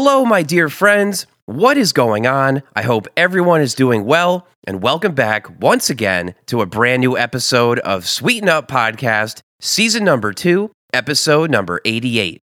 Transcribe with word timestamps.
Hello, 0.00 0.24
my 0.24 0.44
dear 0.44 0.68
friends. 0.68 1.26
What 1.46 1.76
is 1.76 1.92
going 1.92 2.24
on? 2.24 2.62
I 2.76 2.82
hope 2.82 3.08
everyone 3.16 3.60
is 3.60 3.74
doing 3.74 4.04
well, 4.04 4.46
and 4.64 4.80
welcome 4.80 5.12
back 5.12 5.60
once 5.60 5.90
again 5.90 6.36
to 6.46 6.60
a 6.60 6.66
brand 6.66 7.00
new 7.00 7.18
episode 7.18 7.80
of 7.80 8.06
Sweeten 8.06 8.48
Up 8.48 8.68
Podcast, 8.68 9.40
season 9.60 10.04
number 10.04 10.32
two, 10.32 10.70
episode 10.92 11.50
number 11.50 11.80
88. 11.84 12.40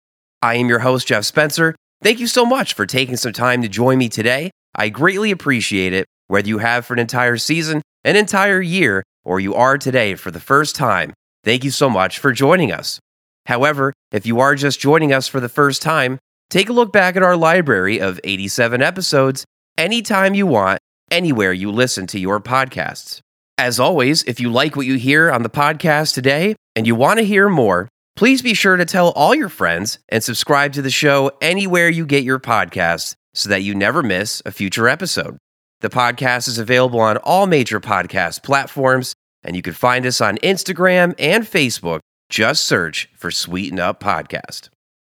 I 0.44 0.56
am 0.58 0.70
your 0.70 0.78
host, 0.78 1.08
Jeff 1.08 1.26
Spencer. 1.26 1.76
Thank 2.04 2.20
you 2.20 2.28
so 2.28 2.46
much 2.46 2.76
for 2.76 2.86
taking 2.86 3.18
some 3.18 3.34
time 3.34 3.64
to 3.64 3.68
join 3.68 3.98
me 3.98 4.10
today. 4.10 4.52
I 4.76 4.90
greatly 4.90 5.32
appreciate 5.32 5.92
it, 5.92 6.06
whether 6.28 6.48
you 6.48 6.60
have 6.60 6.86
for 6.86 6.94
an 6.94 7.00
entire 7.00 7.38
season, 7.38 7.82
an 8.04 8.16
entire 8.16 8.62
year, 8.62 9.02
or 9.26 9.40
you 9.40 9.56
are 9.56 9.80
today 9.80 10.14
for 10.14 10.30
the 10.30 10.40
first 10.40 10.76
time. 10.76 11.16
Thank 11.44 11.64
you 11.64 11.72
so 11.72 11.90
much 11.90 12.20
for 12.20 12.32
joining 12.32 12.72
us. 12.72 13.00
However, 13.48 13.92
if 14.12 14.28
you 14.28 14.40
are 14.40 14.54
just 14.54 14.80
joining 14.80 15.12
us 15.12 15.28
for 15.28 15.40
the 15.40 15.50
first 15.50 15.82
time, 15.82 16.20
take 16.50 16.70
a 16.70 16.74
look 16.74 16.92
back 16.92 17.16
at 17.16 17.24
our 17.24 17.38
library 17.38 18.00
of 18.00 18.20
87 18.24 18.82
episodes 18.82 19.46
anytime 19.78 20.34
you 20.34 20.46
want, 20.48 20.80
anywhere 21.12 21.54
you 21.54 21.72
listen 21.72 22.08
to 22.08 22.20
your 22.20 22.40
podcasts. 22.40 23.22
As 23.58 23.80
always, 23.80 24.24
if 24.24 24.40
you 24.40 24.52
like 24.52 24.76
what 24.76 24.86
you 24.86 24.96
hear 24.96 25.32
on 25.32 25.44
the 25.44 25.50
podcast 25.50 26.14
today 26.14 26.56
and 26.76 26.88
you 26.88 26.96
want 26.96 27.20
to 27.20 27.26
hear 27.26 27.50
more, 27.50 27.90
please 28.16 28.42
be 28.42 28.54
sure 28.54 28.78
to 28.78 28.86
tell 28.86 29.12
all 29.12 29.36
your 29.36 29.50
friends 29.50 30.00
and 30.10 30.24
subscribe 30.24 30.74
to 30.74 30.82
the 30.82 30.90
show 30.90 31.32
anywhere 31.42 31.90
you 31.90 32.06
get 32.06 32.24
your 32.24 32.40
podcasts 32.40 33.16
so 33.34 33.50
that 33.50 33.64
you 33.64 33.76
never 33.76 34.02
miss 34.02 34.42
a 34.46 34.52
future 34.52 34.88
episode. 34.88 35.38
The 35.82 35.90
podcast 35.90 36.48
is 36.48 36.58
available 36.58 37.00
on 37.00 37.18
all 37.18 37.48
major 37.48 37.80
podcast 37.80 38.44
platforms, 38.44 39.14
and 39.44 39.56
you 39.56 39.62
can 39.62 39.74
find 39.74 40.06
us 40.06 40.20
on 40.20 40.38
Instagram 40.40 41.14
and 41.18 41.46
Facebook. 41.46 42.00
Just 42.30 42.64
search 42.66 43.10
for 43.16 43.32
Sweeten 43.32 43.80
Up 43.80 44.02
Podcast. 44.02 44.70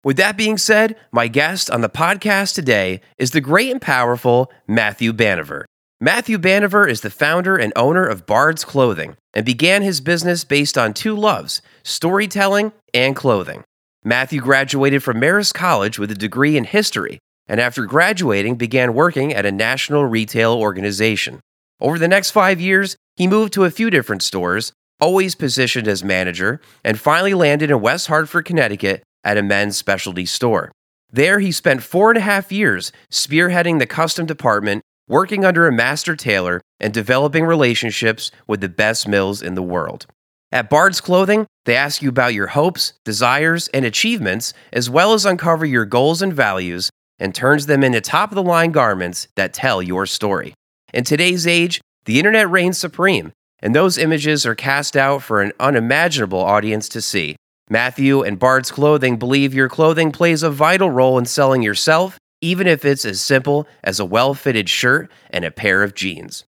With 0.03 0.17
that 0.17 0.35
being 0.35 0.57
said, 0.57 0.95
my 1.11 1.27
guest 1.27 1.69
on 1.69 1.81
the 1.81 1.89
podcast 1.89 2.55
today 2.55 3.01
is 3.19 3.31
the 3.31 3.41
great 3.41 3.69
and 3.69 3.79
powerful 3.79 4.51
Matthew 4.67 5.13
Baniver. 5.13 5.65
Matthew 5.99 6.39
Baniver 6.39 6.89
is 6.89 7.01
the 7.01 7.11
founder 7.11 7.55
and 7.55 7.71
owner 7.75 8.07
of 8.07 8.25
Bard's 8.25 8.65
Clothing 8.65 9.15
and 9.35 9.45
began 9.45 9.83
his 9.83 10.01
business 10.01 10.43
based 10.43 10.75
on 10.75 10.95
two 10.95 11.15
loves 11.15 11.61
storytelling 11.83 12.71
and 12.95 13.15
clothing. 13.15 13.63
Matthew 14.03 14.41
graduated 14.41 15.03
from 15.03 15.21
Marist 15.21 15.53
College 15.53 15.99
with 15.99 16.09
a 16.09 16.15
degree 16.15 16.57
in 16.57 16.63
history 16.63 17.19
and 17.47 17.59
after 17.59 17.85
graduating 17.85 18.55
began 18.55 18.95
working 18.95 19.31
at 19.31 19.45
a 19.45 19.51
national 19.51 20.05
retail 20.05 20.53
organization. 20.53 21.39
Over 21.79 21.99
the 21.99 22.07
next 22.07 22.31
five 22.31 22.59
years, 22.59 22.95
he 23.17 23.27
moved 23.27 23.53
to 23.53 23.65
a 23.65 23.71
few 23.71 23.91
different 23.91 24.23
stores, 24.23 24.73
always 24.99 25.35
positioned 25.35 25.87
as 25.87 26.03
manager, 26.03 26.59
and 26.83 26.99
finally 26.99 27.35
landed 27.35 27.69
in 27.69 27.81
West 27.81 28.07
Hartford, 28.07 28.45
Connecticut 28.45 29.03
at 29.23 29.37
a 29.37 29.43
men's 29.43 29.77
specialty 29.77 30.25
store. 30.25 30.71
There, 31.11 31.39
he 31.39 31.51
spent 31.51 31.83
four 31.83 32.09
and 32.09 32.17
a 32.17 32.21
half 32.21 32.51
years 32.51 32.91
spearheading 33.09 33.79
the 33.79 33.85
custom 33.85 34.25
department, 34.25 34.81
working 35.07 35.43
under 35.43 35.67
a 35.67 35.71
master 35.71 36.15
tailor, 36.15 36.61
and 36.79 36.93
developing 36.93 37.45
relationships 37.45 38.31
with 38.47 38.61
the 38.61 38.69
best 38.69 39.07
mills 39.07 39.41
in 39.41 39.55
the 39.55 39.63
world. 39.63 40.05
At 40.53 40.69
Bard's 40.69 41.01
Clothing, 41.01 41.47
they 41.65 41.75
ask 41.75 42.01
you 42.01 42.09
about 42.09 42.33
your 42.33 42.47
hopes, 42.47 42.93
desires, 43.05 43.67
and 43.69 43.85
achievements, 43.85 44.53
as 44.73 44.89
well 44.89 45.13
as 45.13 45.25
uncover 45.25 45.65
your 45.65 45.85
goals 45.85 46.21
and 46.21 46.33
values 46.33 46.89
and 47.19 47.35
turns 47.35 47.67
them 47.67 47.83
into 47.83 48.01
top 48.01 48.31
of 48.31 48.35
the 48.35 48.43
line 48.43 48.71
garments 48.71 49.27
that 49.35 49.53
tell 49.53 49.81
your 49.81 50.05
story. 50.05 50.53
In 50.93 51.03
today's 51.03 51.45
age, 51.45 51.79
the 52.05 52.17
internet 52.17 52.49
reigns 52.49 52.79
supreme, 52.79 53.31
and 53.59 53.75
those 53.75 53.97
images 53.97 54.45
are 54.45 54.55
cast 54.55 54.97
out 54.97 55.21
for 55.21 55.41
an 55.41 55.53
unimaginable 55.59 56.39
audience 56.39 56.89
to 56.89 57.01
see. 57.01 57.35
Matthew 57.71 58.21
and 58.21 58.37
Bard's 58.37 58.69
Clothing 58.69 59.15
believe 59.15 59.53
your 59.53 59.69
clothing 59.69 60.11
plays 60.11 60.43
a 60.43 60.49
vital 60.49 60.89
role 60.89 61.17
in 61.17 61.23
selling 61.23 61.61
yourself, 61.61 62.17
even 62.41 62.67
if 62.67 62.83
it's 62.83 63.05
as 63.05 63.21
simple 63.21 63.65
as 63.81 63.97
a 63.97 64.03
well 64.03 64.33
fitted 64.33 64.67
shirt 64.67 65.09
and 65.29 65.45
a 65.45 65.51
pair 65.51 65.81
of 65.81 65.95
jeans. 65.95 66.43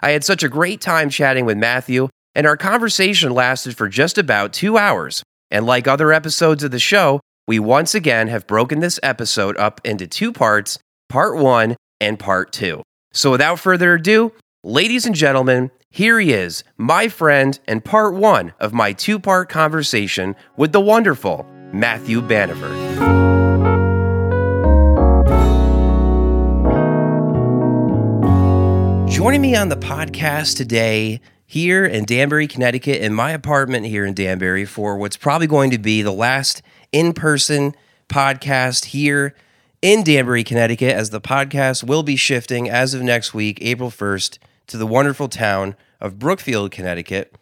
I 0.00 0.10
had 0.10 0.22
such 0.22 0.44
a 0.44 0.48
great 0.48 0.80
time 0.80 1.10
chatting 1.10 1.44
with 1.44 1.58
Matthew, 1.58 2.10
and 2.36 2.46
our 2.46 2.56
conversation 2.56 3.34
lasted 3.34 3.76
for 3.76 3.88
just 3.88 4.18
about 4.18 4.52
two 4.52 4.78
hours. 4.78 5.24
And 5.50 5.66
like 5.66 5.88
other 5.88 6.12
episodes 6.12 6.62
of 6.62 6.70
the 6.70 6.78
show, 6.78 7.18
we 7.48 7.58
once 7.58 7.96
again 7.96 8.28
have 8.28 8.46
broken 8.46 8.78
this 8.78 9.00
episode 9.02 9.56
up 9.56 9.80
into 9.82 10.06
two 10.06 10.32
parts 10.32 10.78
part 11.08 11.38
one 11.38 11.74
and 12.00 12.20
part 12.20 12.52
two. 12.52 12.84
So 13.12 13.32
without 13.32 13.58
further 13.58 13.94
ado, 13.94 14.30
ladies 14.62 15.06
and 15.06 15.14
gentlemen, 15.16 15.72
here 15.90 16.20
he 16.20 16.32
is, 16.32 16.64
my 16.76 17.08
friend, 17.08 17.58
and 17.66 17.84
part 17.84 18.14
one 18.14 18.52
of 18.60 18.72
my 18.72 18.92
two 18.92 19.18
part 19.18 19.48
conversation 19.48 20.36
with 20.56 20.72
the 20.72 20.80
wonderful 20.80 21.46
Matthew 21.72 22.20
Baniver. 22.20 22.68
Joining 29.08 29.40
me 29.40 29.56
on 29.56 29.68
the 29.68 29.76
podcast 29.76 30.56
today 30.56 31.20
here 31.44 31.84
in 31.84 32.04
Danbury, 32.04 32.46
Connecticut, 32.46 33.00
in 33.00 33.12
my 33.14 33.32
apartment 33.32 33.86
here 33.86 34.04
in 34.04 34.14
Danbury 34.14 34.64
for 34.64 34.96
what's 34.96 35.16
probably 35.16 35.46
going 35.46 35.70
to 35.70 35.78
be 35.78 36.02
the 36.02 36.12
last 36.12 36.62
in 36.92 37.12
person 37.12 37.74
podcast 38.08 38.86
here 38.86 39.34
in 39.82 40.04
Danbury, 40.04 40.44
Connecticut, 40.44 40.94
as 40.94 41.10
the 41.10 41.20
podcast 41.20 41.82
will 41.84 42.02
be 42.02 42.16
shifting 42.16 42.68
as 42.68 42.94
of 42.94 43.02
next 43.02 43.34
week, 43.34 43.58
April 43.60 43.90
1st, 43.90 44.38
to 44.68 44.76
the 44.76 44.86
wonderful 44.86 45.28
town 45.28 45.74
of 46.00 46.18
Brookfield, 46.18 46.70
Connecticut. 46.70 47.34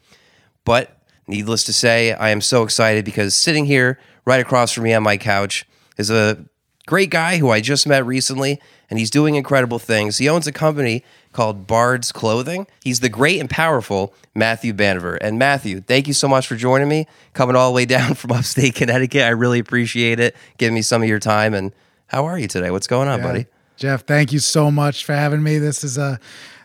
But 0.64 0.98
needless 1.26 1.64
to 1.64 1.72
say, 1.72 2.12
I 2.12 2.31
am 2.31 2.41
so 2.41 2.62
excited 2.62 3.04
because 3.04 3.34
sitting 3.37 3.66
here 3.66 3.98
right 4.25 4.41
across 4.41 4.72
from 4.72 4.84
me 4.84 4.94
on 4.94 5.03
my 5.03 5.16
couch 5.16 5.65
is 5.97 6.10
a 6.10 6.44
great 6.86 7.10
guy 7.10 7.36
who 7.38 7.50
I 7.50 7.60
just 7.60 7.86
met 7.86 8.04
recently, 8.06 8.60
and 8.88 8.98
he's 8.98 9.10
doing 9.10 9.34
incredible 9.34 9.78
things. 9.78 10.19
He 10.19 10.28
owns 10.28 10.47
a 10.47 10.53
company 10.53 11.04
called 11.32 11.66
Bard's 11.66 12.12
Clothing. 12.12 12.66
He's 12.82 13.00
the 13.00 13.09
great 13.09 13.41
and 13.41 13.50
powerful 13.50 14.15
Matthew 14.34 14.72
Baniver. 14.72 15.16
And 15.20 15.38
Matthew, 15.38 15.81
thank 15.81 16.06
you 16.06 16.12
so 16.15 16.28
much 16.28 16.47
for 16.47 16.56
joining 16.56 16.88
me, 16.88 17.06
coming 17.34 17.56
all 17.56 17.70
the 17.70 17.75
way 17.75 17.84
down 17.86 18.15
from 18.16 18.32
upstate 18.32 18.75
Connecticut. 18.75 19.22
I 19.22 19.31
really 19.31 19.59
appreciate 19.59 20.19
it, 20.20 20.34
giving 20.59 20.75
me 20.75 20.82
some 20.82 21.03
of 21.03 21.09
your 21.09 21.19
time. 21.19 21.54
And 21.54 21.72
how 22.06 22.25
are 22.25 22.38
you 22.38 22.48
today? 22.48 22.70
What's 22.70 22.86
going 22.86 23.09
on, 23.09 23.19
Yeah. 23.19 23.26
buddy? 23.26 23.47
Jeff, 23.76 24.06
thank 24.06 24.32
you 24.32 24.38
so 24.38 24.70
much 24.70 25.04
for 25.04 25.12
having 25.12 25.42
me. 25.42 25.59
This 25.59 25.84
is 25.84 25.98
uh, 25.98 26.16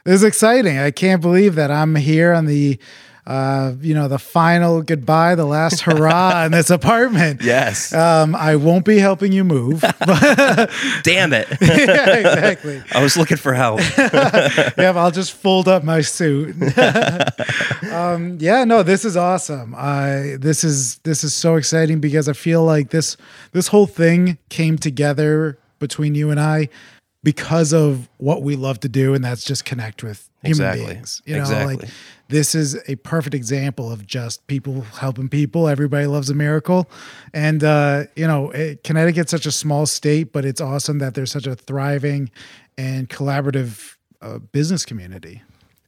this 0.04 0.16
is 0.16 0.24
exciting. 0.24 0.78
I 0.78 0.92
can't 0.92 1.22
believe 1.22 1.56
that 1.56 1.72
I'm 1.72 1.96
here 1.96 2.34
on 2.34 2.46
the 2.46 2.80
uh, 3.26 3.74
you 3.80 3.94
know, 3.94 4.08
the 4.08 4.18
final 4.18 4.82
goodbye, 4.82 5.36
the 5.36 5.46
last 5.46 5.82
hurrah 5.82 6.44
in 6.46 6.52
this 6.52 6.70
apartment. 6.70 7.42
Yes. 7.44 7.94
Um, 7.94 8.36
I 8.36 8.56
won't 8.56 8.84
be 8.84 8.98
helping 8.98 9.32
you 9.32 9.44
move. 9.44 9.82
Damn 11.04 11.32
it. 11.32 11.48
yeah, 11.62 12.16
exactly. 12.16 12.82
I 12.92 13.02
was 13.02 13.18
looking 13.18 13.38
for 13.38 13.54
help. 13.54 13.80
Yeah, 13.98 14.94
I'll 14.96 15.12
just 15.12 15.34
fold 15.34 15.68
up 15.68 15.84
my 15.84 16.02
suit. 16.02 16.56
um, 17.92 18.38
yeah, 18.40 18.64
no, 18.64 18.82
this 18.82 19.06
is 19.06 19.16
awesome. 19.16 19.76
I 19.78 20.38
this 20.40 20.64
is 20.64 20.98
this 21.00 21.24
is 21.24 21.34
so 21.34 21.56
exciting 21.58 22.00
because 22.00 22.28
I 22.28 22.34
feel 22.34 22.64
like 22.64 22.90
this 22.90 23.18
this 23.52 23.68
whole 23.68 23.88
thing 23.88 24.40
came 24.50 24.78
together 24.78 25.60
between 25.80 26.16
you 26.16 26.32
and 26.32 26.40
I 26.40 26.70
because 27.24 27.72
of 27.74 28.10
what 28.18 28.42
we 28.42 28.56
love 28.56 28.80
to 28.82 28.90
do, 28.90 29.14
and 29.14 29.24
that's 29.24 29.44
just 29.44 29.64
connect 29.66 30.04
with 30.04 30.28
human 30.42 30.52
Exactly. 30.52 30.86
beings. 30.94 31.22
You 31.26 31.36
know, 31.36 31.42
Exactly. 31.42 31.76
like 31.78 31.90
this 32.30 32.56
is 32.56 32.78
a 32.88 32.96
perfect 32.96 33.36
example 33.36 33.92
of 33.92 34.08
just 34.08 34.46
people 34.48 34.82
helping 34.82 35.30
people. 35.30 35.68
Everybody 35.68 36.08
loves 36.08 36.30
a 36.30 36.34
miracle, 36.34 36.90
and 37.34 37.64
uh, 37.64 38.06
you 38.16 38.26
know, 38.28 38.50
it, 38.52 38.84
Connecticut's 38.84 39.32
such 39.32 39.46
a 39.46 39.52
small 39.52 39.86
state, 39.86 40.32
but 40.34 40.46
it's 40.46 40.62
awesome 40.62 41.00
that 41.00 41.14
there's 41.14 41.32
such 41.32 41.46
a 41.48 41.56
thriving 41.56 42.32
and 42.78 43.08
collaborative 43.10 43.96
uh, 44.22 44.40
business 44.40 44.86
community. 44.86 45.42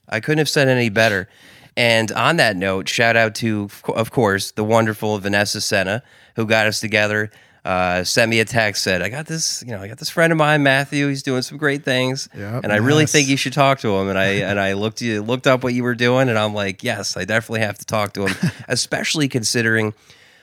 I 0.09 0.19
couldn't 0.19 0.39
have 0.39 0.49
said 0.49 0.67
any 0.67 0.89
better. 0.89 1.27
And 1.75 2.11
on 2.11 2.37
that 2.37 2.55
note, 2.55 2.87
shout 2.87 3.15
out 3.15 3.33
to, 3.35 3.67
of 3.87 4.11
course, 4.11 4.51
the 4.51 4.63
wonderful 4.63 5.17
Vanessa 5.17 5.59
Senna, 5.59 6.03
who 6.35 6.45
got 6.45 6.67
us 6.67 6.79
together. 6.79 7.31
Uh, 7.65 8.03
sent 8.03 8.29
me 8.29 8.41
a 8.41 8.45
text, 8.45 8.83
said, 8.83 9.01
"I 9.01 9.07
got 9.07 9.25
this, 9.25 9.63
you 9.65 9.71
know, 9.71 9.81
I 9.81 9.87
got 9.87 9.97
this 9.97 10.09
friend 10.09 10.33
of 10.33 10.37
mine, 10.37 10.63
Matthew. 10.63 11.07
He's 11.07 11.23
doing 11.23 11.41
some 11.43 11.57
great 11.57 11.85
things, 11.85 12.27
Yep, 12.37 12.65
and 12.65 12.73
I 12.73 12.75
really 12.77 13.05
think 13.05 13.29
you 13.29 13.37
should 13.37 13.53
talk 13.53 13.79
to 13.79 13.95
him." 13.95 14.09
And 14.09 14.19
I 14.19 14.25
and 14.49 14.59
I 14.59 14.73
looked 14.73 15.01
you 15.01 15.21
looked 15.21 15.47
up 15.47 15.63
what 15.63 15.73
you 15.73 15.83
were 15.83 15.95
doing, 15.95 16.27
and 16.27 16.37
I'm 16.37 16.53
like, 16.53 16.83
"Yes, 16.83 17.15
I 17.15 17.23
definitely 17.23 17.61
have 17.61 17.77
to 17.77 17.85
talk 17.85 18.13
to 18.15 18.27
him." 18.27 18.35
Especially 18.67 19.29
considering 19.29 19.93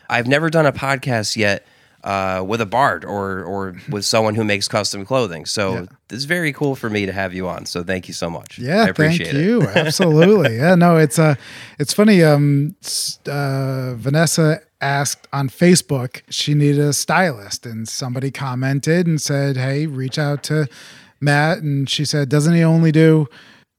I've 0.09 0.27
never 0.29 0.49
done 0.49 0.65
a 0.65 0.73
podcast 0.73 1.37
yet 1.37 1.67
uh, 2.05 2.43
with 2.47 2.63
a 2.63 2.67
bard 2.67 3.05
or 3.05 3.45
or 3.45 3.77
with 3.91 4.07
someone 4.07 4.35
who 4.35 4.43
makes 4.43 4.67
custom 4.67 5.05
clothing. 5.05 5.45
So 5.45 5.75
Yeah. 5.75 5.81
this 6.09 6.19
is 6.21 6.25
very 6.25 6.55
cool 6.55 6.75
for 6.75 6.89
me 6.89 7.05
to 7.05 7.13
have 7.13 7.35
you 7.35 7.49
on. 7.49 7.67
So 7.67 7.85
thank 7.85 8.09
you 8.09 8.15
so 8.15 8.31
much. 8.31 8.59
Yeah, 8.59 8.85
I 8.85 8.89
appreciate 8.89 9.27
thank 9.33 9.39
it. 9.39 9.45
you. 9.45 9.63
Absolutely. 9.69 10.57
yeah, 10.57 10.75
no, 10.75 10.97
it's 10.97 11.19
uh 11.19 11.35
it's 11.79 11.93
funny. 11.93 12.23
Um, 12.25 12.77
uh, 13.29 13.93
Vanessa 13.97 14.63
asked 14.81 15.29
on 15.33 15.49
Facebook 15.49 16.23
she 16.31 16.55
needed 16.55 16.81
a 16.81 16.93
stylist, 16.93 17.67
and 17.67 17.89
somebody 17.89 18.31
commented 18.31 19.07
and 19.07 19.21
said, 19.21 19.57
"Hey, 19.57 19.87
reach 19.87 20.19
out 20.19 20.43
to 20.45 20.69
Matt." 21.21 21.59
And 21.59 21.89
she 21.89 22.05
said, 22.05 22.29
"Doesn't 22.29 22.55
he 22.55 22.63
only 22.63 22.93
do?" 22.93 23.29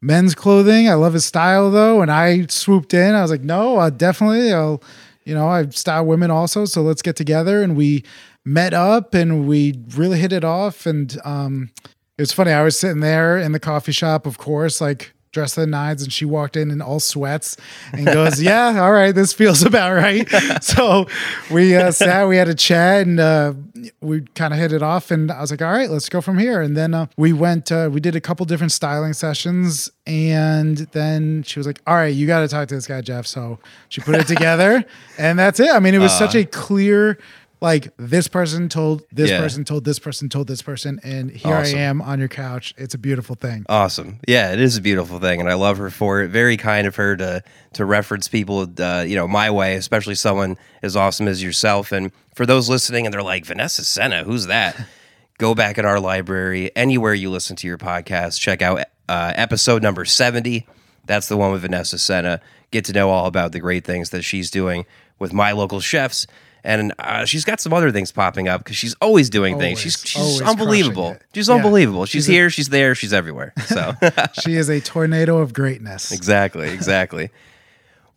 Men's 0.02 0.34
clothing. 0.34 0.90
I 0.90 0.96
love 0.96 1.14
his 1.14 1.26
style 1.26 1.70
though, 1.70 2.02
and 2.02 2.12
I 2.12 2.48
swooped 2.48 2.94
in. 2.94 3.16
I 3.16 3.22
was 3.22 3.32
like, 3.32 3.44
"No, 3.44 3.78
uh, 3.78 3.90
definitely. 3.90 4.52
I'll, 4.52 4.82
you 5.26 5.36
know, 5.36 5.48
I 5.48 5.68
style 5.70 6.06
women 6.06 6.32
also. 6.32 6.66
So 6.66 6.82
let's 6.82 7.02
get 7.02 7.16
together." 7.16 7.62
And 7.62 7.76
we 7.76 8.04
met 8.46 8.74
up 8.74 9.14
and 9.14 9.48
we 9.48 9.80
really 9.96 10.20
hit 10.20 10.34
it 10.34 10.44
off. 10.44 10.86
And 10.86 11.20
um, 11.24 11.70
it 12.18 12.22
was 12.22 12.32
funny. 12.32 12.52
I 12.52 12.64
was 12.64 12.78
sitting 12.78 13.02
there 13.02 13.38
in 13.38 13.52
the 13.52 13.60
coffee 13.60 13.92
shop, 13.92 14.26
of 14.26 14.38
course, 14.38 14.82
like 14.82 15.14
dressed 15.32 15.56
to 15.56 15.62
the 15.62 15.68
nines, 15.68 16.04
and 16.04 16.12
she 16.12 16.26
walked 16.26 16.56
in 16.56 16.72
in 16.72 16.82
all 16.82 17.00
sweats 17.00 17.58
and 17.94 18.06
goes, 18.06 18.42
"Yeah, 18.42 18.82
all 18.82 18.92
right, 18.92 19.14
this 19.14 19.34
feels 19.34 19.64
about 19.66 19.94
right." 19.94 20.28
so 20.62 21.08
we 21.50 21.76
uh, 21.76 21.92
sat, 21.92 22.28
we 22.28 22.38
had 22.38 22.50
a 22.50 22.56
chat, 22.56 23.08
and 23.08 23.20
uh, 23.20 23.54
we 24.02 24.22
kind 24.36 24.54
of 24.54 24.60
hit 24.60 24.74
it 24.74 24.84
off. 24.84 25.12
And 25.12 25.32
I 25.32 25.42
was 25.42 25.52
like, 25.52 25.62
"All 25.62 25.72
right, 25.72 25.90
let's 25.90 26.10
go 26.10 26.22
from 26.22 26.38
here." 26.38 26.62
And 26.62 26.76
then 26.76 26.94
uh, 26.94 27.08
we 27.18 27.34
went, 27.34 27.72
uh, 27.72 27.90
we 27.92 28.00
did 28.00 28.16
a 28.16 28.22
couple 28.22 28.46
different 28.46 28.72
styling 28.72 29.14
sessions, 29.14 29.90
and 30.06 30.78
then 30.92 31.44
she 31.44 31.60
was 31.60 31.68
like, 31.68 31.82
"All 31.88 31.96
right, 31.96 32.14
you 32.14 32.28
got 32.28 32.42
to 32.42 32.48
talk 32.48 32.68
to 32.68 32.76
this 32.76 32.88
guy, 32.88 33.02
Jeff." 33.02 33.26
So 33.26 33.60
she 33.90 34.02
put 34.02 34.16
it 34.16 34.28
together, 34.28 34.84
and 35.18 35.40
that's 35.40 35.60
it. 35.60 35.70
I 35.70 35.80
mean, 35.80 35.94
it 35.94 36.00
was 36.00 36.18
such 36.18 36.36
a 36.36 36.46
clear 36.46 37.18
like 37.62 37.94
this 37.98 38.28
person 38.28 38.68
told 38.70 39.04
this 39.12 39.30
Yeah. 39.30 39.40
person 39.40 39.64
told 39.64 39.86
this 39.86 40.00
person 40.00 40.28
told 40.30 40.48
this 40.48 40.62
person 40.64 41.00
and 41.04 41.30
here 41.30 41.54
Awesome. 41.54 41.78
I 41.78 41.82
am 41.82 42.02
on 42.02 42.20
your 42.20 42.28
couch. 42.28 42.74
It's 42.78 42.96
a 42.96 42.98
beautiful 42.98 43.36
thing. 43.36 43.64
Awesome. 43.70 44.20
Yeah, 44.28 44.52
it 44.52 44.60
is 44.60 44.78
a 44.78 44.82
beautiful 44.82 45.20
thing, 45.20 45.40
and 45.40 45.50
I 45.50 45.54
love 45.54 45.78
her 45.78 45.90
for 45.92 46.22
it. 46.22 46.30
Very 46.30 46.58
kind 46.58 46.88
of 46.88 46.96
her 46.96 47.16
to 47.18 47.44
to 47.74 47.86
reference 47.86 48.28
people, 48.28 48.68
uh, 48.80 49.06
you 49.08 49.16
know, 49.16 49.28
my 49.28 49.50
way, 49.52 49.76
especially 49.76 50.16
someone 50.16 50.58
as 50.82 50.96
awesome 50.96 51.28
as 51.28 51.42
yourself. 51.44 51.92
And 51.92 52.12
for 52.36 52.46
those 52.46 52.68
listening, 52.68 53.06
and 53.06 53.14
they're 53.14 53.24
like, 53.24 53.46
Vanessa 53.46 53.86
Senna, 53.86 54.24
who's 54.24 54.48
that? 54.48 54.76
Go 55.38 55.56
back 55.56 55.78
in 55.78 55.86
our 55.86 56.00
library, 56.00 56.70
anywhere 56.76 57.14
you 57.14 57.30
listen 57.32 57.56
to 57.58 57.68
your 57.68 57.78
podcast. 57.78 58.40
Check 58.40 58.62
out 58.62 58.82
uh, 59.08 59.34
episode 59.36 59.82
number 59.84 60.04
seventy. 60.06 60.68
That's 61.06 61.28
the 61.28 61.38
one 61.38 61.52
with 61.52 61.62
Vanessa 61.62 61.98
Senna. 61.98 62.42
Get 62.72 62.86
to 62.86 62.94
know 62.94 63.10
all 63.10 63.26
about 63.26 63.52
the 63.52 63.60
great 63.60 63.84
things 63.86 64.12
that 64.12 64.22
she's 64.24 64.50
doing 64.52 64.86
with 65.20 65.34
my 65.34 65.52
local 65.52 65.80
chefs. 65.80 66.26
And 66.64 66.94
uh, 67.00 67.26
she's 67.26 67.44
got 67.46 67.60
some 67.60 67.74
other 67.74 67.92
things 67.92 68.12
popping 68.12 68.48
up 68.48 68.64
because 68.64 68.76
she's 68.76 68.94
always 69.02 69.30
doing 69.30 69.58
things. 69.58 69.80
She's 69.80 70.00
she's 70.06 70.42
unbelievable. 70.42 71.18
She's 71.34 71.48
Yeah. 71.48 71.56
unbelievable. 71.56 72.06
She's, 72.06 72.26
She's 72.26 72.30
a- 72.30 72.32
here. 72.34 72.50
she's 72.50 72.70
there. 72.70 72.94
She's 72.96 73.14
everywhere. 73.14 73.54
So. 73.66 73.94
she 74.44 74.56
is 74.56 74.70
a 74.70 74.80
tornado 74.80 75.40
of 75.40 75.54
greatness. 75.54 76.12
Exactly, 76.12 76.70
exactly. 76.70 77.30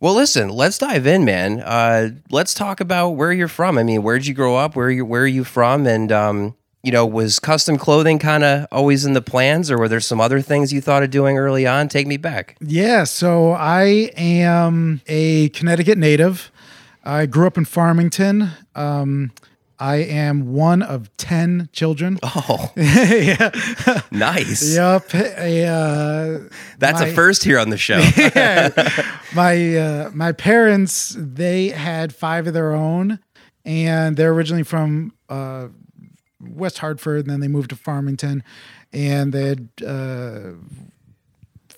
well, 0.01 0.15
listen, 0.15 0.51
let's 0.51 0.77
dive 0.77 1.07
in, 1.07 1.25
man. 1.25 1.61
Uh, 1.61 2.11
let's 2.31 2.53
talk 2.53 2.81
about 2.81 3.11
where 3.11 3.33
you're 3.33 3.49
from. 3.49 3.79
I 3.79 3.83
mean, 3.83 4.03
where'd 4.03 4.27
you 4.27 4.35
grow 4.35 4.57
up? 4.57 4.77
Where 4.77 4.91
you 4.91 5.07
where 5.07 5.23
are 5.23 5.27
you 5.27 5.45
from? 5.45 5.87
And 5.87 6.13
um, 6.13 6.55
you 6.83 6.93
know, 6.93 7.07
was 7.07 7.39
custom 7.39 7.79
clothing 7.79 8.19
kind 8.19 8.45
of 8.45 8.67
always 8.71 9.07
in 9.07 9.15
the 9.15 9.23
plans, 9.23 9.71
or 9.71 9.79
were 9.79 9.89
there 9.89 10.01
some 10.01 10.21
other 10.21 10.43
things 10.43 10.71
you 10.71 10.83
thought 10.83 11.03
of 11.03 11.09
doing 11.11 11.39
early 11.39 11.67
on? 11.67 11.89
Take 11.89 12.07
me 12.07 12.19
back. 12.19 12.57
Yeah, 12.61 13.05
so 13.05 13.53
I 13.53 14.11
am 14.19 15.01
a 15.07 15.49
Connecticut 15.51 15.97
native. 15.97 16.51
I 17.05 17.27
grew 17.27 17.47
up 17.47 17.59
in 17.59 17.65
Farmington. 17.67 18.51
Um, 18.75 19.31
I 19.79 19.97
am 19.97 20.53
one 20.55 20.83
of 20.83 21.15
10 21.19 21.69
children. 21.73 22.19
Oh, 22.23 22.73
yeah. 22.77 23.51
nice. 24.11 24.75
Yep. 24.75 25.15
Uh, 25.15 26.49
That's 26.79 27.01
my- 27.01 27.07
a 27.09 27.13
first 27.15 27.45
here 27.45 27.59
on 27.59 27.71
the 27.71 27.77
show. 27.77 27.99
yeah. 28.17 28.71
my 29.35 29.77
uh, 29.77 30.11
my 30.15 30.33
parents 30.33 31.15
they 31.19 31.69
had 31.69 32.15
five 32.15 32.47
of 32.47 32.55
their 32.55 32.73
own, 32.73 33.19
and 33.65 34.17
they're 34.17 34.33
originally 34.33 34.63
from 34.63 35.13
uh, 35.29 35.69
West 36.41 36.79
Hartford, 36.79 37.23
and 37.23 37.31
then 37.31 37.41
they 37.41 37.49
moved 37.49 37.71
to 37.71 37.77
Farmington, 37.77 38.43
and 38.93 39.33
they 39.33 39.49
had 39.49 39.69
uh, 39.85 40.53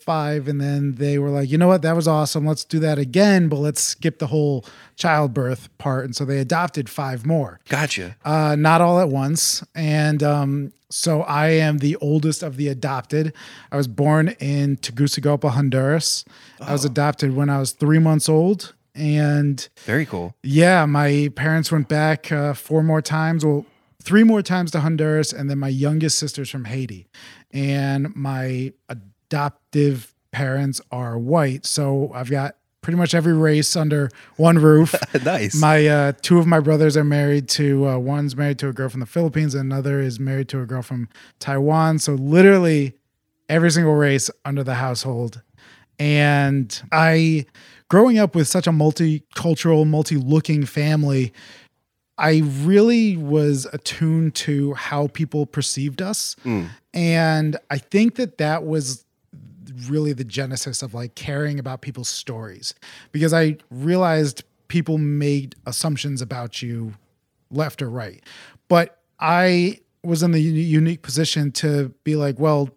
five, 0.06 0.48
and 0.48 0.58
then 0.60 0.94
they 0.94 1.18
were 1.18 1.28
like, 1.28 1.50
you 1.50 1.58
know 1.58 1.68
what, 1.68 1.82
that 1.82 1.94
was 1.94 2.08
awesome. 2.08 2.46
Let's 2.46 2.64
do 2.64 2.78
that 2.78 2.98
again, 2.98 3.48
but 3.48 3.56
let's 3.56 3.82
skip 3.82 4.18
the 4.18 4.28
whole 4.28 4.64
childbirth 4.96 5.68
part, 5.76 6.04
and 6.06 6.16
so 6.16 6.24
they 6.24 6.38
adopted 6.38 6.88
five 6.88 7.26
more 7.26 7.60
gotcha. 7.68 8.16
uh, 8.24 8.56
not 8.56 8.80
all 8.80 8.98
at 9.00 9.08
once. 9.10 9.62
And 9.74 10.22
um, 10.22 10.72
so 10.88 11.22
I 11.22 11.48
am 11.48 11.78
the 11.78 11.96
oldest 11.96 12.42
of 12.42 12.56
the 12.56 12.68
adopted. 12.68 13.34
I 13.70 13.76
was 13.76 13.88
born 13.88 14.28
in 14.40 14.76
Tegucigalpa, 14.78 15.50
Honduras. 15.50 16.24
I 16.60 16.72
was 16.72 16.84
adopted 16.86 17.36
when 17.36 17.50
I 17.50 17.58
was 17.58 17.72
three 17.72 17.98
months 17.98 18.28
old. 18.28 18.72
And 18.94 19.68
Very 19.84 20.06
cool. 20.06 20.34
yeah, 20.42 20.86
my 20.86 21.30
parents 21.36 21.70
went 21.70 21.86
back 21.88 22.32
uh, 22.32 22.54
four 22.54 22.82
more 22.82 23.02
times. 23.02 23.44
Well, 23.44 23.66
three 24.02 24.22
more 24.24 24.40
times 24.40 24.70
to 24.70 24.80
Honduras. 24.80 25.34
And 25.34 25.50
then 25.50 25.58
my 25.58 25.68
youngest 25.68 26.18
sister's 26.18 26.48
from 26.48 26.64
Haiti. 26.64 27.06
And 27.52 28.14
my 28.16 28.72
adoptive 29.26 30.14
parents 30.30 30.80
are 30.90 31.18
white. 31.18 31.66
So 31.66 32.10
I've 32.14 32.30
got 32.30 32.56
pretty 32.82 32.96
much 32.98 33.14
every 33.14 33.32
race 33.32 33.74
under 33.74 34.08
one 34.36 34.58
roof. 34.58 34.94
nice. 35.24 35.56
My 35.56 35.86
uh, 35.86 36.12
two 36.22 36.38
of 36.38 36.46
my 36.46 36.60
brothers 36.60 36.96
are 36.96 37.04
married 37.04 37.48
to 37.50 37.88
uh, 37.88 37.98
one's 37.98 38.36
married 38.36 38.58
to 38.60 38.68
a 38.68 38.72
girl 38.72 38.88
from 38.88 39.00
the 39.00 39.06
Philippines, 39.06 39.54
and 39.54 39.72
another 39.72 40.00
is 40.00 40.20
married 40.20 40.48
to 40.50 40.60
a 40.60 40.66
girl 40.66 40.82
from 40.82 41.08
Taiwan. 41.40 41.98
So 41.98 42.14
literally 42.14 42.94
every 43.48 43.70
single 43.70 43.94
race 43.94 44.30
under 44.44 44.62
the 44.62 44.74
household. 44.74 45.42
And 45.98 46.80
I, 46.92 47.46
growing 47.88 48.18
up 48.18 48.34
with 48.34 48.46
such 48.46 48.66
a 48.66 48.70
multicultural, 48.70 49.86
multi-looking 49.86 50.66
family, 50.66 51.32
I 52.18 52.42
really 52.44 53.16
was 53.16 53.66
attuned 53.72 54.34
to 54.36 54.74
how 54.74 55.08
people 55.08 55.46
perceived 55.46 56.00
us, 56.02 56.36
and 56.94 57.56
I 57.70 57.78
think 57.78 58.14
that 58.16 58.38
that 58.38 58.64
was 58.64 59.05
really 59.88 60.12
the 60.12 60.24
genesis 60.24 60.82
of 60.82 60.94
like 60.94 61.14
caring 61.14 61.58
about 61.58 61.80
people's 61.80 62.08
stories 62.08 62.74
because 63.12 63.32
I 63.32 63.56
realized 63.70 64.44
people 64.68 64.98
made 64.98 65.54
assumptions 65.66 66.20
about 66.22 66.62
you 66.62 66.94
left 67.50 67.82
or 67.82 67.90
right. 67.90 68.22
But 68.68 68.98
I 69.20 69.80
was 70.02 70.22
in 70.22 70.32
the 70.32 70.40
unique 70.40 71.02
position 71.02 71.52
to 71.52 71.92
be 72.04 72.16
like, 72.16 72.38
well, 72.38 72.70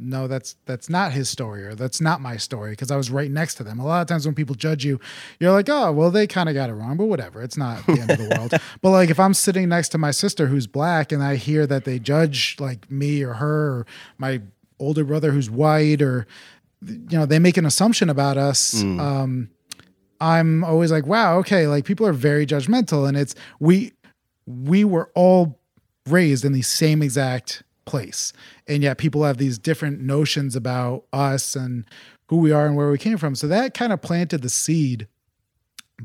no, 0.00 0.28
that's 0.28 0.54
that's 0.64 0.88
not 0.88 1.10
his 1.10 1.28
story 1.28 1.64
or 1.64 1.74
that's 1.74 2.00
not 2.00 2.20
my 2.20 2.36
story 2.36 2.70
because 2.70 2.90
I 2.90 2.96
was 2.96 3.10
right 3.10 3.30
next 3.30 3.56
to 3.56 3.64
them. 3.64 3.80
A 3.80 3.86
lot 3.86 4.00
of 4.00 4.06
times 4.06 4.26
when 4.26 4.34
people 4.34 4.54
judge 4.54 4.84
you, 4.84 5.00
you're 5.40 5.50
like, 5.50 5.68
oh, 5.68 5.90
well, 5.90 6.10
they 6.12 6.26
kind 6.26 6.48
of 6.48 6.54
got 6.54 6.70
it 6.70 6.74
wrong, 6.74 6.96
but 6.96 7.06
whatever. 7.06 7.42
It's 7.42 7.56
not 7.56 7.84
the 7.86 8.00
end 8.00 8.10
of 8.10 8.18
the 8.18 8.28
world. 8.38 8.54
But 8.80 8.90
like 8.90 9.10
if 9.10 9.18
I'm 9.18 9.34
sitting 9.34 9.68
next 9.68 9.88
to 9.90 9.98
my 9.98 10.12
sister 10.12 10.46
who's 10.46 10.68
black 10.68 11.10
and 11.10 11.22
I 11.22 11.34
hear 11.34 11.66
that 11.66 11.84
they 11.84 11.98
judge 11.98 12.56
like 12.60 12.88
me 12.90 13.22
or 13.24 13.34
her 13.34 13.70
or 13.70 13.86
my 14.18 14.40
older 14.78 15.04
brother 15.04 15.32
who's 15.32 15.50
white 15.50 16.00
or 16.02 16.26
you 16.86 17.18
know 17.18 17.26
they 17.26 17.38
make 17.38 17.56
an 17.56 17.66
assumption 17.66 18.08
about 18.08 18.36
us 18.36 18.82
um 18.82 19.50
i'm 20.20 20.62
always 20.64 20.92
like 20.92 21.06
wow 21.06 21.38
okay 21.38 21.66
like 21.66 21.84
people 21.84 22.06
are 22.06 22.12
very 22.12 22.46
judgmental 22.46 23.08
and 23.08 23.16
it's 23.16 23.34
we 23.60 23.92
we 24.46 24.84
were 24.84 25.10
all 25.14 25.58
raised 26.06 26.44
in 26.44 26.52
the 26.52 26.62
same 26.62 27.02
exact 27.02 27.62
place 27.84 28.32
and 28.66 28.82
yet 28.82 28.98
people 28.98 29.24
have 29.24 29.38
these 29.38 29.58
different 29.58 30.00
notions 30.00 30.54
about 30.54 31.04
us 31.12 31.56
and 31.56 31.84
who 32.28 32.36
we 32.36 32.52
are 32.52 32.66
and 32.66 32.76
where 32.76 32.90
we 32.90 32.98
came 32.98 33.16
from 33.18 33.34
so 33.34 33.46
that 33.48 33.74
kind 33.74 33.92
of 33.92 34.00
planted 34.00 34.42
the 34.42 34.48
seed 34.50 35.06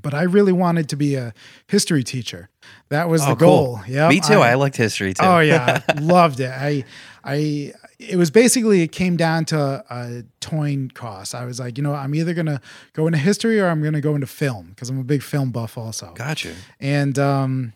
but 0.02 0.14
i 0.14 0.24
really 0.24 0.52
wanted 0.54 0.90
to 0.90 0.96
be 0.96 1.16
a 1.16 1.34
history 1.68 2.04
teacher 2.04 2.50
that 2.90 3.10
was 3.10 3.22
the 3.22 3.32
Oh, 3.32 3.36
cool. 3.36 3.48
goal 3.76 3.80
yeah 3.88 4.08
Me 4.10 4.20
too. 4.20 4.40
I, 4.40 4.54
liked 4.56 4.78
history 4.78 5.14
too. 5.14 5.24
Oh 5.26 5.40
yeah, 5.40 5.82
loved 6.00 6.40
it. 6.40 6.50
I, 6.52 6.86
I, 7.24 7.74
it 8.10 8.18
was 8.18 8.32
basically 8.32 8.82
it 8.82 8.92
came 8.92 9.18
down 9.18 9.46
to 9.46 9.84
a 9.90 10.24
coin 10.42 10.90
cost. 10.94 11.34
I 11.34 11.46
was 11.46 11.60
like, 11.60 11.78
you 11.78 11.84
know, 11.84 11.94
I'm 11.94 12.14
either 12.16 12.34
gonna 12.34 12.62
go 12.94 13.08
into 13.08 13.20
history 13.20 13.60
or 13.60 13.68
I'm 13.68 13.82
gonna 13.82 14.02
go 14.02 14.16
into 14.16 14.28
film 14.28 14.68
because 14.70 14.90
I'm 14.90 15.00
a 15.00 15.04
big 15.04 15.24
film 15.24 15.52
buff 15.52 15.78
also. 15.78 16.14
Gotcha. 16.14 16.54
And 16.80 17.18
um, 17.18 17.74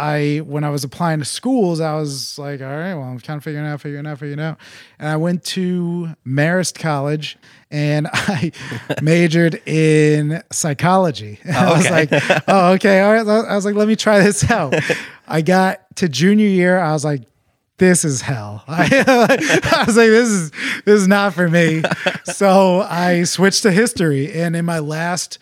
I 0.00 0.38
when 0.38 0.64
I 0.64 0.70
was 0.70 0.82
applying 0.82 1.18
to 1.18 1.24
schools, 1.24 1.78
I 1.78 1.94
was 1.94 2.38
like, 2.38 2.60
all 2.62 2.66
right, 2.66 2.94
well, 2.94 3.04
I'm 3.04 3.20
kind 3.20 3.36
of 3.36 3.44
figuring 3.44 3.66
out, 3.66 3.80
figuring 3.80 4.06
out, 4.06 4.18
figuring 4.18 4.40
out. 4.40 4.58
And 4.98 5.08
I 5.08 5.16
went 5.16 5.44
to 5.44 6.16
Marist 6.26 6.78
College 6.78 7.36
and 7.70 8.08
I 8.12 8.52
majored 9.02 9.60
in 9.66 10.42
psychology. 10.50 11.38
And 11.44 11.56
I 11.56 11.76
was 11.76 11.90
like, 11.90 12.08
oh, 12.48 12.72
okay, 12.72 13.00
all 13.00 13.12
right. 13.12 13.26
I 13.26 13.54
was 13.54 13.64
like, 13.64 13.74
let 13.74 13.88
me 13.88 13.96
try 13.96 14.20
this 14.20 14.50
out. 14.50 14.74
I 15.28 15.42
got 15.42 15.80
to 15.96 16.08
junior 16.08 16.46
year, 16.46 16.78
I 16.78 16.92
was 16.92 17.04
like, 17.04 17.22
this 17.80 18.04
is 18.04 18.20
hell. 18.20 18.62
I, 18.68 19.84
was 19.86 19.96
like, 19.96 20.10
this 20.10 20.28
is 20.28 20.50
this 20.84 21.00
is 21.00 21.08
not 21.08 21.34
for 21.34 21.48
me. 21.48 21.82
So 22.24 22.80
I 22.82 23.24
switched 23.24 23.62
to 23.64 23.72
history, 23.72 24.32
and 24.32 24.54
in 24.54 24.64
my 24.64 24.78
last 24.78 25.38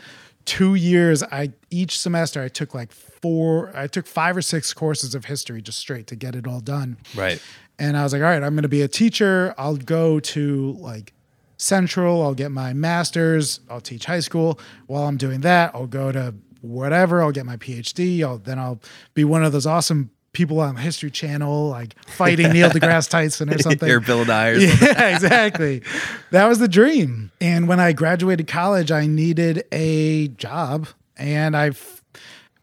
two 0.47 0.75
years, 0.75 1.23
I 1.23 1.53
each 1.71 2.01
semester 2.01 2.43
I 2.43 2.49
took 2.49 2.75
like 2.75 2.93
four, 2.93 3.77
I 3.77 3.89
took 3.89 4.07
five 4.07 4.37
or 4.37 4.43
six 4.43 4.73
courses 4.73 5.15
of 5.15 5.27
history 5.27 5.61
just 5.61 5.79
straight 5.79 6.07
to 6.07 6.17
get 6.17 6.35
it 6.35 6.47
all 6.47 6.61
done. 6.61 6.97
Right. 7.15 7.43
And 7.79 7.97
I 7.97 8.05
was 8.05 8.13
like, 8.13 8.23
all 8.23 8.29
right, 8.29 8.43
I'm 8.43 8.55
going 8.55 8.63
to 8.63 8.69
be 8.69 8.83
a 8.83 8.89
teacher. 8.89 9.55
I'll 9.59 9.77
go 9.77 10.19
to 10.19 10.73
like 10.79 11.13
Central. 11.59 12.23
I'll 12.23 12.35
get 12.35 12.51
my 12.51 12.73
master's. 12.73 13.61
I'll 13.69 13.81
teach 13.81 14.07
high 14.07 14.21
school. 14.21 14.59
While 14.87 15.05
I'm 15.05 15.17
doing 15.17 15.41
that, 15.41 15.73
I'll 15.75 15.87
go 15.87 16.11
to 16.11 16.35
whatever. 16.63 17.23
I'll 17.23 17.33
get 17.33 17.45
my 17.45 17.57
PhD. 17.57 18.23
I'll 18.23 18.39
then 18.39 18.59
I'll 18.59 18.81
be 19.15 19.25
one 19.25 19.45
of 19.45 19.53
those 19.53 19.67
awesome 19.67 20.11
people 20.39 20.61
on 20.61 20.77
the 20.77 20.81
History 20.81 21.11
Channel, 21.11 21.69
like 21.69 22.01
fighting 22.05 22.53
Neil 22.53 22.71
deGrasse 22.71 23.11
Tyson 23.11 23.53
or 23.53 23.59
something. 23.59 23.89
You're 23.89 23.99
Bill 23.99 24.25
Nye 24.25 24.51
or. 24.51 24.55
Yeah, 24.59 25.09
exactly. 25.15 25.83
that 26.31 26.47
was 26.47 26.61
the 26.61 26.69
dream. 26.69 27.33
And 27.41 27.67
when 27.67 27.81
I 27.81 27.93
graduated 27.93 28.47
college, 28.47 28.93
I 28.93 29.09
needed 29.09 29.65
a 29.73 30.29
job, 30.29 30.87
and 31.17 31.57
I 31.57 31.73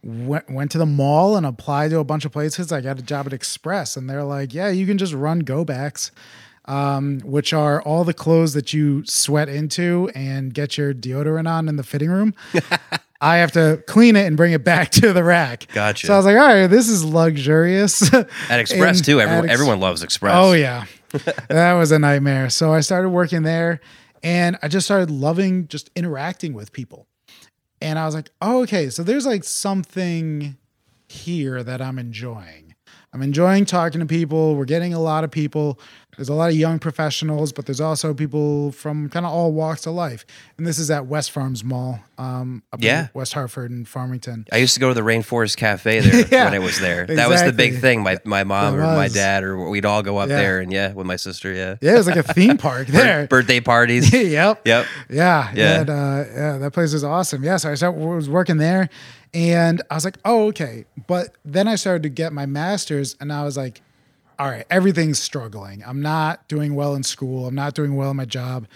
went, 0.04 0.50
went 0.50 0.72
to 0.72 0.78
the 0.78 0.86
mall 0.86 1.36
and 1.36 1.46
applied 1.46 1.90
to 1.92 2.00
a 2.00 2.06
bunch 2.06 2.24
of 2.24 2.32
places. 2.32 2.72
I 2.72 2.80
got 2.80 2.98
a 2.98 3.02
job 3.02 3.28
at 3.28 3.34
Express, 3.34 3.98
and 3.98 4.10
they're 4.10 4.24
like, 4.24 4.54
"Yeah, 4.54 4.70
you 4.70 4.86
can 4.88 4.98
just 4.98 5.14
run 5.14 5.40
go 5.40 5.66
backs." 5.66 6.12
Um, 6.68 7.20
which 7.24 7.54
are 7.54 7.80
all 7.84 8.04
the 8.04 8.14
clothes 8.14 8.54
that 8.54 8.74
you 8.74 9.06
sweat 9.06 9.50
into 9.50 10.10
and 10.16 10.52
get 10.52 10.80
your 10.80 10.96
deodorant 10.96 11.48
on 11.48 11.70
in 11.70 11.76
the 11.76 11.84
fitting 11.84 12.10
room. 12.10 12.34
I 13.22 13.38
have 13.38 13.52
to 13.54 13.82
clean 13.88 14.16
it 14.16 14.26
and 14.26 14.36
bring 14.38 14.52
it 14.54 14.64
back 14.64 14.90
to 15.02 15.14
the 15.14 15.24
rack. 15.24 15.68
Gotcha. 15.74 16.08
So 16.08 16.14
I 16.14 16.18
was 16.18 16.26
like, 16.26 16.36
all 16.38 16.46
right, 16.48 16.68
this 16.68 16.90
is 16.90 17.04
luxurious. 17.06 18.14
At 18.50 18.60
Express 18.60 18.98
And 18.98 19.06
too. 19.06 19.20
at 19.20 19.24
Everyone, 19.28 19.46
Ex- 19.46 19.54
everyone 19.54 19.80
loves 19.80 20.04
Express. 20.04 20.34
Oh 20.36 20.54
yeah, 20.54 20.86
that 21.50 21.74
was 21.74 21.92
a 21.92 22.00
nightmare. 22.00 22.50
So 22.50 22.74
I 22.74 22.82
started 22.82 23.10
working 23.10 23.44
there, 23.44 23.80
and 24.24 24.58
I 24.62 24.68
just 24.68 24.86
started 24.86 25.10
loving 25.12 25.68
just 25.68 25.90
interacting 25.96 26.54
with 26.54 26.72
people. 26.74 27.08
And 27.82 28.00
I 28.00 28.06
was 28.06 28.16
like, 28.16 28.30
oh, 28.42 28.64
okay, 28.64 28.90
so 28.90 29.04
there's 29.04 29.26
like 29.26 29.44
something 29.44 30.58
here 31.08 31.62
that 31.64 31.82
I'm 31.82 32.00
enjoying. 32.00 32.74
I'm 33.14 33.22
enjoying 33.22 33.66
talking 33.66 34.00
to 34.02 34.06
people. 34.06 34.56
We're 34.56 34.66
getting 34.66 34.94
a 34.94 35.00
lot 35.00 35.24
of 35.24 35.32
people. 35.32 35.80
There's 36.16 36.30
a 36.30 36.34
lot 36.34 36.50
of 36.50 36.56
young 36.56 36.80
professionals, 36.80 37.52
but 37.52 37.66
there's 37.66 37.82
also 37.82 38.14
people 38.14 38.72
from 38.72 39.10
kind 39.10 39.26
of 39.26 39.32
all 39.32 39.52
walks 39.52 39.86
of 39.86 39.94
life. 39.94 40.26
And 40.58 40.66
this 40.66 40.80
is 40.80 40.90
at 40.90 41.08
West 41.08 41.32
Farms 41.32 41.64
Mall, 41.64 42.00
um, 42.18 42.64
up 42.72 42.82
Yeah. 42.82 43.02
in 43.04 43.10
West 43.14 43.34
Hartford 43.34 43.72
and 43.72 43.88
Farmington. 43.88 44.46
I 44.52 44.58
used 44.58 44.74
to 44.76 44.80
go 44.80 44.88
to 44.90 44.94
the 44.94 45.02
Rainforest 45.02 45.58
Cafe 45.58 46.00
there 46.00 46.26
Yeah, 46.32 46.46
when 46.46 46.54
I 46.54 46.60
was 46.60 46.80
there. 46.80 47.06
That 47.06 47.30
was 47.30 47.44
the 47.44 47.52
big 47.54 47.80
thing. 47.80 48.02
My 48.04 48.18
my 48.24 48.44
mom 48.44 48.76
or 48.76 48.82
my 48.82 49.08
dad 49.10 49.44
or 49.44 49.70
we'd 49.70 49.86
all 49.86 50.04
go 50.04 50.18
up 50.18 50.30
Yeah. 50.30 50.38
there 50.38 50.60
and 50.62 50.72
yeah, 50.72 50.94
with 50.94 51.06
my 51.08 51.16
sister. 51.18 51.52
Yeah. 51.52 51.76
Yeah, 51.82 51.96
it 51.96 51.98
was 51.98 52.08
like 52.08 52.16
a 52.18 52.24
theme 52.24 52.58
park 52.58 52.88
there. 52.90 53.28
birthday 53.28 53.60
parties. 53.60 54.12
yep. 54.14 54.62
yep. 54.66 54.86
Yeah, 55.10 55.52
Yeah. 55.54 55.54
yeah, 55.54 55.80
and, 55.82 55.90
uh, 55.90 56.24
yeah. 56.34 56.58
That 56.60 56.72
place 56.74 56.94
is 56.94 57.04
awesome. 57.04 57.44
Yeah, 57.44 57.58
so 57.58 57.72
I 57.72 57.76
started, 57.76 58.00
was 58.00 58.30
working 58.30 58.58
there, 58.58 58.90
and 59.34 59.82
I 59.92 59.96
was 59.96 60.06
like, 60.06 60.18
oh, 60.24 60.48
okay. 60.48 60.86
But 61.08 61.36
then 61.44 61.68
I 61.68 61.76
started 61.76 62.04
to 62.04 62.10
get 62.10 62.32
my 62.34 62.46
master's, 62.46 63.16
and 63.20 63.34
I 63.34 63.44
was 63.44 63.58
like, 63.58 63.82
all 64.40 64.50
right, 64.50 64.66
everything's 64.70 65.20
struggling. 65.20 65.84
I'm 65.86 66.02
not 66.02 66.48
doing 66.48 66.76
well 66.76 66.96
in 66.96 67.04
school. 67.04 67.48
I'm 67.48 67.56
not 67.56 67.74
doing 67.74 67.96
well 67.96 68.12
in 68.12 68.18
my 68.18 68.26
job, 68.26 68.68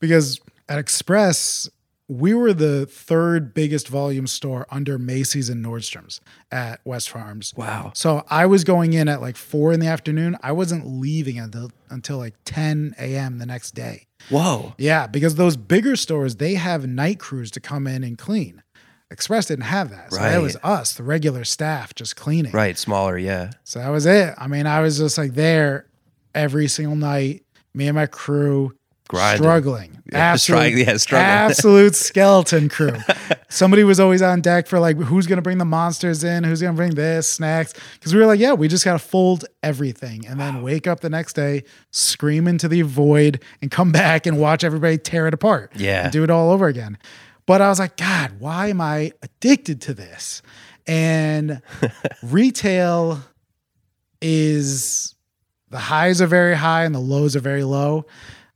because 0.00 0.40
at 0.68 0.78
Express 0.78 1.68
we 2.08 2.34
were 2.34 2.52
the 2.52 2.84
third 2.84 3.54
biggest 3.54 3.88
volume 3.88 4.26
store 4.26 4.66
under 4.70 4.98
Macy's 4.98 5.48
and 5.48 5.64
Nordstrom's 5.64 6.20
at 6.50 6.80
West 6.84 7.08
Farms. 7.08 7.54
Wow. 7.56 7.92
So 7.94 8.24
I 8.28 8.44
was 8.44 8.64
going 8.64 8.92
in 8.92 9.08
at 9.08 9.22
like 9.22 9.36
four 9.36 9.72
in 9.72 9.80
the 9.80 9.86
afternoon. 9.86 10.36
I 10.42 10.52
wasn't 10.52 10.86
leaving 10.86 11.38
until 11.38 11.70
until 11.88 12.18
like 12.18 12.34
10 12.44 12.96
a.m. 12.98 13.38
the 13.38 13.46
next 13.46 13.70
day. 13.72 14.06
Whoa. 14.28 14.74
Yeah, 14.78 15.06
because 15.06 15.36
those 15.36 15.56
bigger 15.56 15.96
stores, 15.96 16.36
they 16.36 16.54
have 16.54 16.86
night 16.86 17.18
crews 17.18 17.50
to 17.52 17.60
come 17.60 17.86
in 17.86 18.04
and 18.04 18.18
clean. 18.18 18.62
Express 19.12 19.46
didn't 19.46 19.64
have 19.64 19.90
that. 19.90 20.12
So 20.12 20.18
that 20.18 20.40
was 20.42 20.56
us, 20.64 20.94
the 20.94 21.02
regular 21.02 21.44
staff, 21.44 21.94
just 21.94 22.16
cleaning. 22.16 22.52
Right. 22.52 22.76
Smaller. 22.78 23.16
Yeah. 23.18 23.50
So 23.64 23.78
that 23.78 23.88
was 23.90 24.06
it. 24.06 24.34
I 24.38 24.46
mean, 24.48 24.66
I 24.66 24.80
was 24.80 24.98
just 24.98 25.18
like 25.18 25.34
there 25.34 25.86
every 26.34 26.66
single 26.68 26.96
night, 26.96 27.44
me 27.74 27.86
and 27.88 27.94
my 27.94 28.06
crew 28.06 28.74
Grinding. 29.08 29.42
struggling. 29.42 30.02
Yeah, 30.10 30.18
Absolute, 30.32 30.74
yeah, 30.74 30.96
struggling. 30.96 31.28
absolute 31.30 31.94
skeleton 32.08 32.68
crew. 32.70 32.96
Somebody 33.50 33.84
was 33.84 34.00
always 34.00 34.22
on 34.22 34.40
deck 34.40 34.66
for 34.66 34.78
like, 34.78 34.96
who's 34.96 35.26
going 35.26 35.36
to 35.36 35.42
bring 35.42 35.58
the 35.58 35.66
monsters 35.66 36.24
in? 36.24 36.42
Who's 36.44 36.62
going 36.62 36.72
to 36.72 36.76
bring 36.76 36.94
this, 36.94 37.28
snacks? 37.28 37.74
Because 37.94 38.14
we 38.14 38.20
were 38.20 38.26
like, 38.26 38.40
yeah, 38.40 38.54
we 38.54 38.66
just 38.68 38.84
got 38.84 38.94
to 38.94 38.98
fold 38.98 39.44
everything 39.62 40.26
and 40.26 40.40
then 40.40 40.62
wake 40.62 40.86
up 40.86 41.00
the 41.00 41.10
next 41.10 41.34
day, 41.34 41.64
scream 41.90 42.48
into 42.48 42.66
the 42.68 42.80
void, 42.82 43.42
and 43.60 43.70
come 43.70 43.92
back 43.92 44.24
and 44.24 44.38
watch 44.40 44.64
everybody 44.64 44.96
tear 44.96 45.26
it 45.28 45.34
apart. 45.34 45.72
Yeah. 45.76 46.04
And 46.04 46.12
do 46.12 46.24
it 46.24 46.30
all 46.30 46.50
over 46.50 46.66
again. 46.66 46.96
But 47.52 47.60
I 47.60 47.68
was 47.68 47.78
like, 47.78 47.98
God, 47.98 48.36
why 48.38 48.68
am 48.68 48.80
I 48.80 49.12
addicted 49.20 49.82
to 49.82 49.92
this? 49.92 50.40
And 50.86 51.60
retail 52.22 53.20
is 54.22 55.14
the 55.68 55.76
highs 55.76 56.22
are 56.22 56.26
very 56.26 56.54
high 56.54 56.84
and 56.84 56.94
the 56.94 56.98
lows 56.98 57.36
are 57.36 57.40
very 57.40 57.62
low. 57.62 58.06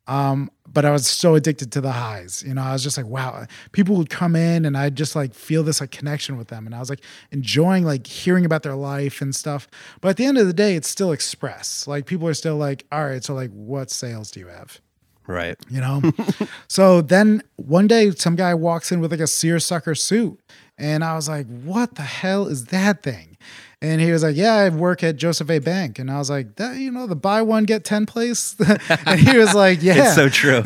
Um, 0.07 0.51
but 0.67 0.87
I 0.87 0.93
was 0.93 1.07
so 1.07 1.35
addicted 1.35 1.73
to 1.73 1.83
the 1.83 1.93
highs. 1.93 2.43
You 2.43 2.55
know, 2.55 2.63
I 2.63 2.73
was 2.73 2.83
just 2.83 2.97
like, 2.97 3.05
wow, 3.05 3.45
people 3.73 3.97
would 3.97 4.09
come 4.09 4.35
in 4.35 4.65
and 4.65 4.79
I'd 4.79 4.97
just 4.97 5.15
like 5.15 5.35
feel 5.35 5.63
this 5.63 5.83
like 5.83 5.91
connection 5.91 6.39
with 6.39 6.49
them. 6.49 6.65
And 6.65 6.75
I 6.75 6.79
was 6.79 6.89
like 6.89 7.03
enjoying 7.33 7.85
like 7.85 8.07
hearing 8.07 8.47
about 8.47 8.63
their 8.63 8.77
life 8.77 9.21
and 9.21 9.37
stuff. 9.37 9.69
But 10.01 10.09
at 10.09 10.17
the 10.17 10.25
end 10.25 10.39
of 10.39 10.47
the 10.47 10.55
day, 10.55 10.75
it's 10.75 10.89
still 10.89 11.13
express. 11.13 11.87
Like 11.87 12.07
people 12.07 12.27
are 12.29 12.33
still 12.33 12.57
like, 12.57 12.87
all 12.91 13.05
right, 13.05 13.23
so 13.23 13.35
like 13.35 13.51
what 13.51 13.91
sales 13.91 14.31
do 14.31 14.41
you 14.41 14.47
have? 14.47 14.81
Right. 15.27 15.57
you 15.69 15.81
know? 15.81 16.03
so 16.69 17.01
then 17.01 17.43
one 17.57 17.87
day 17.87 18.11
some 18.11 18.37
guy 18.37 18.55
walks 18.55 18.93
in 18.93 19.01
with 19.01 19.11
like 19.11 19.21
a 19.21 19.27
seersucker 19.27 19.95
suit. 19.95 20.39
And 20.79 21.03
I 21.03 21.15
was 21.15 21.29
like, 21.29 21.47
what 21.47 21.95
the 21.95 22.03
hell 22.03 22.47
is 22.47 22.67
that 22.67 23.03
thing? 23.03 23.39
And 23.81 24.01
he 24.01 24.13
was 24.13 24.23
like, 24.23 24.37
yeah, 24.37 24.55
I 24.55 24.69
work 24.69 25.03
at 25.03 25.17
Joseph 25.17 25.51
A. 25.51 25.59
Bank. 25.59 25.99
And 25.99 26.11
I 26.11 26.19
was 26.19 26.29
like, 26.29 26.57
that, 26.57 26.77
you 26.77 26.91
know, 26.91 27.07
the 27.07 27.17
buy 27.17 27.43
one, 27.43 27.65
get 27.65 27.85
10 27.85 28.07
place? 28.07 28.57
and 29.07 29.21
he 29.21 29.39
was 29.39 29.55
like, 29.55 29.83
yeah. 29.83 29.95
It's 30.07 30.15
so 30.15 30.29
true. 30.29 30.63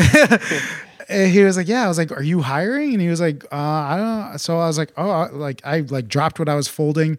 And 1.09 1.31
he 1.33 1.43
was 1.43 1.57
like, 1.57 1.67
"Yeah." 1.67 1.85
I 1.85 1.89
was 1.89 1.99
like, 1.99 2.13
"Are 2.13 2.23
you 2.23 2.41
hiring?" 2.41 2.93
And 2.93 3.03
he 3.03 3.09
was 3.09 3.21
like, 3.21 3.43
uh, 3.53 3.57
"I 3.57 3.97
don't." 3.97 4.31
know. 4.31 4.37
So 4.37 4.61
I 4.61 4.69
was 4.69 4.79
like, 4.79 4.93
"Oh," 4.97 5.29
like 5.33 5.61
I 5.65 5.81
like 5.81 6.07
dropped 6.07 6.39
what 6.39 6.49
I 6.49 6.55
was 6.55 6.69
folding. 6.69 7.19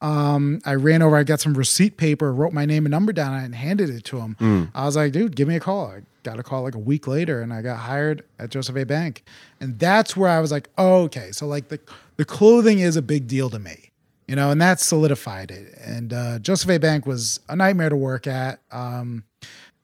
Um, 0.00 0.60
I 0.64 0.74
ran 0.74 1.02
over. 1.02 1.16
I 1.16 1.24
got 1.24 1.40
some 1.40 1.54
receipt 1.54 1.96
paper, 1.96 2.32
wrote 2.32 2.52
my 2.52 2.66
name 2.66 2.84
and 2.84 2.90
number 2.90 3.12
down, 3.12 3.34
and 3.42 3.54
handed 3.54 3.88
it 3.90 4.04
to 4.04 4.18
him. 4.18 4.70
I 4.74 4.84
was 4.84 4.96
like, 4.96 5.12
"Dude, 5.12 5.34
give 5.36 5.48
me 5.48 5.56
a 5.56 5.60
call." 5.60 5.86
I 5.86 6.00
got 6.22 6.38
a 6.38 6.42
call 6.42 6.62
like 6.62 6.74
a 6.74 6.78
week 6.78 7.06
later, 7.06 7.40
and 7.40 7.52
I 7.52 7.62
got 7.62 7.78
hired 7.78 8.22
at 8.38 8.50
Joseph 8.50 8.76
A. 8.76 8.84
Bank, 8.84 9.24
and 9.60 9.78
that's 9.78 10.16
where 10.16 10.28
I 10.28 10.40
was 10.40 10.52
like, 10.52 10.68
oh, 10.76 11.04
"Okay, 11.04 11.32
so 11.32 11.46
like 11.46 11.68
the 11.68 11.80
the 12.16 12.24
clothing 12.24 12.80
is 12.80 12.96
a 12.96 13.02
big 13.02 13.26
deal 13.26 13.48
to 13.50 13.58
me." 13.58 13.90
You 14.28 14.36
know, 14.36 14.50
and 14.50 14.60
that 14.60 14.80
solidified 14.80 15.50
it. 15.50 15.72
And 15.80 16.12
uh, 16.12 16.38
Joseph 16.40 16.68
A. 16.70 16.78
Bank 16.78 17.06
was 17.06 17.40
a 17.48 17.56
nightmare 17.56 17.88
to 17.88 17.96
work 17.96 18.26
at. 18.26 18.60
Um, 18.72 19.24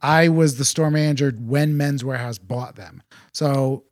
I 0.02 0.28
was 0.28 0.59
the 0.59 0.64
store 0.64 0.90
manager 0.90 1.33
when 1.38 1.76
Men's 1.76 2.02
Wearhouse 2.02 2.40
bought 2.45 2.75
them. 2.75 3.02
So 3.33 3.85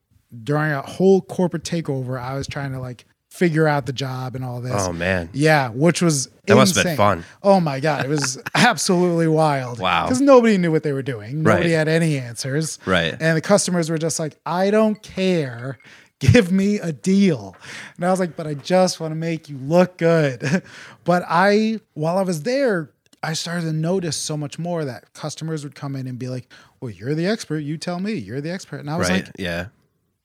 during 0.43 0.73
a 0.73 0.83
whole 0.83 1.23
corporate 1.23 1.63
takeover, 1.63 2.21
I 2.21 2.35
was 2.35 2.47
trying 2.49 2.73
to 2.73 2.81
like 2.81 3.05
figure 3.31 3.67
out 3.69 3.87
the 3.87 3.93
job 3.93 4.35
and 4.35 4.45
all 4.45 4.61
this. 4.61 4.75
Oh 4.77 4.93
man. 4.93 5.31
Yeah, 5.33 5.69
which 5.71 6.03
was 6.03 6.29
That 6.47 6.57
must 6.57 6.75
have 6.75 6.85
been 6.85 6.97
fun. 6.97 7.25
Oh 7.43 7.61
my 7.61 7.81
god, 7.81 8.05
it 8.05 8.09
was 8.09 8.39
absolutely 8.55 9.29
wild. 9.29 9.79
Wow. 9.79 10.05
because 10.07 10.21
nobody 10.21 10.59
knew 10.59 10.71
what 10.73 10.83
they 10.83 10.93
were 10.93 11.03
doing. 11.03 11.43
Nobody 11.43 11.71
Right. 11.71 11.77
had 11.79 11.89
any 11.89 12.19
answers. 12.19 12.79
Right. 12.87 13.15
and 13.21 13.37
the 13.37 13.41
customers 13.41 13.89
were 13.89 13.99
just 13.99 14.19
like, 14.19 14.37
"I 14.45 14.71
don't 14.71 15.01
care." 15.03 15.79
Give 16.21 16.53
me 16.53 16.77
a 16.79 16.93
deal. 16.93 17.57
And 17.97 18.05
I 18.05 18.11
was 18.11 18.21
like, 18.21 18.37
but 18.37 18.47
I 18.47 18.53
just 18.53 19.01
want 19.01 19.13
to 19.13 19.17
make 19.17 19.49
you 19.49 19.57
look 19.57 19.97
good. 19.97 20.63
but 21.05 21.23
I, 21.27 21.81
while 21.95 22.19
I 22.19 22.23
was 22.25 22.43
there, 22.43 22.91
I 23.23 23.33
started 23.33 23.63
to 23.63 23.73
notice 23.73 24.19
so 24.19 24.37
much 24.37 24.59
more 24.59 24.85
that 24.85 25.15
customers 25.15 25.65
would 25.65 25.75
come 25.75 25.97
in 25.97 26.07
and 26.07 26.19
be 26.19 26.29
like, 26.29 26.47
well, 26.79 26.91
you're 26.91 27.15
the 27.15 27.27
expert. 27.27 27.61
You 27.61 27.79
tell 27.79 28.01
me 28.01 28.13
you're 28.13 28.43
the 28.43 28.51
expert. 28.51 28.81
And 28.81 28.91
I 28.91 28.99
was 28.99 29.09
Right. 29.09 29.25
like, 29.25 29.33
yeah. 29.39 29.69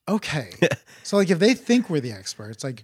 okay. 0.09 0.49
so 1.03 1.15
like 1.15 1.29
if 1.29 1.39
they 1.39 1.53
think 1.53 1.89
we're 1.89 2.01
the 2.01 2.11
experts, 2.11 2.61
like 2.61 2.83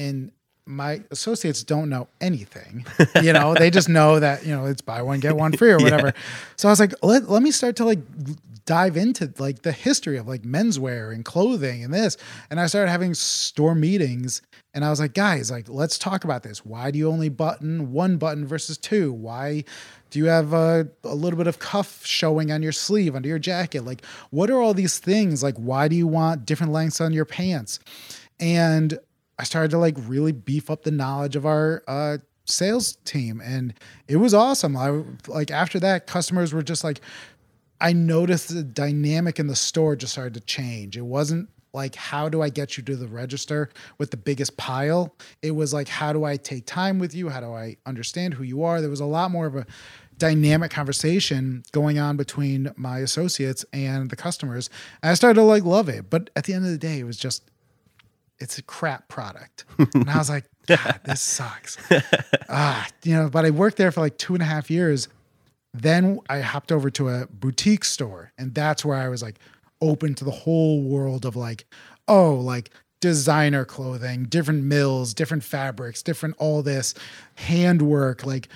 and 0.00 0.32
my 0.66 1.02
associates 1.10 1.62
don't 1.62 1.88
know 1.88 2.08
anything, 2.20 2.86
you 3.22 3.32
know, 3.32 3.54
they 3.54 3.70
just 3.70 3.88
know 3.88 4.20
that, 4.20 4.46
you 4.46 4.54
know, 4.54 4.66
it's 4.66 4.80
buy 4.80 5.02
one, 5.02 5.20
get 5.20 5.36
one 5.36 5.52
free 5.52 5.70
or 5.70 5.78
whatever. 5.78 6.12
So 6.56 6.68
I 6.68 6.72
was 6.72 6.80
like, 6.80 6.94
let, 7.02 7.28
let 7.28 7.42
me 7.42 7.50
start 7.50 7.76
to 7.76 7.84
like 7.84 7.98
dive 8.64 8.96
into 8.96 9.32
like 9.38 9.62
the 9.62 9.72
history 9.72 10.16
of 10.16 10.28
like 10.28 10.42
menswear 10.42 11.12
and 11.12 11.24
clothing 11.24 11.82
and 11.82 11.92
this. 11.92 12.16
And 12.50 12.60
I 12.60 12.66
started 12.66 12.90
having 12.90 13.14
store 13.14 13.74
meetings 13.74 14.42
and 14.72 14.84
I 14.84 14.90
was 14.90 15.00
like, 15.00 15.12
guys, 15.12 15.50
like, 15.50 15.68
let's 15.68 15.98
talk 15.98 16.22
about 16.22 16.44
this. 16.44 16.64
Why 16.64 16.92
do 16.92 16.98
you 16.98 17.10
only 17.10 17.28
button 17.28 17.92
one 17.92 18.16
button 18.16 18.46
versus 18.46 18.78
two? 18.78 19.12
Why 19.12 19.64
do 20.10 20.20
you 20.20 20.26
have 20.26 20.52
a, 20.52 20.88
a 21.02 21.14
little 21.14 21.36
bit 21.36 21.48
of 21.48 21.58
cuff 21.58 22.06
showing 22.06 22.52
on 22.52 22.62
your 22.62 22.72
sleeve 22.72 23.16
under 23.16 23.28
your 23.28 23.40
jacket? 23.40 23.84
Like, 23.84 24.04
what 24.30 24.50
are 24.50 24.60
all 24.60 24.74
these 24.74 24.98
things? 24.98 25.42
Like, 25.42 25.56
why 25.56 25.88
do 25.88 25.96
you 25.96 26.06
want 26.06 26.46
different 26.46 26.72
lengths 26.72 27.00
on 27.00 27.12
your 27.12 27.24
pants? 27.24 27.80
And 28.38 28.98
I 29.40 29.44
started 29.44 29.70
to 29.70 29.78
like 29.78 29.96
really 30.00 30.32
beef 30.32 30.68
up 30.68 30.82
the 30.82 30.90
knowledge 30.90 31.34
of 31.34 31.46
our 31.46 31.82
uh, 31.88 32.18
sales 32.44 32.98
team, 33.06 33.40
and 33.42 33.72
it 34.06 34.16
was 34.16 34.34
awesome. 34.34 34.76
I 34.76 35.02
like 35.28 35.50
after 35.50 35.80
that, 35.80 36.06
customers 36.06 36.52
were 36.52 36.62
just 36.62 36.84
like, 36.84 37.00
I 37.80 37.94
noticed 37.94 38.52
the 38.52 38.62
dynamic 38.62 39.38
in 39.38 39.46
the 39.46 39.56
store 39.56 39.96
just 39.96 40.12
started 40.12 40.34
to 40.34 40.40
change. 40.40 40.98
It 40.98 41.06
wasn't 41.06 41.48
like 41.72 41.94
how 41.94 42.28
do 42.28 42.42
I 42.42 42.50
get 42.50 42.76
you 42.76 42.82
to 42.82 42.96
the 42.96 43.08
register 43.08 43.70
with 43.96 44.10
the 44.10 44.18
biggest 44.18 44.58
pile? 44.58 45.14
It 45.40 45.52
was 45.52 45.72
like 45.72 45.88
how 45.88 46.12
do 46.12 46.24
I 46.24 46.36
take 46.36 46.66
time 46.66 46.98
with 46.98 47.14
you? 47.14 47.30
How 47.30 47.40
do 47.40 47.54
I 47.54 47.78
understand 47.86 48.34
who 48.34 48.44
you 48.44 48.62
are? 48.62 48.82
There 48.82 48.90
was 48.90 49.00
a 49.00 49.06
lot 49.06 49.30
more 49.30 49.46
of 49.46 49.56
a 49.56 49.64
dynamic 50.18 50.70
conversation 50.70 51.62
going 51.72 51.98
on 51.98 52.18
between 52.18 52.70
my 52.76 52.98
associates 52.98 53.64
and 53.72 54.10
the 54.10 54.16
customers. 54.16 54.68
And 55.02 55.10
I 55.10 55.14
started 55.14 55.40
to 55.40 55.44
like 55.44 55.64
love 55.64 55.88
it. 55.88 56.10
But 56.10 56.28
at 56.36 56.44
the 56.44 56.52
end 56.52 56.66
of 56.66 56.70
the 56.72 56.76
day, 56.76 56.98
it 56.98 57.04
was 57.04 57.16
just 57.16 57.50
it's 58.40 58.58
a 58.58 58.62
crap 58.62 59.08
product. 59.08 59.64
and 59.94 60.08
I 60.08 60.18
was 60.18 60.30
like, 60.30 60.44
God, 60.66 61.00
this 61.04 61.20
sucks. 61.20 61.76
ah, 62.48 62.88
you 63.04 63.14
know, 63.14 63.28
but 63.28 63.44
I 63.44 63.50
worked 63.50 63.76
there 63.76 63.92
for 63.92 64.00
like 64.00 64.18
two 64.18 64.34
and 64.34 64.42
a 64.42 64.46
half 64.46 64.70
years. 64.70 65.08
Then 65.72 66.18
I 66.28 66.40
hopped 66.40 66.72
over 66.72 66.90
to 66.90 67.08
a 67.08 67.26
boutique 67.26 67.84
store, 67.84 68.32
and 68.36 68.54
that's 68.54 68.84
where 68.84 68.96
I 68.96 69.08
was 69.08 69.22
like 69.22 69.38
open 69.80 70.14
to 70.16 70.24
the 70.24 70.30
whole 70.30 70.82
world 70.82 71.24
of 71.24 71.36
like, 71.36 71.64
oh, 72.08 72.34
like 72.34 72.70
designer 73.00 73.64
clothing, 73.64 74.24
different 74.24 74.64
mills, 74.64 75.14
different 75.14 75.44
fabrics, 75.44 76.02
different 76.02 76.34
all 76.38 76.62
this 76.62 76.94
handwork. 77.36 78.26
Like 78.26 78.48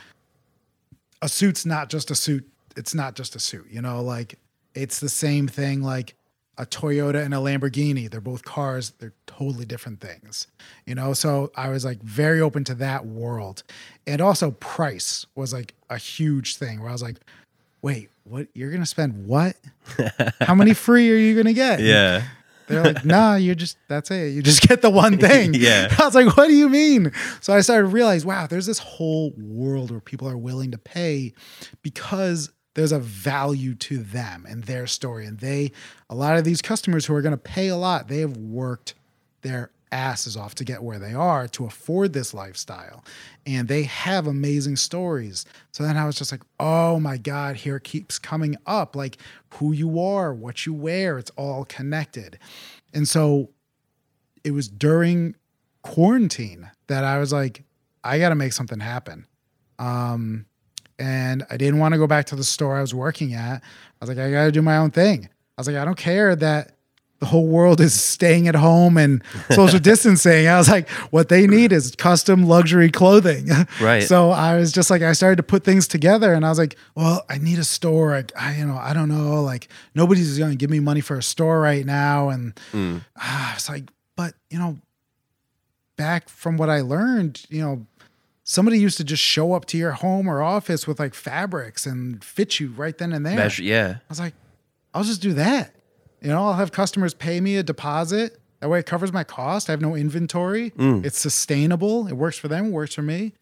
a 1.23 1.29
suit's 1.29 1.65
not 1.65 1.89
just 1.89 2.11
a 2.11 2.15
suit. 2.15 2.49
It's 2.77 2.95
not 2.95 3.15
just 3.15 3.37
a 3.37 3.39
suit, 3.39 3.67
you 3.71 3.81
know, 3.81 4.03
like 4.03 4.39
it's 4.75 4.99
the 4.99 5.09
same 5.09 5.47
thing 5.47 5.83
like 5.83 6.15
a 6.59 6.67
Toyota 6.67 7.25
and 7.25 7.35
a 7.35 7.39
Lamborghini. 7.39 8.11
They're 8.11 8.21
both 8.21 8.45
cars, 8.45 8.93
they're 8.99 9.13
totally 9.27 9.65
different 9.65 10.01
things, 10.01 10.47
you 10.87 10.95
know? 10.95 11.13
So 11.13 11.51
I 11.57 11.69
was 11.69 11.85
like 11.85 12.03
very 12.03 12.41
open 12.41 12.65
to 12.65 12.75
that 12.77 13.07
world. 13.07 13.63
And 14.07 14.21
also, 14.21 14.53
price 14.53 15.27
was 15.35 15.53
like 15.53 15.75
a 15.91 15.99
huge 15.99 16.57
thing 16.57 16.81
where 16.81 16.89
I 16.89 16.93
was 16.93 17.03
like, 17.03 17.17
wait, 17.83 18.11
what? 18.25 18.49
You're 18.55 18.71
going 18.71 18.83
to 18.83 18.87
spend 18.87 19.27
what? 19.27 19.57
How 20.41 20.55
many 20.55 20.75
free 20.75 21.11
are 21.11 21.17
you 21.17 21.35
going 21.35 21.47
to 21.47 21.53
get? 21.53 21.81
Yeah. 21.81 22.25
They're 22.67 22.83
like, 22.83 23.05
nah, 23.05 23.35
you're 23.35 23.55
just, 23.55 23.77
that's 23.89 24.11
it. 24.11 24.33
You 24.33 24.43
just 24.43 24.63
get 24.63 24.81
the 24.81 24.91
one 24.91 25.19
thing. 25.19 25.55
Yeah. 25.55 25.95
I 26.01 26.07
was 26.07 26.15
like, 26.15 26.37
what 26.37 26.47
do 26.47 26.55
you 26.55 26.69
mean? 26.69 27.13
So 27.41 27.53
I 27.53 27.61
started 27.61 27.83
to 27.83 27.89
realize, 27.89 28.25
wow, 28.25 28.47
there's 28.47 28.67
this 28.67 28.79
whole 28.79 29.33
world 29.37 29.91
where 29.91 30.01
people 30.01 30.29
are 30.29 30.39
willing 30.39 30.71
to 30.71 30.79
pay 30.79 31.35
because 31.83 32.51
there's 32.75 32.93
a 32.93 32.99
value 32.99 33.75
to 33.75 33.99
them 33.99 34.45
and 34.49 34.65
their 34.65 34.87
story. 34.87 35.27
And 35.27 35.39
they, 35.39 35.73
a 36.11 36.15
lot 36.15 36.37
of 36.37 36.45
these 36.45 36.61
customers 36.61 37.07
who 37.07 37.15
are 37.15 37.23
going 37.23 37.33
to 37.33 37.39
pay 37.39 37.69
a 37.69 37.77
lot, 37.77 38.09
they 38.09 38.19
have 38.19 38.37
worked 38.37 38.95
their 39.43 39.71
asses 39.93 40.37
off 40.37 40.57
to 40.57 40.65
get 40.65 40.83
where 40.83 40.99
they 40.99 41.15
are 41.15 41.47
to 41.47 41.65
afford 41.65 42.13
this 42.13 42.35
lifestyle. 42.35 43.05
And 43.47 43.69
they 43.69 43.85
have 43.85 44.27
amazing 44.27 44.77
stories. 44.77 45.47
So 45.71 45.85
then 45.85 45.97
I 45.97 46.05
was 46.05 46.17
just 46.17 46.33
like, 46.33 46.43
oh 46.59 46.99
my 46.99 47.17
God, 47.17 47.57
here 47.57 47.79
keeps 47.79 48.19
coming 48.19 48.57
up 48.67 48.97
like 48.97 49.19
who 49.55 49.73
you 49.73 50.01
are, 50.01 50.35
what 50.35 50.67
you 50.67 50.75
wear, 50.75 51.17
it's 51.19 51.31
all 51.37 51.65
connected. 51.65 52.39
And 52.93 53.09
so 53.09 53.51
it 54.43 54.51
was 54.51 54.69
during 54.69 55.37
quarantine 55.83 56.71
that 56.89 57.05
I 57.05 57.19
was 57.19 57.33
like, 57.33 57.63
I 58.03 58.19
got 58.19 58.31
to 58.31 58.35
make 58.35 58.53
something 58.53 58.81
happen. 58.81 59.27
Um, 59.79 60.47
and 60.99 61.45
I 61.51 61.57
didn't 61.57 61.79
want 61.81 61.93
to 61.93 61.99
go 61.99 62.07
back 62.07 62.27
to 62.27 62.37
the 62.37 62.45
store 62.45 62.77
I 62.77 62.81
was 62.81 62.95
working 62.95 63.35
at. 63.35 63.63
I 63.63 63.63
was 64.01 64.09
like, 64.09 64.19
I 64.19 64.31
got 64.31 64.45
to 64.45 64.53
do 64.53 64.63
my 64.63 64.77
own 64.77 64.91
thing. 64.91 65.29
I 65.57 65.61
was 65.61 65.67
like, 65.67 65.77
I 65.77 65.85
don't 65.85 65.97
care 65.99 66.35
that 66.37 66.73
the 67.21 67.27
whole 67.27 67.47
world 67.47 67.81
is 67.81 67.99
staying 67.99 68.49
at 68.49 68.55
home 68.57 68.97
and 68.99 69.23
social 69.51 69.79
distancing. 69.79 70.47
I 70.49 70.59
was 70.59 70.69
like, 70.69 70.89
what 71.11 71.29
they 71.29 71.47
need 71.47 71.73
is 71.73 71.95
custom 71.97 72.45
luxury 72.45 72.91
clothing. 72.91 73.49
Right. 73.81 74.03
So 74.15 74.31
I 74.31 74.57
was 74.57 74.73
just 74.73 74.91
like, 74.91 75.01
I 75.03 75.13
started 75.13 75.37
to 75.37 75.43
put 75.45 75.65
things 75.65 75.87
together 75.89 76.35
and 76.35 76.45
I 76.45 76.49
was 76.49 76.59
like, 76.59 76.77
well, 76.95 77.25
I 77.31 77.39
need 77.39 77.59
a 77.59 77.65
store. 77.65 78.15
I, 78.15 78.25
I 78.39 78.57
you 78.57 78.67
know, 78.67 78.77
I 78.77 78.93
don't 78.93 79.09
know. 79.09 79.43
Like 79.43 79.69
nobody's 79.95 80.39
going 80.39 80.51
to 80.51 80.57
give 80.57 80.71
me 80.71 80.81
money 80.81 81.01
for 81.01 81.17
a 81.17 81.23
store 81.23 81.61
right 81.61 81.87
now. 81.87 82.29
And 82.31 82.55
Mm. 82.73 83.03
ah, 83.17 83.53
I 83.53 83.55
was 83.55 83.69
like, 83.69 83.85
but 84.17 84.35
you 84.51 84.59
know, 84.59 84.77
back 85.97 86.29
from 86.29 86.57
what 86.57 86.69
I 86.69 86.81
learned, 86.81 87.45
you 87.49 87.63
know, 87.63 87.87
somebody 88.45 88.79
used 88.79 88.97
to 88.99 89.05
just 89.05 89.23
show 89.23 89.53
up 89.55 89.65
to 89.67 89.79
your 89.79 89.93
home 89.93 90.29
or 90.29 90.43
office 90.43 90.87
with 90.87 90.99
like 91.01 91.15
fabrics 91.15 91.87
and 91.87 92.23
fit 92.23 92.61
you 92.61 92.69
right 92.69 92.97
then 92.99 93.13
and 93.13 93.25
there. 93.27 93.37
Measure, 93.37 93.63
yeah. 93.63 93.95
I 93.99 94.03
was 94.09 94.21
like, 94.21 94.35
I'll 94.93 95.03
just 95.05 95.23
do 95.23 95.33
that. 95.35 95.75
You 96.21 96.29
know, 96.29 96.45
I'll 96.47 96.53
have 96.55 96.71
customers 96.73 97.13
pay 97.15 97.41
me 97.41 97.57
a 97.57 97.63
deposit. 97.63 98.39
That 98.61 98.69
way 98.69 98.79
it 98.79 98.87
covers 98.87 99.13
my 99.13 99.25
cost. 99.25 99.69
I 99.69 99.73
have 99.73 99.81
no 99.83 99.95
inventory. 99.95 100.71
Mm. 100.71 101.05
It's 101.05 101.19
sustainable. 101.19 102.07
It 102.07 102.15
works 102.15 102.39
for 102.39 102.49
them, 102.49 102.71
works 102.71 102.95
for 102.95 103.03
me. 103.03 103.33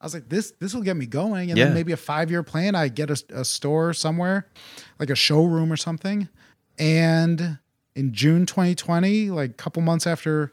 I 0.00 0.06
was 0.06 0.14
like, 0.14 0.30
this 0.30 0.52
this 0.52 0.72
will 0.72 0.80
get 0.82 0.96
me 0.96 1.04
going. 1.04 1.50
And 1.50 1.58
Yeah. 1.58 1.66
then 1.66 1.74
maybe 1.74 1.92
a 1.92 1.96
five 1.98 2.30
year 2.30 2.42
plan, 2.42 2.74
I 2.74 2.88
get 2.88 3.10
a, 3.10 3.22
a 3.34 3.44
store 3.44 3.92
somewhere, 3.92 4.46
like 4.98 5.10
a 5.10 5.14
showroom 5.14 5.70
or 5.70 5.76
something. 5.76 6.28
And 6.78 7.58
in 7.94 8.14
June 8.14 8.46
2020, 8.46 9.30
like 9.30 9.50
a 9.50 9.54
couple 9.54 9.82
months 9.82 10.06
after 10.06 10.52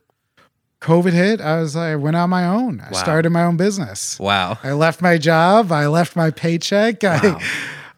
COVID 0.82 1.12
hit, 1.14 1.42
I 1.42 1.60
was 1.60 1.76
I 1.76 1.96
went 1.96 2.16
on 2.16 2.30
my 2.30 2.46
own. 2.46 2.82
I 2.82 2.92
Wow. 2.92 3.00
started 3.00 3.30
my 3.32 3.44
own 3.44 3.58
business. 3.58 4.20
Wow. 4.20 4.60
I 4.64 4.74
left 4.74 5.02
my 5.02 5.18
job. 5.18 5.72
I 5.72 5.88
left 5.88 6.16
my 6.16 6.30
paycheck. 6.32 7.02
Wow. 7.04 7.40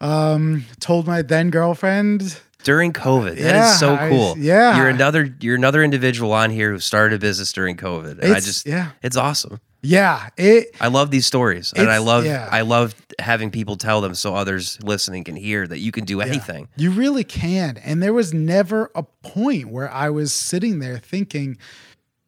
um, 0.32 0.64
told 0.80 1.06
my 1.06 1.22
then 1.22 1.50
girlfriend 1.50 2.40
During 2.64 2.92
COVID. 2.92 3.36
that 3.36 3.38
Yeah, 3.38 3.72
is 3.72 3.78
so 3.78 3.94
I- 3.94 4.08
cool. 4.08 4.34
yeah. 4.38 4.76
You're 4.78 4.88
another 4.88 5.28
you're 5.40 5.56
another 5.56 5.82
individual 5.84 6.32
on 6.32 6.50
here 6.50 6.70
who 6.72 6.78
started 6.78 7.16
a 7.16 7.18
business 7.18 7.52
during 7.52 7.76
COVID. 7.76 8.12
And 8.20 8.24
I 8.24 8.38
It's- 8.38 8.44
just 8.46 8.66
yeah. 8.66 8.90
it's 9.02 9.16
awesome. 9.16 9.60
Yeah, 9.82 10.28
it 10.36 10.74
I 10.78 10.88
love 10.88 11.10
these 11.10 11.24
stories. 11.24 11.72
And 11.74 11.90
I 11.90 11.98
love 11.98 12.24
yeah. 12.26 12.48
I 12.50 12.60
love 12.62 12.94
having 13.18 13.50
people 13.50 13.76
tell 13.76 14.00
them 14.02 14.14
so 14.14 14.34
others 14.34 14.78
listening 14.82 15.24
can 15.24 15.36
hear 15.36 15.66
that 15.66 15.78
you 15.78 15.90
can 15.92 16.04
do 16.04 16.20
anything. 16.20 16.68
you 16.76 16.90
really 16.90 17.24
can. 17.24 17.76
And 17.78 18.02
there 18.02 18.12
was 18.12 18.32
never 18.34 18.90
a 18.94 19.02
point 19.22 19.68
where 19.70 19.90
I 19.90 20.10
was 20.10 20.32
sitting 20.34 20.80
there 20.80 20.98
thinking, 20.98 21.56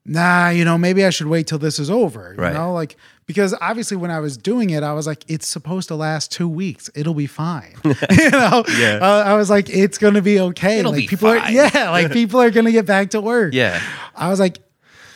nah, 0.05 0.49
you 0.49 0.65
know, 0.65 0.77
maybe 0.79 1.05
I 1.05 1.11
should 1.11 1.27
wait 1.29 1.47
till 1.47 1.59
this 1.59 1.79
is 1.79 1.91
over. 1.91 2.35
You 2.37 2.43
Right. 2.43 2.55
know, 2.55 2.73
like 2.73 2.97
because 3.27 3.55
obviously 3.61 3.97
when 3.97 4.11
I 4.11 4.19
was 4.21 4.37
doing 4.37 4.71
it, 4.71 4.83
I 4.83 4.93
was 4.95 5.07
like, 5.07 5.25
it's 5.29 5.47
supposed 5.47 5.89
to 5.89 5.95
last 5.95 6.33
two 6.33 6.49
weeks. 6.49 6.91
It'll 6.95 7.15
be 7.15 7.27
fine. 7.29 7.75
you 7.85 8.31
know, 8.31 8.65
Yeah. 8.77 8.99
Uh, 9.01 9.25
I 9.27 9.35
was 9.35 9.49
like, 9.49 9.69
it's 9.71 9.99
gonna 9.99 10.23
be 10.23 10.41
okay. 10.41 10.81
It'll 10.81 10.93
like 10.93 11.03
be 11.03 11.07
people 11.09 11.29
fine. 11.33 11.41
are, 11.43 11.51
yeah, 11.75 11.91
like 11.91 12.13
people 12.13 12.41
are 12.41 12.51
gonna 12.51 12.73
get 12.73 12.87
back 12.87 13.11
to 13.11 13.21
work. 13.21 13.55
Yeah. 13.55 13.81
I 14.15 14.29
was 14.29 14.41
like, 14.41 14.59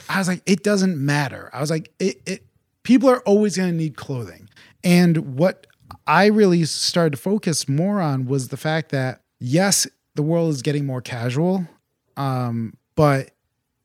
I 0.09 0.19
was 0.19 0.29
like, 0.29 0.43
it 0.47 0.63
doesn't 0.63 0.97
matter. 1.05 1.51
I 1.53 1.61
was 1.61 1.69
like, 1.71 1.93
it, 1.99 2.21
it 2.27 2.43
people 2.85 3.09
are 3.11 3.21
always 3.23 3.57
going 3.57 3.71
to 3.71 3.77
need 3.77 3.97
clothing. 3.97 4.49
And 4.85 5.37
what 5.37 5.67
I 6.07 6.27
really 6.27 6.65
started 6.65 7.11
to 7.11 7.17
focus 7.17 7.69
more 7.69 8.01
on 8.01 8.27
was 8.27 8.47
the 8.49 8.57
fact 8.57 8.91
that 8.93 9.23
yes, 9.41 9.85
the 10.15 10.23
world 10.23 10.51
is 10.51 10.63
getting 10.63 10.87
more 10.87 11.01
casual, 11.01 11.67
um, 12.17 12.75
but 12.95 13.31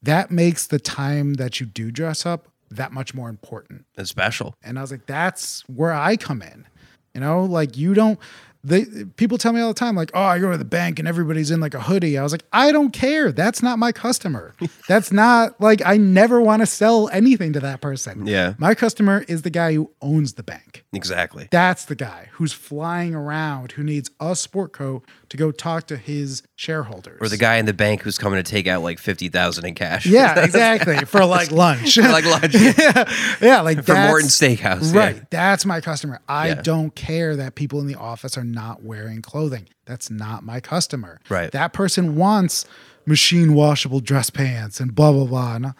that 0.01 0.31
makes 0.31 0.67
the 0.67 0.79
time 0.79 1.35
that 1.35 1.59
you 1.59 1.65
do 1.65 1.91
dress 1.91 2.25
up 2.25 2.47
that 2.69 2.91
much 2.91 3.13
more 3.13 3.29
important. 3.29 3.85
It's 3.97 4.09
special. 4.09 4.55
And 4.63 4.79
I 4.79 4.81
was 4.81 4.91
like, 4.91 5.05
that's 5.05 5.61
where 5.67 5.93
I 5.93 6.15
come 6.15 6.41
in. 6.41 6.65
You 7.13 7.21
know, 7.21 7.43
like 7.43 7.77
you 7.77 7.93
don't. 7.93 8.17
They 8.63 8.85
people 9.17 9.37
tell 9.37 9.53
me 9.53 9.61
all 9.61 9.69
the 9.69 9.73
time, 9.73 9.95
like, 9.95 10.11
oh, 10.13 10.21
I 10.21 10.37
go 10.39 10.51
to 10.51 10.57
the 10.57 10.65
bank 10.65 10.99
and 10.99 11.07
everybody's 11.07 11.49
in 11.49 11.59
like 11.59 11.73
a 11.73 11.81
hoodie. 11.81 12.17
I 12.17 12.23
was 12.23 12.31
like, 12.31 12.43
I 12.53 12.71
don't 12.71 12.91
care. 12.91 13.31
That's 13.31 13.63
not 13.63 13.79
my 13.79 13.91
customer. 13.91 14.53
That's 14.87 15.11
not 15.11 15.59
like 15.59 15.81
I 15.85 15.97
never 15.97 16.39
want 16.41 16.61
to 16.61 16.65
sell 16.65 17.09
anything 17.09 17.53
to 17.53 17.59
that 17.61 17.81
person. 17.81 18.27
Yeah. 18.27 18.53
My 18.59 18.75
customer 18.75 19.25
is 19.27 19.41
the 19.41 19.49
guy 19.49 19.73
who 19.73 19.91
owns 20.01 20.33
the 20.33 20.43
bank. 20.43 20.85
Exactly. 20.93 21.47
That's 21.51 21.85
the 21.85 21.95
guy 21.95 22.29
who's 22.33 22.53
flying 22.53 23.15
around, 23.15 23.71
who 23.73 23.83
needs 23.83 24.11
a 24.19 24.35
sport 24.35 24.73
coat 24.73 25.03
to 25.29 25.37
go 25.37 25.51
talk 25.51 25.87
to 25.87 25.97
his 25.97 26.43
shareholders. 26.55 27.17
Or 27.21 27.29
the 27.29 27.37
guy 27.37 27.55
in 27.55 27.65
the 27.65 27.73
bank 27.73 28.01
who's 28.01 28.17
coming 28.17 28.43
to 28.43 28.49
take 28.49 28.67
out 28.67 28.83
like 28.83 28.99
fifty 28.99 29.29
thousand 29.29 29.65
in 29.65 29.73
cash. 29.73 30.05
Yeah, 30.05 30.39
exactly. 30.43 30.97
For 31.05 31.25
like 31.25 31.51
lunch. 31.63 31.97
like 31.97 32.25
lunch. 32.25 32.53
yeah, 32.53 33.11
yeah, 33.41 33.61
like 33.61 33.83
For 33.83 33.95
Morton 33.95 34.27
Steakhouse. 34.29 34.93
yeah. 34.93 34.99
Right. 34.99 35.29
That's 35.31 35.65
my 35.65 35.81
customer. 35.81 36.19
I 36.27 36.49
Yeah. 36.49 36.61
don't 36.61 36.93
care 36.93 37.35
that 37.37 37.55
people 37.55 37.79
in 37.79 37.87
the 37.87 37.95
office 37.95 38.37
are 38.37 38.43
not 38.51 38.83
wearing 38.83 39.21
clothing. 39.21 39.67
That's 39.85 40.09
not 40.09 40.43
my 40.43 40.59
customer. 40.59 41.19
Right. 41.29 41.51
That 41.51 41.73
person 41.73 42.15
wants 42.15 42.65
machine 43.05 43.53
washable 43.53 43.99
dress 43.99 44.29
pants 44.29 44.79
and 44.79 44.93
blah 44.93 45.11
blah 45.11 45.25
blah. 45.25 45.55
And, 45.55 45.73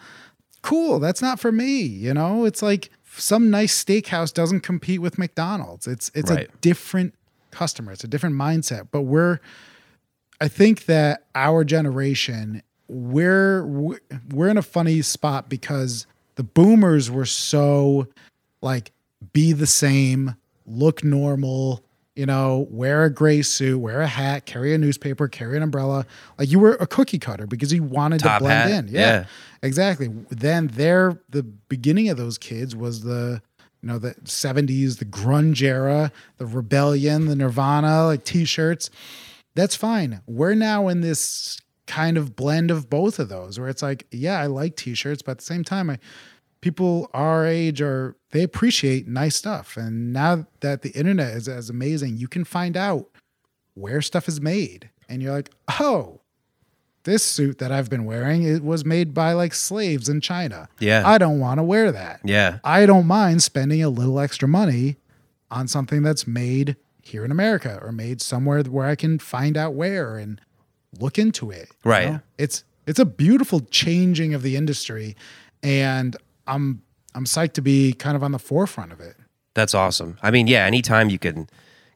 cool. 0.62 0.98
That's 0.98 1.22
not 1.22 1.38
for 1.40 1.52
me. 1.52 1.80
You 1.82 2.14
know, 2.14 2.44
it's 2.44 2.62
like 2.62 2.90
some 3.16 3.50
nice 3.50 3.82
steakhouse 3.84 4.32
doesn't 4.32 4.60
compete 4.60 5.00
with 5.00 5.18
McDonald's. 5.18 5.86
It's 5.86 6.10
it's 6.14 6.30
Right. 6.30 6.48
a 6.48 6.56
different 6.60 7.14
customer. 7.50 7.92
It's 7.92 8.04
a 8.04 8.08
different 8.08 8.36
mindset. 8.36 8.88
But 8.90 9.02
we're 9.02 9.38
I 10.40 10.48
think 10.48 10.86
that 10.86 11.24
our 11.34 11.62
generation 11.64 12.62
we're- 12.88 13.98
we're 14.30 14.48
in 14.48 14.58
a 14.58 14.62
funny 14.62 15.00
spot 15.02 15.48
because 15.48 16.06
the 16.34 16.42
boomers 16.42 17.10
were 17.10 17.24
so 17.26 18.08
like 18.60 18.92
be 19.32 19.52
the 19.52 19.66
same, 19.66 20.34
look 20.66 21.02
normal, 21.04 21.82
you 22.14 22.26
know, 22.26 22.66
wear 22.70 23.04
a 23.04 23.10
gray 23.10 23.42
suit, 23.42 23.78
wear 23.78 24.02
a 24.02 24.06
hat, 24.06 24.44
carry 24.44 24.74
a 24.74 24.78
newspaper, 24.78 25.28
carry 25.28 25.56
an 25.56 25.62
umbrella. 25.62 26.04
Like 26.38 26.50
you 26.50 26.58
were 26.58 26.74
a 26.74 26.86
cookie 26.86 27.18
cutter 27.18 27.46
because 27.46 27.72
you 27.72 27.82
wanted 27.82 28.20
Top 28.20 28.38
to 28.38 28.44
blend 28.44 28.70
hat, 28.70 28.84
in. 28.84 28.88
yeah. 28.88 29.00
Yeah, 29.00 29.24
exactly. 29.62 30.08
Then 30.28 30.68
there, 30.68 31.20
the 31.30 31.42
beginning 31.42 32.08
of 32.10 32.16
those 32.18 32.36
kids 32.36 32.76
was 32.76 33.02
the, 33.02 33.40
you 33.80 33.88
know, 33.88 33.98
the 33.98 34.14
70s, 34.24 34.98
the 34.98 35.04
grunge 35.06 35.62
era, 35.62 36.12
the 36.36 36.46
rebellion, 36.46 37.26
the 37.26 37.36
Nirvana, 37.36 38.06
like 38.06 38.24
t 38.24 38.44
shirts. 38.44 38.90
That's 39.54 39.74
fine. 39.76 40.20
We're 40.26 40.54
now 40.54 40.88
in 40.88 41.00
this 41.00 41.60
kind 41.86 42.16
of 42.16 42.36
blend 42.36 42.70
of 42.70 42.88
both 42.88 43.18
of 43.18 43.28
those 43.28 43.58
where 43.58 43.68
it's 43.68 43.82
like, 43.82 44.06
yeah, 44.10 44.38
I 44.38 44.46
like 44.46 44.76
t 44.76 44.94
shirts, 44.94 45.22
but 45.22 45.32
at 45.32 45.38
the 45.38 45.44
same 45.44 45.64
time, 45.64 45.90
I, 45.90 45.98
people 46.62 47.10
our 47.12 47.44
age 47.46 47.82
are 47.82 48.16
they 48.30 48.42
appreciate 48.42 49.06
nice 49.06 49.36
stuff 49.36 49.76
and 49.76 50.12
now 50.12 50.46
that 50.60 50.80
the 50.82 50.90
internet 50.92 51.34
is 51.34 51.46
as 51.48 51.68
amazing 51.68 52.16
you 52.16 52.26
can 52.28 52.44
find 52.44 52.76
out 52.76 53.10
where 53.74 54.00
stuff 54.00 54.26
is 54.28 54.40
made 54.40 54.88
and 55.08 55.20
you're 55.22 55.32
like 55.34 55.50
oh 55.80 56.20
this 57.04 57.22
suit 57.24 57.58
that 57.58 57.70
i've 57.72 57.90
been 57.90 58.04
wearing 58.04 58.42
it 58.44 58.62
was 58.62 58.84
made 58.84 59.12
by 59.12 59.32
like 59.32 59.52
slaves 59.52 60.08
in 60.08 60.20
china 60.20 60.68
Yeah. 60.78 61.02
i 61.04 61.18
don't 61.18 61.40
want 61.40 61.58
to 61.58 61.62
wear 61.64 61.90
that 61.92 62.20
Yeah. 62.24 62.58
i 62.64 62.86
don't 62.86 63.06
mind 63.06 63.42
spending 63.42 63.82
a 63.82 63.88
little 63.90 64.18
extra 64.20 64.46
money 64.48 64.96
on 65.50 65.68
something 65.68 66.02
that's 66.02 66.26
made 66.26 66.76
here 67.02 67.24
in 67.24 67.32
america 67.32 67.78
or 67.82 67.90
made 67.92 68.20
somewhere 68.22 68.62
where 68.62 68.86
i 68.86 68.94
can 68.94 69.18
find 69.18 69.56
out 69.56 69.74
where 69.74 70.16
and 70.16 70.40
look 71.00 71.18
into 71.18 71.50
it 71.50 71.68
you 71.84 71.90
Right. 71.90 72.08
know? 72.12 72.20
it's 72.38 72.62
it's 72.86 72.98
a 73.00 73.04
beautiful 73.04 73.60
changing 73.60 74.34
of 74.34 74.42
the 74.42 74.56
industry, 74.56 75.14
and 75.62 76.16
I'm 76.46 76.82
I'm 77.14 77.24
psyched 77.24 77.52
to 77.54 77.62
be 77.62 77.92
kind 77.92 78.16
of 78.16 78.22
on 78.22 78.32
the 78.32 78.38
forefront 78.38 78.92
of 78.92 79.00
it. 79.00 79.16
That's 79.54 79.74
awesome. 79.74 80.18
I 80.22 80.30
mean, 80.30 80.46
yeah, 80.46 80.64
anytime 80.64 81.10
you 81.10 81.18
can 81.18 81.48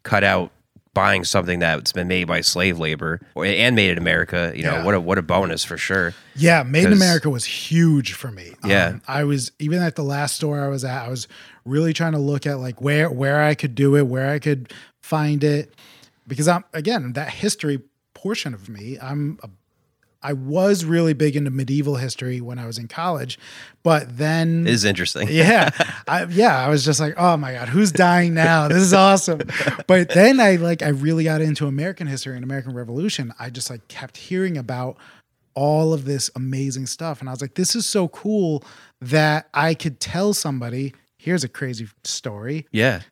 cut 0.02 0.22
out 0.24 0.52
buying 0.92 1.24
something 1.24 1.58
that's 1.58 1.92
been 1.92 2.08
made 2.08 2.24
by 2.26 2.40
slave 2.40 2.78
labor 2.78 3.20
or, 3.34 3.44
and 3.44 3.76
made 3.76 3.90
in 3.90 3.98
America, 3.98 4.52
you 4.56 4.62
know, 4.62 4.76
Yeah. 4.76 4.84
what 4.84 4.94
a 4.94 5.00
what 5.00 5.18
a 5.18 5.22
bonus 5.22 5.62
for 5.64 5.76
sure. 5.76 6.14
Yeah, 6.34 6.62
Made 6.62 6.84
in 6.86 6.92
America 6.94 7.28
was 7.30 7.44
huge 7.44 8.12
for 8.14 8.30
me. 8.30 8.54
Um, 8.62 8.70
Yeah. 8.70 8.98
I 9.08 9.24
was 9.24 9.52
even 9.58 9.82
at 9.82 9.96
the 9.96 10.02
last 10.04 10.36
store 10.36 10.60
I 10.62 10.68
was 10.68 10.84
at, 10.84 11.04
I 11.04 11.08
was 11.08 11.28
really 11.64 11.92
trying 11.92 12.12
to 12.12 12.18
look 12.18 12.46
at 12.46 12.58
like 12.60 12.80
where 12.80 13.10
where 13.10 13.42
I 13.42 13.54
could 13.54 13.74
do 13.74 13.94
it, 13.96 14.06
where 14.06 14.30
I 14.30 14.38
could 14.38 14.72
find 15.02 15.42
it, 15.44 15.74
because 16.26 16.48
I'm 16.48 16.64
again 16.72 17.12
that 17.14 17.28
history 17.30 17.82
portion 18.14 18.54
of 18.54 18.68
me. 18.68 18.98
I'm 19.00 19.38
a, 19.42 19.48
I 20.26 20.32
was 20.32 20.84
really 20.84 21.12
big 21.12 21.36
into 21.36 21.52
medieval 21.52 21.94
history 21.94 22.40
when 22.40 22.58
I 22.58 22.66
was 22.66 22.78
in 22.78 22.88
college, 22.88 23.38
but 23.84 24.18
then 24.18 24.66
It 24.66 24.72
is 24.72 24.84
interesting. 24.84 25.28
yeah, 25.30 25.70
I, 26.08 26.24
yeah. 26.24 26.58
I 26.58 26.68
was 26.68 26.84
just 26.84 26.98
like, 26.98 27.14
oh 27.16 27.36
my 27.36 27.52
god, 27.52 27.68
who's 27.68 27.92
dying 27.92 28.34
now? 28.34 28.66
This 28.66 28.78
is 28.78 28.92
awesome. 28.92 29.42
But 29.86 30.08
then 30.08 30.40
I 30.40 30.56
like 30.56 30.82
I 30.82 30.88
really 30.88 31.22
got 31.22 31.42
into 31.42 31.68
American 31.68 32.08
history 32.08 32.34
and 32.34 32.42
American 32.42 32.74
Revolution. 32.74 33.32
I 33.38 33.50
just 33.50 33.70
like 33.70 33.86
kept 33.86 34.16
hearing 34.16 34.58
about 34.58 34.96
all 35.54 35.94
of 35.94 36.06
this 36.06 36.28
amazing 36.34 36.86
stuff, 36.86 37.20
and 37.20 37.28
I 37.28 37.32
was 37.32 37.40
like, 37.40 37.54
this 37.54 37.76
is 37.76 37.86
so 37.86 38.08
cool 38.08 38.64
that 39.00 39.48
I 39.54 39.74
could 39.74 40.00
tell 40.00 40.34
somebody. 40.34 40.92
Here's 41.18 41.44
a 41.44 41.48
crazy 41.48 41.86
story. 42.02 42.66
Yeah. 42.72 43.02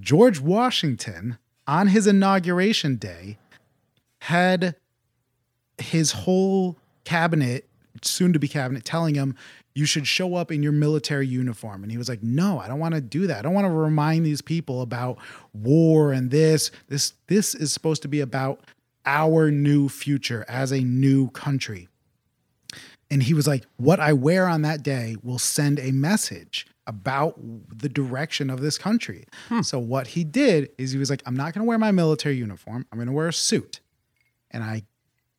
George 0.00 0.40
Washington 0.40 1.38
on 1.68 1.86
his 1.86 2.08
inauguration 2.08 2.96
day 2.96 3.38
had 4.22 4.74
his 5.78 6.12
whole 6.12 6.76
cabinet, 7.04 7.68
soon 8.02 8.32
to 8.32 8.38
be 8.38 8.48
cabinet, 8.48 8.84
telling 8.84 9.14
him 9.14 9.34
you 9.74 9.84
should 9.84 10.06
show 10.06 10.34
up 10.34 10.50
in 10.50 10.62
your 10.62 10.72
military 10.72 11.26
uniform. 11.26 11.82
And 11.82 11.92
he 11.92 11.98
was 11.98 12.08
like, 12.08 12.22
No, 12.22 12.58
I 12.58 12.68
don't 12.68 12.78
want 12.78 12.94
to 12.94 13.00
do 13.00 13.26
that. 13.26 13.38
I 13.38 13.42
don't 13.42 13.54
want 13.54 13.66
to 13.66 13.72
remind 13.72 14.24
these 14.24 14.40
people 14.40 14.82
about 14.82 15.18
war 15.52 16.12
and 16.12 16.30
this. 16.30 16.70
This 16.88 17.12
this 17.26 17.54
is 17.54 17.72
supposed 17.72 18.02
to 18.02 18.08
be 18.08 18.20
about 18.20 18.60
our 19.04 19.50
new 19.50 19.88
future 19.88 20.44
as 20.48 20.72
a 20.72 20.80
new 20.80 21.28
country. 21.30 21.88
And 23.10 23.22
he 23.22 23.34
was 23.34 23.46
like, 23.46 23.66
What 23.76 24.00
I 24.00 24.12
wear 24.12 24.48
on 24.48 24.62
that 24.62 24.82
day 24.82 25.16
will 25.22 25.38
send 25.38 25.78
a 25.78 25.92
message 25.92 26.66
about 26.86 27.38
the 27.76 27.88
direction 27.88 28.48
of 28.48 28.60
this 28.60 28.78
country. 28.78 29.24
Hmm. 29.48 29.62
So, 29.62 29.78
what 29.78 30.08
he 30.08 30.24
did 30.24 30.70
is 30.78 30.92
he 30.92 30.98
was 30.98 31.10
like, 31.10 31.22
I'm 31.26 31.36
not 31.36 31.52
going 31.52 31.64
to 31.64 31.68
wear 31.68 31.78
my 31.78 31.92
military 31.92 32.36
uniform. 32.36 32.86
I'm 32.90 32.98
going 32.98 33.08
to 33.08 33.12
wear 33.12 33.28
a 33.28 33.32
suit. 33.32 33.80
And 34.50 34.62
I, 34.62 34.82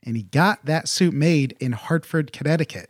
and 0.08 0.16
he 0.16 0.24
got 0.24 0.66
that 0.66 0.88
suit 0.88 1.14
made 1.14 1.56
in 1.60 1.74
Hartford, 1.74 2.32
Connecticut. 2.32 2.90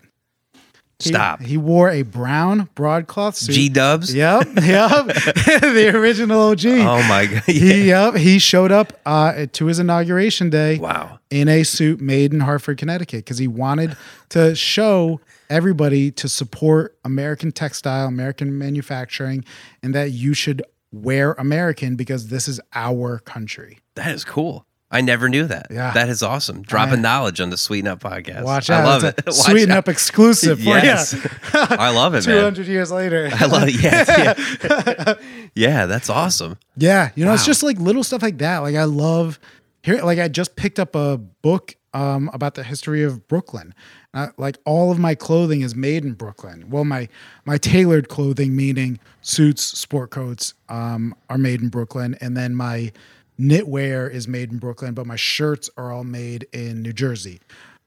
Stop. 1.00 1.42
He, 1.42 1.58
wore 1.58 1.92
a 1.92 2.02
brown 2.02 2.70
broadcloth 2.74 3.36
suit. 3.36 3.54
G 3.54 3.70
dubs. 3.70 4.14
Yep, 4.16 4.48
yep. 4.64 5.06
the 5.06 5.92
original 5.94 6.40
OG. 6.50 6.66
Oh 6.66 7.04
my 7.08 7.28
god. 7.28 7.44
He, 7.44 7.88
yep, 7.90 8.16
he 8.16 8.40
showed 8.40 8.72
up 8.72 8.94
uh, 9.06 9.46
to 9.52 9.66
his 9.68 9.78
inauguration 9.78 10.50
day 10.50 10.80
Wow. 10.80 11.20
in 11.30 11.50
a 11.50 11.64
suit 11.64 12.02
made 12.02 12.34
in 12.34 12.40
Hartford, 12.40 12.78
Connecticut, 12.80 13.26
because 13.26 13.38
he 13.38 13.48
wanted 13.48 13.96
to 14.30 14.56
show 14.56 15.20
everybody 15.52 16.10
to 16.12 16.28
support 16.28 16.98
American 17.06 17.52
textile, 17.52 18.08
American 18.08 18.58
manufacturing, 18.58 19.46
and 19.84 19.94
that 19.94 20.12
you 20.12 20.34
should 20.34 20.64
wear 20.92 21.34
American 21.34 21.96
because 21.96 22.30
this 22.30 22.48
is 22.48 22.60
our 22.74 23.20
country. 23.20 23.78
That 23.96 24.12
is 24.16 24.24
cool. 24.24 24.66
I 24.90 25.02
never 25.02 25.28
knew 25.28 25.46
that. 25.48 25.68
Yeah. 25.70 25.92
That 25.92 26.08
is 26.08 26.24
awesome. 26.24 26.62
Dropping 26.62 27.02
knowledge 27.02 27.42
on 27.42 27.50
the 27.50 27.58
Sweeten 27.58 27.90
Up 27.90 28.00
podcast. 28.00 28.44
Watch 28.44 28.70
out. 28.70 28.84
I 28.84 28.86
love 28.86 29.04
it. 29.04 29.22
Sweeten 29.34 29.72
up 29.72 29.90
exclusive 29.90 30.60
for 30.60 30.64
Yes. 30.78 31.14
I 31.54 31.90
love 31.90 32.14
it, 32.16 32.26
man. 32.26 32.38
200 32.38 32.68
years 32.68 32.90
later. 32.92 33.30
I 33.34 33.46
love 33.48 33.68
it. 33.68 33.82
Yeah. 33.82 34.34
Yeah. 34.68 35.14
yeah, 35.56 35.86
that's 35.88 36.10
awesome. 36.10 36.58
Yeah, 36.78 37.12
you 37.16 37.26
know, 37.26 37.34
it's 37.34 37.46
just 37.46 37.64
like 37.64 37.78
little 37.80 38.04
stuff 38.04 38.22
like 38.22 38.38
that. 38.38 38.60
Like 38.60 38.76
I 38.76 38.86
love 38.86 39.40
here. 39.84 40.02
Like 40.02 40.20
I 40.20 40.28
just 40.28 40.56
picked 40.56 40.80
up 40.80 40.96
a 40.96 41.18
book 41.18 41.76
um, 41.94 42.30
about 42.34 42.56
the 42.56 42.64
history 42.64 43.04
of 43.04 43.28
Brooklyn. 43.28 43.74
Uh, 44.14 44.28
like 44.38 44.58
all 44.66 44.92
of 44.92 45.00
my 45.00 45.16
clothing 45.16 45.62
is 45.62 45.76
made 45.76 46.04
in 46.06 46.14
Brooklyn. 46.14 46.70
Well, 46.70 46.86
my 46.86 47.10
my 47.46 47.58
tailored 47.58 48.08
clothing, 48.10 48.56
meaning 48.56 49.00
suits, 49.22 49.64
sport 49.64 50.12
coats, 50.12 50.54
um, 50.70 51.14
are 51.30 51.38
made 51.38 51.62
in 51.62 51.70
Brooklyn, 51.70 52.16
and 52.22 52.36
then 52.38 52.56
my 52.56 52.92
knitwear 53.40 54.12
is 54.12 54.28
made 54.28 54.52
in 54.52 54.58
Brooklyn. 54.58 54.94
But 54.94 55.06
my 55.06 55.16
shirts 55.16 55.70
are 55.78 55.92
all 55.92 56.04
made 56.04 56.48
in 56.54 56.82
New 56.82 56.94
Jersey. 56.94 57.40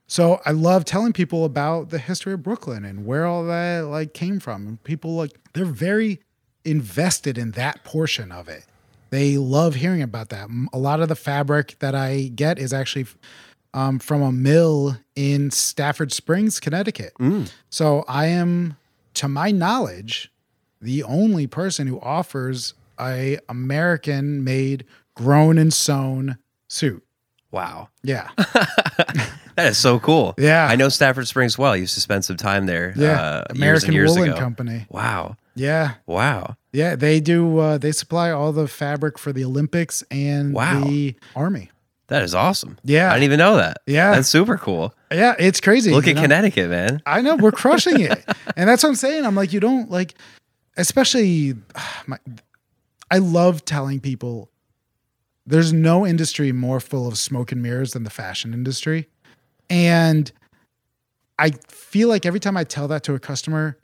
So 0.07 0.41
I 0.45 0.51
love 0.51 0.83
telling 0.83 1.13
people 1.13 1.45
about 1.45 1.89
the 1.89 1.97
history 1.97 2.33
of 2.33 2.43
Brooklyn 2.43 2.83
and 2.83 3.05
where 3.05 3.25
all 3.25 3.45
that 3.45 3.81
like 3.85 4.13
came 4.13 4.39
from. 4.39 4.67
And 4.67 4.83
people 4.83 5.15
like 5.15 5.31
they're 5.53 5.65
very 5.65 6.19
invested 6.65 7.37
in 7.37 7.51
that 7.51 7.83
portion 7.83 8.31
of 8.31 8.49
it. 8.49 8.65
They 9.09 9.37
love 9.37 9.75
hearing 9.75 10.01
about 10.01 10.29
that. 10.29 10.49
A 10.71 10.77
lot 10.77 11.01
of 11.01 11.09
the 11.09 11.15
fabric 11.15 11.75
that 11.79 11.95
I 11.95 12.31
get 12.35 12.59
is 12.59 12.71
actually 12.71 13.07
um, 13.73 13.99
from 13.99 14.21
a 14.21 14.31
mill 14.31 14.97
in 15.15 15.51
Stafford 15.51 16.11
Springs, 16.11 16.59
Connecticut. 16.59 17.13
So 17.69 18.03
I 18.07 18.27
am, 18.27 18.77
to 19.15 19.27
my 19.27 19.51
knowledge, 19.51 20.31
the 20.81 21.03
only 21.03 21.47
person 21.47 21.87
who 21.87 21.99
offers 22.01 22.73
a 22.99 23.39
American 23.49 24.43
made, 24.43 24.85
grown 25.15 25.57
and 25.57 25.73
sewn 25.73 26.37
suit. 26.67 27.03
Wow. 27.51 27.89
Yeah. 28.03 28.29
That 29.57 29.67
is 29.67 29.77
so 29.77 29.99
cool. 29.99 30.33
Yeah. 30.37 30.65
I 30.65 30.75
know 30.77 30.87
Stafford 30.89 31.27
Springs 31.27 31.57
well. 31.57 31.73
I 31.73 31.75
used 31.75 31.93
to 31.95 31.99
spend 31.99 32.23
some 32.23 32.37
time 32.37 32.65
there. 32.67 32.93
Yeah. 32.95 33.21
uh, 33.21 33.43
years 33.53 33.57
American 33.59 33.87
and 33.89 33.93
years 33.95 34.11
Woolen 34.11 34.29
ago. 34.29 34.39
Company. 34.39 34.85
Wow. 34.89 35.35
Yeah. 35.55 35.95
Wow. 36.05 36.55
Yeah. 36.71 36.95
They 36.95 37.19
do, 37.19 37.57
uh, 37.59 37.77
they 37.77 37.91
supply 37.91 38.31
all 38.31 38.53
the 38.53 38.67
fabric 38.67 39.17
for 39.17 39.33
the 39.33 39.43
Olympics 39.43 40.03
and 40.09 40.53
Wow. 40.53 40.85
the 40.85 41.15
Army. 41.35 41.69
That 42.07 42.23
is 42.23 42.33
awesome. 42.33 42.77
Yeah. 42.83 43.09
I 43.09 43.15
didn't 43.15 43.25
even 43.25 43.39
know 43.39 43.57
that. 43.57 43.81
Yeah. 43.85 44.11
That's 44.11 44.29
super 44.29 44.57
cool. 44.57 44.95
Yeah. 45.11 45.35
It's 45.37 45.59
crazy. 45.59 45.91
Look 45.91 46.07
at 46.07 46.15
know? 46.15 46.21
Connecticut, 46.21 46.69
man. 46.69 47.01
I 47.05 47.21
know 47.21 47.35
we're 47.35 47.51
crushing 47.51 47.99
it, 47.99 48.23
and 48.55 48.69
that's 48.69 48.83
what 48.83 48.89
I'm 48.89 48.95
saying. 48.95 49.25
I'm 49.25 49.35
like, 49.35 49.51
you 49.53 49.59
don't 49.59 49.91
like, 49.91 50.15
especially, 50.77 51.55
my, 52.07 52.17
I 53.11 53.17
love 53.17 53.65
telling 53.65 53.99
people, 53.99 54.49
there's 55.45 55.73
no 55.73 56.05
industry 56.05 56.51
more 56.51 56.79
full 56.79 57.07
of 57.07 57.17
smoke 57.17 57.51
and 57.51 57.61
mirrors 57.61 57.93
than 57.93 58.03
the 58.03 58.09
fashion 58.09 58.53
industry, 58.53 59.07
and 59.69 60.31
I 61.39 61.51
feel 61.67 62.07
like 62.07 62.25
every 62.25 62.39
time 62.39 62.57
I 62.57 62.63
tell 62.63 62.87
that 62.89 63.03
to 63.03 63.15
a 63.15 63.19
customer, 63.19 63.77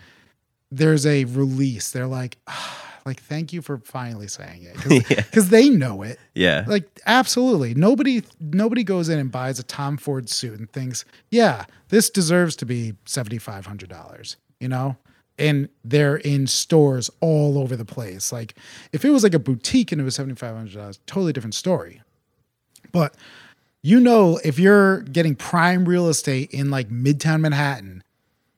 there's 0.71 1.05
a 1.05 1.25
release. 1.25 1.91
They're 1.91 2.07
like, 2.07 2.37
ah, 2.47 2.99
like 3.05 3.21
thank 3.21 3.53
you 3.53 3.61
for 3.61 3.77
finally 3.79 4.27
saying 4.27 4.63
it, 4.63 5.07
because 5.31 5.49
they 5.49 5.69
know 5.69 6.03
it. 6.03 6.19
Yeah. 6.35 6.65
Like 6.67 6.87
absolutely. 7.05 7.73
Nobody 7.73 8.23
nobody 8.39 8.83
goes 8.83 9.09
in 9.09 9.17
and 9.17 9.31
buys 9.31 9.59
a 9.59 9.63
Tom 9.63 9.97
Ford 9.97 10.29
suit 10.29 10.59
and 10.59 10.69
thinks, 10.71 11.05
"Yeah, 11.31 11.65
this 11.89 12.09
deserves 12.09 12.55
to 12.57 12.65
be 12.65 12.93
$7500." 13.05 14.35
You 14.59 14.67
know? 14.67 14.97
And 15.37 15.69
they're 15.83 16.17
in 16.17 16.47
stores 16.47 17.09
all 17.21 17.59
over 17.59 17.75
the 17.75 17.85
place. 17.85 18.31
Like 18.31 18.55
if 18.91 19.05
it 19.05 19.11
was 19.11 19.23
like 19.23 19.33
a 19.33 19.39
boutique 19.39 19.91
and 19.91 20.01
it 20.01 20.03
was 20.03 20.17
$7500, 20.17 20.99
totally 21.05 21.33
different 21.33 21.55
story. 21.55 22.01
But 22.91 23.15
you 23.83 23.99
know 23.99 24.39
if 24.43 24.57
you're 24.57 25.01
getting 25.01 25.35
prime 25.35 25.85
real 25.85 26.07
estate 26.07 26.51
in 26.51 26.71
like 26.71 26.89
Midtown 26.89 27.41
Manhattan, 27.41 28.03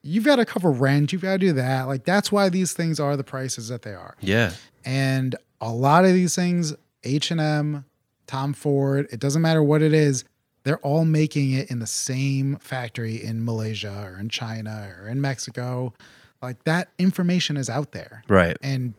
you've 0.02 0.24
got 0.24 0.38
to 0.38 0.46
cover 0.46 0.72
rent, 0.72 1.12
you've 1.12 1.22
got 1.22 1.34
to 1.34 1.38
do 1.38 1.54
that. 1.54 1.84
Like 1.84 2.06
that's 2.06 2.32
why 2.32 2.50
these 2.50 2.74
things 2.74 3.00
are 3.00 3.18
the 3.18 3.24
prices 3.24 3.68
that 3.68 3.82
they 3.82 3.94
are 3.94 4.16
yeah. 4.22 4.52
and 4.86 5.36
a 5.62 5.72
lot 5.72 6.06
of 6.06 6.14
these 6.14 6.36
things 6.36 6.74
h&m 7.04 7.86
tom 8.28 8.54
ford 8.54 9.08
it 9.12 9.20
doesn't 9.20 9.42
matter 9.42 9.64
what 9.64 9.82
it 9.82 9.94
is 9.94 10.24
they're 10.64 10.80
all 10.80 11.06
making 11.06 11.52
it 11.52 11.72
in 11.72 11.80
the 11.80 11.88
same 11.88 12.58
factory 12.58 13.22
in 13.24 13.44
malaysia 13.44 14.04
or 14.06 14.20
in 14.20 14.30
china 14.30 14.94
or 15.00 15.08
in 15.08 15.20
mexico 15.22 15.94
like 16.42 16.64
that 16.66 16.90
information 16.98 17.58
is 17.58 17.70
out 17.70 17.92
there. 17.92 18.24
Right. 18.28 18.58
and 18.62 18.94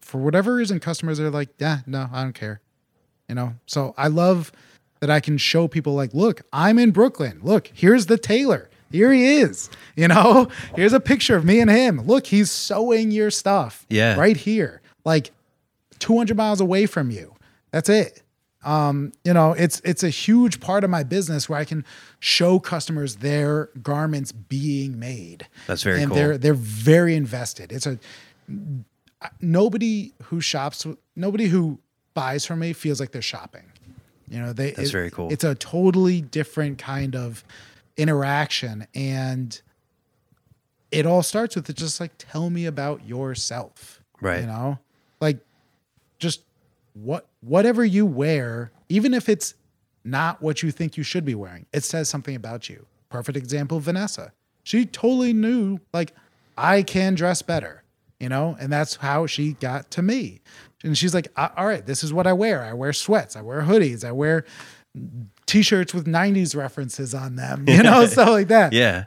for 0.00 0.18
whatever 0.18 0.54
reason 0.54 0.80
customers 0.80 1.20
are 1.20 1.30
like 1.30 1.48
yeah 1.58 1.78
no 1.86 2.08
i 2.12 2.22
don't 2.22 2.34
care. 2.34 2.60
You 3.28 3.34
know? 3.34 3.54
So 3.66 3.94
i 3.96 4.08
love 4.08 4.52
that 5.00 5.10
i 5.10 5.20
can 5.20 5.38
show 5.38 5.68
people 5.68 5.94
like 5.94 6.12
look 6.14 6.42
i'm 6.52 6.78
in 6.78 6.90
brooklyn. 6.90 7.40
Look 7.42 7.70
here's 7.74 8.06
the 8.06 8.18
tailor. 8.18 8.68
Here 8.90 9.12
he 9.12 9.36
is. 9.36 9.70
You 9.96 10.08
know? 10.08 10.48
Here's 10.74 10.92
a 10.94 11.00
picture 11.00 11.36
of 11.36 11.44
me 11.44 11.60
and 11.60 11.70
him. 11.70 12.00
Look 12.06 12.26
he's 12.26 12.50
sewing 12.50 13.10
your 13.10 13.30
stuff 13.30 13.84
Yeah. 13.90 14.16
right 14.18 14.36
here. 14.36 14.80
Like 15.04 15.30
200 15.98 16.36
miles 16.36 16.60
away 16.60 16.86
from 16.86 17.10
you. 17.10 17.34
That's 17.70 17.88
it 17.88 18.22
um, 18.64 19.12
you 19.24 19.32
know 19.32 19.52
it's 19.52 19.80
it's 19.84 20.02
a 20.02 20.08
huge 20.08 20.60
part 20.60 20.84
of 20.84 20.90
my 20.90 21.02
business 21.02 21.48
where 21.48 21.58
i 21.58 21.64
can 21.64 21.84
show 22.20 22.58
customers 22.60 23.16
their 23.16 23.66
garments 23.82 24.30
being 24.32 24.98
made 24.98 25.46
That's 25.66 25.82
very 25.82 26.00
and 26.00 26.08
cool. 26.10 26.16
they're 26.16 26.38
they're 26.38 26.54
very 26.54 27.14
invested 27.16 27.72
it's 27.72 27.86
a 27.86 27.98
nobody 29.40 30.12
who 30.24 30.40
shops 30.40 30.86
nobody 31.16 31.46
who 31.46 31.78
buys 32.14 32.44
from 32.44 32.58
me 32.58 32.72
feels 32.72 33.00
like 33.00 33.12
they're 33.12 33.22
shopping 33.22 33.64
you 34.28 34.40
know 34.40 34.52
they 34.52 34.72
That's 34.72 34.88
it- 34.88 34.92
very 34.92 35.10
cool. 35.10 35.32
it's 35.32 35.44
a 35.44 35.54
totally 35.54 36.20
different 36.20 36.78
kind 36.78 37.14
of 37.16 37.44
interaction 37.96 38.86
and 38.94 39.60
it 40.90 41.06
all 41.06 41.22
starts 41.22 41.56
with 41.56 41.74
just 41.74 42.00
like 42.00 42.12
tell 42.18 42.50
me 42.50 42.66
about 42.66 43.06
yourself 43.06 44.00
Right. 44.20 44.40
you 44.40 44.46
know 44.46 44.78
like 45.20 45.38
just 46.18 46.42
what 46.94 47.28
whatever 47.40 47.84
you 47.84 48.04
wear 48.06 48.70
even 48.88 49.14
if 49.14 49.28
it's 49.28 49.54
not 50.04 50.42
what 50.42 50.62
you 50.62 50.70
think 50.70 50.96
you 50.96 51.02
should 51.02 51.24
be 51.24 51.34
wearing 51.34 51.66
it 51.72 51.84
says 51.84 52.08
something 52.08 52.34
about 52.34 52.68
you. 52.68 52.86
Perfect 53.08 53.36
example 53.36 53.80
vanessa. 53.80 54.32
She 54.62 54.86
totally 54.86 55.32
knew 55.32 55.78
like 55.92 56.14
i 56.56 56.82
can 56.82 57.14
dress 57.14 57.42
better 57.42 57.82
you 58.20 58.28
know? 58.28 58.56
And 58.60 58.72
that's 58.72 58.94
how 58.96 59.26
she 59.26 59.54
got 59.54 59.90
to 59.92 60.02
me. 60.02 60.42
And 60.84 60.96
she's 60.96 61.14
like 61.14 61.28
all 61.36 61.66
right 61.66 61.84
this 61.84 62.04
is 62.04 62.12
what 62.12 62.26
i 62.26 62.32
wear. 62.32 62.62
I 62.62 62.72
wear 62.72 62.92
sweats. 62.92 63.36
I 63.36 63.42
wear 63.42 63.62
hoodies. 63.62 64.04
I 64.04 64.12
wear 64.12 64.44
t-shirts 65.46 65.94
with 65.94 66.06
90s 66.06 66.54
references 66.54 67.14
on 67.14 67.36
them 67.36 67.64
you 67.68 67.82
know 67.82 68.06
stuff 68.06 68.28
like 68.28 68.48
that. 68.48 68.72
Yeah. 68.72 69.04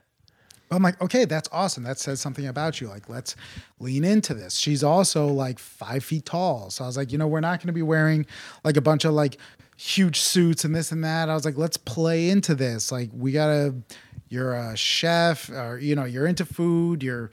I'm 0.75 0.83
like, 0.83 1.01
okay, 1.01 1.25
that's 1.25 1.49
awesome. 1.51 1.83
That 1.83 1.97
says 1.97 2.19
something 2.19 2.47
about 2.47 2.81
you. 2.81 2.87
Like, 2.87 3.09
let's 3.09 3.35
lean 3.79 4.03
into 4.03 4.33
this. 4.33 4.55
She's 4.55 4.83
also 4.83 5.27
like 5.27 5.59
five 5.59 6.03
feet 6.03 6.25
tall. 6.25 6.69
So 6.69 6.83
I 6.83 6.87
was 6.87 6.97
like, 6.97 7.11
you 7.11 7.17
know, 7.17 7.27
we're 7.27 7.39
not 7.39 7.59
going 7.59 7.67
to 7.67 7.73
be 7.73 7.81
wearing 7.81 8.25
like 8.63 8.77
a 8.77 8.81
bunch 8.81 9.05
of 9.05 9.13
like 9.13 9.37
huge 9.77 10.19
suits 10.19 10.63
and 10.63 10.75
this 10.75 10.91
and 10.91 11.03
that. 11.03 11.29
I 11.29 11.33
was 11.33 11.45
like, 11.45 11.57
let's 11.57 11.77
play 11.77 12.29
into 12.29 12.55
this. 12.55 12.91
Like, 12.91 13.09
we 13.13 13.31
got 13.31 13.47
to, 13.47 13.75
you're 14.29 14.53
a 14.53 14.75
chef 14.75 15.49
or, 15.49 15.77
you 15.77 15.95
know, 15.95 16.05
you're 16.05 16.27
into 16.27 16.45
food, 16.45 17.03
you're 17.03 17.31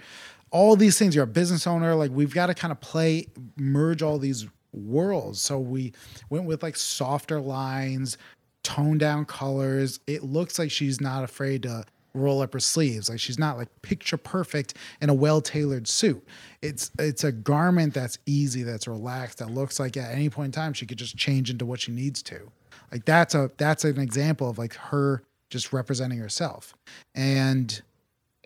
all 0.51 0.77
these 0.77 0.99
things, 0.99 1.15
you're 1.15 1.25
a 1.25 1.29
business 1.29 1.67
owner. 1.67 1.95
Like, 1.95 2.11
we've 2.11 2.35
got 2.35 2.47
to 2.47 2.55
kind 2.55 2.73
of 2.73 2.81
play, 2.81 3.29
merge 3.57 4.03
all 4.03 4.19
these 4.19 4.47
worlds. 4.73 5.41
So 5.41 5.59
we 5.59 5.93
went 6.31 6.47
with 6.47 6.63
like 6.63 6.77
softer 6.77 7.41
lines, 7.41 8.19
toned 8.63 9.01
down 9.01 9.25
colors. 9.25 10.01
It 10.07 10.23
looks 10.23 10.59
like 10.59 10.71
she's 10.71 11.01
not 11.01 11.25
afraid 11.25 11.63
to 11.65 11.85
roll 12.15 12.43
up 12.43 12.53
her 12.53 12.61
sleeves. 12.61 13.09
Like 13.09 13.21
she's 13.21 13.39
not 13.39 13.57
like 13.57 13.69
picture 13.83 14.17
perfect 14.17 14.75
in 15.01 15.09
a 15.09 15.15
well-tailored 15.15 15.89
suit. 15.89 16.27
It's 16.61 16.91
it's 16.99 17.25
a 17.25 17.33
garment 17.33 17.95
that's 17.95 18.19
easy, 18.27 18.63
that's 18.63 18.87
relaxed, 18.87 19.39
that 19.39 19.51
looks 19.51 19.81
like 19.81 19.97
at 19.97 20.13
any 20.13 20.31
point 20.31 20.47
in 20.47 20.53
time 20.53 20.73
she 20.73 20.87
could 20.87 20.99
just 20.99 21.17
change 21.17 21.51
into 21.51 21.65
what 21.65 21.81
she 21.81 21.93
needs 21.93 22.23
to. 22.25 22.51
Like 22.91 23.05
that's 23.05 23.35
a 23.35 23.51
that's 23.57 23.85
an 23.85 23.99
example 23.99 24.49
of 24.49 24.59
like 24.59 24.75
her 24.75 25.23
just 25.51 25.73
representing 25.73 26.19
herself. 26.19 26.75
And 27.15 27.81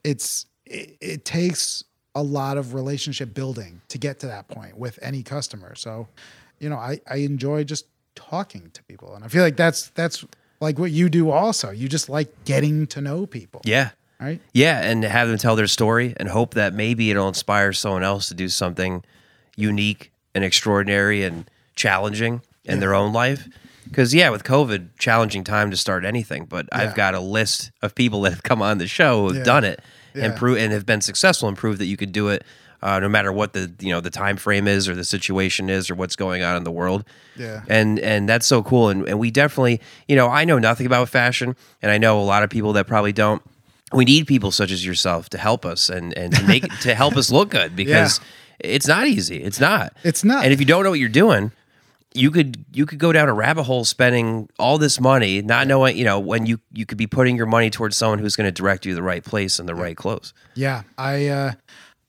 it's 0.05 0.47
it, 0.65 0.97
it 1.01 1.25
takes 1.25 1.85
a 2.15 2.23
lot 2.23 2.57
of 2.57 2.75
relationship 2.75 3.35
building 3.35 3.83
to 3.89 3.99
get 3.99 4.21
to 4.21 4.27
that 4.27 4.49
point 4.49 4.79
with 4.79 4.99
any 5.03 5.23
customer. 5.23 5.75
So, 5.75 6.09
you 6.59 6.69
know, 6.69 6.77
I 6.77 7.01
I 7.09 7.17
enjoy 7.17 7.65
just 7.65 7.87
talking 8.15 8.71
to 8.73 8.83
people 8.85 9.15
and 9.15 9.25
I 9.25 9.29
feel 9.29 9.43
like 9.43 9.57
that's 9.57 9.89
that's 9.91 10.25
like 10.61 10.79
what 10.79 10.90
you 10.90 11.09
do 11.09 11.31
also. 11.31 11.71
You 11.71 11.88
just 11.88 12.09
like 12.09 12.29
getting 12.45 12.87
to 12.88 13.01
know 13.01 13.27
people, 13.27 13.61
Yeah. 13.64 13.90
right? 14.21 14.40
Yeah, 14.53 14.81
and 14.81 15.05
have 15.05 15.29
them 15.29 15.38
tell 15.38 15.57
their 15.57 15.66
story 15.66 16.14
and 16.19 16.29
hope 16.29 16.55
that 16.55 16.73
maybe 16.75 17.11
it'll 17.11 17.29
inspire 17.29 17.73
someone 17.73 18.03
else 18.03 18.29
to 18.29 18.35
do 18.35 18.49
something 18.49 19.03
unique 19.57 20.12
and 20.35 20.45
extraordinary 20.45 21.23
and 21.25 21.51
challenging 21.75 22.42
in 22.64 22.81
their 22.81 22.95
own 22.95 23.12
life. 23.12 23.49
Because 23.88 24.12
yeah, 24.14 24.31
with 24.31 24.42
COVID, 24.45 24.88
challenging 24.99 25.45
time 25.45 25.71
to 25.71 25.77
start 25.77 26.05
anything. 26.05 26.45
But 26.47 26.66
Yeah. 26.73 26.81
I've 26.81 26.95
got 26.95 27.14
a 27.14 27.21
list 27.21 27.71
of 27.83 27.95
people 27.95 28.21
that 28.23 28.31
have 28.33 28.42
come 28.42 28.61
on 28.62 28.79
the 28.79 28.87
show 28.88 29.21
who 29.23 29.27
have 29.29 29.37
Yeah. 29.38 29.45
done 29.45 29.64
it 29.64 29.81
and 30.14 30.33
Yeah. 30.33 30.38
prove 30.38 30.59
and 30.59 30.73
have 30.73 30.85
been 30.87 31.01
successful 31.01 31.49
and 31.49 31.57
proved 31.57 31.79
that 31.81 31.87
you 31.87 31.97
could 31.97 32.12
do 32.12 32.29
it. 32.29 32.45
Uh, 32.83 33.01
no 33.01 33.09
matter 33.09 33.33
what 33.33 33.53
the 33.53 33.73
you 33.81 33.91
know 33.91 34.01
the 34.01 34.11
time 34.11 34.37
frame 34.37 34.69
is 34.69 34.89
or 34.89 34.95
the 34.95 35.05
situation 35.05 35.69
is 35.71 35.91
or 35.91 35.95
what's 35.95 36.17
going 36.17 36.43
on 36.43 36.57
in 36.57 36.65
the 36.65 36.71
world, 36.71 37.05
Yeah. 37.37 37.62
and 37.69 37.99
and 37.99 38.29
that's 38.29 38.47
so 38.47 38.62
cool. 38.62 38.89
And, 38.91 39.09
and 39.09 39.19
we 39.19 39.31
definitely 39.31 39.81
you 40.09 40.15
know 40.17 40.29
i 40.29 40.45
know 40.45 40.59
nothing 40.59 40.87
about 40.87 41.09
fashion 41.09 41.57
and 41.83 41.91
i 41.91 41.99
know 41.99 42.21
a 42.21 42.23
lot 42.23 42.43
of 42.43 42.51
people 42.51 42.73
that 42.75 42.87
probably 42.87 43.12
don't. 43.12 43.43
We 43.93 44.05
need 44.05 44.27
people 44.27 44.51
such 44.51 44.73
as 44.73 44.85
yourself 44.85 45.29
to 45.31 45.39
help 45.39 45.65
us 45.65 45.89
and 45.89 46.17
and 46.19 46.35
to 46.35 46.43
make 46.47 46.65
to 46.81 46.95
help 46.95 47.17
us 47.17 47.31
look 47.31 47.51
good 47.51 47.75
because 47.83 48.21
it's 48.59 48.87
not 48.89 49.07
easy. 49.07 49.43
It's 49.43 49.61
not. 49.61 49.93
It's 50.03 50.25
not. 50.25 50.45
and 50.45 50.53
if 50.53 50.61
you 50.61 50.67
don't 50.67 50.83
know 50.85 50.91
what 50.91 50.99
you're 51.01 51.09
doing 51.09 51.53
you 52.15 52.31
could 52.31 52.65
you 52.73 52.87
could 52.87 52.99
go 52.99 53.12
down 53.12 53.29
a 53.29 53.35
rabbit 53.35 53.65
hole 53.65 53.85
spending 53.85 54.49
all 54.59 54.79
this 54.79 54.99
money 54.99 55.43
not 55.43 55.67
knowing 55.67 55.95
you 55.99 56.05
know 56.05 56.19
when 56.19 56.47
you 56.47 56.59
you 56.73 56.87
could 56.87 56.97
be 56.97 57.07
putting 57.07 57.37
your 57.37 57.45
money 57.45 57.69
towards 57.69 57.95
someone 57.95 58.19
who's 58.19 58.35
going 58.37 58.47
to 58.47 58.53
direct 58.53 58.87
you 58.87 58.93
to 58.93 58.97
the 58.97 59.03
right 59.03 59.23
place 59.23 59.59
and 59.59 59.69
the 59.69 59.75
right 59.75 59.97
clothes. 59.99 60.33
Yeah, 60.55 60.85
I 60.97 61.27
uh, 61.29 61.53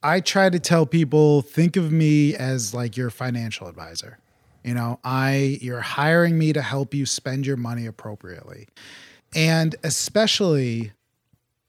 I 0.03 0.19
try 0.19 0.49
to 0.49 0.59
tell 0.59 0.85
people 0.85 1.41
think 1.41 1.75
of 1.75 1.91
me 1.91 2.35
as 2.35 2.73
like 2.73 2.97
your 2.97 3.09
financial 3.09 3.67
advisor. 3.67 4.19
You 4.63 4.73
know, 4.73 4.99
I 5.03 5.59
you're 5.61 5.81
hiring 5.81 6.37
me 6.37 6.53
to 6.53 6.61
help 6.61 6.93
you 6.93 7.05
spend 7.05 7.45
your 7.45 7.57
money 7.57 7.85
appropriately, 7.85 8.67
and 9.33 9.75
especially, 9.83 10.91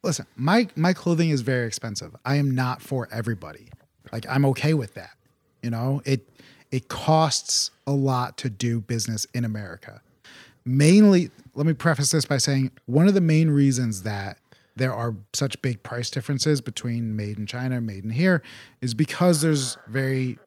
listen, 0.03 0.27
my 0.37 0.69
my 0.75 0.93
clothing 0.93 1.31
is 1.31 1.43
very 1.43 1.67
expensive. 1.67 2.17
I 2.25 2.37
am 2.37 2.55
not 2.55 2.83
for 2.83 3.09
everybody. 3.13 3.69
Like 4.13 4.27
I'm 4.29 4.45
okay 4.47 4.75
with 4.75 4.95
that. 4.95 5.17
You 5.63 5.71
know, 5.71 6.03
it 6.05 6.29
it 6.71 6.89
costs 6.89 7.71
a 7.87 7.93
lot 7.93 8.37
to 8.39 8.51
do 8.51 8.81
business 8.81 9.27
in 9.33 9.45
America 9.45 10.03
mainly 10.69 11.31
let 11.55 11.67
me 11.67 11.73
preface 11.73 12.11
this 12.11 12.25
by 12.25 12.37
saying 12.37 12.71
one 12.87 13.09
of 13.09 13.15
the 13.15 13.21
main 13.21 13.51
reasons 13.51 14.03
that 14.03 14.39
there 14.79 14.95
are 14.95 15.15
such 15.33 15.61
big 15.63 15.83
price 15.83 16.11
differences 16.11 16.61
between 16.61 17.15
made 17.15 17.39
in 17.39 17.47
China 17.47 17.81
made 17.81 18.05
in 18.05 18.11
here 18.11 18.43
is 18.81 18.95
because 18.95 19.41
there's 19.41 19.77
very 19.87 20.39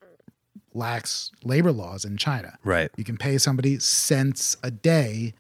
lax 0.74 1.32
labor 1.44 1.72
laws 1.72 2.06
in 2.06 2.18
China. 2.18 2.58
right 2.64 2.90
You 2.98 3.04
can 3.04 3.18
pay 3.18 3.38
somebody 3.38 3.80
cents 3.80 4.58
a 4.64 4.72
day, 4.72 5.34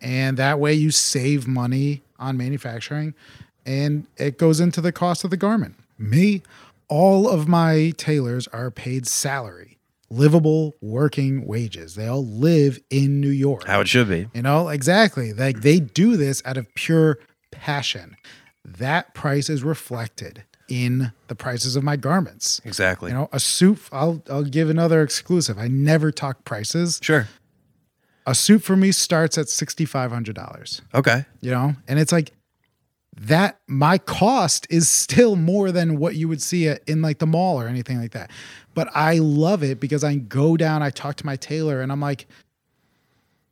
and 0.00 0.36
that 0.36 0.58
way 0.58 0.74
you 0.74 0.90
save 0.90 1.46
money 1.46 2.02
on 2.18 2.36
manufacturing 2.36 3.14
and 3.64 4.06
it 4.16 4.38
goes 4.38 4.60
into 4.60 4.80
the 4.80 4.92
cost 4.92 5.24
of 5.24 5.30
the 5.30 5.36
garment. 5.36 5.76
Me, 5.98 6.42
all 6.88 7.28
of 7.28 7.48
my 7.48 7.92
tailors 7.96 8.48
are 8.48 8.70
paid 8.70 9.06
salary, 9.06 9.78
livable 10.10 10.74
working 10.80 11.46
wages. 11.46 11.94
They 11.94 12.06
all 12.06 12.26
live 12.26 12.78
in 12.90 13.20
New 13.20 13.30
York. 13.30 13.66
how 13.66 13.80
it 13.80 13.88
should 13.88 14.08
be 14.08 14.28
You 14.34 14.42
know, 14.42 14.68
exactly. 14.68 15.32
Like 15.32 15.60
they 15.60 15.80
do 15.80 16.16
this 16.16 16.42
out 16.44 16.56
of 16.56 16.72
pure 16.74 17.18
passion. 17.52 18.16
That 18.64 19.14
price 19.14 19.48
is 19.48 19.62
reflected 19.62 20.44
in 20.68 21.12
the 21.28 21.34
prices 21.34 21.76
of 21.76 21.84
my 21.84 21.96
garments. 21.96 22.60
exactly 22.64 23.10
You 23.10 23.16
know, 23.16 23.28
a 23.32 23.38
suit, 23.38 23.78
I'll 23.92 24.22
I'll 24.30 24.44
give 24.44 24.70
another 24.70 25.02
exclusive. 25.02 25.58
I 25.58 25.68
never 25.68 26.10
talk 26.10 26.44
prices. 26.44 26.98
sure 27.02 27.28
A 28.26 28.34
suit 28.34 28.62
for 28.62 28.76
me 28.76 28.92
starts 28.92 29.36
at 29.36 29.46
$6500, 29.46 30.80
okay 30.94 31.24
you 31.40 31.50
know? 31.50 31.74
And 31.86 31.98
it's 31.98 32.12
like 32.12 32.32
that 33.20 33.58
my 33.66 33.98
cost 33.98 34.66
is 34.70 34.88
still 34.88 35.36
more 35.36 35.70
than 35.70 35.98
what 35.98 36.14
you 36.16 36.28
would 36.28 36.40
see 36.40 36.66
it 36.66 36.82
in 36.86 37.02
like 37.02 37.18
the 37.18 37.26
mall 37.26 37.60
or 37.60 37.68
anything 37.68 38.00
like 38.00 38.12
that. 38.12 38.30
But 38.74 38.88
I 38.94 39.18
love 39.18 39.62
it 39.62 39.80
because 39.80 40.02
I 40.02 40.14
go 40.16 40.56
down, 40.56 40.82
I 40.82 40.90
talk 40.90 41.16
to 41.16 41.26
my 41.26 41.36
tailor 41.36 41.82
and 41.82 41.92
I'm 41.92 42.00
like 42.00 42.26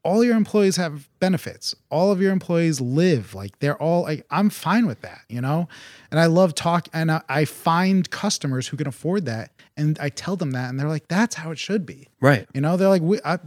all 0.03 0.25
your 0.25 0.37
employees 0.37 0.77
have 0.77 1.09
benefits. 1.19 1.75
All 1.91 2.11
of 2.11 2.21
your 2.21 2.33
employees 2.33 2.81
live 2.81 3.35
like 3.35 3.59
they're 3.59 3.77
all 3.77 4.03
like 4.03 4.27
I'm 4.31 4.51
fine 4.51 4.87
with 4.87 5.01
that, 5.03 5.21
you 5.29 5.41
know? 5.41 5.69
And 6.11 6.19
I 6.19 6.27
love 6.27 6.55
talk 6.55 6.89
and 6.93 7.11
I, 7.11 7.23
I 7.29 7.45
find 7.45 8.09
customers 8.11 8.69
who 8.69 8.77
can 8.77 8.87
afford 8.87 9.27
that 9.27 9.53
and 9.77 9.99
I 9.99 10.09
tell 10.09 10.37
them 10.37 10.53
that 10.53 10.71
and 10.71 10.81
they're 10.81 10.89
like 10.89 11.09
that's 11.09 11.37
how 11.37 11.51
it 11.51 11.59
should 11.59 11.85
be. 11.85 12.09
right 12.21 12.47
You 12.55 12.61
know, 12.61 12.77
they're 12.77 12.89
like, 12.89 13.03
we, 13.03 13.21
I, 13.25 13.39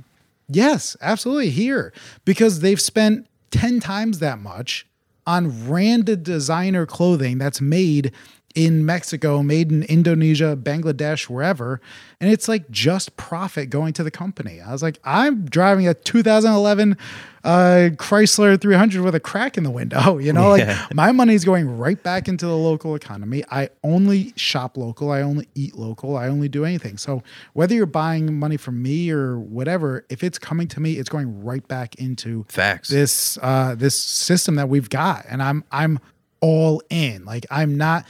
yes, 0.48 0.96
absolutely 1.02 1.50
here 1.50 1.92
because 2.26 2.60
they've 2.60 2.82
spent 2.82 3.28
10 3.52 3.80
times 3.80 4.20
that 4.20 4.40
much 4.40 4.86
on 5.26 5.70
random 5.70 6.22
designer 6.22 6.86
clothing 6.86 7.38
that's 7.38 7.62
made 7.62 8.12
in 8.56 8.86
Mexico, 8.86 9.42
made 9.42 9.72
in 9.72 9.82
Indonesia, 9.84 10.56
Bangladesh, 10.56 11.28
wherever. 11.30 11.82
And 12.22 12.32
it's 12.32 12.48
like 12.48 12.70
just 12.70 13.18
profit 13.18 13.70
going 13.72 13.94
to 13.94 14.04
the 14.04 14.12
company. 14.12 14.62
I 14.62 14.72
was 14.72 14.84
like, 14.84 15.00
I'm 15.04 15.46
driving 15.46 15.88
a 15.88 15.94
2011 15.96 16.96
uh, 17.44 17.90
Chrysler 17.96 18.60
300 18.62 19.02
with 19.02 19.16
a 19.16 19.20
crack 19.20 19.58
in 19.58 19.64
the 19.64 19.72
window. 19.72 20.18
You 20.24 20.32
know, 20.32 20.50
like 20.50 20.62
Yeah. 20.62 20.88
my 20.94 21.12
money's 21.12 21.44
going 21.44 21.78
right 21.78 22.02
back 22.02 22.28
into 22.30 22.46
the 22.46 22.56
local 22.56 22.96
economy. 22.96 23.44
I 23.52 23.70
only 23.84 24.32
shop 24.38 24.78
local. 24.78 25.12
I 25.12 25.22
only 25.22 25.48
eat 25.56 25.76
local. 25.76 26.16
I 26.16 26.28
only 26.28 26.48
do 26.48 26.64
anything. 26.64 26.98
So 26.98 27.24
whether 27.54 27.74
you're 27.76 27.86
buying 27.88 28.34
money 28.40 28.56
from 28.58 28.82
me 28.82 29.10
or 29.12 29.38
whatever, 29.40 30.06
if 30.10 30.24
it's 30.24 30.38
coming 30.40 30.68
to 30.70 30.80
me, 30.80 30.94
it's 30.94 31.10
going 31.10 31.44
right 31.44 31.68
back 31.68 31.96
into 31.96 32.46
facts 32.48 32.88
this 32.90 33.38
uh, 33.42 33.76
this 33.76 33.98
system 33.98 34.56
that 34.56 34.70
we've 34.70 34.90
got, 34.90 35.26
and 35.28 35.42
I'm 35.44 35.64
I'm 35.72 36.00
all 36.40 36.82
in. 36.90 37.26
Like 37.26 37.46
I'm 37.52 37.76
not. 37.78 38.06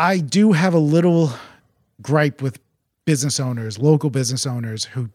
I 0.00 0.16
do 0.16 0.52
have 0.52 0.72
a 0.72 0.78
little 0.78 1.30
gripe 2.00 2.40
with 2.40 2.58
business 3.04 3.38
owners, 3.38 3.78
local 3.78 4.08
business 4.08 4.46
owners 4.46 4.86
who 4.86 5.10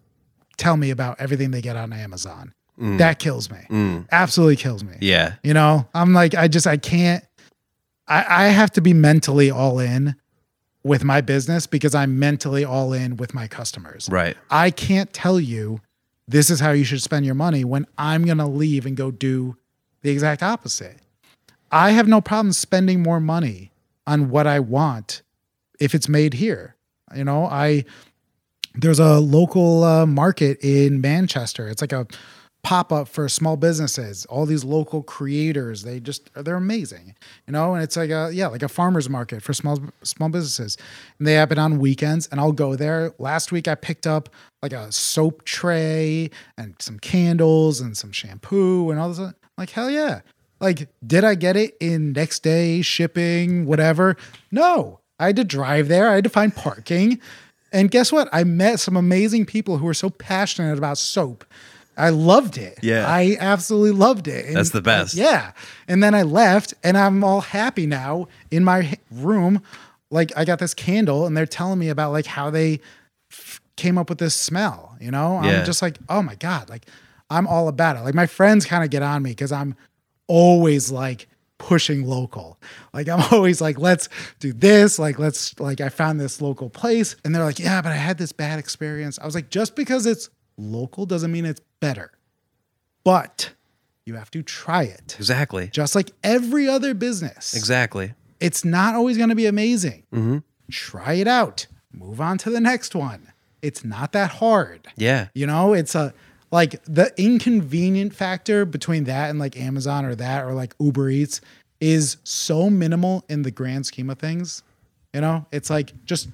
tell 0.58 0.78
me 0.78 0.92
about 0.92 1.20
everything 1.20 1.50
they 1.50 1.62
get 1.62 1.76
on 1.76 1.92
Amazon. 1.92 2.54
Mm. 2.80 3.00
That 3.00 3.18
kills 3.18 3.50
me. 3.50 3.66
Mm. 3.68 4.08
Absolutely 4.12 4.58
kills 4.58 4.84
me. 4.84 4.98
yeah 5.02 5.36
You 5.44 5.56
know, 5.56 5.88
I'm 5.96 6.14
like, 6.14 6.36
I 6.36 6.48
just, 6.48 6.68
I 6.68 6.78
can't, 6.78 7.26
I, 8.08 8.46
I 8.46 8.48
have 8.50 8.70
to 8.74 8.82
be 8.82 8.94
mentally 8.94 9.50
all 9.50 9.80
in 9.80 10.16
with 10.84 11.04
my 11.04 11.20
business 11.20 11.66
because 11.66 11.96
I'm 11.96 12.20
mentally 12.20 12.64
all 12.64 12.94
in 12.94 13.18
with 13.18 13.34
my 13.34 13.48
customers. 13.48 14.08
right 14.12 14.38
I 14.52 14.70
can't 14.70 15.12
tell 15.14 15.40
you 15.40 15.82
this 16.28 16.52
is 16.52 16.60
how 16.60 16.72
you 16.74 16.84
should 16.84 17.02
spend 17.02 17.26
your 17.26 17.34
money 17.34 17.64
when 17.64 17.88
I'm 17.98 18.24
going 18.24 18.38
to 18.38 18.46
leave 18.46 18.86
and 18.86 18.96
go 18.96 19.10
do 19.10 19.58
the 20.04 20.12
exact 20.12 20.44
opposite. 20.44 20.98
I 21.72 21.90
have 21.92 22.08
no 22.08 22.22
problem 22.22 22.54
spending 22.54 23.02
more 23.02 23.20
money 23.20 23.72
on 24.08 24.30
what 24.30 24.48
I 24.48 24.60
want 24.60 25.22
if 25.80 25.96
it's 25.96 26.10
made 26.10 26.36
here. 26.36 26.76
You 27.16 27.24
know, 27.24 27.46
I 27.46 27.86
there's 28.74 29.00
a 29.00 29.20
local 29.20 29.84
uh, 29.84 30.06
market 30.06 30.58
in 30.62 31.00
Manchester. 31.02 31.68
It's 31.68 31.82
like 31.82 31.94
a 31.94 32.08
pop 32.66 32.92
up 32.92 33.08
for 33.08 33.30
small 33.30 33.56
businesses. 33.58 34.26
All 34.26 34.48
these 34.48 34.64
local 34.64 35.04
creators, 35.04 35.84
they 35.84 36.00
just 36.00 36.32
they're 36.34 36.56
amazing, 36.56 37.16
you 37.46 37.54
know. 37.54 37.76
And 37.76 37.84
it's 37.84 37.96
like 37.96 38.10
a 38.10 38.32
yeah, 38.34 38.48
like 38.48 38.64
a 38.64 38.68
farmers 38.68 39.10
market 39.10 39.44
for 39.44 39.54
small 39.54 39.80
small 40.04 40.30
businesses. 40.30 40.78
And 41.20 41.28
they 41.28 41.36
happen 41.36 41.60
on 41.60 41.78
weekends, 41.78 42.28
and 42.28 42.40
I'll 42.40 42.52
go 42.52 42.76
there. 42.76 43.14
Last 43.20 43.52
week 43.52 43.68
I 43.68 43.76
picked 43.76 44.08
up 44.08 44.30
like 44.62 44.74
a 44.74 44.92
soap 44.92 45.46
tray 45.46 46.32
and 46.58 46.76
some 46.80 47.00
candles 47.00 47.82
and 47.82 47.96
some 47.96 48.12
shampoo 48.12 48.90
and 48.90 49.00
all 49.00 49.10
this. 49.10 49.34
Like 49.58 49.70
hell 49.70 49.90
yeah! 49.90 50.22
Like 50.60 50.90
did 51.06 51.24
I 51.24 51.36
get 51.36 51.56
it 51.58 51.76
in 51.80 52.14
next 52.14 52.44
day 52.44 52.82
shipping 52.82 53.66
whatever? 53.66 54.16
No, 54.52 55.00
I 55.20 55.28
had 55.28 55.36
to 55.38 55.44
drive 55.44 55.88
there. 55.88 56.10
I 56.10 56.16
had 56.16 56.24
to 56.24 56.30
find 56.30 56.56
parking. 56.56 57.20
And 57.72 57.92
guess 57.92 58.12
what? 58.12 58.30
I 58.32 58.44
met 58.46 58.80
some 58.80 58.96
amazing 58.96 59.46
people 59.46 59.78
who 59.78 59.86
were 59.86 59.94
so 59.94 60.10
passionate 60.10 60.78
about 60.78 60.98
soap. 60.98 61.44
I 61.98 62.10
loved 62.10 62.58
it. 62.58 62.78
Yeah. 62.82 63.06
I 63.08 63.38
absolutely 63.40 63.92
loved 63.92 64.28
it. 64.28 64.46
And, 64.46 64.56
That's 64.56 64.70
the 64.72 64.82
best. 64.82 65.14
yeah. 65.14 65.52
And 65.88 66.04
then 66.04 66.14
I 66.14 66.24
left 66.24 66.74
and 66.84 66.98
I'm 66.98 67.24
all 67.24 67.42
happy 67.42 67.86
now 67.86 68.28
in 68.52 68.64
my 68.64 68.98
room. 69.12 69.62
Like 70.12 70.32
I 70.38 70.46
got 70.46 70.60
this 70.60 70.74
candle 70.74 71.26
and 71.26 71.36
they're 71.36 71.46
telling 71.46 71.80
me 71.80 71.90
about 71.90 72.12
like 72.12 72.26
how 72.26 72.50
they 72.50 72.80
f- 73.32 73.62
came 73.76 73.98
up 73.98 74.10
with 74.10 74.20
this 74.20 74.36
smell, 74.36 74.96
you 75.00 75.12
know? 75.12 75.42
Yeah. 75.44 75.60
I'm 75.60 75.66
just 75.66 75.82
like, 75.82 75.98
oh 76.10 76.22
my 76.22 76.36
God. 76.36 76.70
Like 76.70 76.86
I'm 77.30 77.48
all 77.48 77.68
about 77.68 77.98
it. 77.98 78.02
Like 78.02 78.14
my 78.16 78.26
friends 78.26 78.66
kind 78.66 78.84
of 78.84 78.90
get 78.90 79.02
on 79.02 79.24
me 79.24 79.32
because 79.32 79.52
I'm 79.52 79.76
always 80.28 80.92
like 80.92 81.28
pushing 81.58 82.06
local. 82.06 82.60
Like 82.94 83.08
I'm 83.08 83.24
always 83.32 83.62
like, 83.62 83.80
let's 83.80 84.10
do 84.40 84.54
this. 84.54 85.00
Like, 85.00 85.20
let's 85.20 85.60
like 85.60 85.82
I 85.82 85.90
found 85.90 86.20
this 86.20 86.42
local 86.42 86.70
place. 86.70 87.16
And 87.24 87.34
they're 87.34 87.44
like, 87.44 87.60
yeah, 87.60 87.82
but 87.82 87.92
I 87.92 87.96
had 87.96 88.18
this 88.18 88.32
bad 88.32 88.60
experience. 88.60 89.20
I 89.20 89.26
was 89.26 89.36
like, 89.36 89.50
just 89.50 89.76
because 89.76 90.06
it's 90.06 90.30
local 90.58 91.06
doesn't 91.06 91.32
mean 91.32 91.46
it's 91.46 91.62
better. 91.80 92.12
But 93.04 93.52
you 94.06 94.16
have 94.16 94.32
to 94.32 94.44
try 94.44 94.84
it. 94.84 95.16
Exactly. 95.18 95.68
Just 95.68 95.96
like 95.96 96.12
every 96.24 96.68
other 96.68 96.94
business. 96.94 97.56
Exactly. 97.56 98.14
It's 98.40 98.66
not 98.66 98.96
always 98.96 99.18
going 99.18 99.30
to 99.30 99.36
be 99.36 99.46
amazing. 99.46 100.04
Mm-hmm. 100.14 100.38
Try 100.72 101.14
it 101.14 101.28
out. 101.28 101.68
Move 101.92 102.20
on 102.20 102.38
to 102.40 102.50
the 102.50 102.60
next 102.60 102.94
one. 102.96 103.32
It's 103.62 103.84
not 103.84 104.12
that 104.12 104.30
hard. 104.32 104.88
Yeah. 104.96 105.30
You 105.34 105.48
know, 105.48 105.74
it's 105.74 105.96
a 105.96 106.14
like 106.52 106.84
the 106.86 107.14
inconvenient 107.18 108.14
factor 108.14 108.66
between 108.66 109.06
that 109.06 109.30
and 109.30 109.40
like 109.40 109.58
Amazon 109.58 110.06
or 110.06 110.16
that 110.16 110.46
or 110.46 110.54
like 110.54 110.74
Uber 110.80 111.10
Eats 111.10 111.42
is 111.80 112.18
so 112.24 112.70
minimal 112.70 113.26
in 113.30 113.42
the 113.42 113.52
grand 113.52 113.86
scheme 113.86 114.10
of 114.10 114.20
things. 114.20 114.64
You 115.14 115.22
know, 115.22 115.46
it's 115.52 115.70
like 115.70 115.94
just 116.06 116.30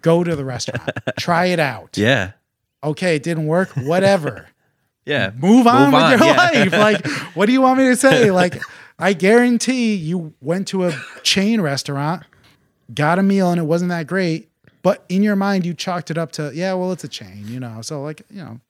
go 0.00 0.24
to 0.24 0.36
the 0.36 0.44
restaurant, 0.44 0.90
try 1.18 1.46
it 1.46 1.60
out. 1.60 1.96
Yeah. 1.96 2.32
Okay, 2.84 3.16
it 3.16 3.22
didn't 3.22 3.46
work, 3.46 3.70
whatever. 3.70 4.48
Yeah. 5.04 5.32
Move 5.36 5.66
on 5.66 5.90
Move 5.90 5.94
with 5.94 6.02
on, 6.04 6.10
your 6.12 6.26
yeah. 6.28 6.36
life. 6.36 6.72
Like, 7.04 7.06
what 7.34 7.46
do 7.46 7.52
you 7.52 7.60
want 7.60 7.78
me 7.78 7.86
to 7.86 7.96
say? 7.96 8.30
Like, 8.30 8.62
I 9.00 9.14
guarantee 9.14 9.96
you 9.96 10.32
went 10.40 10.68
to 10.68 10.84
a 10.84 10.92
chain 11.24 11.60
restaurant, 11.60 12.22
got 12.94 13.18
a 13.18 13.22
meal, 13.24 13.50
and 13.50 13.58
it 13.58 13.64
wasn't 13.64 13.88
that 13.88 14.06
great. 14.06 14.48
But 14.82 15.04
in 15.08 15.24
your 15.24 15.34
mind, 15.34 15.66
you 15.66 15.74
chalked 15.74 16.12
it 16.12 16.18
up 16.18 16.30
to, 16.32 16.52
yeah, 16.54 16.74
well, 16.74 16.92
it's 16.92 17.02
a 17.02 17.08
chain, 17.08 17.46
you 17.48 17.58
know. 17.58 17.82
So, 17.82 18.00
like, 18.00 18.22
you 18.30 18.44
know, 18.44 18.60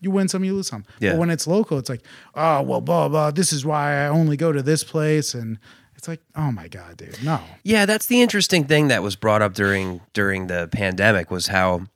you 0.00 0.10
win 0.10 0.28
some, 0.28 0.44
you 0.44 0.54
lose 0.54 0.68
some. 0.68 0.84
Yeah. 0.98 1.12
But 1.12 1.20
when 1.20 1.30
it's 1.30 1.46
local, 1.46 1.78
it's 1.78 1.88
like, 1.88 2.02
oh, 2.34 2.62
well, 2.62 2.80
blah, 2.80 3.08
blah. 3.08 3.30
This 3.30 3.52
is 3.52 3.64
why 3.64 4.04
I 4.04 4.08
only 4.08 4.36
go 4.36 4.52
to 4.52 4.62
this 4.62 4.82
place. 4.82 5.34
And 5.34 5.58
it's 5.96 6.08
like, 6.08 6.22
oh 6.34 6.50
my 6.50 6.68
God, 6.68 6.96
dude, 6.96 7.22
no. 7.22 7.40
Yeah, 7.62 7.86
that's 7.86 8.06
the 8.06 8.22
interesting 8.22 8.64
thing 8.64 8.88
that 8.88 9.02
was 9.02 9.16
brought 9.16 9.42
up 9.42 9.54
during 9.54 10.00
during 10.14 10.46
the 10.46 10.68
pandemic 10.72 11.30
was 11.30 11.48
how 11.48 11.86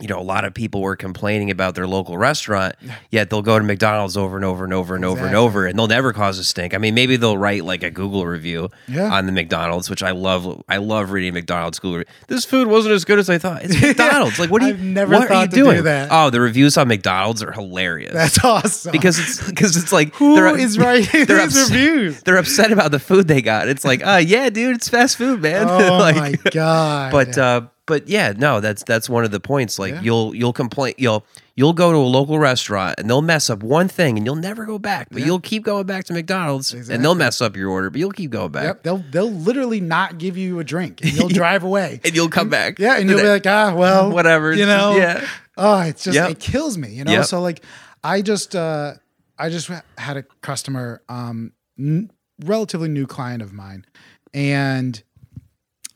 you 0.00 0.08
know 0.08 0.18
a 0.18 0.22
lot 0.22 0.44
of 0.44 0.54
people 0.54 0.80
were 0.80 0.96
complaining 0.96 1.50
about 1.50 1.74
their 1.74 1.86
local 1.86 2.16
restaurant, 2.18 2.74
yet 3.10 3.30
they'll 3.30 3.42
go 3.42 3.58
to 3.58 3.64
McDonald's 3.64 4.16
over 4.16 4.36
and 4.36 4.44
over 4.44 4.64
and 4.64 4.72
over 4.72 4.96
and 4.96 5.04
over 5.04 5.18
and 5.20 5.28
Exactly. 5.28 5.36
over, 5.44 5.66
and 5.66 5.78
they'll 5.78 5.86
never 5.88 6.12
cause 6.12 6.38
a 6.38 6.44
stink. 6.44 6.74
I 6.74 6.78
mean, 6.78 6.94
maybe 6.94 7.16
they'll 7.16 7.38
write 7.38 7.64
like 7.64 7.82
a 7.82 7.90
Google 7.90 8.26
review 8.26 8.70
Yeah. 8.88 9.12
on 9.12 9.26
the 9.26 9.32
McDonald's, 9.32 9.90
which 9.90 10.02
I 10.02 10.10
love. 10.12 10.62
I 10.68 10.78
love 10.78 11.10
reading 11.10 11.34
McDonald's 11.34 11.78
Google. 11.78 11.98
Re- 11.98 12.04
this 12.28 12.44
food 12.44 12.68
wasn't 12.68 12.94
as 12.94 13.04
good 13.04 13.18
as 13.18 13.28
I 13.30 13.38
thought. 13.38 13.62
It's 13.64 13.80
McDonald's. 13.80 14.38
Like, 14.38 14.50
what 14.50 14.62
are 14.62 14.68
you? 14.68 14.74
I've 14.74 14.80
never 14.82 15.12
what 15.18 15.30
are 15.30 15.42
you 15.42 15.48
to 15.48 15.54
do 15.54 15.64
doing? 15.64 15.84
that. 15.84 16.08
Oh, 16.10 16.30
the 16.30 16.40
reviews 16.40 16.76
on 16.78 16.88
McDonald's 16.88 17.42
are 17.42 17.52
hilarious. 17.52 18.12
That's 18.12 18.42
awesome. 18.44 18.92
because 18.92 19.18
it's 19.18 19.46
because 19.48 19.76
it's 19.76 19.92
like 19.92 20.14
who 20.14 20.34
they're- 20.36 20.56
is 20.58 20.78
writing 20.78 21.26
they're 21.26 21.46
these 21.46 21.56
upset- 21.56 21.70
reviews? 21.76 22.22
They're 22.22 22.36
upset 22.38 22.72
about 22.72 22.90
the 22.90 22.98
food 22.98 23.28
they 23.28 23.42
got. 23.42 23.68
It's 23.68 23.84
like, 23.84 24.04
uh, 24.06 24.22
yeah, 24.24 24.50
dude, 24.50 24.76
it's 24.76 24.88
fast 24.88 25.16
food, 25.16 25.40
man. 25.42 25.68
Oh 25.80 25.98
like, 25.98 26.16
my 26.16 26.34
God. 26.50 27.12
but 27.12 27.36
uh, 27.38 27.62
but 27.90 28.08
yeah, 28.08 28.32
no, 28.34 28.60
that's 28.60 28.82
that's 28.84 29.08
one 29.10 29.24
of 29.24 29.30
the 29.32 29.40
points. 29.40 29.78
Like 29.78 29.92
Yeah. 29.92 30.00
you'll 30.02 30.34
you'll 30.34 30.52
complain, 30.54 30.94
you'll 30.96 31.26
you'll 31.56 31.74
go 31.74 31.92
to 31.92 31.98
a 31.98 32.00
local 32.18 32.38
restaurant 32.38 32.94
and 32.98 33.10
they'll 33.10 33.20
mess 33.20 33.50
up 33.50 33.62
one 33.62 33.88
thing 33.88 34.16
and 34.16 34.24
you'll 34.24 34.36
never 34.36 34.64
go 34.64 34.78
back, 34.78 35.08
but 35.10 35.18
Yeah. 35.20 35.26
you'll 35.26 35.40
keep 35.40 35.64
going 35.64 35.84
back 35.84 36.04
to 36.06 36.14
McDonald's 36.14 36.72
and 36.72 37.04
they'll 37.04 37.14
mess 37.14 37.42
up 37.42 37.54
your 37.56 37.68
order, 37.68 37.90
but 37.90 37.98
you'll 37.98 38.12
keep 38.12 38.30
going 38.30 38.50
back 38.52 38.64
Yep, 38.64 38.82
they'll 38.84 39.04
they'll 39.10 39.30
literally 39.30 39.80
not 39.80 40.16
give 40.18 40.38
you 40.38 40.58
a 40.60 40.64
drink 40.64 41.02
and 41.02 41.12
you'll 41.12 41.28
drive 41.42 41.62
away. 41.64 42.00
and 42.04 42.14
you'll 42.14 42.30
come 42.30 42.48
back. 42.48 42.78
Yeah, 42.78 42.96
and 42.96 43.10
you'll 43.10 43.20
be 43.20 43.28
like, 43.28 43.46
ah, 43.46 43.74
well, 43.74 44.10
whatever, 44.16 44.54
you 44.54 44.64
know. 44.64 44.96
yeah. 44.96 45.26
Oh, 45.58 45.80
it's 45.80 46.04
just 46.04 46.14
Yep. 46.14 46.30
it 46.30 46.38
kills 46.40 46.78
me, 46.78 46.88
you 46.94 47.04
know. 47.04 47.12
Yep. 47.12 47.24
So 47.26 47.42
like, 47.42 47.62
I 48.02 48.22
just 48.22 48.56
uh, 48.56 48.94
I 49.38 49.50
just 49.50 49.68
had 49.98 50.16
a 50.16 50.22
customer, 50.40 51.02
um, 51.10 51.52
n- 51.78 52.10
relatively 52.44 52.88
new 52.88 53.06
client 53.06 53.42
of 53.42 53.52
mine, 53.52 53.84
and 54.32 55.02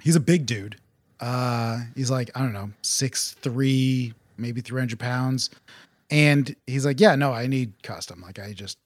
he's 0.02 0.16
a 0.16 0.20
big 0.20 0.44
dude. 0.44 0.76
Uh, 1.20 1.80
he's 1.94 2.10
like 2.10 2.30
I 2.34 2.40
don't 2.40 2.52
know, 2.52 2.70
six 2.82 3.32
three, 3.40 4.14
maybe 4.36 4.60
three 4.60 4.80
hundred 4.80 4.98
pounds, 4.98 5.50
and 6.10 6.54
he's 6.66 6.84
like, 6.84 7.00
yeah, 7.00 7.14
no, 7.14 7.32
I 7.32 7.46
need 7.46 7.72
custom. 7.82 8.20
Like 8.20 8.38
I 8.38 8.52
just 8.52 8.78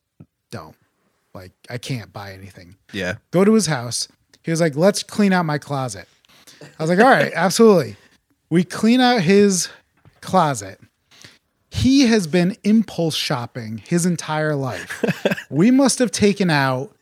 don't, 0.51 0.75
like 1.33 1.51
I 1.69 1.77
can't 1.77 2.11
buy 2.13 2.33
anything 2.33 2.75
yeah, 2.93 3.15
go 3.31 3.43
to 3.43 3.53
his 3.53 3.67
house. 3.67 4.07
He 4.43 4.51
was 4.51 4.61
like, 4.61 4.75
let's 4.75 5.03
clean 5.03 5.33
out 5.33 5.45
my 5.45 5.57
closet. 5.57 6.07
I 6.61 6.83
was 6.83 6.89
like, 6.89 6.99
all 6.99 7.05
right, 7.05 7.31
absolutely. 7.35 7.97
We 8.49 8.63
clean 8.63 8.99
out 9.01 9.21
his 9.21 9.69
closet. 10.21 10.79
He 11.71 12.07
has 12.07 12.25
been 12.25 12.57
impulse 12.63 13.15
shopping 13.15 13.77
his 13.77 14.05
entire 14.05 14.55
life. 14.55 15.03
we 15.49 15.69
must 15.69 15.99
have 15.99 16.09
taken 16.09 16.49
out 16.49 16.95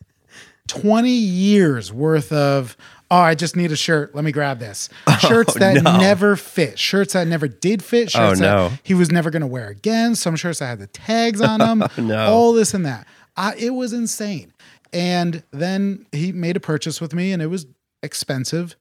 20 0.66 1.10
years 1.10 1.92
worth 1.92 2.30
of, 2.32 2.76
oh, 3.10 3.16
I 3.18 3.34
just 3.34 3.56
need 3.56 3.72
a 3.72 3.76
shirt. 3.76 4.14
Let 4.14 4.24
me 4.24 4.32
grab 4.32 4.58
this. 4.58 4.88
Oh, 5.06 5.16
shirts 5.16 5.54
that 5.54 5.82
no. 5.82 5.98
never 5.98 6.36
fit, 6.36 6.78
shirts 6.78 7.14
that 7.14 7.26
never 7.26 7.48
did 7.48 7.82
fit, 7.82 8.14
Oh, 8.14 8.28
shirts 8.30 8.40
no. 8.40 8.68
that 8.68 8.80
he 8.84 8.94
was 8.94 9.10
never 9.10 9.30
going 9.30 9.40
to 9.40 9.46
wear 9.48 9.68
again, 9.68 10.14
some 10.14 10.36
shirts 10.36 10.58
that 10.60 10.66
had 10.66 10.78
the 10.78 10.86
tags 10.86 11.40
on 11.40 11.58
them, 11.60 11.82
oh, 11.82 11.90
no. 12.02 12.26
all 12.30 12.52
this 12.52 12.74
and 12.74 12.84
that. 12.86 13.06
I, 13.36 13.54
it 13.56 13.70
was 13.70 13.92
insane. 13.92 14.52
And 14.92 15.42
then 15.50 16.06
he 16.12 16.32
made 16.32 16.56
a 16.56 16.60
purchase 16.60 17.00
with 17.00 17.14
me 17.14 17.32
and 17.32 17.40
it 17.42 17.46
was 17.48 17.66
expensive. 18.02 18.76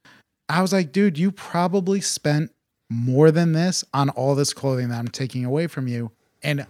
I 0.49 0.61
was 0.61 0.71
like, 0.71 0.91
dude, 0.91 1.17
you 1.17 1.31
probably 1.31 2.01
spent 2.01 2.51
more 2.89 3.31
than 3.31 3.51
this 3.53 3.83
on 3.93 4.09
all 4.11 4.33
this 4.35 4.53
clothing 4.53 4.89
that 4.89 4.97
I'm 4.99 5.07
taking 5.09 5.43
away 5.43 5.67
from 5.67 5.87
you. 5.87 6.11
And 6.43 6.65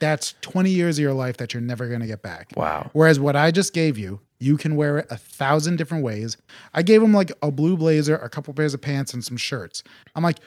that's 0.00 0.34
20 0.40 0.70
years 0.70 0.98
of 0.98 1.02
your 1.02 1.12
life 1.12 1.36
that 1.36 1.54
you're 1.54 1.60
never 1.60 1.86
going 1.88 2.00
to 2.00 2.06
get 2.06 2.22
back. 2.22 2.52
wow, 2.56 2.90
Whereas 2.92 3.20
what 3.20 3.36
I 3.36 3.50
just 3.50 3.72
gave 3.74 3.96
you, 3.98 4.20
you 4.40 4.56
can 4.56 4.74
wear 4.74 4.98
it 4.98 5.06
a 5.10 5.16
thousand 5.16 5.76
different 5.76 6.02
ways. 6.02 6.36
I 6.74 6.82
gave 6.82 7.02
him 7.02 7.12
like 7.12 7.30
a 7.42 7.50
blue 7.50 7.76
blazer, 7.76 8.16
a 8.16 8.28
couple 8.28 8.52
pairs 8.54 8.74
of 8.74 8.80
pants, 8.80 9.14
and 9.14 9.22
some 9.22 9.36
shirts. 9.36 9.82
I'm 10.16 10.24
like, 10.24 10.38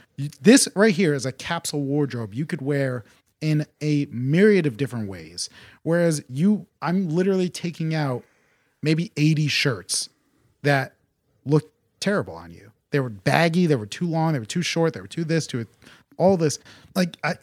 this 0.42 0.68
right 0.76 0.94
here 0.94 1.14
is 1.14 1.26
a 1.26 1.32
capsule 1.32 1.82
wardrobe 1.82 2.34
you 2.34 2.46
could 2.46 2.62
wear 2.62 3.06
in 3.40 3.66
a 3.82 4.08
myriad 4.10 4.66
of 4.66 4.78
different 4.78 5.08
ways. 5.08 5.50
Whereas 5.84 6.24
you, 6.28 6.66
I'm 6.82 7.10
literally 7.10 7.50
taking 7.50 7.94
out 7.94 8.24
maybe 8.82 9.12
80 9.16 9.48
shirts 9.48 10.10
that 10.64 10.94
look 11.46 11.72
terrible 12.00 12.36
on 12.36 12.52
you. 12.52 12.72
They 12.92 13.00
were 13.00 13.10
baggy, 13.10 13.66
they 13.66 13.76
were 13.76 13.86
too 13.86 14.08
long, 14.08 14.34
they 14.34 14.40
were 14.40 14.46
too 14.46 14.62
short, 14.62 14.94
they 14.94 15.02
were 15.02 15.08
too 15.08 15.24
this, 15.24 15.48
too 15.48 15.66
all 16.18 16.38
this. 16.38 16.60
Like 16.96 17.18
I 17.24 17.36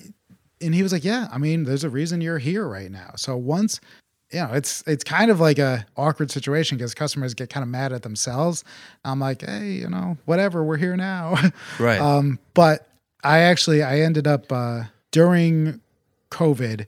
and 0.60 0.74
he 0.74 0.82
was 0.82 0.92
like, 0.92 1.04
"Yeah, 1.04 1.28
I 1.32 1.38
mean, 1.38 1.64
there's 1.64 1.84
a 1.84 1.90
reason 1.90 2.20
you're 2.20 2.38
here 2.38 2.66
right 2.66 2.90
now." 2.90 3.12
So 3.16 3.36
once, 3.36 3.80
you 4.32 4.40
know, 4.40 4.52
it's 4.52 4.82
it's 4.86 5.02
kind 5.02 5.30
of 5.30 5.40
like 5.40 5.58
a 5.58 5.84
awkward 5.96 6.30
situation 6.30 6.78
because 6.78 6.94
customers 6.94 7.34
get 7.34 7.50
kind 7.50 7.62
of 7.62 7.68
mad 7.68 7.92
at 7.92 8.02
themselves. 8.02 8.64
I'm 9.04 9.18
like, 9.18 9.42
"Hey, 9.42 9.72
you 9.72 9.88
know, 9.88 10.16
whatever, 10.24 10.62
we're 10.62 10.76
here 10.76 10.96
now." 10.96 11.36
right, 11.78 12.00
um, 12.00 12.38
but 12.54 12.88
I 13.24 13.40
actually 13.40 13.82
I 13.82 14.00
ended 14.00 14.26
up 14.26 14.50
uh, 14.52 14.84
during 15.10 15.80
COVID 16.30 16.86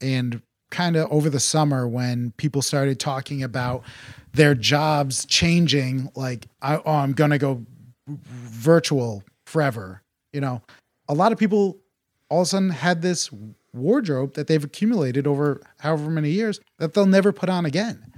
and 0.00 0.42
kind 0.70 0.96
of 0.96 1.10
over 1.10 1.30
the 1.30 1.40
summer 1.40 1.88
when 1.88 2.32
people 2.36 2.62
started 2.62 3.00
talking 3.00 3.42
about 3.42 3.82
their 4.32 4.54
jobs 4.54 5.24
changing. 5.26 6.10
Like, 6.14 6.46
I, 6.60 6.76
oh, 6.76 6.92
I'm 6.92 7.12
gonna 7.12 7.38
go 7.38 7.64
virtual 8.06 9.24
forever. 9.46 10.02
You 10.32 10.42
know, 10.42 10.62
a 11.08 11.14
lot 11.14 11.32
of 11.32 11.38
people 11.38 11.78
all 12.28 12.40
of 12.40 12.46
a 12.46 12.48
sudden 12.48 12.70
had 12.70 13.02
this 13.02 13.30
wardrobe 13.74 14.34
that 14.34 14.46
they've 14.46 14.64
accumulated 14.64 15.26
over 15.26 15.62
however 15.80 16.10
many 16.10 16.30
years 16.30 16.60
that 16.78 16.94
they'll 16.94 17.06
never 17.06 17.32
put 17.32 17.48
on 17.48 17.64
again. 17.64 18.12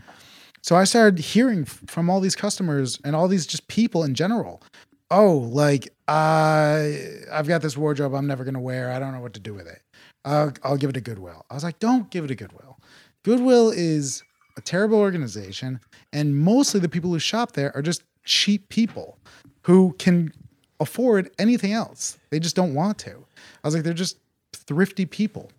So 0.62 0.76
I 0.76 0.84
started 0.84 1.18
hearing 1.18 1.64
from 1.64 2.08
all 2.08 2.20
these 2.20 2.34
customers 2.34 2.98
and 3.04 3.14
all 3.14 3.28
these 3.28 3.46
just 3.46 3.68
people 3.68 4.02
in 4.02 4.14
general. 4.14 4.62
Oh, 5.10 5.36
like 5.36 5.90
uh, 6.08 6.88
I've 7.30 7.46
got 7.46 7.62
this 7.62 7.76
wardrobe 7.76 8.14
I'm 8.14 8.26
never 8.26 8.44
gonna 8.44 8.60
wear. 8.60 8.90
I 8.90 8.98
don't 8.98 9.12
know 9.12 9.20
what 9.20 9.34
to 9.34 9.40
do 9.40 9.54
with 9.54 9.66
it. 9.66 9.82
I'll, 10.24 10.52
I'll 10.62 10.76
give 10.76 10.90
it 10.90 10.94
to 10.94 11.00
Goodwill. 11.00 11.44
I 11.50 11.54
was 11.54 11.64
like, 11.64 11.78
don't 11.78 12.10
give 12.10 12.24
it 12.24 12.28
to 12.28 12.34
Goodwill. 12.34 12.78
Goodwill 13.22 13.70
is 13.70 14.22
a 14.56 14.60
terrible 14.60 14.98
organization, 14.98 15.80
and 16.12 16.36
mostly 16.36 16.80
the 16.80 16.88
people 16.88 17.10
who 17.10 17.18
shop 17.18 17.52
there 17.52 17.74
are 17.76 17.82
just 17.82 18.02
cheap 18.24 18.68
people 18.70 19.18
who 19.62 19.94
can 19.98 20.32
afford 20.80 21.30
anything 21.38 21.72
else. 21.72 22.18
They 22.30 22.40
just 22.40 22.56
don't 22.56 22.74
want 22.74 22.98
to. 22.98 23.10
I 23.10 23.66
was 23.66 23.74
like, 23.74 23.84
they're 23.84 23.92
just 23.92 24.18
thrifty 24.66 25.06
people. 25.06 25.50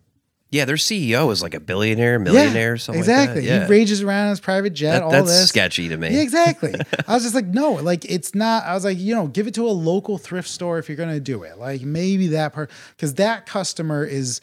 Yeah, 0.51 0.63
their 0.63 0.77
CEO 0.77 1.31
is 1.33 1.41
like 1.41 1.53
a 1.53 1.59
billionaire, 1.59 2.17
millionaire, 2.17 2.77
something 2.77 3.01
exactly. 3.01 3.41
like 3.41 3.49
that. 3.49 3.55
Yeah. 3.61 3.65
He 3.65 3.71
rages 3.71 4.01
around 4.01 4.25
in 4.25 4.29
his 4.29 4.39
private 4.39 4.69
jet. 4.73 4.93
That- 4.93 5.03
all 5.03 5.11
that's 5.11 5.27
this. 5.27 5.49
sketchy 5.49 5.89
to 5.89 5.97
me. 5.97 6.11
Yeah, 6.11 6.21
exactly. 6.21 6.73
I 7.07 7.13
was 7.13 7.23
just 7.23 7.35
like, 7.35 7.47
no, 7.47 7.73
like 7.73 8.05
it's 8.05 8.33
not. 8.33 8.63
I 8.63 8.73
was 8.73 8.85
like, 8.85 8.97
you 8.97 9.13
know, 9.15 9.27
give 9.27 9.47
it 9.47 9.53
to 9.55 9.67
a 9.67 9.71
local 9.73 10.17
thrift 10.17 10.47
store 10.47 10.77
if 10.77 10.87
you're 10.87 10.95
gonna 10.95 11.19
do 11.19 11.43
it. 11.43 11.57
Like 11.57 11.81
maybe 11.81 12.27
that 12.27 12.53
part, 12.53 12.71
because 12.95 13.15
that 13.15 13.45
customer 13.47 14.05
is 14.05 14.39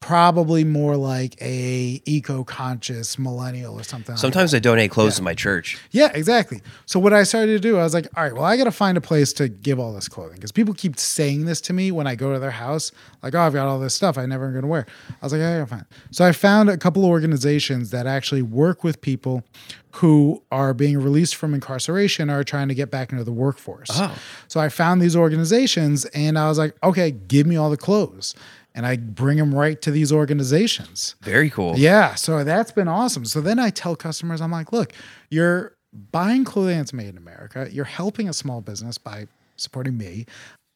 probably 0.00 0.62
more 0.62 0.96
like 0.96 1.40
a 1.40 2.00
eco-conscious 2.04 3.18
millennial 3.18 3.74
or 3.74 3.82
something. 3.82 4.12
like 4.14 4.20
Sometimes 4.20 4.54
I 4.54 4.58
donate 4.58 4.90
clothes 4.90 5.16
to 5.16 5.22
my 5.22 5.34
church. 5.34 5.78
yeah, 5.90 6.10
exactly. 6.14 6.60
So 6.84 7.00
what 7.00 7.12
I 7.12 7.22
started 7.22 7.52
to 7.52 7.58
do, 7.58 7.78
I 7.78 7.82
was 7.82 7.94
like, 7.94 8.06
all 8.16 8.22
right, 8.22 8.32
well, 8.34 8.44
I 8.44 8.56
got 8.56 8.64
to 8.64 8.70
find 8.70 8.96
a 8.96 9.00
place 9.00 9.32
to 9.34 9.48
give 9.48 9.80
all 9.80 9.92
this 9.92 10.08
clothing 10.08 10.36
because 10.36 10.52
people 10.52 10.74
keep 10.74 10.98
saying 10.98 11.46
this 11.46 11.60
to 11.62 11.72
me 11.72 11.90
when 11.90 12.06
I 12.06 12.14
go 12.14 12.32
to 12.32 12.38
their 12.38 12.50
house, 12.52 12.92
like, 13.22 13.34
oh, 13.34 13.40
I've 13.40 13.54
got 13.54 13.66
all 13.66 13.80
this 13.80 13.94
stuff 13.94 14.18
I 14.18 14.26
never 14.26 14.50
going 14.50 14.62
to 14.62 14.68
wear. 14.68 14.86
I 15.10 15.24
was 15.24 15.32
like, 15.32 15.42
I 15.42 15.54
gotta 15.58 15.66
find. 15.66 15.84
So 16.10 16.24
I 16.24 16.32
found 16.32 16.68
a 16.68 16.76
couple 16.76 17.02
of 17.04 17.10
organizations 17.10 17.90
that 17.90 18.06
actually 18.06 18.42
work 18.42 18.84
with 18.84 19.00
people 19.00 19.44
who 19.92 20.42
are 20.52 20.74
being 20.74 20.98
released 20.98 21.34
from 21.36 21.54
incarceration 21.54 22.28
are 22.28 22.44
trying 22.44 22.68
to 22.68 22.74
get 22.74 22.90
back 22.90 23.12
into 23.12 23.24
the 23.24 23.32
workforce. 23.32 23.88
Oh. 23.94 24.14
So 24.46 24.60
I 24.60 24.68
found 24.68 25.00
these 25.00 25.16
organizations 25.16 26.04
and 26.06 26.38
I 26.38 26.48
was 26.48 26.58
like, 26.58 26.76
okay, 26.82 27.10
give 27.10 27.46
me 27.46 27.56
all 27.56 27.70
the 27.70 27.78
clothes. 27.78 28.34
And 28.76 28.86
I 28.86 28.96
bring 28.96 29.38
them 29.38 29.54
right 29.54 29.80
to 29.82 29.90
these 29.90 30.12
organizations. 30.12 31.16
Very 31.22 31.48
cool. 31.50 31.74
Yeah, 31.78 32.14
so 32.14 32.44
that's 32.44 32.70
been 32.70 32.88
awesome. 32.88 33.24
So 33.24 33.40
then 33.40 33.58
I 33.58 33.70
tell 33.70 33.96
customers, 33.96 34.40
I'm 34.42 34.52
like, 34.52 34.70
look, 34.70 34.92
you're 35.30 35.74
buying 36.12 36.44
clothing 36.44 36.76
that's 36.76 36.92
made 36.92 37.08
in 37.08 37.16
America. 37.16 37.68
You're 37.72 37.86
helping 37.86 38.28
a 38.28 38.34
small 38.34 38.60
business 38.60 38.98
by 38.98 39.28
supporting 39.56 39.96
me. 39.96 40.26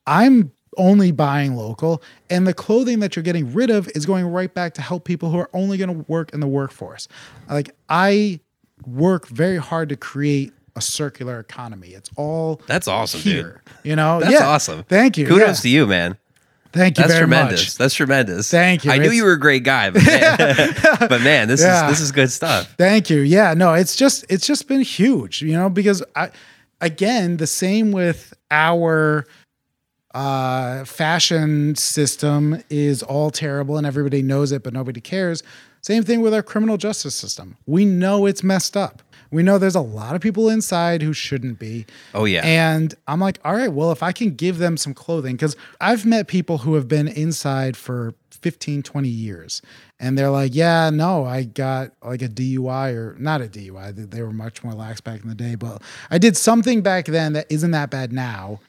I'm 0.07 0.51
only 0.79 1.13
buying 1.13 1.57
local, 1.57 2.03
and 2.31 2.47
the 2.47 2.55
clothing 2.55 3.01
that 3.01 3.17
you're 3.17 3.23
getting 3.23 3.53
rid 3.53 3.71
of 3.71 3.89
is 3.95 4.07
going 4.07 4.25
right 4.27 4.53
back 4.53 4.73
to 4.75 4.83
help 4.83 5.05
people 5.05 5.31
who 5.31 5.39
are 5.39 5.51
only 5.53 5.77
going 5.77 5.93
to 5.93 6.05
work 6.11 6.33
in 6.33 6.41
the 6.41 6.47
workforce. 6.47 7.07
Like 7.51 7.75
I 7.89 8.41
work 8.87 9.29
very 9.29 9.59
hard 9.59 9.91
to 9.91 9.97
create 9.97 10.53
a 10.77 10.81
circular 10.81 11.39
economy. 11.39 11.89
It's 11.89 12.09
all 12.17 12.63
That's 12.67 12.89
awesome, 12.89 13.21
dude. 13.21 13.59
You 13.83 13.97
know, 13.97 14.21
That's 14.21 14.33
Yeah. 14.33 14.49
awesome. 14.49 14.85
Thank 14.85 15.19
you. 15.19 15.27
Kudos 15.27 15.59
yeah. 15.59 15.63
to 15.63 15.69
you, 15.69 15.87
man. 15.87 16.17
Thank 16.73 16.99
you 16.99 17.03
That's 17.03 17.15
very 17.15 17.23
tremendous. 17.27 17.61
much. 17.61 17.77
That's 17.79 17.95
tremendous. 17.95 18.51
Thank 18.51 18.85
you. 18.85 18.93
I 18.93 18.99
knew 18.99 19.11
you 19.11 19.25
were 19.25 19.33
a 19.33 19.39
great 19.41 19.65
guy, 19.65 19.91
but 19.91 20.05
man, 20.07 20.37
but 21.01 21.21
man 21.23 21.49
this 21.49 21.61
Yeah. 21.61 21.87
is 21.87 21.93
this 21.93 22.01
is 22.01 22.13
good 22.13 22.31
stuff. 22.31 22.75
Thank 22.79 23.11
you. 23.11 23.21
Yeah, 23.21 23.55
no, 23.55 23.75
it's 23.75 23.97
just 23.97 24.25
it's 24.29 24.47
just 24.47 24.69
been 24.69 24.81
huge, 24.83 25.43
you 25.43 25.53
know, 25.53 25.69
because 25.69 26.03
I 26.15 26.31
again, 26.81 27.39
the 27.39 27.47
same 27.49 27.91
with 27.93 28.33
our 28.51 29.27
uh 30.15 30.85
fashion 30.85 31.75
system 31.77 32.63
is 32.69 33.03
all 33.03 33.31
terrible 33.31 33.77
and 33.79 33.87
everybody 33.87 34.23
knows 34.23 34.51
it 34.53 34.63
but 34.63 34.73
nobody 34.73 35.01
cares. 35.01 35.43
Same 35.83 36.03
thing 36.03 36.21
with 36.21 36.35
our 36.35 36.43
criminal 36.43 36.77
justice 36.77 37.15
system. 37.15 37.57
We 37.67 37.85
know 37.85 38.27
it's 38.27 38.43
messed 38.43 38.77
up. 38.77 39.03
We 39.31 39.43
know 39.43 39.59
there's 39.59 39.77
a 39.77 39.81
lot 39.81 40.15
of 40.17 40.21
people 40.21 40.49
inside 40.49 41.03
who 41.03 41.13
shouldn't 41.13 41.59
be. 41.59 41.87
Oh 42.15 42.25
yeah. 42.25 42.43
And 42.45 42.95
I'm 43.07 43.21
like, 43.21 43.39
all 43.45 43.55
right, 43.55 43.73
well, 43.73 43.93
if 43.93 44.03
I 44.03 44.13
can 44.13 44.35
give 44.35 44.59
them 44.59 44.77
some 44.77 44.93
clothing, 44.95 45.37
because 45.37 45.55
I've 45.81 46.05
met 46.05 46.27
people 46.27 46.59
who 46.59 46.75
have 46.75 46.89
been 46.89 47.07
inside 47.09 47.77
for 47.77 48.15
15, 48.31 48.83
20 48.83 49.09
years. 49.09 49.63
And 50.01 50.17
they're 50.19 50.31
like, 50.31 50.55
yeah, 50.55 50.89
no, 50.91 51.25
I 51.27 51.45
got 51.45 51.93
like 52.03 52.23
a 52.23 52.29
DUI 52.29 52.95
or 52.95 53.15
not 53.19 53.41
a 53.43 53.45
DUI. 53.47 54.11
They- 54.11 54.23
were 54.23 54.33
much 54.33 54.65
more 54.65 54.73
lax 54.73 55.01
back 55.01 55.23
in 55.23 55.29
the 55.29 55.35
day, 55.35 55.55
but 55.55 55.83
I 56.11 56.19
did 56.19 56.37
something 56.37 56.81
back 56.81 57.05
then 57.07 57.35
that 57.35 57.47
isn't 57.51 57.71
that 57.73 57.91
bad 57.91 58.13
now. 58.13 58.61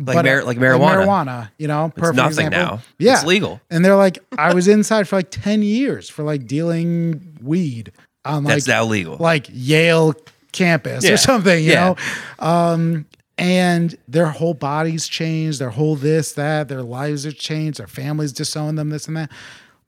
like, 0.00 0.16
But, 0.16 0.24
mar- 0.24 0.40
uh, 0.40 0.44
like 0.44 0.58
marijuana. 0.58 1.06
marijuana, 1.06 1.50
you 1.58 1.68
know, 1.68 1.86
It's 1.86 1.94
perfect 2.00 2.16
nothing 2.16 2.46
example. 2.48 2.76
now. 2.78 2.82
Yeah. 2.98 3.14
It's 3.14 3.24
legal. 3.24 3.60
And 3.70 3.84
they're 3.84 3.94
like, 3.96 4.18
I 4.36 4.52
was 4.52 4.66
inside 4.66 5.06
for 5.06 5.14
like 5.16 5.30
10 5.30 5.62
years 5.62 6.10
for 6.10 6.24
like 6.24 6.46
dealing 6.48 7.38
weed 7.40 7.92
on 8.24 8.44
like 8.44 8.54
That's 8.54 8.66
now 8.68 8.84
legal. 8.84 9.16
like 9.18 9.48
Yale 9.52 10.14
campus 10.52 11.04
Yeah. 11.04 11.12
or 11.12 11.16
something, 11.16 11.62
you 11.64 11.72
Yeah. 11.72 11.94
know? 12.40 12.46
Um, 12.46 13.06
and 13.36 13.96
their 14.06 14.26
whole 14.26 14.54
bodies 14.54 15.08
changed, 15.08 15.58
their 15.60 15.70
whole 15.70 15.96
this, 15.96 16.32
that, 16.32 16.68
their 16.68 16.82
lives 16.82 17.26
are 17.26 17.32
changed, 17.32 17.78
their 17.80 17.86
families 17.88 18.32
disown 18.32 18.76
them, 18.76 18.90
this 18.90 19.08
and 19.08 19.16
that. 19.16 19.30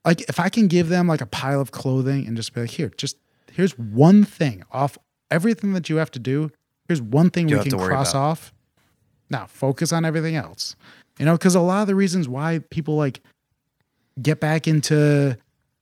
Like, 0.05 0.23
if 0.29 0.39
I 0.41 0.49
can 0.49 0.67
give 0.69 0.89
them 0.89 1.07
like 1.07 1.21
a 1.21 1.27
pile 1.27 1.61
of 1.61 1.71
clothing 1.71 2.27
and 2.27 2.37
just 2.37 2.53
be 2.55 2.63
like, 2.63 2.71
here, 2.71 2.91
just 2.97 3.17
here's 3.53 3.79
one 3.79 4.25
thing 4.25 4.65
off 4.73 4.99
everything 5.31 5.73
that 5.75 5.89
you 5.89 5.97
have 5.97 6.11
to 6.13 6.19
do. 6.19 6.51
Here's 6.89 7.01
one 7.03 7.31
thing 7.31 7.49
You 7.49 7.59
we 7.59 7.69
can 7.71 7.79
cross 7.79 8.11
about. 8.13 8.21
off. 8.21 8.53
Now, 9.31 9.47
focus 9.47 9.93
on 9.93 10.05
everything 10.05 10.37
else. 10.37 10.77
You 11.19 11.25
know, 11.25 11.33
because 11.33 11.55
a 11.55 11.61
lot 11.61 11.81
of 11.83 11.87
the 11.89 11.95
reasons 11.95 12.29
why 12.29 12.61
people 12.71 12.97
like 12.97 13.21
get 14.21 14.39
back 14.41 14.69
into 14.69 15.37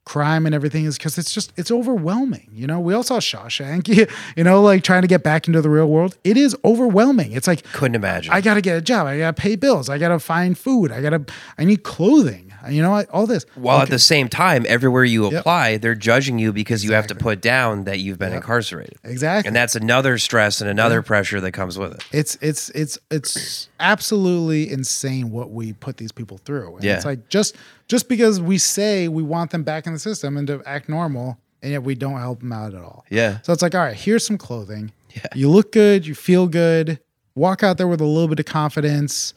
crime 0.04 0.46
and 0.46 0.54
everything 0.54 0.84
is 0.84 0.96
because 0.98 1.18
it's 1.18 1.32
just 1.32 1.52
it's 1.56 1.70
overwhelming. 1.70 2.48
You 2.52 2.66
know, 2.66 2.80
we 2.80 2.94
all 2.94 3.02
saw 3.02 3.18
Shawshank. 3.18 3.84
You 4.36 4.42
know, 4.44 4.62
like 4.62 4.82
trying 4.82 5.02
to 5.02 5.08
get 5.08 5.22
back 5.22 5.46
into 5.46 5.60
the 5.60 5.70
real 5.70 5.86
world. 5.86 6.16
It 6.24 6.36
is 6.36 6.56
overwhelming. 6.64 7.32
It's 7.32 7.46
like 7.46 7.62
Couldn't 7.72 7.94
imagine. 7.94 8.32
I 8.32 8.40
got 8.40 8.54
to 8.54 8.60
get 8.60 8.76
a 8.76 8.80
job. 8.80 9.06
I 9.06 9.18
got 9.18 9.36
to 9.36 9.40
pay 9.40 9.56
bills. 9.56 9.88
I 9.88 9.98
got 9.98 10.08
to 10.08 10.18
find 10.18 10.56
food. 10.58 10.90
I 10.92 11.00
got 11.00 11.10
to. 11.10 11.24
I 11.58 11.64
need 11.64 11.82
clothing. 11.82 12.52
You 12.70 12.82
know, 12.82 12.94
I- 12.94 13.04
all 13.12 13.26
this. 13.26 13.44
While 13.54 13.80
at 13.80 13.90
the 13.90 13.98
same 13.98 14.28
time, 14.28 14.64
everywhere 14.68 15.04
you 15.04 15.30
Yep. 15.30 15.40
apply, 15.40 15.76
they're 15.78 15.94
judging 15.94 16.38
you 16.38 16.52
because 16.52 16.84
you 16.84 16.92
have 16.92 17.06
to 17.08 17.14
put 17.14 17.40
down 17.40 17.84
that 17.84 17.98
you've 18.00 18.18
been 18.18 18.32
incarcerated. 18.32 18.98
exactly. 19.04 19.48
And 19.48 19.56
that's 19.56 19.74
another 19.76 20.18
stress 20.18 20.60
and 20.60 20.68
another 20.70 21.02
pressure 21.02 21.40
that 21.40 21.52
comes 21.52 21.78
with 21.78 21.94
it. 21.94 22.04
it's 22.12 22.36
it's 22.40 22.70
it's 22.70 22.98
it's 23.10 23.68
absolutely 23.80 24.70
insane 24.70 25.30
what 25.30 25.50
we 25.50 25.72
put 25.72 25.96
these 25.98 26.12
people 26.12 26.38
through. 26.38 26.76
And 26.76 26.84
Yeah. 26.84 26.96
it's 26.96 27.04
like 27.04 27.28
just 27.28 27.56
just 27.88 28.08
because 28.08 28.40
we 28.40 28.58
say 28.58 29.08
we 29.08 29.22
want 29.22 29.50
them 29.50 29.62
back 29.62 29.86
in 29.86 29.92
the 29.92 29.98
system 29.98 30.36
and 30.36 30.46
to 30.48 30.62
act 30.66 30.88
normal, 30.88 31.38
and 31.62 31.72
yet 31.72 31.82
we 31.82 31.94
don't 31.94 32.18
help 32.18 32.40
them 32.40 32.52
out 32.52 32.74
at 32.74 32.80
all. 32.82 33.04
Yeah. 33.10 33.38
So 33.42 33.52
it's 33.52 33.62
like, 33.62 33.74
all 33.74 33.80
right, 33.82 33.94
here's 33.96 34.26
some 34.26 34.38
clothing. 34.38 34.92
Yeah. 35.14 35.22
You 35.34 35.48
look 35.50 35.70
good, 35.72 36.06
you 36.06 36.14
feel 36.14 36.46
good. 36.48 36.98
Walk 37.36 37.62
out 37.62 37.78
there 37.78 37.88
with 37.88 38.00
a 38.00 38.04
little 38.06 38.28
bit 38.28 38.38
of 38.40 38.46
confidence. 38.46 39.34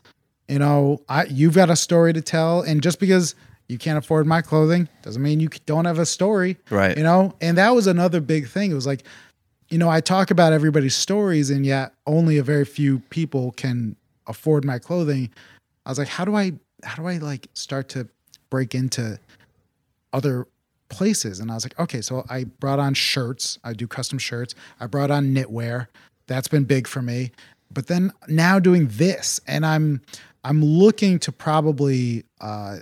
You 0.47 0.59
know, 0.59 1.01
I 1.09 1.25
you've 1.25 1.55
got 1.55 1.69
a 1.69 1.75
story 1.75 2.13
to 2.13 2.21
tell, 2.21 2.61
and 2.61 2.81
just 2.81 2.99
because 2.99 3.35
you 3.67 3.77
can't 3.77 3.97
afford 3.97 4.25
my 4.25 4.41
clothing 4.41 4.87
doesn't 5.01 5.21
mean 5.21 5.39
you 5.39 5.49
don't 5.65 5.85
have 5.85 5.99
a 5.99 6.05
story. 6.05 6.57
Right. 6.69 6.97
You 6.97 7.03
know, 7.03 7.35
and 7.41 7.57
that 7.57 7.75
was 7.75 7.85
another 7.87 8.21
big 8.21 8.47
thing. 8.47 8.71
It 8.71 8.75
was 8.75 8.87
like, 8.87 9.03
you 9.69 9.77
know, 9.77 9.89
I 9.89 9.99
talk 9.99 10.31
about 10.31 10.53
everybody's 10.53 10.95
stories, 10.95 11.49
and 11.49 11.65
yet 11.65 11.93
only 12.05 12.37
a 12.37 12.43
very 12.43 12.65
few 12.65 12.99
people 13.09 13.51
can 13.51 13.95
afford 14.25 14.63
my 14.63 14.79
clothing. 14.79 15.29
I 15.85 15.89
was 15.89 15.99
like, 15.99 16.07
how 16.07 16.23
do 16.23 16.35
I 16.35 16.53
how 16.83 17.01
do 17.01 17.07
I 17.07 17.17
like 17.17 17.47
start 17.53 17.89
to 17.89 18.07
break 18.49 18.73
into 18.73 19.19
other 20.13 20.47
places? 20.89 21.39
And 21.39 21.51
I 21.51 21.55
was 21.55 21.65
like, 21.65 21.77
okay, 21.79 22.01
so 22.01 22.25
I 22.29 22.45
brought 22.45 22.79
on 22.79 22.93
shirts. 22.93 23.59
I 23.63 23.73
do 23.73 23.87
custom 23.87 24.17
shirts. 24.17 24.55
I 24.79 24.87
brought 24.87 25.11
on 25.11 25.33
knitwear. 25.33 25.87
That's 26.27 26.47
been 26.47 26.63
big 26.63 26.87
for 26.87 27.01
me. 27.01 27.31
But 27.71 27.87
then 27.87 28.13
now 28.29 28.59
doing 28.59 28.87
this, 28.87 29.41
and 29.45 29.65
I'm 29.65 30.01
I'm 30.47 30.63
looking 30.63 31.19
to 31.19 31.31
probably 31.33 32.23
uh, 32.39 32.77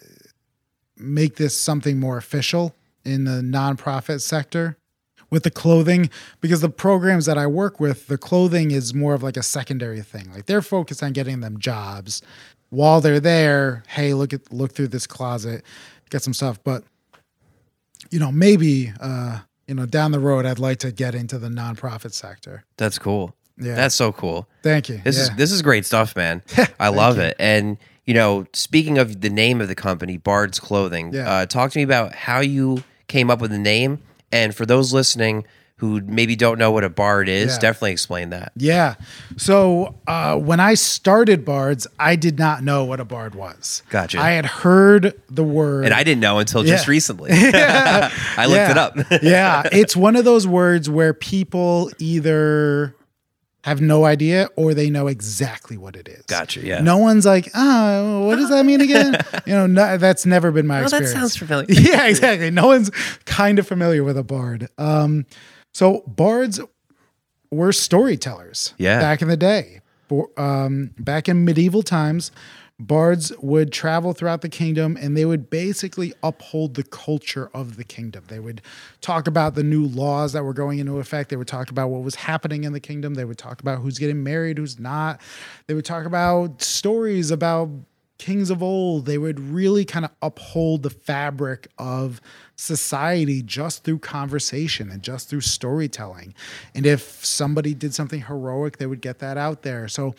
make 0.95 1.37
this 1.37 1.57
something 1.59 1.99
more 1.99 2.15
official 2.15 2.75
in 3.03 3.23
the 3.23 3.41
nonprofit 3.41 4.21
sector 4.21 4.77
with 5.31 5.41
the 5.41 5.49
clothing 5.49 6.11
because 6.41 6.61
the 6.61 6.69
programs 6.69 7.25
that 7.25 7.39
I 7.39 7.47
work 7.47 7.79
with, 7.79 8.05
the 8.05 8.19
clothing 8.19 8.69
is 8.69 8.93
more 8.93 9.15
of 9.15 9.23
like 9.23 9.35
a 9.35 9.41
secondary 9.41 10.01
thing. 10.01 10.31
Like 10.31 10.45
they're 10.45 10.61
focused 10.61 11.01
on 11.01 11.11
getting 11.13 11.39
them 11.39 11.57
jobs. 11.57 12.21
While 12.69 13.01
they're 13.01 13.19
there, 13.19 13.83
hey, 13.87 14.13
look 14.13 14.31
at 14.31 14.53
look 14.53 14.73
through 14.73 14.89
this 14.89 15.07
closet, 15.07 15.63
get 16.11 16.21
some 16.21 16.33
stuff. 16.33 16.63
But 16.63 16.83
you 18.11 18.19
know, 18.19 18.31
maybe 18.31 18.93
uh, 18.99 19.39
you 19.67 19.73
know, 19.73 19.87
down 19.87 20.11
the 20.11 20.19
road 20.19 20.45
I'd 20.45 20.59
like 20.59 20.77
to 20.79 20.91
get 20.91 21.15
into 21.15 21.39
the 21.39 21.49
nonprofit 21.49 22.13
sector. 22.13 22.63
That's 22.77 22.99
cool. 22.99 23.33
Yeah. 23.57 23.75
That's 23.75 23.95
so 23.95 24.11
cool. 24.11 24.47
Thank 24.63 24.89
you. 24.89 24.99
This 25.03 25.17
yeah. 25.17 25.23
is 25.23 25.29
this 25.37 25.51
is 25.51 25.61
great 25.61 25.85
stuff, 25.85 26.15
man. 26.15 26.41
I 26.79 26.89
love 26.89 27.17
it. 27.19 27.35
And 27.39 27.77
you 28.05 28.13
know, 28.13 28.45
speaking 28.53 28.97
of 28.97 29.21
the 29.21 29.29
name 29.29 29.61
of 29.61 29.67
the 29.67 29.75
company, 29.75 30.17
Bard's 30.17 30.59
Clothing, 30.59 31.13
Yeah. 31.13 31.29
uh, 31.31 31.45
talk 31.45 31.71
to 31.71 31.79
me 31.79 31.83
about 31.83 32.13
how 32.13 32.39
you 32.39 32.83
came 33.07 33.31
up 33.31 33.39
with 33.41 33.51
the 33.51 33.57
name. 33.57 33.99
And 34.31 34.53
for 34.53 34.65
those 34.65 34.93
listening, 34.93 35.45
who 35.77 35.99
maybe 36.01 36.35
don't 36.37 36.57
know 36.57 36.71
what 36.71 36.83
a 36.83 36.89
bard 36.89 37.27
is, 37.27 37.53
Yeah. 37.53 37.59
definitely 37.59 37.91
explain 37.93 38.29
that. 38.29 38.51
Yeah. 38.55 38.95
So 39.37 39.95
uh, 40.07 40.37
when 40.37 40.59
I 40.59 40.73
started 40.75 41.43
Bards, 41.43 41.85
I 41.99 42.15
did 42.15 42.37
not 42.39 42.63
know 42.63 42.85
what 42.85 42.99
a 42.99 43.05
bard 43.05 43.35
was. 43.35 43.83
Gotcha. 43.89 44.19
I 44.19 44.31
had 44.31 44.45
heard 44.45 45.13
the 45.29 45.43
word. 45.43 45.85
And 45.85 45.93
I 45.93 46.03
didn't 46.03 46.21
know 46.21 46.39
until 46.39 46.63
just 46.63 46.85
Yeah. 46.87 46.91
recently. 46.91 47.31
I 47.33 48.45
looked 48.47 48.71
it 48.71 48.77
up. 48.77 48.97
yeah. 49.23 49.63
It's 49.71 49.95
one 49.95 50.15
of 50.15 50.25
those 50.25 50.47
words 50.47 50.89
where 50.89 51.13
people 51.13 51.91
either 51.99 52.95
have 53.65 53.81
no 53.81 54.05
idea 54.05 54.47
or 54.55 54.75
they 54.75 54.91
know 54.91 55.07
exactly 55.07 55.75
what 55.75 55.95
it 55.95 56.07
is. 56.07 56.23
Gotcha, 56.27 56.61
yeah. 56.63 56.81
No 56.81 56.97
one's 56.99 57.25
like, 57.25 57.49
oh, 57.55 58.27
what 58.27 58.35
does 58.35 58.49
that 58.49 58.63
mean 58.63 58.79
again? 58.79 59.17
you 59.47 59.53
know, 59.55 59.65
no, 59.65 59.97
that's 59.97 60.23
never 60.23 60.51
been 60.51 60.67
my 60.67 60.77
Oh, 60.83 60.87
that 60.87 61.01
experience. 61.01 61.13
sounds 61.13 61.35
familiar. 61.35 61.65
yeah, 61.69 62.05
exactly. 62.07 62.51
No 62.51 62.67
one's 62.67 62.91
kind 63.25 63.57
of 63.57 63.67
familiar 63.67 64.03
with 64.03 64.17
a 64.19 64.23
bard. 64.23 64.69
Um, 64.77 65.25
so 65.73 66.03
bards 66.05 66.59
were 67.49 67.71
storytellers. 67.71 68.75
Yeah. 68.77 68.99
Back 68.99 69.23
in 69.23 69.29
the 69.29 69.37
day, 69.37 69.81
For- 70.09 70.29
um, 70.39 70.91
back 70.99 71.27
in 71.27 71.43
medieval 71.43 71.81
times, 71.81 72.31
bards 72.79 73.31
would 73.39 73.71
travel 73.71 74.13
throughout 74.13 74.41
the 74.41 74.49
kingdom 74.49 74.97
and 74.99 75.15
they 75.15 75.25
would 75.25 75.49
basically 75.49 76.13
uphold 76.21 76.73
the 76.73 76.83
culture 76.83 77.49
of 77.53 77.77
the 77.77 77.83
kingdom. 77.83 78.25
They 78.27 78.39
would 78.39 78.61
talk 78.99 79.27
about 79.27 79.55
the 79.55 79.63
new 79.63 79.85
laws 79.85 80.33
that 80.33 80.43
were 80.43 80.53
going 80.53 80.79
into 80.79 80.99
effect. 80.99 81.29
They 81.29 81.37
would 81.37 81.47
talk 81.47 81.69
about 81.69 81.89
what 81.89 82.03
was 82.03 82.15
happening 82.15 82.65
in 82.65 82.73
the 82.73 82.81
kingdom. 82.81 83.13
They 83.13 83.25
would 83.25 83.37
talk 83.37 83.61
about 83.61 83.79
who's 83.79 83.97
getting 83.97 84.23
married, 84.23 84.57
who's 84.57 84.77
not. 84.77 85.21
They 85.67 85.73
would 85.73 85.85
talk 85.85 86.05
about 86.05 86.61
stories 86.61 87.31
about 87.31 87.69
kings 88.17 88.49
of 88.49 88.63
old. 88.63 89.05
They 89.05 89.17
would 89.17 89.39
really 89.39 89.85
kind 89.85 90.05
of 90.05 90.11
uphold 90.21 90.83
the 90.83 90.89
fabric 90.89 91.67
of 91.77 92.21
society 92.55 93.41
just 93.41 93.83
through 93.83 93.99
conversation 93.99 94.89
and 94.89 95.01
just 95.01 95.29
through 95.29 95.41
storytelling. 95.41 96.33
And 96.73 96.85
if 96.85 97.25
somebody 97.25 97.73
did 97.73 97.93
something 97.93 98.21
heroic, 98.21 98.77
they 98.77 98.85
would 98.85 99.01
get 99.01 99.19
that 99.19 99.37
out 99.37 99.63
there. 99.63 99.87
So 99.87 100.15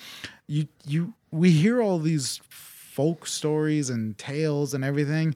you 0.46 0.68
you 0.86 1.14
we 1.30 1.50
hear 1.50 1.82
all 1.82 1.98
these 1.98 2.40
folk 2.48 3.26
stories 3.26 3.90
and 3.90 4.16
tales 4.18 4.74
and 4.74 4.84
everything. 4.84 5.34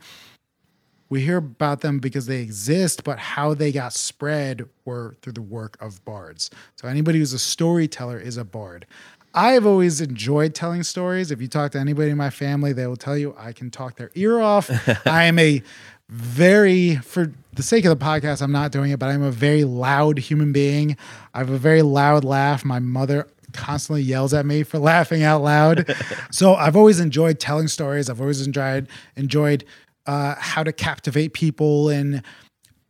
We 1.10 1.22
hear 1.22 1.38
about 1.38 1.80
them 1.80 1.98
because 1.98 2.26
they 2.26 2.40
exist, 2.40 3.02
but 3.02 3.18
how 3.18 3.52
they 3.52 3.72
got 3.72 3.92
spread 3.92 4.68
were 4.84 5.16
through 5.20 5.32
the 5.32 5.42
work 5.42 5.76
of 5.80 6.04
bards. 6.04 6.50
So 6.76 6.86
anybody 6.86 7.18
who's 7.18 7.32
a 7.32 7.38
storyteller 7.38 8.18
is 8.18 8.36
a 8.36 8.44
bard. 8.44 8.86
I 9.34 9.52
have 9.52 9.64
always 9.66 10.00
enjoyed 10.00 10.54
telling 10.54 10.82
stories. 10.82 11.30
If 11.30 11.40
you 11.40 11.48
talk 11.48 11.72
to 11.72 11.78
anybody 11.78 12.10
in 12.10 12.16
my 12.16 12.30
family, 12.30 12.72
they 12.72 12.86
will 12.86 12.96
tell 12.96 13.16
you 13.16 13.34
I 13.38 13.52
can 13.52 13.70
talk 13.70 13.96
their 13.96 14.10
ear 14.14 14.40
off. 14.40 14.70
I 15.06 15.24
am 15.24 15.38
a 15.38 15.62
very, 16.08 16.96
for 16.96 17.32
the 17.52 17.62
sake 17.62 17.84
of 17.84 17.96
the 17.96 18.04
podcast, 18.04 18.42
I'm 18.42 18.50
not 18.50 18.72
doing 18.72 18.90
it, 18.90 18.98
but 18.98 19.08
I'm 19.08 19.22
a 19.22 19.30
very 19.30 19.64
loud 19.64 20.18
human 20.18 20.52
being. 20.52 20.96
I 21.32 21.38
have 21.38 21.50
a 21.50 21.58
very 21.58 21.82
loud 21.82 22.24
laugh. 22.24 22.64
My 22.64 22.80
mother 22.80 23.28
constantly 23.52 24.02
yells 24.02 24.34
at 24.34 24.46
me 24.46 24.64
for 24.64 24.78
laughing 24.80 25.22
out 25.22 25.42
loud. 25.42 25.94
so 26.32 26.54
I've 26.54 26.76
always 26.76 26.98
enjoyed 26.98 27.38
telling 27.38 27.68
stories. 27.68 28.10
I've 28.10 28.20
always 28.20 28.44
enjoyed 28.44 28.88
enjoyed 29.14 29.64
uh, 30.06 30.34
how 30.38 30.64
to 30.64 30.72
captivate 30.72 31.34
people 31.34 31.88
and 31.88 32.22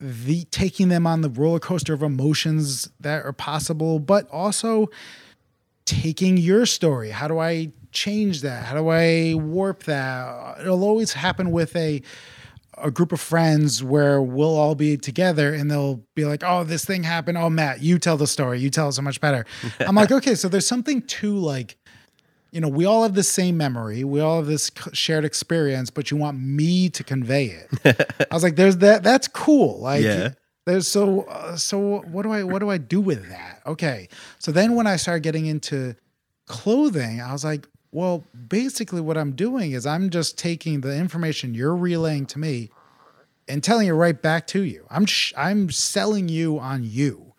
the 0.01 0.45
taking 0.45 0.89
them 0.89 1.07
on 1.07 1.21
the 1.21 1.29
roller 1.29 1.59
coaster 1.59 1.93
of 1.93 2.03
emotions 2.03 2.89
that 3.01 3.25
are 3.27 3.35
possible, 3.35 3.99
but 3.99 4.27
also 4.31 4.89
taking 5.91 6.37
your 6.37 6.67
story. 6.67 7.11
How 7.11 7.27
do 7.27 7.39
I 7.41 7.73
change 7.91 8.43
that? 8.43 8.65
How 8.65 8.77
do 8.77 8.89
I 8.89 9.35
warp 9.35 9.83
that? 9.85 10.61
It'll 10.61 10.85
always 10.85 11.13
happen 11.15 11.51
with 11.51 11.75
a 11.75 12.01
a 12.79 12.91
group 12.91 13.13
of 13.13 13.21
friends 13.21 13.85
where 13.85 14.23
we'll 14.23 14.57
all 14.57 14.75
be 14.75 14.97
together 14.97 15.53
and 15.53 15.71
they'll 15.71 16.03
be 16.15 16.25
like, 16.25 16.43
"Oh, 16.47 16.63
this 16.65 16.85
thing 16.85 17.03
happened. 17.03 17.37
Oh, 17.37 17.51
Matt, 17.51 17.83
you 17.83 17.99
tell 17.99 18.17
the 18.17 18.29
story. 18.29 18.61
You 18.61 18.71
tell 18.71 18.89
it 18.89 18.93
so 18.93 19.03
much 19.03 19.21
better." 19.21 19.45
I'm 19.81 19.97
like, 19.97 20.13
"Okay, 20.13 20.35
so 20.37 20.49
there's 20.49 20.67
something 20.67 21.03
to 21.03 21.37
like 21.37 21.77
you 22.53 22.61
know, 22.61 22.69
we 22.69 22.85
all 22.85 23.05
have 23.05 23.15
the 23.15 23.23
same 23.23 23.57
memory. 23.57 24.03
We 24.03 24.19
all 24.21 24.39
have 24.39 24.47
this 24.47 24.73
shared 24.93 25.25
experience, 25.25 25.89
but 25.89 26.11
you 26.11 26.17
want 26.17 26.41
me 26.41 26.89
to 26.91 27.05
convey 27.05 27.47
it. 27.47 28.17
I 28.31 28.35
was 28.35 28.43
like, 28.43 28.57
"There's 28.57 28.79
that. 28.79 29.03
That's 29.03 29.29
cool. 29.29 29.81
Like, 29.81 30.03
Yeah. 30.03 30.31
There's 30.71 30.89
so 30.89 31.23
uh, 31.23 31.57
so. 31.57 32.03
What 32.03 32.23
do 32.23 32.33
I 32.33 32.45
what 32.45 32.61
do 32.61 32.71
I 32.71 32.79
do 32.79 33.01
with 33.01 33.29
that? 33.29 33.61
Okay. 33.67 34.09
So 34.39 34.53
then 34.53 34.75
when 34.75 34.87
I 34.87 34.97
started 34.97 35.23
getting 35.23 35.47
into 35.47 35.97
clothing, 36.47 37.21
I 37.21 37.33
was 37.33 37.45
like, 37.45 37.67
well, 37.93 38.25
basically 38.49 39.01
what 39.01 39.19
I'm 39.19 39.33
doing 39.33 39.73
is 39.73 39.87
I'm 39.87 40.11
just 40.11 40.39
taking 40.39 40.81
the 40.81 40.97
information 40.97 41.55
you're 41.55 41.77
relaying 41.77 42.27
to 42.27 42.39
me 42.39 42.71
and 43.49 43.63
telling 43.65 43.89
it 43.89 43.93
right 43.93 44.21
back 44.21 44.47
to 44.49 44.63
you. 44.63 44.87
I'm 44.91 45.07
sh- 45.07 45.33
I'm 45.37 45.71
selling 45.71 46.29
you 46.29 46.59
on 46.59 46.85
you. 46.85 47.35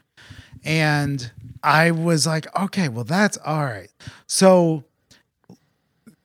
And 0.63 1.31
I 1.63 1.91
was 1.91 2.27
like, 2.27 2.47
okay, 2.59 2.89
well 2.89 3.05
that's 3.05 3.37
all 3.37 3.63
right. 3.63 3.89
So 4.27 4.83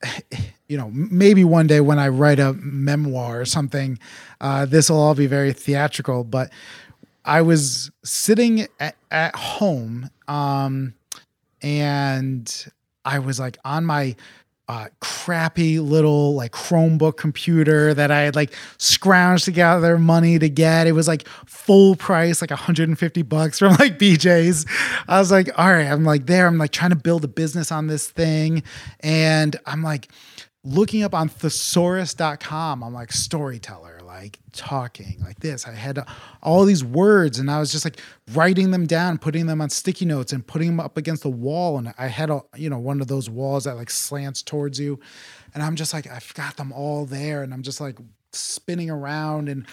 you 0.69 0.77
know, 0.77 0.91
maybe 0.93 1.45
one 1.45 1.69
day 1.69 1.81
when 1.81 1.99
I 1.99 2.09
write 2.09 2.41
a 2.41 2.53
memoir 2.55 3.41
or 3.41 3.45
something, 3.45 3.99
uh, 4.41 4.67
this 4.67 4.91
will 4.91 4.99
all 4.99 5.15
be 5.15 5.27
very 5.27 5.53
theatrical. 5.53 6.25
But 6.25 6.51
I 7.27 7.43
was 7.43 7.91
sitting 8.05 8.69
at, 8.81 8.97
at 9.11 9.35
home, 9.35 10.11
um, 10.29 10.95
and 11.61 12.67
I 13.05 13.19
was 13.19 13.41
like 13.41 13.59
on 13.65 13.85
my 13.85 14.15
uh, 14.69 14.89
crappy 15.01 15.79
little 15.79 16.35
like 16.35 16.51
Chromebook 16.53 17.17
computer 17.17 17.95
that 17.95 18.11
I 18.11 18.23
had 18.23 18.35
like 18.35 18.53
scrounged 18.79 19.45
together 19.45 19.97
money 19.99 20.39
to 20.39 20.49
get. 20.49 20.87
It 20.87 20.93
was 20.93 21.07
like 21.07 21.27
full 21.47 21.95
price, 21.95 22.41
like 22.41 22.51
150 22.51 23.23
bucks 23.23 23.59
from 23.59 23.75
like 23.75 23.99
BJ's. 23.99 24.67
I 25.07 25.19
was 25.19 25.31
like, 25.31 25.57
all 25.59 25.73
right, 25.73 25.87
I'm 25.87 26.05
like 26.05 26.27
there. 26.27 26.47
I'm 26.47 26.59
like 26.59 26.73
trying 26.73 26.91
to 26.91 26.97
build 26.97 27.25
a 27.25 27.29
business 27.29 27.71
on 27.71 27.87
this 27.87 28.09
thing. 28.09 28.63
And 29.01 29.55
I'm 29.67 29.83
like 29.83 30.09
looking 30.65 31.05
up 31.05 31.15
on 31.15 31.29
thesaurus.com. 31.29 32.83
I'm 32.83 32.93
like 32.93 33.13
storyteller, 33.13 33.96
like 34.21 34.39
talking 34.53 35.19
like 35.23 35.41
this. 35.41 35.67
I 35.67 35.73
had 35.73 35.99
all 36.43 36.65
these 36.65 36.83
words 36.85 37.39
and 37.39 37.51
I 37.51 37.59
was 37.59 37.71
just 37.71 37.85
like 37.85 38.01
writing 38.33 38.71
them 38.71 38.87
down, 38.87 39.19
putting 39.19 39.47
them 39.47 39.61
on 39.61 39.71
sticky 39.71 40.07
notes 40.07 40.33
and 40.33 40.47
putting 40.47 40.69
them 40.69 40.81
up 40.81 40.97
against 40.97 41.23
the 41.23 41.31
wall. 41.31 41.79
And 41.79 41.93
I 41.99 42.07
had 42.07 42.31
a, 42.31 42.43
you 42.57 42.71
know, 42.71 42.79
one 42.79 43.01
of 43.01 43.09
those 43.09 43.29
walls 43.29 43.65
that 43.65 43.77
like 43.77 43.91
slants 43.91 44.43
towards 44.43 44.81
you. 44.81 44.99
And 45.55 45.63
I'm 45.63 45.77
just 45.77 45.93
like, 45.93 46.07
I've 46.07 46.33
got 46.35 46.57
them 46.57 46.73
all 46.73 47.05
there. 47.05 47.43
And 47.43 47.53
I'm 47.53 47.63
just 47.63 47.81
like 47.81 47.99
spinning 48.33 48.91
around 48.91 49.49
and 49.49 49.67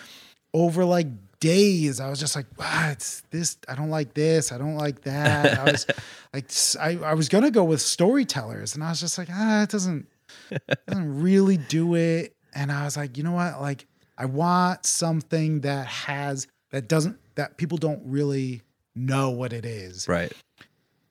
over 0.54 0.86
like 0.86 1.08
days, 1.40 2.00
I 2.00 2.10
was 2.10 2.20
just 2.20 2.36
like, 2.36 2.46
ah, 2.60 2.92
it's 2.92 3.22
this. 3.32 3.58
I 3.68 3.76
don't 3.76 3.90
like 3.90 4.14
this. 4.14 4.52
I 4.52 4.58
don't 4.58 4.76
like 4.76 5.02
that. 5.02 5.60
I 5.60 5.72
was 5.72 5.86
like, 6.34 7.04
I 7.04 7.14
was 7.14 7.28
gonna 7.28 7.52
go 7.52 7.64
with 7.64 7.82
storytellers, 7.82 8.76
and 8.76 8.84
I 8.84 8.90
was 8.90 9.00
just 9.00 9.18
like, 9.18 9.28
ah, 9.32 9.64
it 9.64 9.70
doesn't, 9.70 10.08
it 10.52 10.80
doesn't 10.88 11.22
really 11.22 11.58
do 11.58 11.96
it. 11.96 12.36
And 12.56 12.72
I 12.72 12.86
was 12.86 12.96
like, 12.96 13.18
you 13.18 13.24
know 13.24 13.34
what? 13.34 13.60
Like, 13.60 13.88
I 14.18 14.26
want 14.26 14.86
something 14.86 15.62
that 15.62 15.88
has 15.88 16.48
that 16.72 16.88
doesn't 16.88 17.18
that 17.36 17.58
people 17.58 17.78
don't 17.78 18.02
really 18.06 18.62
know 18.96 19.32
what 19.32 19.54
it 19.54 19.66
is 19.66 20.08
Right. 20.08 20.32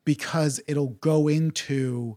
because 0.04 0.60
it'll 0.68 0.90
go 1.00 1.28
into 1.28 2.16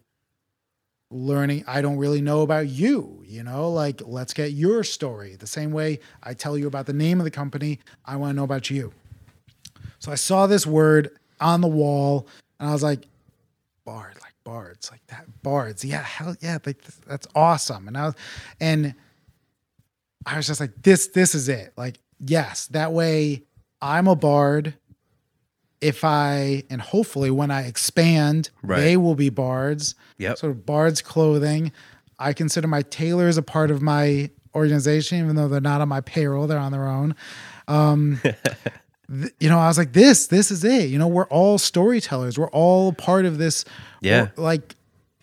learning 1.11 1.63
I 1.67 1.81
don't 1.81 1.97
really 1.97 2.21
know 2.21 2.41
about 2.41 2.67
you, 2.67 3.23
you 3.25 3.43
know, 3.43 3.71
like 3.71 4.01
let's 4.05 4.33
get 4.33 4.51
your 4.51 4.83
story. 4.83 5.35
The 5.35 5.47
same 5.47 5.71
way 5.71 5.99
I 6.23 6.33
tell 6.33 6.57
you 6.57 6.67
about 6.67 6.85
the 6.87 6.93
name 6.93 7.19
of 7.19 7.23
the 7.25 7.31
company, 7.31 7.79
I 8.05 8.15
want 8.15 8.31
to 8.31 8.35
know 8.35 8.43
about 8.43 8.69
you. 8.69 8.91
So 9.99 10.11
I 10.11 10.15
saw 10.15 10.45
this 10.47 10.65
word 10.67 11.09
on 11.39 11.61
the 11.61 11.67
wall 11.67 12.27
and 12.59 12.69
I 12.69 12.73
was 12.73 12.83
like 12.83 13.07
bard, 13.85 14.15
like 14.21 14.33
bards, 14.43 14.91
like 14.91 15.05
that 15.07 15.25
bards. 15.43 15.85
Yeah, 15.85 16.01
hell 16.01 16.35
yeah, 16.41 16.57
like 16.65 16.81
that's 17.07 17.27
awesome. 17.35 17.87
And 17.87 17.97
I 17.97 18.05
was 18.07 18.15
and 18.59 18.93
I 20.25 20.37
was 20.37 20.47
just 20.47 20.59
like 20.59 20.71
this 20.81 21.07
this 21.07 21.35
is 21.35 21.49
it. 21.49 21.73
Like 21.77 21.99
yes, 22.19 22.67
that 22.67 22.91
way 22.93 23.43
I'm 23.81 24.07
a 24.07 24.15
bard 24.15 24.75
if 25.81 26.03
I 26.03 26.63
and 26.69 26.81
hopefully 26.81 27.29
when 27.29 27.51
I 27.51 27.67
expand, 27.67 28.49
Right. 28.63 28.79
they 28.79 28.97
will 28.97 29.15
be 29.15 29.29
bards. 29.29 29.95
Yep. 30.17 30.37
Sort 30.37 30.51
of 30.51 30.65
bards 30.65 31.01
clothing. 31.01 31.71
I 32.17 32.33
consider 32.33 32.67
my 32.67 32.81
tailors 32.83 33.37
a 33.37 33.41
part 33.43 33.71
of 33.71 33.81
my 33.81 34.29
organization, 34.55 35.19
even 35.19 35.35
though 35.35 35.47
they're 35.49 35.59
not 35.61 35.81
on 35.81 35.89
my 35.89 36.01
payroll; 36.01 36.47
they're 36.47 36.57
on 36.57 36.71
their 36.71 36.87
own. 36.87 37.13
Um, 37.67 38.19
th- 38.23 39.33
you 39.39 39.49
know, 39.49 39.59
I 39.59 39.67
was 39.67 39.77
like, 39.77 39.91
this, 39.93 40.27
this 40.27 40.49
is 40.49 40.63
it. 40.63 40.89
You 40.89 40.97
know, 40.97 41.07
we're 41.09 41.27
all 41.27 41.57
storytellers. 41.57 42.39
We're 42.39 42.49
all 42.51 42.93
part 42.93 43.25
of 43.25 43.37
this, 43.37 43.65
Yeah. 44.01 44.29
like, 44.37 44.75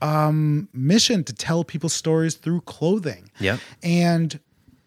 um, 0.03 0.69
mission 0.75 1.25
to 1.25 1.33
tell 1.33 1.65
people 1.65 1.89
stories 1.89 2.35
through 2.35 2.61
clothing. 2.63 3.31
Yeah. 3.41 3.57
And 3.83 4.39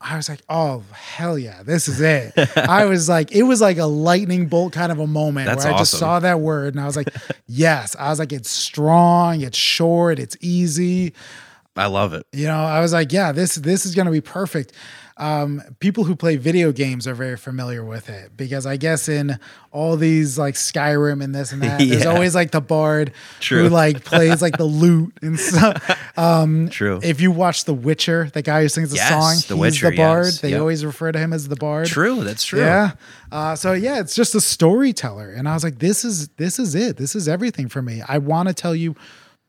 I 0.08 0.18
was 0.18 0.30
like, 0.30 0.42
oh, 0.50 0.84
hell 0.94 1.38
yeah, 1.38 1.64
this 1.64 1.88
is 1.88 2.00
it. 2.00 2.34
I 2.56 2.86
was 2.86 3.10
like, 3.16 3.32
it 3.32 3.42
was 3.42 3.60
like 3.60 3.80
a 3.80 3.86
lightning 3.86 4.48
bolt 4.48 4.72
kind 4.72 4.92
of 4.92 5.00
a 5.00 5.08
moment 5.08 5.48
That's 5.48 5.66
where 5.66 5.74
I 5.74 5.78
just 5.80 5.98
saw 5.98 6.20
that 6.20 6.40
word 6.40 6.76
and 6.76 6.82
I 6.82 6.86
was 6.86 6.96
like, 6.96 7.08
yes. 7.48 7.96
I 7.98 8.10
was 8.10 8.20
like, 8.20 8.32
it's 8.32 8.52
strong, 8.52 9.42
it's 9.42 9.58
short, 9.58 10.20
it's 10.20 10.38
easy. 10.42 11.14
I 11.76 11.88
love 11.88 12.14
it. 12.14 12.28
You 12.32 12.46
know, 12.46 12.64
I 12.64 12.82
was 12.82 12.94
like, 12.94 13.12
yeah, 13.12 13.32
this 13.32 13.56
this 13.56 13.86
is 13.86 13.96
going 13.96 14.06
to 14.06 14.12
be 14.12 14.22
perfect. 14.22 14.74
Um, 15.18 15.62
people 15.80 16.04
who 16.04 16.14
play 16.16 16.36
video 16.36 16.74
games 16.74 17.08
are 17.08 17.14
very 17.16 17.38
familiar 17.38 17.86
with 17.86 18.10
it 18.10 18.36
because 18.36 18.66
I 18.66 18.76
guess 18.76 19.08
in 19.08 19.40
all 19.72 19.96
these 19.96 20.38
like 20.38 20.56
Skyrim 20.56 21.24
and 21.24 21.34
this 21.34 21.54
and 21.54 21.62
that, 21.64 21.80
there's 21.80 22.06
always 22.06 22.36
like 22.36 22.52
the 22.52 22.60
bard 22.60 23.14
True. 23.40 23.64
who 23.64 23.70
like 23.70 24.04
plays 24.04 24.42
like 24.42 24.58
the 24.58 24.66
lute 24.66 25.18
and 25.22 25.40
stuff. 25.40 26.18
Um, 26.18 26.68
True. 26.68 27.00
if 27.02 27.22
you 27.22 27.32
watch 27.32 27.64
The 27.64 27.74
Witcher, 27.74 28.30
the 28.34 28.42
guy 28.42 28.64
who 28.64 28.68
sings 28.68 28.90
the 28.90 28.98
Yes, 28.98 29.10
song, 29.10 29.36
The 29.48 29.56
he's 29.56 29.62
Witcher, 29.82 29.92
the 29.92 29.96
bard. 29.98 30.26
yes. 30.26 30.42
They 30.42 30.50
Yep. 30.52 30.60
always 30.60 30.84
refer 30.86 31.14
to 31.14 31.20
him 31.20 31.32
as 31.32 31.48
the 31.48 31.56
bard. 31.56 31.88
True. 31.88 32.24
That's 32.26 32.44
true. 32.44 32.60
Yeah. 32.60 32.92
Uh, 33.32 33.56
so 33.56 33.72
yeah, 33.72 34.00
it's 34.02 34.16
just 34.16 34.36
a 34.36 34.42
storyteller, 34.42 35.30
and 35.30 35.48
I 35.48 35.54
was 35.54 35.64
like, 35.64 35.80
this 35.80 36.04
is 36.04 36.28
this 36.38 36.60
is 36.60 36.76
it. 36.76 36.98
This 36.98 37.16
is 37.16 37.28
everything 37.30 37.70
for 37.70 37.82
me. 37.82 38.02
I 38.08 38.18
want 38.18 38.50
to 38.50 38.54
tell 38.54 38.76
you 38.76 38.96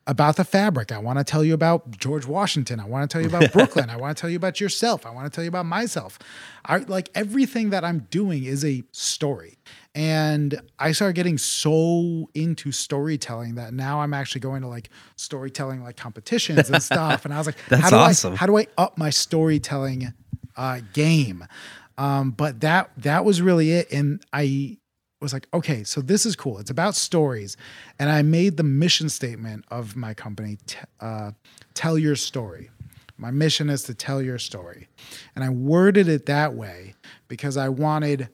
about 0.07 0.37
the 0.37 0.45
fabric. 0.45 0.93
I 0.93 0.99
want 0.99 1.19
to 1.19 1.25
tell 1.25 1.43
you 1.43 1.53
about 1.53 1.99
George 1.99 2.27
Washington. 2.27 2.79
I 2.79 2.85
want 2.85 3.09
to 3.09 3.13
tell 3.13 3.21
you 3.21 3.29
about 3.29 3.53
Brooklyn. 3.55 3.91
I 3.91 3.97
want 3.97 4.17
to 4.17 4.21
tell 4.21 4.31
you 4.31 4.37
about 4.37 4.61
yourself. 4.61 5.05
I 5.05 5.11
want 5.11 5.31
to 5.31 5.35
tell 5.35 5.43
you 5.43 5.49
about 5.49 5.67
myself. 5.67 6.19
I 6.65 6.79
like 6.79 7.11
everything 7.15 7.71
that 7.71 7.85
I'm 7.85 8.07
doing 8.11 8.45
is 8.45 8.65
a 8.65 8.85
story. 8.93 9.59
And 9.95 10.61
I 10.79 10.93
started 10.93 11.15
getting 11.15 11.39
so 11.39 12.31
into 12.35 12.71
storytelling 12.71 13.55
that 13.57 13.73
now 13.73 14.01
I'm 14.01 14.15
actually 14.15 14.43
going 14.43 14.63
to 14.63 14.69
like 14.69 14.91
storytelling 15.17 15.83
like 15.83 15.97
competitions 15.97 16.71
and 16.71 16.83
stuff. 16.83 17.25
And 17.25 17.35
I 17.35 17.39
was 17.39 17.47
like, 17.47 17.57
That's 17.69 17.83
how 17.83 17.91
do 17.91 17.97
awesome. 17.97 18.35
I 18.35 18.37
how 18.37 18.47
do 18.47 18.59
I 18.59 18.67
up 18.79 18.99
my 18.99 19.11
storytelling 19.11 20.13
uh, 20.57 20.81
game? 20.93 21.47
Um, 21.99 22.31
but 22.31 22.61
that 22.61 22.91
that 22.99 23.25
was 23.25 23.41
really 23.41 23.73
it. 23.73 23.91
And 23.91 24.23
I 24.33 24.77
was 25.21 25.33
like, 25.33 25.49
okay, 25.55 25.83
so 25.85 26.01
this 26.01 26.27
is 26.27 26.37
cool. 26.37 26.59
It's 26.59 26.71
about 26.71 26.95
stories, 26.95 27.57
and 27.99 28.11
I 28.11 28.23
made 28.23 28.57
the 28.57 28.63
mission 28.63 29.09
statement 29.09 29.65
of 29.71 29.97
my 29.97 30.15
company: 30.15 30.59
t- 30.67 30.79
uh, 31.01 31.33
tell 31.75 31.99
your 31.99 32.17
story. 32.17 32.71
My 33.19 33.31
mission 33.31 33.71
is 33.71 33.83
to 33.85 33.95
tell 33.95 34.21
your 34.21 34.39
story, 34.39 34.89
and 35.35 35.43
I 35.43 35.49
worded 35.49 36.09
it 36.09 36.27
that 36.27 36.55
way 36.55 36.95
because 37.29 37.57
I 37.57 37.69
wanted. 37.69 38.29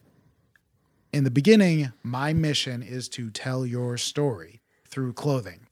In 1.13 1.25
the 1.25 1.31
beginning, 1.31 1.93
my 2.03 2.33
mission 2.33 2.83
is 2.83 3.07
to 3.11 3.29
tell 3.31 3.67
your 3.67 3.99
story 3.99 4.63
through 4.89 5.13
clothing 5.13 5.67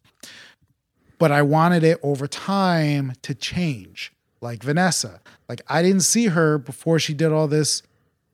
but 1.20 1.30
I 1.30 1.42
wanted 1.42 1.84
it 1.84 2.00
over 2.02 2.26
time 2.26 3.12
to 3.20 3.34
change, 3.34 4.10
like 4.40 4.62
Vanessa. 4.62 5.20
Like 5.50 5.60
I 5.68 5.82
didn't 5.82 6.00
see 6.00 6.28
her 6.28 6.56
before 6.56 6.98
she 6.98 7.12
did 7.12 7.30
all 7.30 7.46
this 7.46 7.82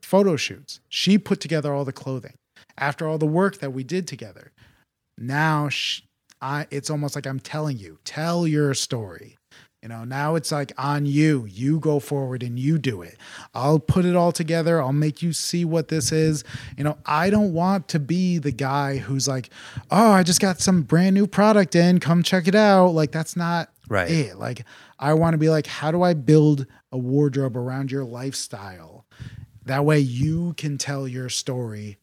photo 0.00 0.36
shoots. 0.36 0.78
She 0.88 1.18
put 1.18 1.40
together 1.40 1.74
all 1.74 1.84
the 1.84 1.92
clothing 1.92 2.34
after 2.78 3.06
all 3.06 3.18
the 3.18 3.26
work 3.26 3.58
that 3.58 3.72
we 3.72 3.84
did 3.84 4.06
together. 4.06 4.52
Now 5.18 5.68
sh 5.68 6.02
I, 6.40 6.66
it's 6.70 6.90
almost 6.90 7.14
like 7.14 7.26
I'm 7.26 7.40
telling 7.40 7.78
you, 7.78 7.98
tell 8.04 8.46
your 8.46 8.74
story. 8.74 9.38
You 9.82 9.88
know, 9.88 10.04
now 10.04 10.34
it's 10.34 10.50
like 10.50 10.72
on 10.76 11.06
you. 11.06 11.46
You 11.48 11.78
go 11.78 12.00
forward 12.00 12.42
and 12.42 12.58
you 12.58 12.76
do 12.76 13.02
it. 13.02 13.16
I'll 13.54 13.78
put 13.78 14.04
it 14.04 14.16
all 14.16 14.32
together. 14.32 14.82
I'll 14.82 14.92
make 14.92 15.22
you 15.22 15.32
see 15.32 15.64
what 15.64 15.88
this 15.88 16.10
is. 16.10 16.44
You 16.76 16.84
know, 16.84 16.98
I 17.06 17.30
don't 17.30 17.52
want 17.52 17.88
to 17.88 18.00
be 18.00 18.38
the 18.38 18.50
guy 18.50 18.96
who's 18.96 19.28
like, 19.28 19.50
oh, 19.90 20.10
I 20.10 20.24
just 20.24 20.40
got 20.40 20.60
some 20.60 20.82
brand 20.82 21.14
new 21.14 21.26
product 21.26 21.74
in. 21.76 22.00
Come 22.00 22.22
check 22.22 22.48
it 22.48 22.54
out. 22.54 22.88
Like, 22.88 23.12
that's 23.12 23.36
not 23.36 23.70
Right. 23.88 24.10
it. 24.10 24.38
Like, 24.38 24.64
I 24.98 25.14
want 25.14 25.34
to 25.34 25.38
be 25.38 25.48
like, 25.50 25.66
how 25.66 25.90
do 25.92 26.02
I 26.02 26.14
build 26.14 26.66
a 26.90 26.98
wardrobe 26.98 27.56
around 27.56 27.90
your 27.92 28.04
lifestyle? 28.04 29.06
That 29.64 29.84
way 29.84 30.00
you 30.00 30.54
can 30.54 30.78
tell 30.78 31.06
your 31.06 31.28
story 31.28 31.98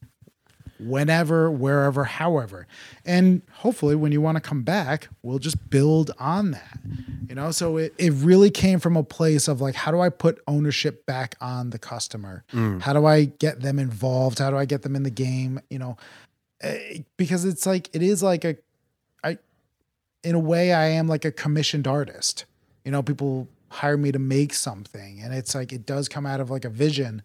whenever, 0.78 1.50
wherever, 1.50 2.04
however. 2.04 2.66
And 3.04 3.42
hopefully, 3.52 3.94
when 3.94 4.12
you 4.12 4.20
want 4.20 4.36
to 4.36 4.40
come 4.40 4.62
back, 4.62 5.08
we'll 5.22 5.38
just 5.38 5.70
build 5.70 6.10
on 6.18 6.50
that. 6.52 6.78
You 7.28 7.34
know, 7.34 7.50
so 7.50 7.76
it, 7.76 7.94
it 7.98 8.12
really 8.12 8.50
came 8.50 8.80
from 8.80 8.96
a 8.96 9.02
place 9.02 9.48
of 9.48 9.60
like, 9.60 9.74
how 9.74 9.90
do 9.90 10.00
I 10.00 10.08
put 10.08 10.40
ownership 10.46 11.06
back 11.06 11.36
on 11.40 11.70
the 11.70 11.78
customer? 11.78 12.44
How 12.80 12.92
do 12.92 13.06
I 13.06 13.24
get 13.24 13.60
them 13.60 13.78
involved? 13.78 14.38
How 14.38 14.50
do 14.50 14.56
I 14.56 14.64
get 14.64 14.82
them 14.82 14.94
in 14.96 15.02
the 15.02 15.10
game? 15.10 15.60
You 15.70 15.78
know, 15.78 15.96
eh, 16.60 16.98
because 17.16 17.44
it's 17.44 17.66
like, 17.66 17.88
it 17.92 18.02
is 18.02 18.22
like 18.22 18.44
a, 18.44 18.56
I, 19.22 19.38
in 20.22 20.34
a 20.34 20.40
way, 20.40 20.72
I 20.72 20.86
am 20.86 21.08
like 21.08 21.24
a 21.24 21.32
commissioned 21.32 21.86
artist. 21.86 22.44
You 22.84 22.90
know, 22.90 23.02
people 23.02 23.48
hire 23.70 23.96
me 23.96 24.12
to 24.12 24.18
make 24.18 24.54
something, 24.54 25.20
and 25.20 25.34
it's 25.34 25.54
like, 25.54 25.72
it 25.72 25.86
does 25.86 26.08
come 26.08 26.26
out 26.26 26.40
of 26.40 26.50
like 26.50 26.64
a 26.64 26.70
vision. 26.70 27.22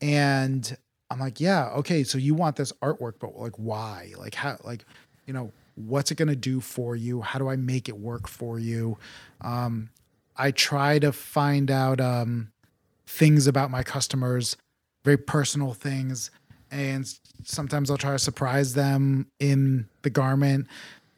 And 0.00 0.76
I'm 1.10 1.20
like, 1.20 1.40
yeah, 1.40 1.68
okay, 1.76 2.02
so 2.04 2.18
you 2.18 2.34
want 2.34 2.56
this 2.56 2.72
artwork, 2.82 3.14
but 3.20 3.36
like, 3.36 3.56
why? 3.56 4.12
Like, 4.18 4.34
how, 4.34 4.56
like, 4.64 4.84
you 5.26 5.32
know, 5.32 5.52
what's 5.76 6.10
it 6.10 6.16
going 6.16 6.28
to 6.28 6.36
do 6.36 6.60
for 6.60 6.96
you? 6.96 7.20
How 7.20 7.38
do 7.38 7.48
I 7.48 7.56
make 7.56 7.88
it 7.88 7.98
work 7.98 8.28
for 8.28 8.58
you? 8.58 8.98
Um, 9.40 9.90
I 10.36 10.50
try 10.50 10.98
to 10.98 11.12
find 11.12 11.70
out 11.70 12.00
um, 12.00 12.50
things 13.06 13.46
about 13.46 13.70
my 13.70 13.82
customers, 13.82 14.56
very 15.04 15.16
personal 15.16 15.74
things. 15.74 16.30
And 16.70 17.08
sometimes 17.44 17.90
I'll 17.90 17.96
try 17.96 18.12
to 18.12 18.18
surprise 18.18 18.74
them 18.74 19.28
in 19.38 19.88
the 20.02 20.10
garment. 20.10 20.66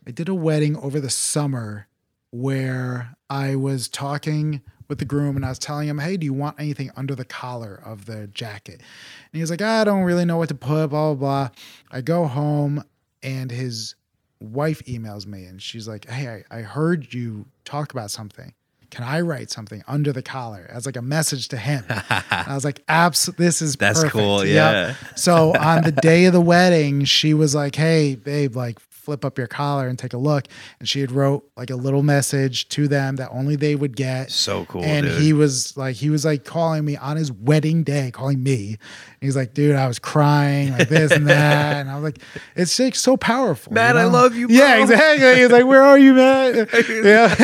I 0.07 0.11
did 0.11 0.28
a 0.28 0.34
wedding 0.34 0.76
over 0.76 1.01
the 1.01 1.11
summer 1.11 1.86
where 2.30 3.16
I 3.30 3.57
was 3.57 3.89
talking 3.89 4.62
with 4.89 4.99
the 4.99 5.05
groom 5.05 5.36
and 5.36 5.45
I 5.45 5.51
was 5.51 5.59
telling 5.59 5.89
him, 5.89 5.99
Hey, 5.99 6.16
do 6.16 6.24
you 6.24 6.32
want 6.32 6.59
anything 6.59 6.91
under 6.97 7.14
the 7.14 7.24
collar 7.24 7.80
of 7.84 8.07
the 8.07 8.26
jacket? 8.28 8.76
And 8.80 9.34
he 9.34 9.41
was 9.41 9.51
like, 9.51 9.62
I 9.62 9.84
don't 9.84 10.03
really 10.03 10.24
know 10.24 10.39
what 10.39 10.49
to 10.49 10.55
put, 10.55 10.89
blah, 10.89 11.12
blah, 11.12 11.14
blah. 11.14 11.49
I 11.91 12.01
go 12.01 12.26
home 12.26 12.82
and 13.22 13.51
his 13.51 13.95
wife 14.41 14.82
emails 14.86 15.26
me 15.26 15.45
and 15.45 15.61
she's 15.61 15.86
like, 15.89 16.09
Hey, 16.09 16.43
I, 16.51 16.59
I 16.59 16.62
heard 16.62 17.12
you 17.12 17.47
talk 17.64 17.93
about 17.93 18.11
something. 18.11 18.55
Can 18.91 19.05
I 19.05 19.20
write 19.20 19.51
something 19.51 19.82
under 19.86 20.14
the 20.14 20.22
collar 20.22 20.66
as 20.72 20.86
like 20.86 20.97
a 20.97 21.03
message 21.03 21.49
to 21.49 21.59
him? 21.59 21.84
I 21.91 22.55
was 22.55 22.64
like, 22.64 22.82
Abs, 22.89 23.26
this 23.36 23.61
is 23.61 23.76
That's 23.76 23.99
perfect." 23.99 24.12
cool, 24.14 24.47
Yep. 24.47 24.55
yeah. 24.55 24.95
So 25.14 25.53
on 25.55 25.82
the 25.82 25.93
day 25.93 26.24
of 26.24 26.32
the 26.32 26.41
wedding, 26.41 27.05
she 27.05 27.34
was 27.34 27.55
like, 27.55 27.74
Hey, 27.74 28.14
babe, 28.14 28.57
like 28.57 28.78
flip 29.09 29.24
up 29.24 29.38
your 29.38 29.46
collar 29.46 29.88
and 29.88 29.98
take 29.98 30.12
a 30.12 30.18
look. 30.18 30.44
And 30.78 30.86
she 30.86 31.00
had 31.00 31.11
wrote 31.11 31.42
like 31.56 31.70
a 31.70 31.76
little 31.76 32.02
message 32.02 32.68
to 32.68 32.86
them 32.88 33.16
that 33.16 33.30
only 33.32 33.56
they 33.56 33.74
would 33.74 33.96
get. 33.96 34.30
So 34.30 34.66
cool, 34.66 34.84
And 34.84 35.06
dude. 35.06 35.22
he 35.22 35.32
was 35.32 35.74
like, 35.78 35.96
he 35.96 36.11
was 36.11 36.26
like 36.26 36.44
calling 36.44 36.84
me 36.84 36.94
on 36.98 37.16
his 37.16 37.32
wedding 37.32 37.84
day, 37.84 38.11
calling 38.11 38.42
me. 38.42 38.72
And 38.72 38.78
he's 39.22 39.34
like, 39.34 39.54
dude, 39.54 39.76
I 39.76 39.88
was 39.88 39.98
crying 39.98 40.72
like 40.72 40.90
this 40.90 41.11
and 41.11 41.26
that. 41.26 41.76
And 41.80 41.88
I 41.90 41.94
was 41.94 42.04
like, 42.04 42.18
it's 42.54 42.78
like 42.78 42.94
so 42.94 43.16
powerful. 43.16 43.72
Matt, 43.72 43.96
I 43.96 44.02
know? 44.02 44.11
love 44.11 44.36
you, 44.36 44.46
Yeah, 44.50 44.74
bro. 44.74 44.82
exactly. 44.82 45.36
He's 45.40 45.50
like, 45.50 45.64
where 45.64 45.82
are 45.82 45.98
you, 45.98 46.12
Matt? 46.12 46.54
yeah. 46.90 47.34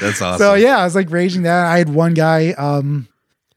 That's 0.00 0.22
awesome. 0.22 0.38
So 0.38 0.54
yeah, 0.54 0.78
I 0.78 0.84
was 0.84 0.94
like 0.94 1.10
raging 1.10 1.42
that. 1.42 1.66
I 1.66 1.76
had 1.76 1.90
one 1.94 2.14
guy, 2.14 2.52
um, 2.52 3.08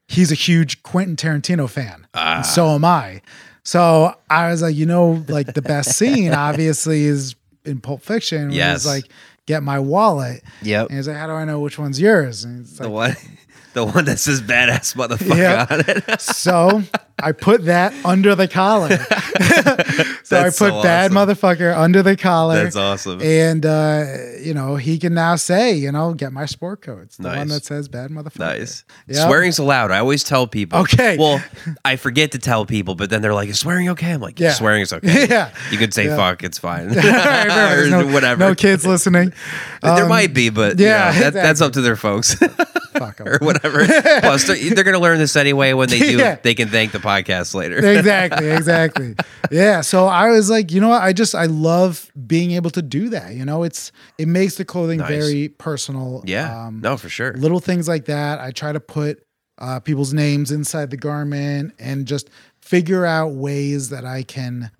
he's 0.09 0.33
a 0.33 0.35
huge 0.35 0.83
Quentin 0.83 1.15
Tarantino 1.15 1.69
fan. 1.69 2.07
Ah. 2.13 2.41
So 2.41 2.67
am 2.75 2.83
I. 2.83 3.21
So 3.63 4.15
I 4.29 4.49
was 4.49 4.61
like, 4.61 4.75
you 4.75 4.85
know, 4.85 5.23
like 5.27 5.53
the 5.53 5.61
best 5.61 5.97
scene 5.97 6.33
obviously 6.33 7.03
is 7.05 7.35
in 7.65 7.81
Pulp 7.81 8.01
Fiction. 8.01 8.47
When 8.47 8.51
Yes. 8.51 8.77
It's 8.77 8.85
like, 8.85 9.05
get 9.45 9.63
my 9.63 9.79
wallet. 9.79 10.43
Yep. 10.63 10.87
And 10.89 10.97
he's 10.97 11.07
like, 11.07 11.17
how 11.17 11.27
do 11.27 11.33
I 11.33 11.45
know 11.45 11.59
which 11.59 11.77
one's 11.77 11.99
yours? 11.99 12.43
And 12.43 12.61
it's 12.61 12.77
The 12.77 12.89
one, 12.89 13.15
the 13.73 13.85
one 13.85 14.05
that 14.05 14.19
says 14.19 14.41
badass 14.41 14.95
motherfucker 14.95 15.37
Yeah. 15.37 15.67
on 15.69 15.83
it. 15.87 16.21
so 16.21 16.81
I 17.23 17.31
put 17.31 17.65
that 17.65 17.93
under 18.05 18.35
the 18.35 18.47
collar. 18.47 18.89
so 20.23 20.39
I 20.39 20.43
put 20.45 20.53
so 20.53 20.81
bad 20.83 21.11
awesome. 21.11 21.15
motherfucker 21.35 21.75
under 21.77 22.01
the 22.01 22.15
collar. 22.15 22.63
That's 22.63 22.75
awesome. 22.75 23.21
And 23.21 23.65
uh, 23.65 24.05
you 24.39 24.53
know, 24.53 24.75
he 24.75 24.97
can 24.97 25.13
now 25.13 25.35
say, 25.35 25.73
you 25.73 25.91
know, 25.91 26.13
get 26.13 26.31
my 26.33 26.45
sport 26.45 26.81
coat. 26.81 27.01
It's 27.03 27.17
the 27.17 27.29
one 27.29 27.47
that 27.49 27.65
says 27.65 27.87
bad 27.87 28.11
motherfucker. 28.11 28.39
Nice. 28.39 28.83
Yep. 29.07 29.27
Swearing's 29.27 29.59
allowed. 29.59 29.91
I 29.91 29.99
always 29.99 30.23
tell 30.23 30.47
people. 30.47 30.79
Okay. 30.79 31.17
Well, 31.17 31.41
I 31.85 31.95
forget 31.95 32.31
to 32.33 32.39
tell 32.39 32.65
people, 32.65 32.95
but 32.95 33.09
then 33.09 33.21
they're 33.21 33.33
like, 33.33 33.49
"Is 33.49 33.59
swearing 33.59 33.89
okay?" 33.89 34.11
I'm 34.13 34.21
like, 34.21 34.39
Yeah. 34.39 34.47
"Yeah, 34.47 34.53
swearing 34.53 34.81
is 34.81 34.93
okay. 34.93 35.27
Yeah. 35.29 35.51
You 35.71 35.77
could 35.77 35.93
say 35.93 36.05
Yeah. 36.05 36.15
fuck. 36.15 36.43
It's 36.43 36.57
fine. 36.57 36.89
Right, 37.09 37.87
no, 37.89 38.07
whatever. 38.07 38.39
No 38.39 38.55
kids 38.55 38.85
listening. 38.85 39.33
there 39.81 40.03
Um, 40.03 40.09
might 40.09 40.33
be, 40.33 40.49
but 40.49 40.79
yeah, 40.79 41.11
yeah, 41.13 41.19
that, 41.21 41.33
that's 41.33 41.61
up 41.61 41.73
to 41.73 41.81
their 41.81 41.95
folks 41.95 42.35
Fuck 42.35 43.19
'em. 43.21 43.27
or 43.27 43.37
whatever. 43.39 43.85
Plus, 43.85 44.45
they're, 44.47 44.73
they're 44.75 44.83
going 44.83 44.95
to 44.95 44.99
learn 45.01 45.17
this 45.19 45.35
anyway. 45.35 45.73
When 45.73 45.89
they 45.89 45.99
do, 45.99 46.17
Yeah. 46.17 46.37
they 46.41 46.53
can 46.55 46.69
thank 46.69 46.91
the 46.91 46.99
podcast 47.09 47.53
later. 47.55 47.77
exactly, 47.97 48.49
exactly. 48.51 49.15
Yeah. 49.51 49.81
So 49.81 50.05
I 50.07 50.29
was 50.29 50.49
like, 50.49 50.71
you 50.71 50.79
know 50.81 50.89
what? 50.89 51.01
I 51.01 51.13
just 51.13 51.33
I 51.33 51.45
love 51.45 52.11
being 52.27 52.51
able 52.51 52.69
to 52.71 52.81
do 52.81 53.09
that. 53.09 53.33
You 53.33 53.45
know, 53.45 53.63
it's 53.63 53.91
it 54.17 54.27
makes 54.27 54.55
the 54.55 54.65
clothing 54.65 54.99
Nice. 54.99 55.09
very 55.09 55.49
personal. 55.49 56.23
yeah. 56.25 56.67
Um, 56.67 56.81
no, 56.81 56.97
for 56.97 57.09
sure. 57.09 57.33
little 57.33 57.59
things 57.59 57.87
like 57.87 58.05
that. 58.05 58.39
I 58.39 58.51
try 58.51 58.71
to 58.71 58.79
put 58.79 59.23
uh, 59.57 59.79
people's 59.79 60.13
names 60.13 60.51
inside 60.51 60.89
the 60.89 60.97
garment 60.97 61.73
and 61.79 62.05
just 62.05 62.29
figure 62.61 63.05
out 63.05 63.33
ways 63.33 63.89
that 63.89 64.05
I 64.05 64.23
can 64.23 64.71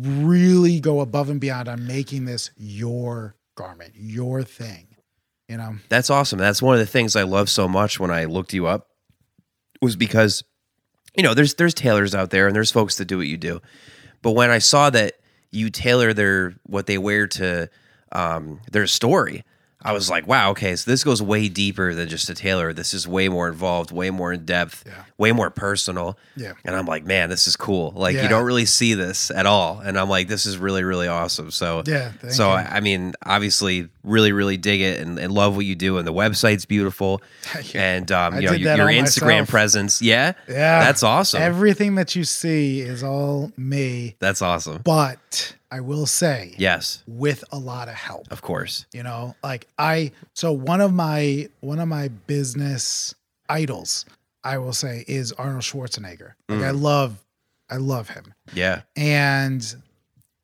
really 0.00 0.80
go 0.80 1.00
above 1.00 1.30
and 1.30 1.40
beyond 1.40 1.68
on 1.68 1.86
making 1.86 2.24
this 2.24 2.50
your 2.56 3.34
garment, 3.56 3.92
your 3.96 4.42
thing. 4.42 4.86
You 5.48 5.56
know, 5.56 5.76
That's 5.88 6.10
awesome. 6.10 6.38
That's 6.38 6.62
one 6.62 6.74
of 6.74 6.80
the 6.80 6.86
things 6.86 7.16
I 7.16 7.24
love 7.24 7.48
so 7.50 7.66
much 7.66 7.98
when 7.98 8.10
I 8.10 8.26
looked 8.26 8.52
you 8.54 8.66
up 8.66 8.86
was 9.82 9.96
because 9.96 10.44
you 11.14 11.22
know, 11.22 11.34
there's 11.34 11.54
there's 11.54 11.74
tailors 11.74 12.14
out 12.14 12.30
there 12.30 12.46
and 12.46 12.54
there's 12.54 12.70
folks 12.70 12.96
that 12.96 13.06
do 13.06 13.18
what 13.18 13.26
you 13.26 13.36
do. 13.36 13.60
But 14.22 14.32
when 14.32 14.50
I 14.50 14.58
saw 14.58 14.90
that 14.90 15.14
you 15.50 15.70
tailor 15.70 16.12
their 16.12 16.54
what 16.64 16.86
they 16.86 16.98
wear 16.98 17.26
to 17.26 17.68
um, 18.12 18.60
their 18.70 18.86
story, 18.86 19.44
I 19.82 19.92
was 19.92 20.10
like, 20.10 20.26
wow, 20.26 20.50
okay, 20.50 20.76
so 20.76 20.90
this 20.90 21.02
goes 21.04 21.22
way 21.22 21.48
deeper 21.48 21.94
than 21.94 22.08
just 22.08 22.28
a 22.28 22.34
tailor. 22.34 22.72
This 22.72 22.92
is 22.92 23.08
way 23.08 23.28
more 23.28 23.48
involved, 23.48 23.90
way 23.92 24.10
more 24.10 24.32
in 24.32 24.44
depth, 24.44 24.84
Yeah. 24.86 25.04
way 25.16 25.32
more 25.32 25.48
personal. 25.50 26.18
Yeah. 26.36 26.52
And 26.64 26.76
I'm 26.76 26.84
like, 26.86 27.04
man, 27.04 27.30
this 27.30 27.46
is 27.46 27.56
cool. 27.56 27.92
Like 27.96 28.14
Yeah. 28.14 28.24
you 28.24 28.28
don't 28.28 28.44
really 28.44 28.66
see 28.66 28.92
this 28.94 29.30
at 29.30 29.46
all. 29.46 29.80
And 29.80 29.98
I'm 29.98 30.08
like, 30.10 30.28
this 30.28 30.44
is 30.44 30.58
really, 30.58 30.84
really 30.84 31.08
awesome. 31.08 31.50
So 31.50 31.82
Yeah, 31.86 32.12
so 32.28 32.48
you. 32.50 32.56
I 32.56 32.80
mean, 32.80 33.14
obviously, 33.24 33.88
really, 34.04 34.32
really 34.32 34.56
dig 34.58 34.80
it 34.82 35.00
and, 35.00 35.18
and 35.18 35.32
love 35.32 35.56
what 35.56 35.64
you 35.64 35.74
do. 35.74 35.96
And 35.98 36.06
the 36.06 36.12
website's 36.12 36.66
beautiful. 36.66 37.22
You. 37.72 37.80
And 37.80 38.10
um, 38.12 38.36
you 38.40 38.46
know, 38.48 38.52
your, 38.52 38.76
your 38.76 38.86
Instagram 38.86 39.40
myself. 39.40 39.48
presence. 39.48 40.02
Yeah. 40.02 40.32
Yeah. 40.48 40.80
That's 40.84 41.02
awesome. 41.02 41.40
Everything 41.42 41.94
that 41.96 42.14
you 42.16 42.24
see 42.24 42.80
is 42.80 43.02
all 43.02 43.52
me, 43.56 44.16
That's 44.18 44.40
awesome. 44.42 44.82
but 44.84 45.54
I 45.70 45.80
will 45.80 46.06
say, 46.06 46.54
Yes, 46.58 47.02
with 47.06 47.44
a 47.52 47.58
lot 47.58 47.88
of 47.88 47.94
help. 47.94 48.30
of 48.32 48.42
course. 48.42 48.86
You 48.92 49.02
know, 49.02 49.34
like 49.42 49.68
I 49.78 50.12
so 50.34 50.52
one 50.52 50.80
of 50.80 50.92
my 50.92 51.48
one 51.60 51.78
of 51.78 51.88
my 51.88 52.08
business 52.08 53.14
idols, 53.48 54.04
I 54.42 54.58
will 54.58 54.72
say, 54.72 55.04
is 55.06 55.32
Arnold 55.32 55.62
Schwarzenegger. 55.62 56.32
Like 56.48 56.62
I 56.62 56.70
love 56.70 57.18
I 57.68 57.76
love 57.76 58.08
him. 58.08 58.34
Yeah. 58.52 58.82
And 58.96 59.64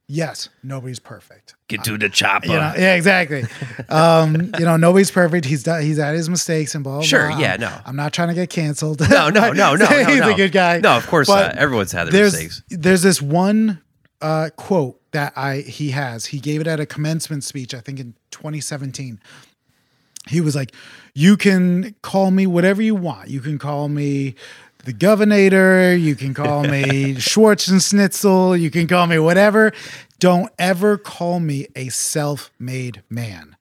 yes, 0.09 0.49
nobody's 0.62 1.01
perfect. 1.01 1.57
Get 1.68 1.83
to 1.85 1.99
the 1.99 2.09
chopper. 2.09 2.47
You 2.47 2.53
know, 2.53 2.72
yeah, 2.79 2.95
exactly. 2.95 3.45
um, 3.89 4.53
you 4.59 4.64
know, 4.64 4.77
nobody's 4.77 5.11
perfect. 5.11 5.45
He's 5.45 5.64
done, 5.64 5.83
he's 5.83 5.97
had 5.99 6.14
his 6.14 6.29
mistakes 6.31 6.74
and 6.77 6.85
blah 6.85 6.99
blah. 6.99 7.03
Sure, 7.03 7.29
blah. 7.29 7.39
yeah, 7.41 7.51
I'm- 7.53 7.61
no. 7.61 7.79
I'm 7.85 7.97
not 7.97 8.12
trying 8.12 8.29
to 8.29 8.35
get 8.35 8.51
canceled. 8.51 9.01
No, 9.11 9.29
no, 9.29 9.51
no, 9.51 9.74
no, 9.74 9.74
no. 9.91 10.05
he's 10.05 10.20
no. 10.20 10.31
a 10.33 10.35
good 10.37 10.53
guy. 10.53 10.79
No, 10.79 10.97
of 10.97 11.07
course 11.09 11.27
But 11.27 11.55
not. 11.55 11.59
Everyone's 11.59 11.91
had 11.93 12.05
their 12.07 12.12
there's 12.12 12.33
mistakes. 12.35 12.62
there's 12.70 13.03
this 13.03 13.20
one 13.20 13.83
uh, 14.22 14.51
quote 14.57 15.01
that 15.16 15.32
I 15.34 15.60
he 15.60 15.92
has. 15.92 16.26
He 16.26 16.38
gave 16.38 16.60
it 16.60 16.66
at 16.66 16.78
a 16.78 16.84
commencement 16.84 17.42
speech, 17.42 17.72
I 17.72 17.80
think 17.80 17.98
in 17.98 18.14
2017. 18.32 19.18
He 20.28 20.42
was 20.42 20.54
like, 20.54 20.72
"You 21.14 21.38
can 21.38 21.94
call 22.02 22.30
me 22.30 22.46
whatever 22.46 22.82
you 22.82 22.94
want. 22.94 23.30
You 23.30 23.40
can 23.40 23.58
call 23.58 23.88
me." 23.88 24.34
The 24.84 24.92
governor, 24.92 25.94
you 25.94 26.14
can 26.14 26.32
call 26.32 26.62
me 26.62 27.14
Schwarzenschnitzel, 27.28 28.60
you 28.60 28.70
can 28.70 28.86
call 28.86 29.08
me 29.08 29.18
whatever. 29.18 29.72
Don't 30.20 30.52
ever 30.60 30.96
call 30.96 31.40
me 31.40 31.66
a 31.74 31.88
self 31.88 32.52
made 32.60 33.02
man. 33.10 33.56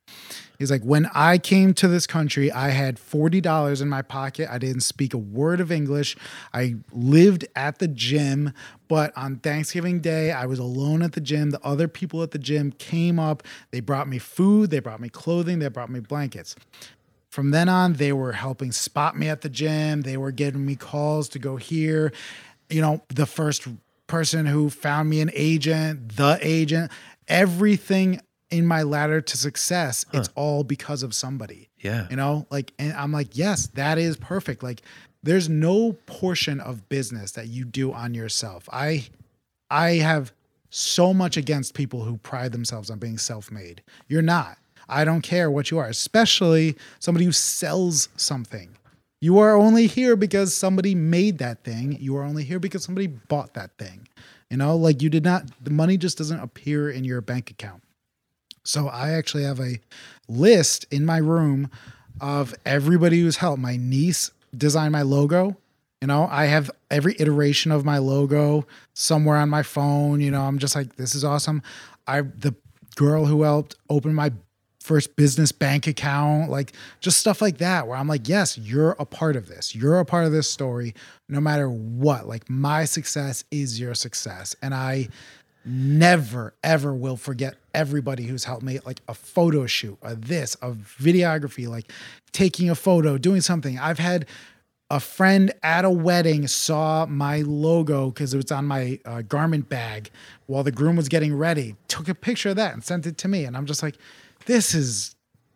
He's 0.57 0.71
like, 0.71 0.83
when 0.83 1.09
I 1.13 1.37
came 1.37 1.73
to 1.75 1.87
this 1.87 2.07
country, 2.07 2.51
I 2.51 2.69
had 2.69 2.97
$40 2.97 3.81
in 3.81 3.89
my 3.89 4.01
pocket. 4.01 4.49
I 4.49 4.57
didn't 4.57 4.81
speak 4.81 5.13
a 5.13 5.17
word 5.17 5.59
of 5.59 5.71
English. 5.71 6.15
I 6.53 6.75
lived 6.91 7.45
at 7.55 7.79
the 7.79 7.87
gym, 7.87 8.53
but 8.87 9.15
on 9.17 9.37
Thanksgiving 9.37 9.99
Day, 9.99 10.31
I 10.31 10.45
was 10.45 10.59
alone 10.59 11.01
at 11.01 11.13
the 11.13 11.21
gym. 11.21 11.51
The 11.51 11.65
other 11.65 11.87
people 11.87 12.23
at 12.23 12.31
the 12.31 12.39
gym 12.39 12.71
came 12.71 13.19
up. 13.19 13.43
They 13.71 13.79
brought 13.79 14.07
me 14.07 14.19
food, 14.19 14.69
they 14.69 14.79
brought 14.79 14.99
me 14.99 15.09
clothing, 15.09 15.59
they 15.59 15.67
brought 15.67 15.89
me 15.89 15.99
blankets. 15.99 16.55
From 17.29 17.51
then 17.51 17.67
on, 17.67 17.93
they 17.93 18.13
were 18.13 18.31
helping 18.31 18.71
spot 18.71 19.17
me 19.17 19.27
at 19.27 19.41
the 19.41 19.49
gym. 19.49 20.03
They 20.03 20.15
were 20.15 20.31
giving 20.31 20.65
me 20.65 20.75
calls 20.75 21.27
to 21.29 21.39
go 21.39 21.57
here. 21.57 22.13
You 22.69 22.81
know, 22.81 23.01
the 23.09 23.25
first 23.25 23.67
person 24.07 24.45
who 24.45 24.69
found 24.69 25.09
me 25.09 25.19
an 25.19 25.31
agent, 25.33 26.15
the 26.15 26.39
agent, 26.41 26.91
everything 27.27 28.21
in 28.51 28.65
my 28.65 28.83
ladder 28.83 29.19
to 29.19 29.37
success, 29.37 30.05
it's 30.13 30.29
all 30.35 30.63
because 30.63 31.03
of 31.03 31.13
somebody. 31.13 31.69
Yeah. 31.79 32.07
You 32.09 32.15
know, 32.15 32.47
like, 32.49 32.73
and 32.79 32.93
I'm 32.93 33.11
like, 33.11 33.37
yes, 33.37 33.67
that 33.73 33.97
is 33.97 34.15
perfect. 34.15 34.63
Like, 34.63 34.81
there's 35.25 35.49
no 35.49 35.93
portion 36.05 36.59
of 36.59 36.87
business 36.87 37.31
that 37.31 37.47
you 37.47 37.65
do 37.65 37.91
on 37.91 38.13
yourself. 38.13 38.69
I, 38.71 39.07
I 39.71 39.93
have 39.93 40.31
so 40.69 41.15
much 41.15 41.35
against 41.35 41.73
people 41.73 42.03
who 42.03 42.17
pride 42.17 42.51
themselves 42.51 42.91
on 42.91 42.99
being 42.99 43.17
self-made. 43.17 43.81
You're 44.07 44.21
not. 44.21 44.59
I 44.87 45.03
don't 45.03 45.21
care 45.21 45.49
what 45.49 45.71
you 45.71 45.79
are, 45.79 45.87
especially 45.87 46.75
somebody 46.99 47.25
who 47.25 47.31
sells 47.31 48.07
something. 48.15 48.77
You 49.19 49.39
are 49.39 49.55
only 49.55 49.87
here 49.87 50.15
because 50.15 50.53
somebody 50.53 50.93
made 50.93 51.39
that 51.39 51.63
thing. 51.63 51.97
You 51.99 52.15
are 52.17 52.23
only 52.23 52.43
here 52.43 52.59
because 52.59 52.83
somebody 52.83 53.07
bought 53.07 53.55
that 53.55 53.71
thing. 53.79 54.07
You 54.51 54.57
know, 54.57 54.75
like 54.75 55.01
you 55.01 55.09
did 55.09 55.23
not, 55.23 55.49
the 55.59 55.71
money 55.71 55.97
just 55.97 56.19
doesn't 56.19 56.39
appear 56.39 56.91
in 56.91 57.03
your 57.03 57.21
bank 57.21 57.49
account. 57.49 57.81
So 58.63 58.89
I 58.89 59.13
actually 59.13 59.43
have 59.45 59.59
a 59.59 59.79
list 60.27 60.85
in 60.91 61.03
my 61.03 61.17
room 61.17 61.71
of 62.21 62.53
everybody 62.63 63.21
who's 63.21 63.37
helped. 63.37 63.59
My 63.59 63.75
niece 63.77 64.29
designed 64.57 64.91
my 64.91 65.01
logo. 65.01 65.57
You 66.01 66.07
know, 66.07 66.27
I 66.29 66.45
have 66.45 66.69
every 66.91 67.15
iteration 67.19 67.71
of 67.71 67.85
my 67.85 67.97
logo 67.97 68.67
somewhere 68.93 69.37
on 69.37 69.49
my 69.49 69.63
phone. 69.63 70.21
You 70.21 70.31
know, 70.31 70.41
I'm 70.41 70.59
just 70.59 70.75
like, 70.75 70.97
this 70.97 71.15
is 71.15 71.23
awesome. 71.23 71.63
I 72.05 72.21
the 72.21 72.53
girl 72.95 73.25
who 73.25 73.43
helped 73.43 73.75
open 73.89 74.13
my 74.13 74.31
first 74.79 75.15
business 75.15 75.51
bank 75.51 75.87
account, 75.87 76.51
like 76.51 76.73
just 76.99 77.17
stuff 77.17 77.41
like 77.41 77.57
that, 77.57 77.87
where 77.87 77.97
I'm 77.97 78.07
like, 78.07 78.29
yes, 78.29 78.57
you're 78.57 78.91
a 78.91 79.05
part 79.05 79.35
of 79.35 79.47
this. 79.47 79.73
You're 79.73 79.99
a 79.99 80.05
part 80.05 80.25
of 80.25 80.31
this 80.31 80.49
story, 80.49 80.93
no 81.27 81.41
matter 81.41 81.67
what. 81.69 82.27
Like 82.27 82.49
my 82.49 82.85
success 82.85 83.43
is 83.49 83.79
your 83.79 83.95
success. 83.95 84.55
And 84.61 84.75
I 84.75 85.09
never 85.65 86.53
ever 86.63 86.93
will 86.93 87.17
forget 87.17 87.55
everybody 87.75 88.23
who's 88.23 88.45
helped 88.45 88.63
me 88.63 88.79
like 88.85 89.01
a 89.07 89.13
photo 89.13 89.65
shoot 89.65 89.97
a 90.01 90.15
this 90.15 90.55
a 90.61 90.71
videography 90.71 91.67
like 91.67 91.91
taking 92.31 92.69
a 92.69 92.75
photo 92.75 93.17
doing 93.17 93.41
something. 93.41 93.77
I've 93.77 93.99
had 93.99 94.25
a 94.89 94.99
friend 94.99 95.51
at 95.63 95.83
a 95.83 95.89
wedding 95.89 96.47
saw 96.47 97.05
my 97.07 97.41
logo 97.41 98.11
because 98.11 98.33
it 98.33 98.37
was 98.37 98.51
on 98.51 98.65
my 98.65 98.99
uh, 99.05 99.21
garment 99.23 99.67
bag 99.67 100.11
while 100.45 100.63
the 100.63 100.71
groom 100.71 100.95
was 100.95 101.09
getting 101.09 101.35
ready 101.35 101.75
took 101.87 102.07
a 102.07 102.13
picture 102.13 102.49
of 102.49 102.55
that 102.55 102.73
and 102.73 102.83
sent 102.83 103.07
it 103.07 103.17
to 103.17 103.27
me 103.27 103.45
and 103.45 103.57
i'm 103.57 103.65
just 103.65 103.81
like 103.81 103.97
this 104.45 104.75
is 104.75 105.15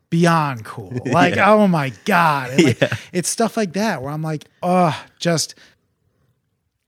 beyond 0.10 0.66
cool. 0.66 0.92
Like 1.06 1.38
oh 1.38 1.68
my 1.68 1.94
god. 2.06 2.60
Like, 2.60 2.82
it's 3.14 3.30
stuff 3.30 3.56
like 3.56 3.74
that 3.74 4.02
where 4.02 4.12
i'm 4.12 4.24
like 4.24 4.46
oh 4.64 5.00
just 5.20 5.54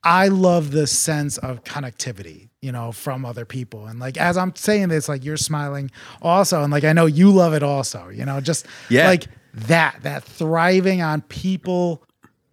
I 0.03 0.29
love 0.29 0.71
the 0.71 0.87
sense 0.87 1.37
of 1.37 1.63
connectivity, 1.63 2.49
you 2.61 2.71
know, 2.71 2.91
from 2.91 3.25
other 3.25 3.43
people. 3.43 3.87
And 3.87 3.99
like 3.99 4.17
as 4.17 4.37
I'm 4.37 4.55
saying 4.55 4.89
this, 4.89 5.09
like 5.09 5.25
you're 5.25 5.37
smiling 5.37 5.89
also. 6.21 6.61
And 6.61 6.71
like 6.71 6.83
I 6.83 6.93
know 6.93 7.07
you 7.07 7.31
love 7.31 7.53
it 7.53 7.63
also, 7.63 8.09
you 8.09 8.23
know, 8.23 8.39
just 8.39 8.65
Yeah. 8.89 9.07
like 9.07 9.25
that, 9.53 9.97
that 10.03 10.23
thriving 10.23 11.01
on 11.01 11.21
people 11.23 12.03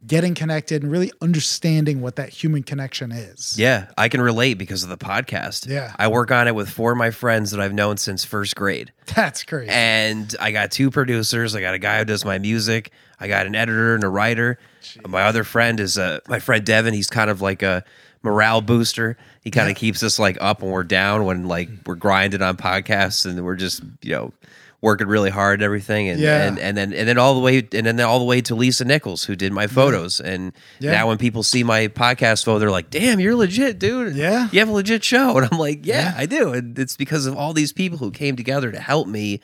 getting 0.07 0.35
connected 0.35 0.83
and 0.83 0.91
really 0.91 1.13
understanding 1.21 2.01
what 2.01 2.17
that 2.17 2.31
human 2.31 2.63
connection 2.63 3.13
is. 3.13 3.59
Yeah, 3.59 3.89
I 3.99 4.09
can 4.09 4.21
relate 4.23 4.55
because 4.55 4.83
of 4.83 4.89
the 4.89 4.97
podcast. 4.97 5.69
Yeah. 5.69 5.93
I 5.99 6.09
work 6.09 6.31
on 6.31 6.49
it 6.49 6.55
with 6.55 6.71
four 6.71 6.93
of 6.93 6.99
my 6.99 7.11
friends 7.11 7.51
that 7.51 7.61
I've 7.61 7.75
known 7.75 7.99
since 7.99 8.25
first 8.25 8.57
grade. 8.57 8.93
That's 9.15 9.43
crazy. 9.43 9.69
And 9.71 10.35
I 10.41 10.53
got 10.53 10.71
two 10.71 10.91
producers. 10.91 11.55
I 11.55 11.61
got 11.61 11.75
a 11.75 11.79
guy 11.79 11.99
who 11.99 12.05
does 12.07 12.25
my 12.25 12.39
music. 12.39 12.93
I 13.21 13.29
got 13.29 13.47
an 13.47 13.55
editor 13.55 13.95
and 13.95 14.05
a 14.05 14.09
writer. 14.09 14.59
My 15.07 15.23
other 15.25 15.45
friend 15.45 15.79
is 15.81 15.99
uh, 15.99 16.21
my 16.29 16.39
friend 16.39 16.65
Devin. 16.65 16.95
He's 16.95 17.11
kind 17.11 17.29
of 17.29 17.43
like 17.43 17.63
a 17.63 17.85
morale 18.23 18.61
booster. 18.61 19.17
He 19.45 19.51
kind 19.51 19.71
of 19.71 19.77
keeps 19.77 20.03
us 20.03 20.19
like 20.19 20.37
up 20.41 20.63
when 20.63 20.71
we're 20.71 20.85
down 20.85 21.25
when 21.25 21.47
like 21.49 21.69
we're 21.87 21.95
grinding 21.95 22.43
on 22.43 22.57
podcasts 22.57 23.25
and 23.25 23.45
we're 23.45 23.57
just 23.57 23.83
you 24.03 24.13
know 24.13 24.33
working 24.81 25.09
really 25.09 25.31
hard 25.31 25.55
and 25.61 25.65
everything. 25.65 26.09
And 26.09 26.21
Yeah. 26.21 26.45
and, 26.47 26.59
and 26.59 26.77
then 26.77 26.93
and 26.93 27.09
then 27.09 27.19
all 27.19 27.35
the 27.35 27.41
way 27.41 27.59
and 27.73 27.87
then 27.87 27.99
all 28.01 28.19
the 28.21 28.25
way 28.25 28.41
to 28.43 28.55
Lisa 28.55 28.85
Nichols 28.85 29.25
who 29.25 29.35
did 29.35 29.53
my 29.53 29.67
photos. 29.67 30.21
And 30.21 30.53
Yeah. 30.79 30.93
now 30.93 31.09
when 31.09 31.19
people 31.19 31.43
see 31.43 31.65
my 31.65 31.89
podcast 31.89 32.45
photo, 32.45 32.59
they're 32.61 32.71
like, 32.71 32.91
"Damn, 32.91 33.19
you're 33.21 33.35
legit, 33.35 33.79
dude. 33.79 34.15
Yeah. 34.15 34.49
you 34.53 34.61
have 34.61 34.69
a 34.69 34.73
legit 34.73 35.03
show." 35.03 35.37
And 35.39 35.49
I'm 35.51 35.59
like, 35.59 35.85
"Yeah, 35.85 36.13
Yeah. 36.13 36.15
I 36.17 36.27
do." 36.27 36.53
And 36.53 36.79
it's 36.79 36.97
because 36.97 37.27
of 37.27 37.37
all 37.37 37.53
these 37.53 37.73
people 37.73 37.99
who 37.99 38.11
came 38.13 38.37
together 38.37 38.71
to 38.71 38.79
help 38.81 39.09
me 39.09 39.41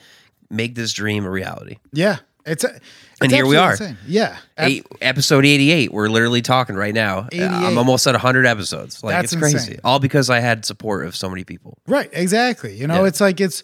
make 0.49 0.75
this 0.75 0.93
dream 0.93 1.25
a 1.25 1.29
reality. 1.29 1.77
yeah. 1.91 2.17
It's, 2.45 2.63
a, 2.63 2.79
And 3.21 3.31
here 3.31 3.45
we 3.45 3.55
are. 3.57 3.71
insane. 3.71 3.97
Yeah. 4.07 4.37
Eight, 4.57 4.85
episode 5.01 5.45
88. 5.45 5.91
We're 5.91 6.09
literally 6.09 6.41
talking 6.41 6.75
right 6.75 6.93
now. 6.93 7.27
88. 7.31 7.45
I'm 7.47 7.77
almost 7.77 8.05
at 8.07 8.11
100 8.13 8.45
episodes. 8.45 9.03
Like 9.03 9.13
That's 9.15 9.33
it's 9.33 9.39
crazy. 9.41 9.57
insane. 9.57 9.79
All 9.83 9.99
because 9.99 10.29
I 10.29 10.39
had 10.39 10.63
support 10.65 11.05
of 11.07 11.15
so 11.15 11.29
many 11.29 11.43
people. 11.43 11.77
Right, 11.87 12.09
exactly. 12.13 12.75
You 12.75 12.87
know, 12.87 13.01
Yeah. 13.01 13.07
it's 13.07 13.21
like 13.21 13.41
it's 13.41 13.63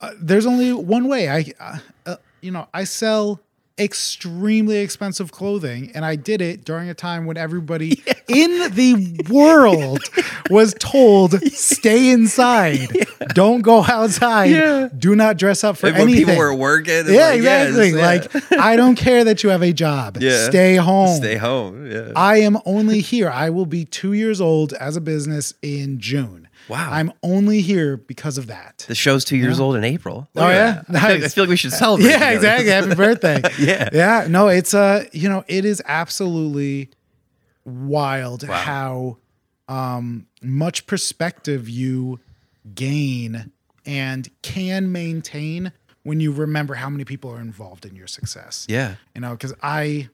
uh, 0.00 0.12
there's 0.20 0.46
only 0.46 0.72
one 0.72 1.08
way. 1.08 1.28
I, 1.28 1.44
uh, 1.58 1.78
uh, 2.06 2.16
you 2.40 2.50
know, 2.52 2.68
I 2.72 2.84
sell 2.84 3.40
extremely 3.78 4.78
expensive 4.78 5.32
clothing, 5.32 5.90
and 5.94 6.04
I 6.04 6.16
did 6.16 6.40
it 6.42 6.64
during 6.64 6.88
a 6.90 6.94
time 6.94 7.24
when 7.26 7.36
everybody 7.36 8.02
in 8.28 8.50
the 8.74 9.24
world 9.30 10.00
was 10.50 10.74
told, 10.78 11.40
"Stay 11.52 12.10
inside, 12.12 12.88
don't 13.34 13.62
go 13.62 13.84
outside, 13.84 14.50
Yeah. 14.50 14.88
do 14.96 15.14
not 15.16 15.36
dress 15.38 15.64
up 15.64 15.76
for 15.76 15.86
And 15.88 15.96
when 15.98 16.08
anything." 16.08 16.26
people 16.26 16.38
were 16.38 16.54
working, 16.54 17.06
yeah, 17.08 17.28
like, 17.28 17.36
exactly. 17.38 17.90
yes, 17.90 17.96
yeah. 17.96 18.06
Like 18.06 18.52
I 18.60 18.76
don't 18.76 18.96
care 18.96 19.24
that 19.24 19.42
you 19.42 19.50
have 19.50 19.62
a 19.62 19.72
job. 19.72 20.18
Yeah. 20.20 20.48
Stay 20.48 20.76
home. 20.76 21.16
stay 21.16 21.36
home. 21.36 21.90
Yeah. 21.90 22.12
I 22.16 22.38
am 22.40 22.58
only 22.66 23.00
here. 23.00 23.30
I 23.30 23.50
will 23.50 23.66
be 23.66 23.84
two 23.84 24.12
years 24.12 24.40
old 24.40 24.72
as 24.74 24.96
a 24.96 25.00
business 25.00 25.54
in 25.62 25.98
June. 26.00 26.48
Wow. 26.70 26.90
I'm 26.90 27.12
only 27.22 27.60
here 27.60 27.96
because 27.96 28.38
of 28.38 28.46
that. 28.46 28.84
the 28.88 28.94
show's 28.94 29.24
two 29.24 29.36
years 29.36 29.60
old 29.60 29.76
in 29.76 29.84
April. 29.84 30.28
Oh, 30.36 30.40
Look 30.40 30.50
yeah? 30.50 30.82
that. 30.88 30.96
I, 30.96 31.00
feel 31.00 31.14
like, 31.16 31.24
I 31.24 31.28
feel 31.28 31.44
like 31.44 31.50
we 31.50 31.56
should 31.56 31.72
celebrate. 31.72 32.08
Yeah, 32.08 32.14
together. 32.14 32.34
exactly. 32.36 32.70
Happy 32.70 32.94
birthday. 32.94 33.42
Yeah. 33.58 33.88
Yeah. 33.92 34.26
No, 34.28 34.48
it's 34.48 34.72
uh, 34.72 35.04
you 35.12 35.28
know, 35.28 35.44
it 35.48 35.64
is 35.64 35.82
absolutely 35.84 36.90
wild 37.64 38.44
how 38.44 39.18
um 39.68 40.26
much 40.42 40.86
perspective 40.86 41.68
you 41.68 42.18
gain 42.74 43.52
and 43.86 44.30
can 44.42 44.92
maintain 44.92 45.72
when 46.02 46.20
you 46.20 46.32
remember 46.32 46.74
how 46.74 46.88
many 46.88 47.04
people 47.04 47.30
are 47.30 47.40
involved 47.40 47.84
in 47.84 47.94
your 47.94 48.06
success. 48.06 48.66
Yeah. 48.68 48.94
You 49.14 49.20
know, 49.20 49.32
because 49.32 49.54
I, 49.62 50.08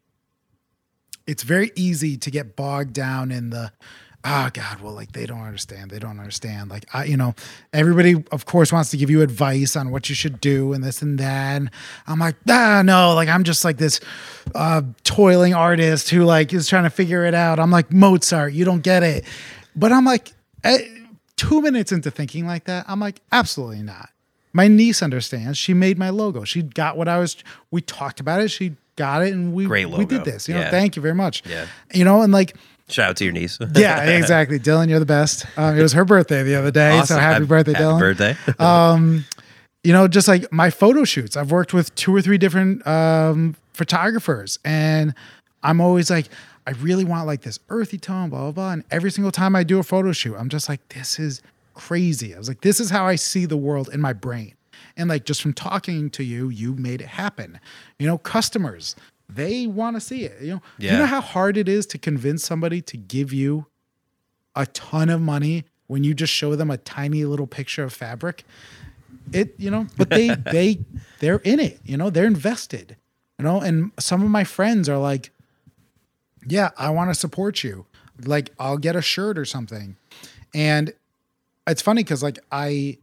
it's 1.27 1.43
very 1.43 1.71
easy 1.77 2.17
to 2.17 2.31
get 2.31 2.57
bogged 2.57 2.93
down 2.93 3.31
in 3.31 3.51
the, 3.51 3.73
oh 4.29 4.51
God, 4.53 4.81
well, 4.81 4.93
like 4.93 5.13
they 5.13 5.25
don't 5.25 5.43
understand. 5.43 5.91
They 5.91 5.99
don't 6.01 6.19
understand. 6.19 6.69
Like, 6.69 6.85
I, 6.93 7.05
you 7.05 7.17
know, 7.17 7.35
everybody, 7.73 8.25
of 8.33 8.45
course, 8.45 8.73
wants 8.73 8.91
to 8.91 8.97
give 8.97 9.09
you 9.09 9.23
advice 9.23 9.77
on 9.77 9.91
what 9.91 10.09
you 10.09 10.15
should 10.15 10.41
do 10.41 10.73
and 10.73 10.83
this 10.83 11.01
and 11.01 11.19
that. 11.19 11.57
And 11.57 11.71
I'm 12.09 12.19
like, 12.19 12.35
ah, 12.49 12.83
no, 12.85 13.15
like 13.15 13.29
I'm 13.29 13.45
just 13.45 13.65
like 13.65 13.77
this 13.79 14.01
uh, 14.55 14.83
toiling 15.05 15.55
artist 15.55 16.11
who 16.11 16.25
like 16.25 16.53
is 16.53 16.69
trying 16.69 16.85
to 16.85 16.91
figure 16.91 17.25
it 17.25 17.35
out. 17.35 17.61
I'm 17.61 17.71
like 17.71 17.93
Mozart, 17.93 18.53
you 18.53 18.65
don't 18.65 18.83
get 18.83 19.03
it. 19.03 19.25
But 19.77 19.93
I'm 19.93 20.05
like, 20.05 20.33
eh, 20.65 20.79
two 21.37 21.63
minutes 21.63 21.93
into 21.93 22.11
thinking 22.11 22.47
like 22.47 22.65
that, 22.65 22.85
I'm 22.89 22.99
like, 23.01 23.21
absolutely 23.31 23.83
not. 23.83 24.09
My 24.53 24.69
niece 24.69 25.03
understands. 25.03 25.59
She 25.59 25.75
made 25.75 25.99
my 25.99 26.09
logo. 26.11 26.45
She 26.45 26.63
got 26.63 26.97
what 26.97 27.09
I 27.09 27.19
was. 27.19 27.37
We 27.71 27.83
talked 27.83 28.21
about 28.21 28.41
it. 28.41 28.49
She 28.49 28.75
got 28.97 29.23
it, 29.23 29.35
and 29.35 29.53
we 29.53 29.67
Great 29.67 29.91
we 29.91 30.07
did 30.07 30.25
this. 30.25 30.49
You 30.49 30.55
know, 30.55 30.61
Yeah. 30.61 30.71
thank 30.71 30.97
you 30.97 31.03
very 31.03 31.15
much. 31.15 31.43
Yeah. 31.47 31.67
You 31.93 32.05
know, 32.07 32.23
and 32.23 32.33
like, 32.33 32.57
Shout 32.89 33.11
out 33.11 33.17
to 33.17 33.25
your 33.25 33.33
niece. 33.33 33.59
yeah, 33.75 34.03
exactly. 34.03 34.59
Dylan, 34.59 34.89
you're 34.89 35.01
the 35.01 35.07
best. 35.07 35.45
Um, 35.57 35.77
it 35.77 35.83
was 35.83 35.93
her 35.93 36.05
birthday 36.05 36.43
the 36.45 36.55
other 36.55 36.71
day, 36.71 36.93
so 36.97 36.99
Awesome. 37.01 37.19
happy 37.19 37.45
birthday, 37.45 37.73
happy 37.73 37.85
Dylan. 37.85 37.99
birthday. 37.99 38.37
Um, 38.65 39.25
you 39.83 39.93
know, 39.93 40.09
just 40.09 40.27
like 40.29 40.51
my 40.53 40.71
photo 40.71 41.05
shoots, 41.05 41.37
I've 41.37 41.51
worked 41.53 41.73
with 41.73 41.95
two 41.95 42.15
or 42.15 42.21
three 42.21 42.39
different 42.39 42.85
um, 42.87 43.55
photographers, 43.73 44.59
and 44.65 45.15
I'm 45.63 45.81
always 45.81 46.11
like, 46.11 46.29
I 46.67 46.73
really 46.73 47.05
want 47.05 47.27
like 47.27 47.43
this 47.43 47.61
earthy 47.69 47.99
tone, 47.99 48.31
blah 48.31 48.41
blah 48.41 48.51
blah. 48.53 48.73
And 48.73 48.85
every 48.91 49.11
single 49.13 49.31
time 49.31 49.55
I 49.55 49.63
do 49.63 49.79
a 49.79 49.85
photo 49.85 50.11
shoot, 50.13 50.35
I'm 50.37 50.49
just 50.49 50.69
like, 50.69 50.89
this 50.89 51.19
is 51.21 51.41
crazy. 51.75 52.35
I 52.35 52.39
was 52.39 52.49
like, 52.49 52.63
this 52.63 52.81
is 52.81 52.91
how 52.91 53.07
I 53.07 53.15
see 53.15 53.47
the 53.47 53.57
world 53.57 53.89
in 53.93 54.01
my 54.01 54.13
brain. 54.13 54.55
And 54.97 55.09
like 55.09 55.25
just 55.25 55.43
from 55.43 55.53
talking 55.53 56.11
to 56.11 56.25
you, 56.25 56.49
you 56.49 56.73
made 56.75 57.01
it 57.01 57.07
happen. 57.09 57.61
You 57.99 58.07
know, 58.09 58.19
customers, 58.19 58.97
they 59.29 59.67
want 59.67 59.97
to 59.97 60.01
see 60.01 60.25
it. 60.25 60.41
You 60.41 60.55
know, 60.55 60.63
Yeah. 60.79 60.93
you 60.93 60.99
know 60.99 61.07
how 61.07 61.21
hard 61.21 61.57
it 61.57 61.69
is 61.69 61.87
to 61.87 61.99
convince 61.99 62.45
somebody 62.45 62.81
to 62.83 62.97
give 62.97 63.33
you 63.33 63.67
a 64.55 64.67
ton 64.67 65.09
of 65.11 65.21
money 65.21 65.65
when 65.89 66.05
you 66.05 66.15
just 66.15 66.33
show 66.33 66.57
them 66.57 66.71
a 66.71 66.77
tiny 66.79 67.25
little 67.25 67.47
picture 67.47 67.85
of 67.85 67.93
fabric? 67.93 68.45
It, 69.33 69.55
you 69.59 69.71
know, 69.71 69.87
but 69.97 70.11
they 70.11 70.29
they 70.53 70.79
they're 71.21 71.39
in 71.39 71.59
it, 71.61 71.81
you 71.85 71.97
know, 71.97 72.11
they're 72.11 72.27
invested. 72.27 72.97
You 73.39 73.45
know, 73.45 73.61
and 73.61 73.91
some 73.99 74.23
of 74.23 74.31
my 74.31 74.45
friends 74.45 74.89
are 74.89 74.99
like, 74.99 75.31
Yeah, 76.47 76.71
I 76.79 76.91
want 76.91 77.11
to 77.11 77.15
support 77.15 77.63
you. 77.65 77.87
Like, 78.25 78.51
I'll 78.59 78.79
get 78.79 78.97
a 78.97 79.03
shirt 79.03 79.37
or 79.37 79.45
something. 79.45 79.97
And 80.55 80.95
it's 81.67 81.83
funny 81.83 82.03
because 82.03 82.23
like 82.23 82.39
I 82.51 82.99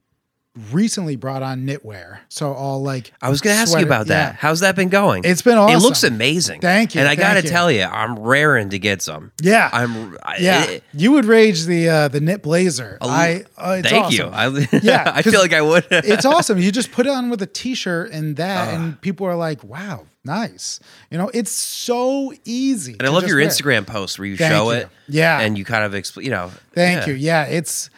recently 0.72 1.16
brought 1.16 1.42
on 1.42 1.66
knitwear. 1.66 2.20
So 2.30 2.54
all 2.54 2.84
like 2.84 3.12
I 3.22 3.30
was 3.30 3.42
going 3.42 3.56
to 3.56 3.60
ask 3.62 3.76
you 3.78 3.84
about 3.84 4.08
that. 4.08 4.34
yeah. 4.34 4.38
How's 4.40 4.60
that 4.60 4.76
been 4.76 4.90
going? 4.90 5.24
It's 5.26 5.42
been 5.42 5.58
awesome. 5.58 5.76
It 5.78 5.82
looks 5.82 6.04
amazing. 6.04 6.62
Thank 6.62 6.94
you, 6.94 7.00
And 7.02 7.10
I 7.10 7.16
got 7.16 7.36
to 7.36 7.42
tell 7.42 7.72
you, 7.72 7.84
I'm 7.84 8.20
raring 8.20 8.70
to 8.70 8.80
get 8.80 9.02
some. 9.02 9.32
Yeah. 9.42 9.70
I'm. 9.74 10.18
I, 10.22 10.38
yeah, 10.40 10.64
it- 10.66 10.84
you 10.94 11.12
would 11.14 11.26
rage 11.26 11.66
the 11.66 11.90
uh, 11.90 12.08
the 12.08 12.20
knit 12.22 12.44
blazer. 12.44 12.98
l- 13.02 13.10
I 13.10 13.44
uh, 13.58 13.82
thank 13.82 14.06
awesome. 14.06 14.14
you. 14.14 14.32
I, 14.32 14.80
Yeah, 14.84 15.12
I 15.14 15.22
feel 15.24 15.40
like 15.42 15.54
I 15.54 15.62
would. 15.62 15.86
it's 15.92 16.26
awesome. 16.26 16.60
You 16.60 16.72
just 16.72 16.92
put 16.92 17.08
it 17.08 17.12
on 17.12 17.30
with 17.30 17.42
a 17.42 17.48
t-shirt 17.48 18.12
and 18.12 18.36
that, 18.38 18.68
Ah. 18.70 18.76
and 18.76 19.02
people 19.02 19.26
are 19.28 19.36
like, 19.36 19.64
"Wow, 19.64 20.06
nice." 20.24 20.80
You 21.10 21.18
know, 21.18 21.30
it's 21.34 21.52
so 21.52 22.32
easy. 22.46 22.94
and 23.00 23.04
I 23.04 23.10
love 23.10 23.28
your 23.28 23.40
Instagram 23.40 23.88
post 23.88 24.20
where 24.20 24.28
you 24.28 24.38
Thank 24.38 24.52
show 24.54 24.72
you. 24.72 24.78
it. 24.80 24.90
Yeah. 25.08 25.40
And 25.40 25.58
you 25.58 25.66
kind 25.66 25.84
of 25.84 25.96
explain. 25.96 26.26
You 26.26 26.32
know. 26.32 26.52
Thank 26.74 27.02
yeah. 27.02 27.08
you. 27.08 27.14
Yeah, 27.14 27.44
it's 27.46 27.90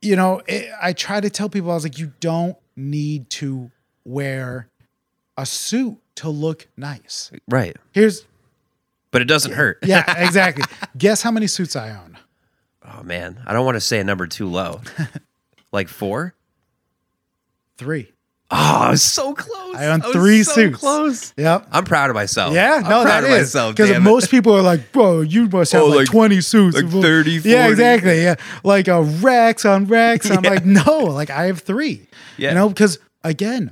you 0.00 0.16
know, 0.16 0.42
it, 0.46 0.70
I 0.80 0.92
try 0.92 1.20
to 1.20 1.30
tell 1.30 1.48
people 1.48 1.70
I 1.70 1.74
was 1.74 1.84
like, 1.84 1.98
you 1.98 2.12
don't 2.20 2.56
need 2.76 3.28
to 3.30 3.70
wear 4.04 4.68
a 5.36 5.44
suit 5.46 5.98
to 6.16 6.28
look 6.28 6.68
nice. 6.76 7.30
Right. 7.48 7.76
Here's 7.92 8.24
But 9.10 9.22
it 9.22 9.26
doesn't 9.26 9.52
hurt. 9.52 9.78
yeah, 9.84 10.04
exactly. 10.26 10.64
Guess 10.96 11.22
how 11.22 11.30
many 11.30 11.46
suits 11.46 11.76
I 11.76 11.90
own? 11.90 12.18
Oh 12.84 13.02
man, 13.02 13.42
I 13.46 13.52
don't 13.52 13.64
want 13.66 13.76
to 13.76 13.80
say 13.80 14.00
a 14.00 14.04
number 14.04 14.26
too 14.26 14.46
low. 14.48 14.80
like 15.72 15.88
four. 15.88 16.34
Three. 17.76 18.12
Oh, 18.50 18.56
I 18.56 18.90
was 18.92 19.02
so 19.02 19.34
close. 19.34 19.76
I 19.76 19.88
own 19.88 20.00
was 20.00 20.12
three 20.12 20.42
so 20.42 20.52
suits. 20.52 20.78
Close. 20.78 21.34
Yep. 21.36 21.66
I'm 21.70 21.84
proud 21.84 22.08
of 22.08 22.14
myself. 22.14 22.54
Yeah, 22.54 22.76
I'm 22.76 22.82
no, 22.84 23.02
proud 23.02 23.22
that 23.22 23.24
of 23.24 23.30
is 23.30 23.52
because 23.52 24.00
most 24.00 24.30
people 24.30 24.54
are 24.56 24.62
like, 24.62 24.90
"Bro, 24.92 25.20
you 25.22 25.48
must 25.48 25.72
have 25.72 25.82
Oh, 25.82 25.86
like, 25.88 25.96
like- 25.98 26.06
twenty 26.08 26.40
suits, 26.40 26.74
like 26.74 26.88
30, 26.90 27.40
Yeah, 27.44 27.68
exactly. 27.68 28.22
Yeah, 28.22 28.36
like 28.64 28.88
a 28.88 29.02
racks 29.02 29.66
on 29.66 29.84
racks. 29.86 30.30
I'm 30.30 30.42
Yeah. 30.44 30.50
like, 30.50 30.64
no, 30.64 30.98
like 31.00 31.28
I 31.28 31.44
have 31.44 31.58
three. 31.60 32.06
Yeah. 32.38 32.50
You 32.50 32.54
know, 32.54 32.68
because 32.70 32.98
again, 33.22 33.70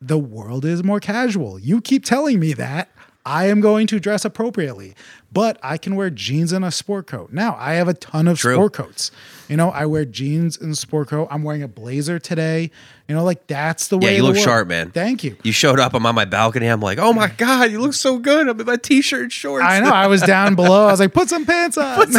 the 0.00 0.18
world 0.18 0.64
is 0.64 0.84
more 0.84 1.00
casual. 1.00 1.58
You 1.58 1.80
keep 1.80 2.04
telling 2.04 2.38
me 2.38 2.52
that. 2.52 2.88
I 3.26 3.48
am 3.48 3.60
going 3.60 3.86
to 3.88 4.00
dress 4.00 4.24
appropriately, 4.24 4.94
but 5.30 5.58
I 5.62 5.76
can 5.76 5.96
wear 5.96 6.08
jeans 6.08 6.50
and 6.50 6.64
a 6.64 6.70
sport 6.70 7.06
coat. 7.06 7.30
Now, 7.30 7.56
I 7.60 7.74
have 7.74 7.86
a 7.86 7.92
ton 7.92 8.26
of 8.26 8.38
True. 8.38 8.54
sport 8.54 8.72
coats. 8.72 9.10
You 9.48 9.56
know, 9.56 9.70
I 9.70 9.86
wear 9.86 10.04
jeans 10.04 10.58
and 10.60 10.76
sport 10.76 11.08
coat. 11.08 11.28
I'm 11.30 11.42
wearing 11.42 11.62
a 11.62 11.68
blazer 11.68 12.18
today. 12.18 12.70
You 13.08 13.14
know, 13.14 13.24
like 13.24 13.46
that's 13.46 13.88
the 13.88 13.96
way. 13.96 14.10
Yeah, 14.10 14.16
you 14.18 14.22
look 14.22 14.34
world. 14.34 14.44
sharp, 14.44 14.68
man. 14.68 14.90
Thank 14.90 15.24
you. 15.24 15.36
You 15.42 15.52
showed 15.52 15.80
up. 15.80 15.94
I'm 15.94 16.04
on 16.04 16.14
my 16.14 16.26
balcony. 16.26 16.66
I'm 16.66 16.80
like, 16.80 16.98
oh 16.98 17.14
my 17.14 17.28
god, 17.28 17.70
you 17.70 17.80
look 17.80 17.94
so 17.94 18.18
good. 18.18 18.46
I'm 18.46 18.60
in 18.60 18.66
my 18.66 18.76
t-shirt 18.76 19.22
and 19.22 19.32
shorts. 19.32 19.64
I 19.64 19.80
know. 19.80 19.88
I 19.90 20.06
was 20.08 20.20
down 20.20 20.54
below. 20.54 20.86
I 20.86 20.90
was 20.90 21.00
like, 21.00 21.14
put 21.14 21.30
some 21.30 21.46
pants 21.46 21.78
on. 21.78 21.98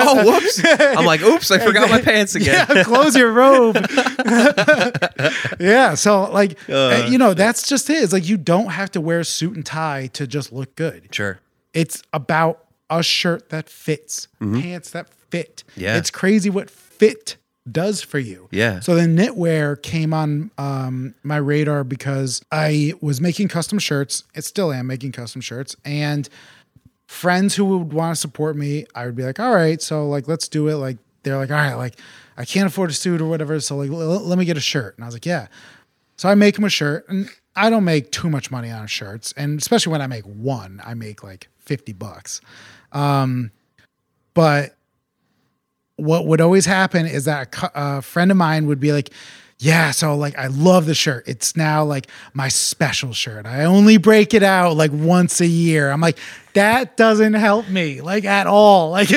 oh, 0.00 0.22
whoops. 0.24 0.60
I'm 0.64 1.04
like, 1.04 1.22
oops, 1.22 1.50
I 1.52 1.58
forgot 1.58 1.88
my 1.90 2.00
pants 2.00 2.34
again. 2.34 2.66
yeah, 2.74 2.82
close 2.82 3.14
your 3.14 3.32
robe. 3.32 3.76
yeah, 5.60 5.94
so 5.94 6.30
like 6.32 6.58
Uh, 6.68 7.06
you 7.08 7.18
know, 7.18 7.34
that's 7.34 7.68
just 7.68 7.88
it. 7.90 8.02
It's 8.02 8.12
like 8.12 8.28
you 8.28 8.36
don't 8.36 8.70
have 8.70 8.90
to 8.92 9.00
wear 9.00 9.20
a 9.20 9.24
suit 9.24 9.54
and 9.54 9.64
tie 9.64 10.08
to 10.14 10.26
just 10.26 10.52
look 10.52 10.74
good. 10.74 11.08
Sure. 11.14 11.38
It's 11.74 12.02
about 12.12 12.64
a 12.90 13.02
shirt 13.02 13.50
that 13.50 13.68
fits, 13.68 14.28
pants 14.40 14.90
that 14.90 15.08
fit. 15.30 15.64
Mm-hmm. 15.70 15.80
Yeah. 15.80 15.96
It's 15.98 16.10
crazy 16.10 16.50
what 16.50 16.70
fit 16.70 17.36
does 17.70 18.02
for 18.02 18.18
you. 18.18 18.48
Yeah. 18.50 18.80
So 18.80 18.94
the 18.94 19.02
knitwear 19.02 19.80
came 19.82 20.14
on 20.14 20.50
um, 20.58 21.14
my 21.22 21.36
radar 21.36 21.84
because 21.84 22.40
I 22.50 22.94
was 23.00 23.20
making 23.20 23.48
custom 23.48 23.78
shirts. 23.78 24.24
It 24.34 24.44
still 24.44 24.72
am 24.72 24.86
making 24.86 25.12
custom 25.12 25.40
shirts. 25.42 25.76
And 25.84 26.28
friends 27.06 27.56
who 27.56 27.64
would 27.66 27.92
want 27.92 28.14
to 28.14 28.20
support 28.20 28.56
me, 28.56 28.86
I 28.94 29.06
would 29.06 29.16
be 29.16 29.22
like, 29.24 29.38
all 29.40 29.54
right, 29.54 29.80
so 29.82 30.08
like 30.08 30.28
let's 30.28 30.48
do 30.48 30.68
it. 30.68 30.76
Like 30.76 30.98
they're 31.22 31.36
like, 31.36 31.50
all 31.50 31.56
right, 31.56 31.74
like 31.74 31.96
I 32.36 32.44
can't 32.44 32.66
afford 32.66 32.90
a 32.90 32.94
suit 32.94 33.20
or 33.20 33.26
whatever. 33.26 33.58
So 33.60 33.76
like 33.76 33.90
l- 33.90 33.96
let 33.98 34.38
me 34.38 34.44
get 34.44 34.56
a 34.56 34.60
shirt. 34.60 34.96
And 34.96 35.04
I 35.04 35.08
was 35.08 35.14
like, 35.14 35.26
yeah. 35.26 35.48
So 36.16 36.28
I 36.28 36.34
make 36.34 36.54
them 36.56 36.64
a 36.64 36.70
shirt 36.70 37.08
and 37.08 37.28
I 37.54 37.70
don't 37.70 37.84
make 37.84 38.12
too 38.12 38.30
much 38.30 38.50
money 38.50 38.70
on 38.70 38.86
shirts. 38.86 39.32
And 39.36 39.60
especially 39.60 39.92
when 39.92 40.00
I 40.02 40.06
make 40.06 40.24
one, 40.24 40.80
I 40.84 40.94
make 40.94 41.22
like 41.22 41.48
50 41.58 41.92
bucks. 41.92 42.40
Um, 42.92 43.50
but 44.34 44.74
what 45.96 46.26
would 46.26 46.40
always 46.40 46.64
happen 46.64 47.06
is 47.06 47.24
that 47.24 47.54
a, 47.62 47.70
a 47.74 48.02
friend 48.02 48.30
of 48.30 48.36
mine 48.36 48.66
would 48.66 48.80
be 48.80 48.92
like, 48.92 49.10
yeah, 49.60 49.90
so 49.90 50.14
like 50.14 50.38
I 50.38 50.46
love 50.46 50.86
the 50.86 50.94
shirt. 50.94 51.24
It's 51.26 51.56
now 51.56 51.84
like 51.84 52.06
my 52.32 52.48
special 52.48 53.12
shirt. 53.12 53.44
I 53.44 53.64
only 53.64 53.96
break 53.96 54.32
it 54.32 54.44
out 54.44 54.76
like 54.76 54.92
once 54.92 55.40
a 55.40 55.48
year. 55.48 55.90
I'm 55.90 56.00
like, 56.00 56.16
that 56.52 56.96
doesn't 56.96 57.34
help 57.34 57.68
me 57.68 58.00
like 58.00 58.24
at 58.24 58.46
all. 58.46 58.90
Like 58.98 59.10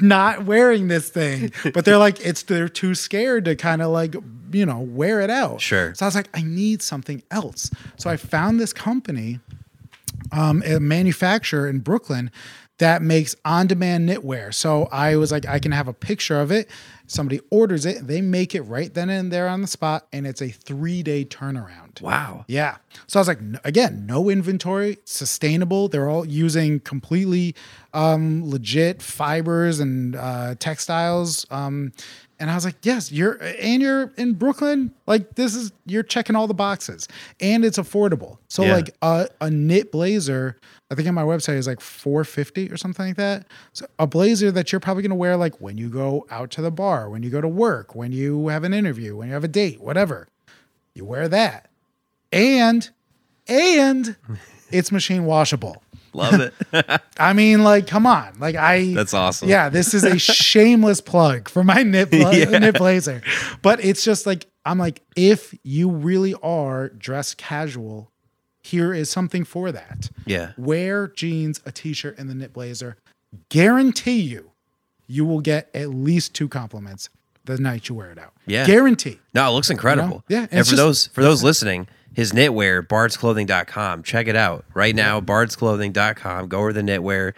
not 0.00 0.44
wearing 0.44 0.88
this 0.88 1.08
thing. 1.08 1.52
But 1.72 1.84
they're 1.84 1.98
like, 1.98 2.20
it's 2.20 2.42
they're 2.42 2.68
too 2.68 2.96
scared 2.96 3.44
to 3.44 3.54
kind 3.54 3.80
of 3.80 3.90
like, 3.90 4.16
you 4.52 4.66
know, 4.66 4.80
wear 4.80 5.20
it 5.20 5.30
out. 5.30 5.60
Sure. 5.60 5.94
So 5.94 6.04
I 6.04 6.08
was 6.08 6.16
like, 6.16 6.28
I 6.34 6.42
need 6.42 6.82
something 6.82 7.22
else. 7.30 7.70
So 7.96 8.10
I 8.10 8.16
found 8.16 8.58
this 8.58 8.72
company 8.72 9.38
um, 10.32 10.62
a 10.66 10.80
manufacturer 10.80 11.68
in 11.68 11.78
Brooklyn 11.78 12.32
that 12.78 13.02
makes 13.02 13.34
on-demand 13.44 14.08
knitwear. 14.08 14.54
So 14.54 14.88
I 14.90 15.16
was 15.16 15.30
like, 15.32 15.46
I 15.46 15.58
can 15.58 15.72
have 15.72 15.88
a 15.88 15.92
picture 15.92 16.40
of 16.40 16.50
it. 16.50 16.68
Somebody 17.06 17.40
orders 17.50 17.86
it, 17.86 18.06
they 18.06 18.20
make 18.20 18.54
it 18.54 18.60
right 18.62 18.92
then 18.92 19.08
and 19.08 19.32
there 19.32 19.48
on 19.48 19.62
the 19.62 19.66
spot, 19.66 20.06
and 20.12 20.26
it's 20.26 20.42
a 20.42 20.50
three-day 20.50 21.24
turnaround. 21.24 22.02
Wow. 22.02 22.44
Yeah. 22.48 22.76
So 23.06 23.18
I 23.18 23.20
was 23.22 23.28
like, 23.28 23.40
again, 23.64 24.04
no 24.06 24.28
inventory, 24.28 24.98
sustainable. 25.04 25.88
They're 25.88 26.08
all 26.08 26.26
using 26.26 26.80
completely 26.80 27.54
um, 27.94 28.48
legit 28.48 29.00
fibers 29.00 29.80
and 29.80 30.14
uh, 30.16 30.56
textiles. 30.58 31.46
Um, 31.50 31.92
and 32.40 32.50
I 32.50 32.54
was 32.54 32.64
like, 32.64 32.76
yes, 32.82 33.10
you're, 33.12 33.32
and 33.42 33.82
you're 33.82 34.12
in 34.16 34.34
Brooklyn. 34.34 34.92
Like, 35.06 35.34
this 35.34 35.54
is, 35.54 35.72
you're 35.86 36.02
checking 36.02 36.36
all 36.36 36.46
the 36.46 36.54
boxes 36.54 37.08
and 37.40 37.64
it's 37.64 37.78
affordable. 37.78 38.38
So, 38.48 38.64
Yeah. 38.64 38.74
like, 38.76 38.90
a, 39.02 39.28
a 39.40 39.50
knit 39.50 39.90
blazer, 39.92 40.56
I 40.90 40.94
think 40.94 41.08
on 41.08 41.14
my 41.14 41.22
website 41.22 41.56
is 41.56 41.66
like 41.66 41.80
450 41.80 42.70
or 42.70 42.76
something 42.76 43.06
like 43.06 43.16
that. 43.16 43.46
So, 43.72 43.86
a 43.98 44.06
blazer 44.06 44.50
that 44.52 44.70
you're 44.72 44.80
probably 44.80 45.02
going 45.02 45.10
to 45.10 45.16
wear 45.16 45.36
like 45.36 45.60
when 45.60 45.78
you 45.78 45.88
go 45.88 46.26
out 46.30 46.50
to 46.52 46.62
the 46.62 46.70
bar, 46.70 47.10
when 47.10 47.22
you 47.22 47.30
go 47.30 47.40
to 47.40 47.48
work, 47.48 47.94
when 47.94 48.12
you 48.12 48.48
have 48.48 48.64
an 48.64 48.72
interview, 48.74 49.16
when 49.16 49.28
you 49.28 49.34
have 49.34 49.44
a 49.44 49.48
date, 49.48 49.80
whatever. 49.80 50.28
You 50.94 51.04
wear 51.04 51.28
that 51.28 51.70
and 52.32 52.88
and 53.46 54.16
it's 54.70 54.92
machine 54.92 55.24
washable. 55.24 55.82
Love 56.18 56.40
it. 56.40 57.00
I 57.18 57.32
mean, 57.32 57.64
like, 57.64 57.86
come 57.86 58.06
on, 58.06 58.38
like 58.38 58.54
I. 58.56 58.92
That's 58.94 59.14
awesome. 59.14 59.48
Yeah, 59.48 59.68
this 59.68 59.94
is 59.94 60.04
a 60.04 60.18
shameless 60.18 61.00
plug 61.00 61.48
for 61.48 61.64
my 61.64 61.82
knit 61.84 62.10
bla- 62.10 62.34
Yeah. 62.34 62.58
knit 62.58 62.76
blazer, 62.76 63.22
but 63.62 63.82
it's 63.84 64.04
just 64.04 64.26
like 64.26 64.46
I'm 64.64 64.78
like, 64.78 65.00
if 65.16 65.54
you 65.62 65.90
really 65.90 66.34
are 66.42 66.90
dressed 66.90 67.38
casual, 67.38 68.10
here 68.62 68.92
is 68.92 69.08
something 69.10 69.44
for 69.44 69.72
that. 69.72 70.10
Yeah. 70.26 70.52
Wear 70.58 71.08
jeans, 71.08 71.60
a 71.64 71.72
t-shirt, 71.72 72.18
and 72.18 72.28
the 72.28 72.34
knit 72.34 72.52
blazer. 72.52 72.96
Guarantee 73.48 74.20
you, 74.20 74.50
you 75.06 75.24
will 75.24 75.40
get 75.40 75.70
at 75.74 75.88
least 75.90 76.34
two 76.34 76.48
compliments 76.48 77.08
the 77.44 77.56
night 77.56 77.88
you 77.88 77.94
wear 77.94 78.10
it 78.10 78.18
out. 78.18 78.34
Yeah. 78.46 78.66
Guarantee. 78.66 79.18
No, 79.32 79.48
it 79.48 79.52
looks 79.52 79.70
incredible. 79.70 80.22
Yeah, 80.28 80.40
and 80.42 80.48
And, 80.52 80.66
for 80.66 80.70
just- 80.72 80.76
those 80.76 81.06
for 81.08 81.22
those 81.22 81.42
listening, 81.42 81.88
his 82.18 82.32
knitwear, 82.32 82.82
bardsclothing.com. 82.84 84.02
Check 84.02 84.26
it 84.26 84.34
out. 84.34 84.64
Right 84.74 84.92
now, 84.92 85.20
bardsclothing.com. 85.20 86.48
Go 86.48 86.58
over 86.58 86.72
the 86.72 86.80
knitwear 86.82 87.34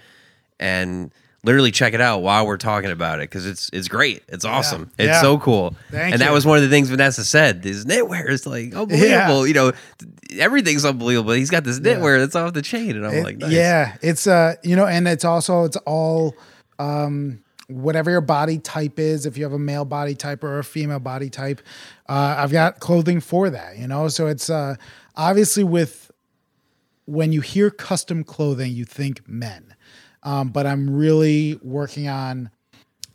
and 0.58 1.10
literally 1.44 1.70
check 1.70 1.92
it 1.92 2.00
out 2.00 2.22
while 2.22 2.46
we're 2.46 2.56
talking 2.56 2.90
about 2.90 3.18
it 3.18 3.28
because 3.28 3.44
it's 3.44 3.68
it's 3.74 3.88
great. 3.88 4.22
It's 4.28 4.46
awesome. 4.46 4.90
It's 4.98 5.08
Yeah. 5.08 5.20
so 5.20 5.38
cool. 5.38 5.76
Thank 5.90 6.14
and 6.14 6.22
that 6.22 6.32
was 6.32 6.46
one 6.46 6.56
of 6.56 6.62
the 6.64 6.70
things 6.70 6.88
Vanessa 6.88 7.24
said. 7.26 7.62
This 7.62 7.84
knitwear 7.84 8.30
is 8.30 8.46
like 8.46 8.74
unbelievable. 8.74 9.46
You 9.46 9.52
know, 9.52 9.72
everything's 10.38 10.86
unbelievable. 10.86 11.32
He's 11.34 11.50
got 11.50 11.64
this 11.64 11.78
knitwear 11.78 12.18
that's 12.20 12.34
off 12.34 12.54
the 12.54 12.62
chain. 12.62 12.96
And 12.96 13.06
I'm 13.06 13.12
It- 13.14 13.24
like, 13.24 13.36
nice. 13.36 13.52
Yeah, 13.52 13.96
it's 14.00 14.26
uh, 14.26 14.54
you 14.62 14.76
know, 14.76 14.86
and 14.86 15.06
it's 15.06 15.26
also 15.26 15.64
it's 15.64 15.76
all 15.84 16.34
um 16.78 17.40
whatever 17.68 18.10
your 18.10 18.20
body 18.20 18.58
type 18.58 18.98
is, 18.98 19.26
if 19.26 19.36
you 19.38 19.44
have 19.44 19.52
a 19.52 19.58
male 19.58 19.84
body 19.84 20.16
type 20.16 20.42
or 20.42 20.58
a 20.58 20.64
female 20.64 20.98
body 20.98 21.30
type, 21.30 21.60
uh, 22.10 22.34
I've 22.38 22.50
got 22.50 22.80
clothing 22.80 23.20
for 23.20 23.48
that, 23.50 23.78
you 23.78 23.86
know. 23.86 24.08
So 24.08 24.26
it's 24.26 24.50
uh 24.50 24.74
obviously 25.16 25.64
with 25.64 26.10
when 27.06 27.32
you 27.32 27.40
hear 27.40 27.70
custom 27.70 28.24
clothing, 28.24 28.72
you 28.72 28.84
think 28.84 29.26
men. 29.28 29.74
Um, 30.22 30.48
but 30.48 30.66
I'm 30.66 30.90
really 30.94 31.58
working 31.62 32.08
on 32.08 32.50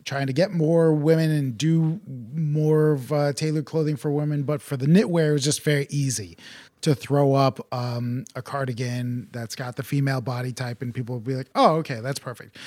trying 0.06 0.28
to 0.28 0.34
get 0.34 0.52
more 0.52 0.94
women 0.94 1.30
and 1.30 1.58
do 1.58 2.00
more 2.34 2.94
of 2.94 3.12
uh, 3.12 3.34
tailored 3.34 3.66
clothing 3.66 3.96
for 3.96 4.12
women. 4.12 4.44
But 4.44 4.62
for 4.62 4.78
the 4.78 4.86
knitwear, 4.86 5.30
it 5.30 5.34
was 5.34 5.44
just 5.44 5.62
very 5.62 5.88
easy 5.90 6.38
to 6.82 6.96
throw 6.96 7.34
up 7.34 7.66
um, 7.74 8.26
a 8.36 8.42
cardigan 8.42 9.28
that's 9.32 9.56
got 9.56 9.76
the 9.76 9.84
female 9.84 10.22
body 10.22 10.54
type, 10.54 10.82
and 10.82 10.94
people 10.94 11.16
will 11.16 11.22
be 11.22 11.36
like, 11.36 11.50
"Oh, 11.54 11.76
okay, 11.78 12.00
that's 12.00 12.20
perfect." 12.20 12.58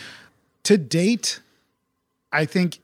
To 0.65 0.77
date, 0.77 1.41
I 2.33 2.45
think 2.45 2.81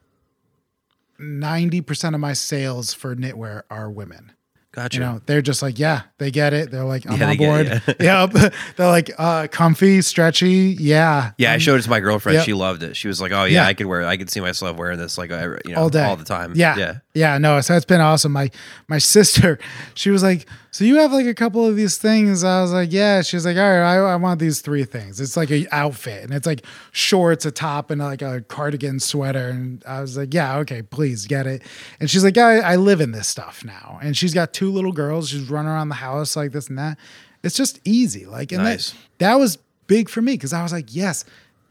ninety 1.24 1.80
percent 1.80 2.14
of 2.14 2.20
my 2.20 2.32
sales 2.32 2.94
for 2.94 3.16
knitwear 3.16 3.62
are 3.70 3.90
women. 3.90 4.33
Gotcha. 4.74 4.98
You 4.98 5.04
know, 5.04 5.20
they're 5.26 5.40
just 5.40 5.62
like, 5.62 5.78
yeah, 5.78 6.02
they 6.18 6.32
get 6.32 6.52
it. 6.52 6.72
They're 6.72 6.82
like, 6.84 7.08
I'm 7.08 7.20
Yeah, 7.20 7.30
on 7.30 7.36
board. 7.36 7.66
yep. 8.00 8.32
They're 8.76 8.88
like, 8.88 9.08
uh, 9.18 9.46
comfy, 9.46 10.02
stretchy. 10.02 10.76
Yeah. 10.80 11.30
yeah, 11.38 11.52
I 11.52 11.54
Um, 11.54 11.60
showed 11.60 11.78
it 11.78 11.84
to 11.84 11.90
my 11.90 12.00
girlfriend. 12.00 12.38
Yep. 12.38 12.44
She 12.44 12.54
loved 12.54 12.82
it. 12.82 12.96
She 12.96 13.06
was 13.06 13.20
like, 13.20 13.30
"Oh 13.30 13.44
yeah, 13.44 13.62
Yeah. 13.62 13.66
I 13.68 13.74
could 13.74 13.86
wear. 13.86 14.00
it. 14.00 14.06
I 14.06 14.16
could 14.16 14.30
see 14.30 14.40
myself 14.40 14.76
wearing 14.76 14.98
this 14.98 15.16
like 15.16 15.30
you 15.30 15.36
know 15.74 15.76
all 15.82 15.88
day, 15.90 16.02
all 16.04 16.16
the 16.16 16.24
time." 16.24 16.54
Yeah, 16.56 16.76
yeah. 16.76 16.94
yeah, 17.14 17.38
No, 17.38 17.60
so 17.60 17.76
it's 17.76 17.84
been 17.84 18.00
awesome. 18.00 18.32
My 18.32 18.50
my 18.88 18.98
sister, 19.14 19.60
she 19.94 20.10
was 20.10 20.24
like, 20.24 20.46
"So 20.72 20.84
you 20.84 20.96
have 20.96 21.12
like 21.12 21.26
a 21.26 21.34
couple 21.34 21.64
of 21.64 21.76
these 21.76 21.96
things?" 21.96 22.42
I 22.42 22.60
was 22.62 22.72
like, 22.72 22.92
"Yeah." 22.92 23.22
She 23.22 23.36
was 23.36 23.44
like, 23.46 23.56
"All 23.56 23.62
right, 23.62 23.94
I, 23.94 23.96
I 23.98 24.16
want 24.16 24.40
these 24.40 24.60
three 24.60 24.84
things." 24.84 25.20
It's 25.20 25.36
like 25.36 25.52
a 25.52 25.66
outfit, 25.72 26.24
and 26.24 26.34
it's 26.34 26.46
like 26.48 26.64
shorts, 26.90 27.46
a 27.46 27.52
top, 27.52 27.92
and 27.92 28.00
like 28.00 28.22
a 28.22 28.40
cardigan 28.48 28.98
sweater. 28.98 29.50
And 29.50 29.84
I 29.86 30.00
was 30.00 30.16
like, 30.16 30.34
"Yeah, 30.34 30.56
okay, 30.58 30.82
please 30.82 31.26
get 31.26 31.46
it." 31.46 31.62
And 32.00 32.10
she's 32.10 32.24
like, 32.24 32.36
"I, 32.38 32.58
I 32.58 32.76
live 32.76 33.00
in 33.00 33.12
this 33.12 33.28
stuff 33.28 33.64
now." 33.64 34.00
And 34.02 34.16
she's 34.16 34.34
got 34.34 34.52
two 34.52 34.63
little 34.70 34.92
girls. 34.92 35.30
just 35.30 35.50
running 35.50 35.70
around 35.70 35.88
the 35.88 35.94
house 35.96 36.36
like 36.36 36.52
this 36.52 36.68
and 36.68 36.78
that. 36.78 36.98
It's 37.42 37.56
just 37.56 37.80
easy. 37.84 38.26
Like, 38.26 38.52
and 38.52 38.62
Nice. 38.62 38.90
that 38.90 38.98
that 39.18 39.34
was 39.38 39.58
big 39.86 40.08
for 40.08 40.22
me 40.22 40.32
because 40.32 40.52
I 40.52 40.62
was 40.62 40.72
like, 40.72 40.94
"Yes." 40.94 41.24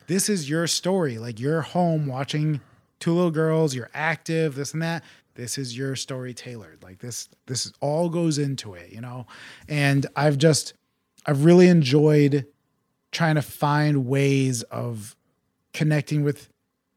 This 0.08 0.28
is 0.28 0.50
your 0.50 0.68
story. 0.68 1.18
Like 1.18 1.40
you're 1.40 1.62
home 1.62 2.08
watching 2.08 2.60
two 3.00 3.14
little 3.14 3.32
girls, 3.32 3.74
you're 3.74 3.90
active, 3.94 4.54
this 4.56 4.74
and 4.74 4.82
that. 4.82 5.02
This 5.36 5.58
is 5.58 5.78
your 5.78 5.96
story 5.96 6.34
tailored. 6.34 6.84
Like 6.84 7.00
this, 7.00 7.30
this 7.48 7.66
is, 7.66 7.74
all 7.80 8.10
goes 8.10 8.38
into 8.38 8.74
it, 8.74 8.92
you 8.92 9.00
know? 9.00 9.26
And 9.70 10.06
I've 10.18 10.38
just, 10.38 10.74
I've 11.26 11.46
really 11.46 11.70
enjoyed 11.70 12.46
trying 13.12 13.36
to 13.36 13.42
find 13.42 14.06
ways 14.06 14.62
of 14.64 15.16
connecting 15.74 16.22
with 16.24 16.50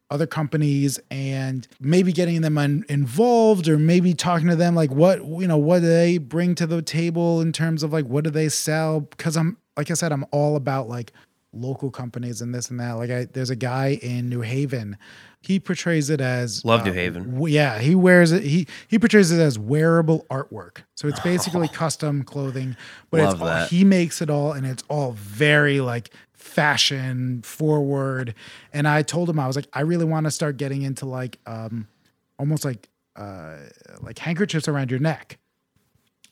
other 0.09 0.27
companies 0.27 0.99
and 1.11 1.67
maybe 1.79 2.13
getting 2.13 2.41
them 2.41 2.57
un- 2.57 2.85
involved 2.87 3.67
or 3.67 3.77
maybe 3.77 4.13
talking 4.13 4.47
to 4.47 4.55
them 4.55 4.73
like 4.73 4.91
what 4.91 5.19
you 5.19 5.47
know 5.47 5.57
what 5.57 5.79
do 5.79 5.87
they 5.87 6.17
bring 6.17 6.55
to 6.55 6.65
the 6.65 6.81
table 6.81 7.41
in 7.41 7.51
terms 7.51 7.83
of 7.83 7.91
like 7.91 8.05
what 8.05 8.23
do 8.23 8.29
they 8.29 8.47
sell 8.47 9.01
because 9.01 9.35
i'm 9.35 9.57
like 9.75 9.91
i 9.91 9.93
said 9.93 10.11
i'm 10.13 10.25
all 10.31 10.55
about 10.55 10.87
like 10.87 11.11
local 11.53 11.89
companies 11.91 12.41
and 12.41 12.53
this 12.53 12.69
and 12.69 12.79
that 12.79 12.93
like 12.93 13.09
I, 13.09 13.25
there's 13.25 13.49
a 13.49 13.55
guy 13.55 13.99
in 14.01 14.29
new 14.29 14.41
haven 14.41 14.97
he 15.41 15.59
portrays 15.59 16.09
it 16.09 16.19
as 16.19 16.63
Love 16.65 16.83
New 16.83 16.91
uh, 16.91 16.95
Haven. 16.95 17.41
yeah 17.47 17.79
he 17.79 17.95
wears 17.95 18.31
it 18.31 18.43
he 18.43 18.67
he 18.87 18.99
portrays 18.99 19.31
it 19.31 19.39
as 19.39 19.57
wearable 19.57 20.25
artwork 20.29 20.83
so 20.95 21.07
it's 21.07 21.19
basically 21.33 21.67
custom 21.67 22.23
clothing 22.23 22.75
but 23.11 23.21
Love 23.21 23.33
it's 23.33 23.41
all, 23.41 23.47
that. 23.47 23.69
he 23.69 23.83
makes 23.83 24.21
it 24.21 24.29
all 24.29 24.51
and 24.53 24.65
it's 24.65 24.83
all 24.89 25.13
very 25.13 25.79
like 25.81 26.11
fashion 26.37 27.41
forward. 27.41 28.33
And 28.73 28.87
i 28.87 29.01
told 29.01 29.29
him 29.29 29.39
i 29.39 29.47
was 29.47 29.55
like 29.55 29.67
i 29.73 29.81
really 29.81 30.05
want 30.05 30.25
to 30.25 30.31
start 30.31 30.57
getting 30.57 30.83
into 30.83 31.05
like 31.05 31.39
um 31.45 31.87
almost 32.39 32.63
like 32.63 32.87
uh 33.15 33.57
like 34.01 34.17
handkerchiefs 34.19 34.67
around 34.67 34.91
your 34.91 34.99
neck. 34.99 35.39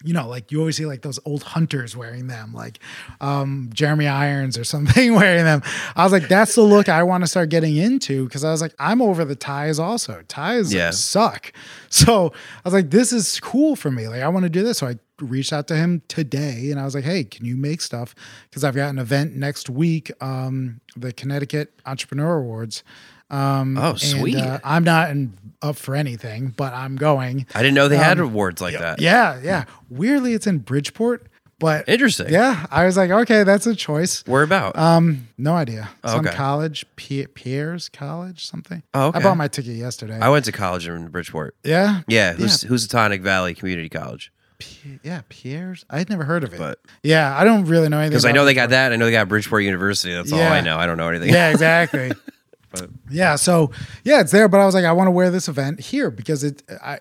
You 0.03 0.13
know 0.13 0.27
like 0.27 0.51
you 0.51 0.59
always 0.59 0.77
see 0.77 0.85
like 0.85 1.01
those 1.01 1.19
old 1.25 1.41
hunters 1.41 1.95
wearing 1.97 2.27
them 2.27 2.53
like 2.53 2.77
um 3.21 3.71
jeremy 3.73 4.07
irons 4.07 4.55
or 4.57 4.63
something 4.75 5.15
wearing 5.15 5.45
them. 5.45 5.63
I 5.95 6.03
was 6.03 6.11
like 6.11 6.27
that's 6.27 6.53
the 6.53 6.61
look 6.61 6.89
i 6.89 7.01
want 7.01 7.23
to 7.23 7.27
start 7.27 7.49
getting 7.49 7.75
into 7.75 8.25
because 8.25 8.43
i 8.43 8.51
was 8.51 8.61
like 8.61 8.75
i'm 8.77 9.01
over 9.01 9.25
the 9.25 9.35
ties 9.35 9.79
also. 9.79 10.21
Ties 10.27 10.73
Yeah. 10.73 10.91
suck. 10.91 11.51
So 11.89 12.33
i 12.33 12.61
was 12.65 12.73
like 12.73 12.91
this 12.91 13.11
is 13.13 13.39
cool 13.39 13.75
for 13.75 13.89
me. 13.89 14.07
Like 14.07 14.21
i 14.21 14.27
want 14.27 14.43
to 14.43 14.49
do 14.49 14.61
this. 14.63 14.77
So 14.79 14.87
i 14.87 14.99
reached 15.21 15.53
out 15.53 15.67
to 15.67 15.75
him 15.75 16.01
today 16.07 16.69
and 16.71 16.79
i 16.79 16.83
was 16.83 16.93
like 16.93 17.03
hey 17.05 17.23
can 17.23 17.45
you 17.45 17.55
make 17.55 17.79
stuff 17.81 18.13
because 18.49 18.63
i've 18.63 18.75
got 18.75 18.89
an 18.89 18.99
event 18.99 19.33
next 19.35 19.69
week 19.69 20.11
um 20.21 20.81
the 20.97 21.13
connecticut 21.13 21.71
entrepreneur 21.85 22.37
awards 22.37 22.83
um 23.29 23.77
Oh, 23.77 23.91
and, 23.91 23.99
sweet. 23.99 24.35
uh, 24.35 24.59
i'm 24.63 24.83
not 24.83 25.09
in, 25.11 25.33
up 25.61 25.77
for 25.77 25.95
anything 25.95 26.53
but 26.57 26.73
i'm 26.73 26.95
going 26.97 27.45
I 27.55 27.61
didn't 27.61 27.75
know 27.75 27.87
they 27.87 27.97
had 27.97 28.19
Um, 28.19 28.25
awards 28.27 28.61
like 28.61 28.77
that. 28.77 28.99
yeah 29.01 29.39
yeah 29.41 29.65
weirdly 29.89 30.33
it's 30.33 30.47
in 30.47 30.59
bridgeport 30.59 31.27
but 31.59 31.87
Interesting. 31.87 32.27
yeah 32.29 32.65
i 32.69 32.83
was 32.85 32.97
like 32.97 33.09
okay 33.09 33.43
that's 33.43 33.65
a 33.65 33.73
choice 33.73 34.21
Where 34.27 34.43
about? 34.43 34.77
um 34.77 35.29
no 35.37 35.53
idea 35.55 35.89
some 36.05 36.27
Okay. 36.27 36.35
college 36.35 36.85
P- 36.97 37.25
pierre's 37.27 37.87
college 37.87 38.45
something 38.45 38.83
Oh, 38.93 39.07
okay. 39.07 39.19
i 39.19 39.23
bought 39.23 39.37
my 39.37 39.47
ticket 39.47 39.77
yesterday 39.77 40.19
I 40.19 40.27
went 40.29 40.43
to 40.45 40.51
college 40.51 40.87
in 40.89 41.07
Bridgeport. 41.07 41.55
yeah 41.63 42.01
Yeah, 42.09 42.33
who's 42.33 42.63
Housatonic 42.63 43.21
Valley 43.21 43.53
Community 43.55 43.87
College. 43.89 44.31
P- 44.57 44.99
yeah 45.03 45.21
pierre's 45.29 45.83
i'd 45.89 46.09
never 46.09 46.23
heard 46.23 46.43
of 46.43 46.53
it 46.53 46.57
But 46.57 46.79
yeah 47.03 47.37
i 47.37 47.43
don't 47.43 47.65
really 47.65 47.89
know 47.89 47.97
anything 47.99 48.11
because 48.11 48.25
I 48.25 48.31
know 48.31 48.45
they 48.45 48.53
got 48.53 48.69
that, 48.69 48.93
I 48.93 48.95
know 48.95 49.05
they 49.05 49.11
got 49.11 49.27
Bridgeport 49.27 49.63
University. 49.63 50.13
That's 50.13 50.31
all 50.31 50.39
I 50.41 50.61
know. 50.61 50.77
I 50.77 50.85
don't 50.85 50.97
know 50.97 51.09
anything. 51.09 51.29
yeah 51.29 51.49
exactly 51.49 52.11
But- 52.71 52.89
yeah 53.09 53.35
so 53.35 53.71
yeah 54.03 54.19
it's 54.21 54.31
there 54.31 54.47
but 54.49 54.59
i 54.59 54.65
was 54.65 54.75
like 54.75 54.83
i 54.85 54.91
want 54.91 55.07
to 55.07 55.11
wear 55.11 55.29
this 55.31 55.47
event 55.47 55.79
here 55.79 56.11
because 56.11 56.43
it 56.43 56.61
i 56.83 56.99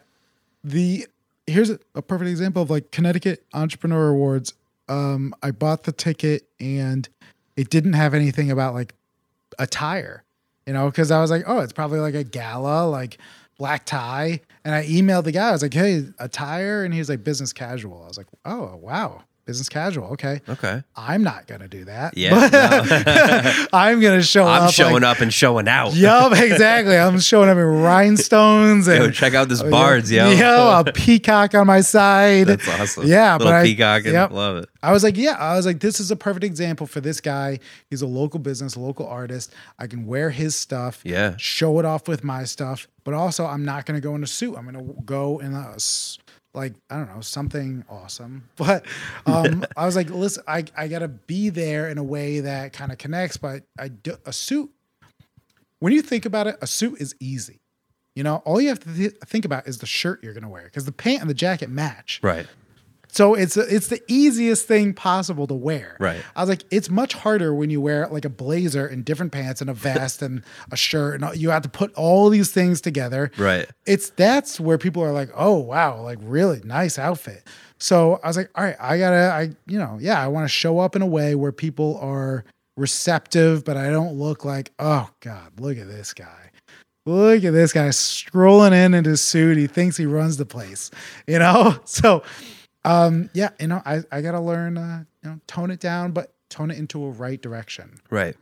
the 0.62 1.06
here's 1.46 1.68
a, 1.70 1.78
a 1.94 2.02
perfect 2.02 2.30
example 2.30 2.62
of 2.62 2.70
like 2.70 2.90
connecticut 2.92 3.44
entrepreneur 3.52 4.08
awards 4.10 4.54
um 4.88 5.34
i 5.42 5.50
bought 5.50 5.82
the 5.82 5.92
ticket 5.92 6.46
and 6.60 7.08
it 7.56 7.70
didn't 7.70 7.94
have 7.94 8.14
anything 8.14 8.50
about 8.50 8.72
like 8.74 8.94
attire 9.58 10.22
you 10.66 10.72
know 10.72 10.86
because 10.90 11.10
i 11.10 11.20
was 11.20 11.30
like 11.30 11.42
oh 11.46 11.60
it's 11.60 11.72
probably 11.72 11.98
like 12.00 12.14
a 12.14 12.24
gala 12.24 12.86
like 12.88 13.18
black 13.58 13.84
tie 13.86 14.40
and 14.64 14.74
i 14.74 14.84
emailed 14.86 15.24
the 15.24 15.32
guy. 15.32 15.48
I 15.48 15.52
was 15.52 15.62
like 15.62 15.74
hey 15.74 16.04
attire 16.18 16.84
and 16.84 16.92
he 16.92 17.00
was 17.00 17.08
like 17.08 17.24
business 17.24 17.52
casual. 17.52 18.02
I 18.02 18.08
was 18.08 18.18
like 18.18 18.26
oh 18.44 18.76
wow 18.76 19.22
business 19.44 19.68
casual 19.68 20.06
okay 20.08 20.40
Okay. 20.48 20.82
i'm 20.96 21.22
not 21.22 21.46
gonna 21.46 21.68
do 21.68 21.84
that 21.84 22.16
Yeah, 22.16 22.30
But 22.50 23.68
i'm 23.72 24.00
gonna 24.00 24.22
show 24.22 24.44
up 24.46 24.54
I'm 24.60 24.64
like, 24.66 24.74
showing 24.74 25.04
up 25.04 25.20
and 25.20 25.32
showing 25.32 25.68
out. 25.68 25.94
Yup, 25.94 26.32
exactly. 26.36 26.96
I'm 26.96 27.18
showing 27.20 27.48
up 27.48 27.56
in 27.58 27.64
rhinestones 27.64 28.88
and 28.88 29.04
Yo, 29.04 29.10
check 29.10 29.34
out 29.34 29.48
this 29.48 29.60
uh, 29.60 29.68
bards, 29.70 30.10
yo. 30.10 30.30
Yo, 30.30 30.82
a 30.86 30.92
peacock 30.92 31.54
on 31.54 31.66
my 31.66 31.80
side. 31.80 32.46
That's 32.46 32.68
awesome. 32.68 33.06
Yeah, 33.06 33.32
Little 33.34 33.48
but 33.48 33.54
I- 33.54 33.62
peacock 33.64 34.04
and 34.04 34.12
yep. 34.12 34.30
love 34.30 34.56
it. 34.58 34.68
I 34.82 34.92
was 34.92 35.02
like, 35.02 35.16
yeah, 35.16 35.32
I 35.38 35.56
was 35.56 35.64
like, 35.64 35.80
this 35.80 35.98
is 35.98 36.10
a 36.10 36.16
perfect 36.16 36.44
example 36.44 36.86
for 36.86 37.00
this 37.00 37.20
guy. 37.20 37.58
He's 37.88 38.02
a 38.02 38.06
local 38.06 38.38
business, 38.38 38.76
local 38.76 39.06
artist. 39.06 39.52
I 39.78 39.86
can 39.86 40.06
wear 40.06 40.28
his 40.30 40.54
stuff, 40.56 41.00
Yeah. 41.04 41.34
show 41.38 41.78
it 41.78 41.84
off 41.86 42.06
with 42.06 42.22
my 42.22 42.44
stuff, 42.44 42.86
but 43.02 43.14
also 43.14 43.46
I'm 43.46 43.64
not 43.64 43.86
going 43.86 43.96
to 43.98 44.06
go 44.06 44.14
in 44.14 44.22
a 44.22 44.26
suit. 44.26 44.56
I'm 44.56 44.70
going 44.70 44.86
to 44.86 45.02
go 45.02 45.38
in 45.38 45.54
a 45.54 45.74
like 46.54 46.74
I 46.88 46.96
don't 46.96 47.14
know 47.14 47.20
something 47.20 47.84
awesome. 47.88 48.48
But 48.56 48.86
um, 49.26 49.64
I 49.76 49.86
was 49.86 49.96
like, 49.96 50.10
listen, 50.10 50.42
I 50.46 50.64
I 50.76 50.88
got 50.88 51.00
to 51.00 51.08
be 51.08 51.50
there 51.50 51.88
in 51.88 51.98
a 51.98 52.04
way 52.04 52.40
that 52.40 52.72
kind 52.72 52.92
of 52.92 52.98
connects. 52.98 53.36
But 53.36 53.64
I 53.78 53.88
do, 53.88 54.16
a 54.24 54.32
suit. 54.32 54.70
When 55.80 55.92
you 55.92 56.02
think 56.02 56.24
about 56.24 56.46
it, 56.46 56.56
a 56.62 56.66
suit 56.66 57.00
is 57.00 57.14
easy. 57.20 57.60
You 58.14 58.22
know, 58.22 58.36
all 58.44 58.60
you 58.60 58.68
have 58.68 58.78
to 58.80 58.94
th- 58.94 59.16
think 59.26 59.44
about 59.44 59.66
is 59.66 59.78
the 59.78 59.86
shirt 59.86 60.22
you're 60.22 60.32
to 60.34 60.48
wear 60.48 60.64
because 60.64 60.84
the 60.84 60.92
pant 60.92 61.20
and 61.20 61.28
the 61.28 61.34
jacket 61.34 61.68
match. 61.68 62.20
Right. 62.22 62.46
So 63.14 63.34
it's 63.34 63.56
it's 63.56 63.86
the 63.86 64.02
easiest 64.08 64.66
thing 64.66 64.92
possible 64.92 65.46
to 65.46 65.54
wear. 65.54 65.96
Right. 66.00 66.20
I 66.34 66.40
was 66.40 66.48
like, 66.48 66.64
it's 66.72 66.90
much 66.90 67.14
harder 67.14 67.54
when 67.54 67.70
you 67.70 67.80
wear 67.80 68.08
like 68.08 68.24
a 68.24 68.28
blazer 68.28 68.88
and 68.88 69.04
different 69.04 69.30
pants 69.30 69.60
and 69.60 69.70
a 69.70 69.72
vest 69.72 70.20
and 70.20 70.42
a 70.72 70.76
shirt 70.76 71.22
and 71.22 71.36
you 71.36 71.50
have 71.50 71.62
to 71.62 71.68
put 71.68 71.94
all 71.94 72.28
these 72.28 72.50
things 72.50 72.80
together. 72.80 73.30
Right. 73.38 73.70
It's 73.86 74.10
that's 74.10 74.58
where 74.58 74.78
people 74.78 75.00
are 75.04 75.12
like, 75.12 75.30
oh 75.36 75.58
wow, 75.58 76.00
like 76.02 76.18
really 76.22 76.60
nice 76.64 76.98
outfit. 76.98 77.46
So 77.78 78.18
I 78.24 78.26
was 78.26 78.36
like, 78.36 78.50
all 78.56 78.64
right, 78.64 78.76
I 78.80 78.98
gotta, 78.98 79.32
I 79.32 79.42
you 79.66 79.78
know, 79.78 79.96
yeah, 80.00 80.20
I 80.20 80.26
want 80.26 80.44
to 80.44 80.48
show 80.48 80.80
up 80.80 80.96
in 80.96 81.02
a 81.02 81.06
way 81.06 81.36
where 81.36 81.52
people 81.52 81.98
are 82.00 82.44
receptive, 82.76 83.64
but 83.64 83.76
I 83.76 83.90
don't 83.90 84.14
look 84.14 84.44
like, 84.44 84.72
oh 84.80 85.08
god, 85.20 85.60
look 85.60 85.78
at 85.78 85.86
this 85.86 86.14
guy. 86.14 86.50
Look 87.06 87.44
at 87.44 87.52
this 87.52 87.72
guy 87.72 87.90
strolling 87.90 88.72
in 88.72 88.94
in 88.94 89.04
his 89.04 89.20
suit. 89.20 89.58
He 89.58 89.66
thinks 89.66 89.98
he 89.98 90.06
runs 90.06 90.38
the 90.38 90.46
place, 90.46 90.90
you 91.28 91.38
know. 91.38 91.76
So, 91.84 92.22
um, 92.84 93.30
yeah, 93.32 93.50
you 93.60 93.66
know, 93.68 93.82
I 93.84 94.02
I 94.12 94.20
gotta 94.20 94.40
learn, 94.40 94.78
uh, 94.78 95.04
you 95.22 95.30
know, 95.30 95.40
tone 95.46 95.70
it 95.70 95.80
down, 95.80 96.12
but 96.12 96.34
tone 96.48 96.70
it 96.70 96.78
into 96.78 97.04
a 97.04 97.10
right 97.10 97.40
direction. 97.40 98.00
Right. 98.10 98.36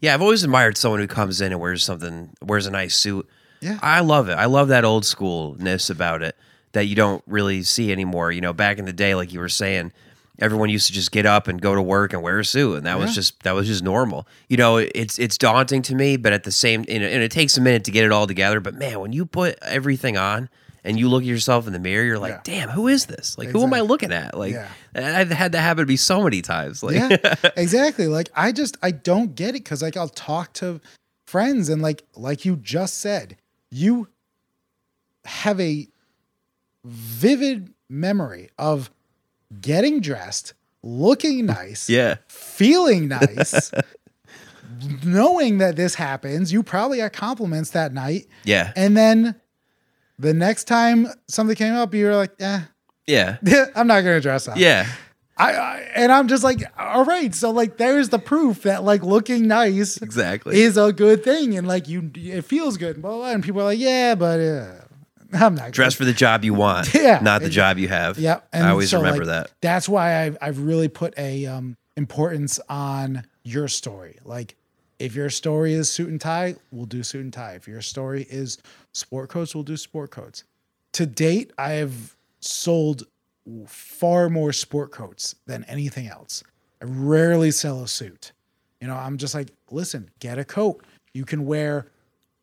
Yeah, 0.00 0.14
I've 0.14 0.22
always 0.22 0.42
admired 0.42 0.76
someone 0.76 1.00
who 1.00 1.06
comes 1.06 1.40
in 1.40 1.52
and 1.52 1.60
wears 1.60 1.82
something, 1.82 2.30
wears 2.42 2.66
a 2.66 2.70
nice 2.70 2.96
suit. 2.96 3.28
Yeah. 3.60 3.78
I 3.82 4.00
love 4.00 4.28
it. 4.28 4.34
I 4.34 4.46
love 4.46 4.68
that 4.68 4.84
old 4.84 5.04
schoolness 5.04 5.90
about 5.90 6.22
it 6.22 6.36
that 6.72 6.86
you 6.86 6.96
don't 6.96 7.22
really 7.26 7.62
see 7.62 7.92
anymore. 7.92 8.32
You 8.32 8.40
know, 8.40 8.52
back 8.52 8.78
in 8.78 8.84
the 8.84 8.92
day, 8.92 9.14
like 9.14 9.32
you 9.32 9.38
were 9.38 9.48
saying, 9.48 9.92
everyone 10.38 10.70
used 10.70 10.86
to 10.86 10.92
just 10.92 11.12
get 11.12 11.26
up 11.26 11.46
and 11.46 11.60
go 11.60 11.74
to 11.74 11.82
work 11.82 12.12
and 12.12 12.22
wear 12.22 12.38
a 12.38 12.44
suit, 12.44 12.76
and 12.76 12.86
that 12.86 12.98
was 12.98 13.14
just 13.14 13.42
that 13.42 13.52
was 13.52 13.66
just 13.66 13.82
normal. 13.84 14.26
You 14.48 14.56
know, 14.56 14.78
it's 14.78 15.18
it's 15.18 15.36
daunting 15.38 15.82
to 15.82 15.94
me, 15.94 16.16
but 16.16 16.32
at 16.32 16.44
the 16.44 16.52
same, 16.52 16.84
and 16.88 17.02
it 17.02 17.30
takes 17.30 17.56
a 17.56 17.60
minute 17.60 17.84
to 17.84 17.90
get 17.90 18.04
it 18.04 18.12
all 18.12 18.26
together. 18.26 18.60
But 18.60 18.74
man, 18.74 19.00
when 19.00 19.12
you 19.12 19.26
put 19.26 19.58
everything 19.62 20.16
on. 20.16 20.48
And 20.84 20.98
you 20.98 21.08
look 21.08 21.22
at 21.22 21.26
yourself 21.28 21.66
in 21.66 21.72
the 21.72 21.78
mirror, 21.78 22.04
you're 22.04 22.18
like, 22.18 22.32
Yeah. 22.32 22.40
"Damn, 22.66 22.68
who 22.70 22.88
is 22.88 23.06
this? 23.06 23.36
Like, 23.36 23.48
who 23.48 23.62
am 23.62 23.74
I 23.74 23.80
looking 23.80 24.12
at?" 24.12 24.36
Like, 24.36 24.54
Yeah. 24.54 24.68
I've 24.94 25.30
had 25.30 25.52
that 25.52 25.60
happen 25.60 25.84
to 25.84 25.88
me 25.88 25.96
so 25.96 26.22
many 26.22 26.42
times. 26.42 26.82
Like, 26.82 26.96
yeah 26.96 27.34
exactly 27.56 28.06
like 28.06 28.28
i 28.34 28.50
just 28.52 28.76
i 28.82 28.90
don't 28.90 29.34
get 29.34 29.50
it 29.50 29.64
because 29.64 29.82
like 29.82 29.96
i'll 29.96 30.08
talk 30.08 30.52
to 30.54 30.80
friends 31.26 31.68
and 31.68 31.80
like 31.80 32.02
like 32.16 32.44
you 32.44 32.56
just 32.56 32.98
said 32.98 33.36
you 33.70 34.08
have 35.24 35.60
a 35.60 35.86
vivid 36.84 37.72
memory 37.88 38.50
of 38.58 38.90
getting 39.60 40.00
dressed 40.00 40.54
looking 40.82 41.46
nice 41.46 41.88
yeah, 41.88 42.16
feeling 42.28 43.06
nice 43.20 43.70
knowing 45.04 45.58
that 45.58 45.76
this 45.76 45.94
happens 45.94 46.52
you 46.52 46.62
probably 46.62 46.98
got 46.98 47.12
compliments 47.12 47.70
that 47.70 47.92
night 47.92 48.26
yeah, 48.44 48.72
and 48.76 48.96
then 48.96 49.39
the 50.20 50.34
next 50.34 50.64
time 50.64 51.06
something 51.28 51.56
came 51.56 51.74
up 51.74 51.94
you 51.94 52.06
were 52.06 52.16
like 52.16 52.32
eh, 52.40 52.60
yeah, 53.06 53.36
i'm 53.74 53.86
not 53.86 54.02
gonna 54.02 54.20
dress 54.20 54.48
up 54.48 54.56
yeah. 54.56 54.86
I, 55.36 55.52
I 55.54 55.76
and 55.94 56.12
I'm 56.12 56.28
just 56.28 56.44
like, 56.44 56.62
all 56.78 57.06
right, 57.06 57.34
so 57.34 57.50
like 57.50 57.78
there's 57.78 58.10
the 58.10 58.18
proof 58.18 58.64
that 58.64 58.84
like 58.84 59.02
looking 59.02 59.48
nice 59.48 59.96
Exactly. 59.96 60.60
is 60.60 60.76
a 60.76 60.92
good 60.92 61.24
thing, 61.24 61.56
and 61.56 61.66
like 61.66 61.88
you, 61.88 62.10
it 62.14 62.42
feels 62.42 62.76
good, 62.76 62.96
and 62.96 63.02
blah, 63.02 63.12
blah, 63.12 63.18
blah. 63.20 63.30
and 63.30 63.42
people 63.42 63.62
are 63.62 63.64
like, 63.64 63.78
yeah, 63.78 64.14
but 64.14 64.38
uh, 64.38 64.72
I'm 65.32 65.54
not 65.54 65.70
Dress 65.70 65.94
for 65.94 66.04
the 66.04 66.12
job 66.12 66.44
you 66.44 66.52
want, 66.52 66.92
Yeah. 66.94 67.20
not 67.22 67.40
the 67.40 67.48
job 67.48 67.78
you 67.78 67.88
have. 67.88 68.18
Yeah, 68.18 68.40
I 68.52 68.68
always 68.68 68.90
so, 68.90 68.98
remember 68.98 69.24
like, 69.24 69.46
that. 69.46 69.50
That's 69.62 69.88
why 69.88 70.24
I've 70.24 70.36
I've 70.42 70.58
really 70.58 70.88
put 70.88 71.14
a 71.18 71.46
um, 71.46 71.78
importance 71.96 72.60
on 72.68 73.24
your 73.42 73.66
story. 73.68 74.18
Like, 74.24 74.56
if 75.00 75.14
your 75.14 75.30
story 75.30 75.72
is 75.72 75.90
suit 75.90 76.10
and 76.10 76.20
tie, 76.20 76.54
we'll 76.70 76.84
do 76.84 77.02
suit 77.02 77.22
and 77.22 77.32
tie. 77.32 77.54
If 77.54 77.66
your 77.66 77.80
story 77.80 78.26
is 78.28 78.58
sport 78.92 79.30
coats, 79.30 79.54
we'll 79.54 79.64
do 79.64 79.76
sport 79.76 80.10
coats. 80.10 80.44
To 80.92 81.06
date, 81.06 81.52
I 81.56 81.72
have 81.72 82.14
sold 82.40 83.04
far 83.66 84.28
more 84.28 84.52
sport 84.52 84.92
coats 84.92 85.34
than 85.46 85.64
anything 85.64 86.06
else. 86.06 86.44
I 86.82 86.84
rarely 86.86 87.50
sell 87.50 87.82
a 87.82 87.88
suit. 87.88 88.32
You 88.80 88.88
know, 88.88 88.94
I'm 88.94 89.16
just 89.16 89.34
like, 89.34 89.48
listen, 89.70 90.10
get 90.20 90.38
a 90.38 90.44
coat. 90.44 90.84
You 91.14 91.24
can 91.24 91.46
wear 91.46 91.86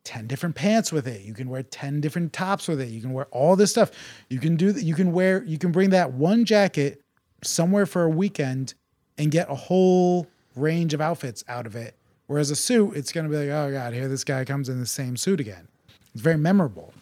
10 0.02 0.26
different 0.26 0.56
pants 0.56 0.92
with 0.92 1.06
it. 1.06 1.22
You 1.22 1.34
can 1.34 1.48
wear 1.48 1.62
10 1.62 2.00
different 2.00 2.32
tops 2.32 2.66
with 2.66 2.80
it. 2.80 2.88
You 2.88 3.00
can 3.00 3.12
wear 3.12 3.26
all 3.26 3.54
this 3.54 3.70
stuff. 3.70 3.92
You 4.28 4.40
can 4.40 4.56
do 4.56 4.72
that. 4.72 4.82
You 4.82 4.94
can 4.94 5.12
wear, 5.12 5.44
you 5.44 5.58
can 5.58 5.70
bring 5.70 5.90
that 5.90 6.12
one 6.12 6.44
jacket 6.44 7.02
somewhere 7.44 7.86
for 7.86 8.02
a 8.02 8.10
weekend 8.10 8.74
and 9.16 9.30
get 9.30 9.48
a 9.48 9.54
whole 9.54 10.26
range 10.56 10.92
of 10.92 11.00
outfits 11.00 11.44
out 11.48 11.66
of 11.66 11.76
it. 11.76 11.94
Whereas 12.28 12.50
a 12.50 12.56
suit, 12.56 12.94
it's 12.94 13.10
going 13.10 13.24
to 13.24 13.30
be 13.30 13.36
like, 13.36 13.48
oh 13.48 13.72
God, 13.72 13.94
here 13.94 14.06
this 14.06 14.22
guy 14.22 14.44
comes 14.44 14.68
in 14.68 14.78
the 14.78 14.86
same 14.86 15.16
suit 15.16 15.40
again. 15.40 15.66
It's 16.12 16.22
very 16.22 16.36
memorable. 16.36 16.92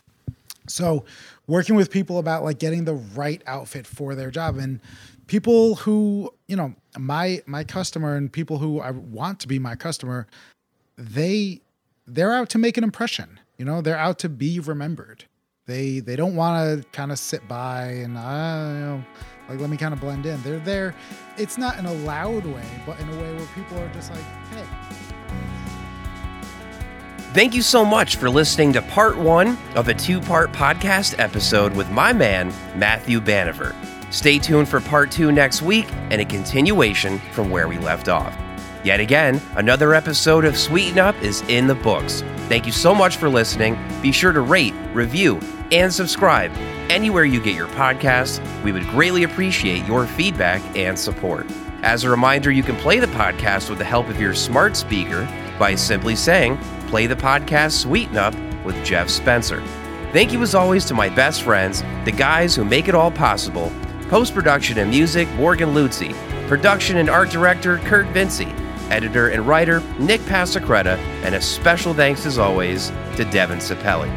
So, 0.68 1.04
working 1.46 1.74
with 1.74 1.90
people 1.90 2.18
about 2.18 2.42
like 2.42 2.58
getting 2.58 2.84
the 2.84 2.94
right 2.94 3.42
outfit 3.46 3.86
for 3.86 4.14
their 4.14 4.30
job 4.30 4.56
and 4.56 4.80
people 5.26 5.76
who, 5.76 6.32
you 6.48 6.56
know, 6.56 6.74
my 6.98 7.42
my 7.46 7.64
customer 7.64 8.16
and 8.16 8.32
people 8.32 8.58
who 8.58 8.80
I 8.80 8.92
want 8.92 9.40
to 9.40 9.48
be 9.48 9.58
my 9.58 9.74
customer, 9.74 10.26
they 10.96 11.60
they're 12.06 12.32
out 12.32 12.48
to 12.50 12.58
make 12.58 12.76
an 12.76 12.84
impression. 12.84 13.40
You 13.58 13.64
know, 13.64 13.80
they're 13.80 13.98
out 13.98 14.18
to 14.20 14.28
be 14.28 14.60
remembered. 14.60 15.24
They 15.66 16.00
they 16.00 16.14
don't 16.14 16.36
want 16.36 16.82
to 16.82 16.88
kind 16.90 17.10
of 17.10 17.18
sit 17.18 17.46
by 17.48 17.86
and 17.86 18.16
uh, 18.16 18.20
you 18.20 18.86
know, 18.86 19.04
like 19.48 19.60
let 19.60 19.70
me 19.70 19.76
kind 19.76 19.92
of 19.92 20.00
blend 20.00 20.26
in. 20.26 20.40
They're 20.42 20.60
there. 20.60 20.94
It's 21.36 21.58
not 21.58 21.78
in 21.78 21.86
a 21.86 21.92
loud 21.92 22.44
way, 22.46 22.66
but 22.84 22.98
in 23.00 23.08
a 23.08 23.16
way 23.16 23.34
where 23.34 23.48
people 23.54 23.78
are 23.78 23.92
just 23.92 24.10
like, 24.12 24.22
hey, 24.50 24.66
Thank 27.36 27.52
you 27.54 27.60
so 27.60 27.84
much 27.84 28.16
for 28.16 28.30
listening 28.30 28.72
to 28.72 28.80
part 28.80 29.14
one 29.18 29.58
of 29.74 29.88
a 29.88 29.94
two 29.94 30.22
part 30.22 30.52
podcast 30.52 31.16
episode 31.18 31.76
with 31.76 31.90
my 31.90 32.10
man, 32.10 32.50
Matthew 32.74 33.20
Baniver. 33.20 33.74
Stay 34.10 34.38
tuned 34.38 34.70
for 34.70 34.80
part 34.80 35.10
two 35.10 35.30
next 35.30 35.60
week 35.60 35.84
and 36.08 36.22
a 36.22 36.24
continuation 36.24 37.18
from 37.32 37.50
where 37.50 37.68
we 37.68 37.76
left 37.76 38.08
off. 38.08 38.34
Yet 38.84 39.00
again, 39.00 39.38
another 39.56 39.92
episode 39.92 40.46
of 40.46 40.56
Sweeten 40.56 40.98
Up 40.98 41.14
is 41.22 41.42
in 41.42 41.66
the 41.66 41.74
books. 41.74 42.22
Thank 42.48 42.64
you 42.64 42.72
so 42.72 42.94
much 42.94 43.18
for 43.18 43.28
listening. 43.28 43.76
Be 44.00 44.12
sure 44.12 44.32
to 44.32 44.40
rate, 44.40 44.72
review, 44.94 45.38
and 45.70 45.92
subscribe 45.92 46.52
anywhere 46.88 47.26
you 47.26 47.42
get 47.42 47.54
your 47.54 47.68
podcasts. 47.68 48.40
We 48.62 48.72
would 48.72 48.86
greatly 48.86 49.24
appreciate 49.24 49.84
your 49.84 50.06
feedback 50.06 50.62
and 50.74 50.98
support. 50.98 51.46
As 51.82 52.02
a 52.02 52.08
reminder, 52.08 52.50
you 52.50 52.62
can 52.62 52.76
play 52.76 52.98
the 52.98 53.08
podcast 53.08 53.68
with 53.68 53.78
the 53.78 53.84
help 53.84 54.08
of 54.08 54.18
your 54.18 54.34
smart 54.34 54.74
speaker 54.74 55.28
by 55.58 55.74
simply 55.74 56.16
saying, 56.16 56.58
Play 56.88 57.06
the 57.06 57.16
podcast 57.16 57.72
Sweeten 57.80 58.16
Up 58.16 58.34
with 58.64 58.82
Jeff 58.84 59.08
Spencer. 59.08 59.60
Thank 60.12 60.32
you 60.32 60.40
as 60.42 60.54
always 60.54 60.84
to 60.86 60.94
my 60.94 61.08
best 61.08 61.42
friends, 61.42 61.82
the 62.04 62.12
guys 62.12 62.54
who 62.54 62.64
make 62.64 62.88
it 62.88 62.94
all 62.94 63.10
possible. 63.10 63.72
Post 64.08 64.34
production 64.34 64.78
and 64.78 64.90
music, 64.90 65.28
Morgan 65.34 65.74
Luzzi. 65.74 66.14
Production 66.46 66.98
and 66.98 67.10
art 67.10 67.30
director, 67.30 67.78
Kurt 67.78 68.06
Vinci. 68.08 68.46
Editor 68.88 69.28
and 69.28 69.46
writer, 69.46 69.80
Nick 69.98 70.20
Pasacreta. 70.22 70.96
And 71.24 71.34
a 71.34 71.40
special 71.40 71.92
thanks 71.92 72.24
as 72.24 72.38
always 72.38 72.90
to 73.16 73.24
Devin 73.32 73.58
Sapelli. 73.58 74.10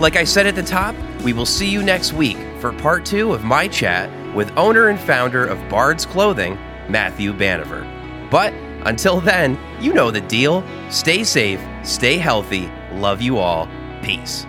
Like 0.00 0.16
I 0.16 0.24
said 0.24 0.46
at 0.46 0.56
the 0.56 0.62
top, 0.64 0.96
we 1.22 1.32
will 1.32 1.46
see 1.46 1.68
you 1.68 1.82
next 1.82 2.12
week 2.12 2.36
for 2.60 2.72
part 2.72 3.04
two 3.04 3.32
of 3.32 3.44
my 3.44 3.68
chat 3.68 4.10
with 4.34 4.52
owner 4.58 4.88
and 4.88 4.98
founder 4.98 5.46
of 5.46 5.68
Bard's 5.68 6.04
Clothing, 6.04 6.58
Matthew 6.88 7.32
Baniver. 7.32 7.84
But 8.30 8.52
until 8.84 9.20
then, 9.20 9.58
you 9.80 9.94
know 9.94 10.10
the 10.10 10.20
deal. 10.20 10.64
Stay 10.90 11.24
safe, 11.24 11.60
stay 11.86 12.18
healthy, 12.18 12.70
love 12.92 13.22
you 13.22 13.38
all. 13.38 13.68
Peace. 14.02 14.46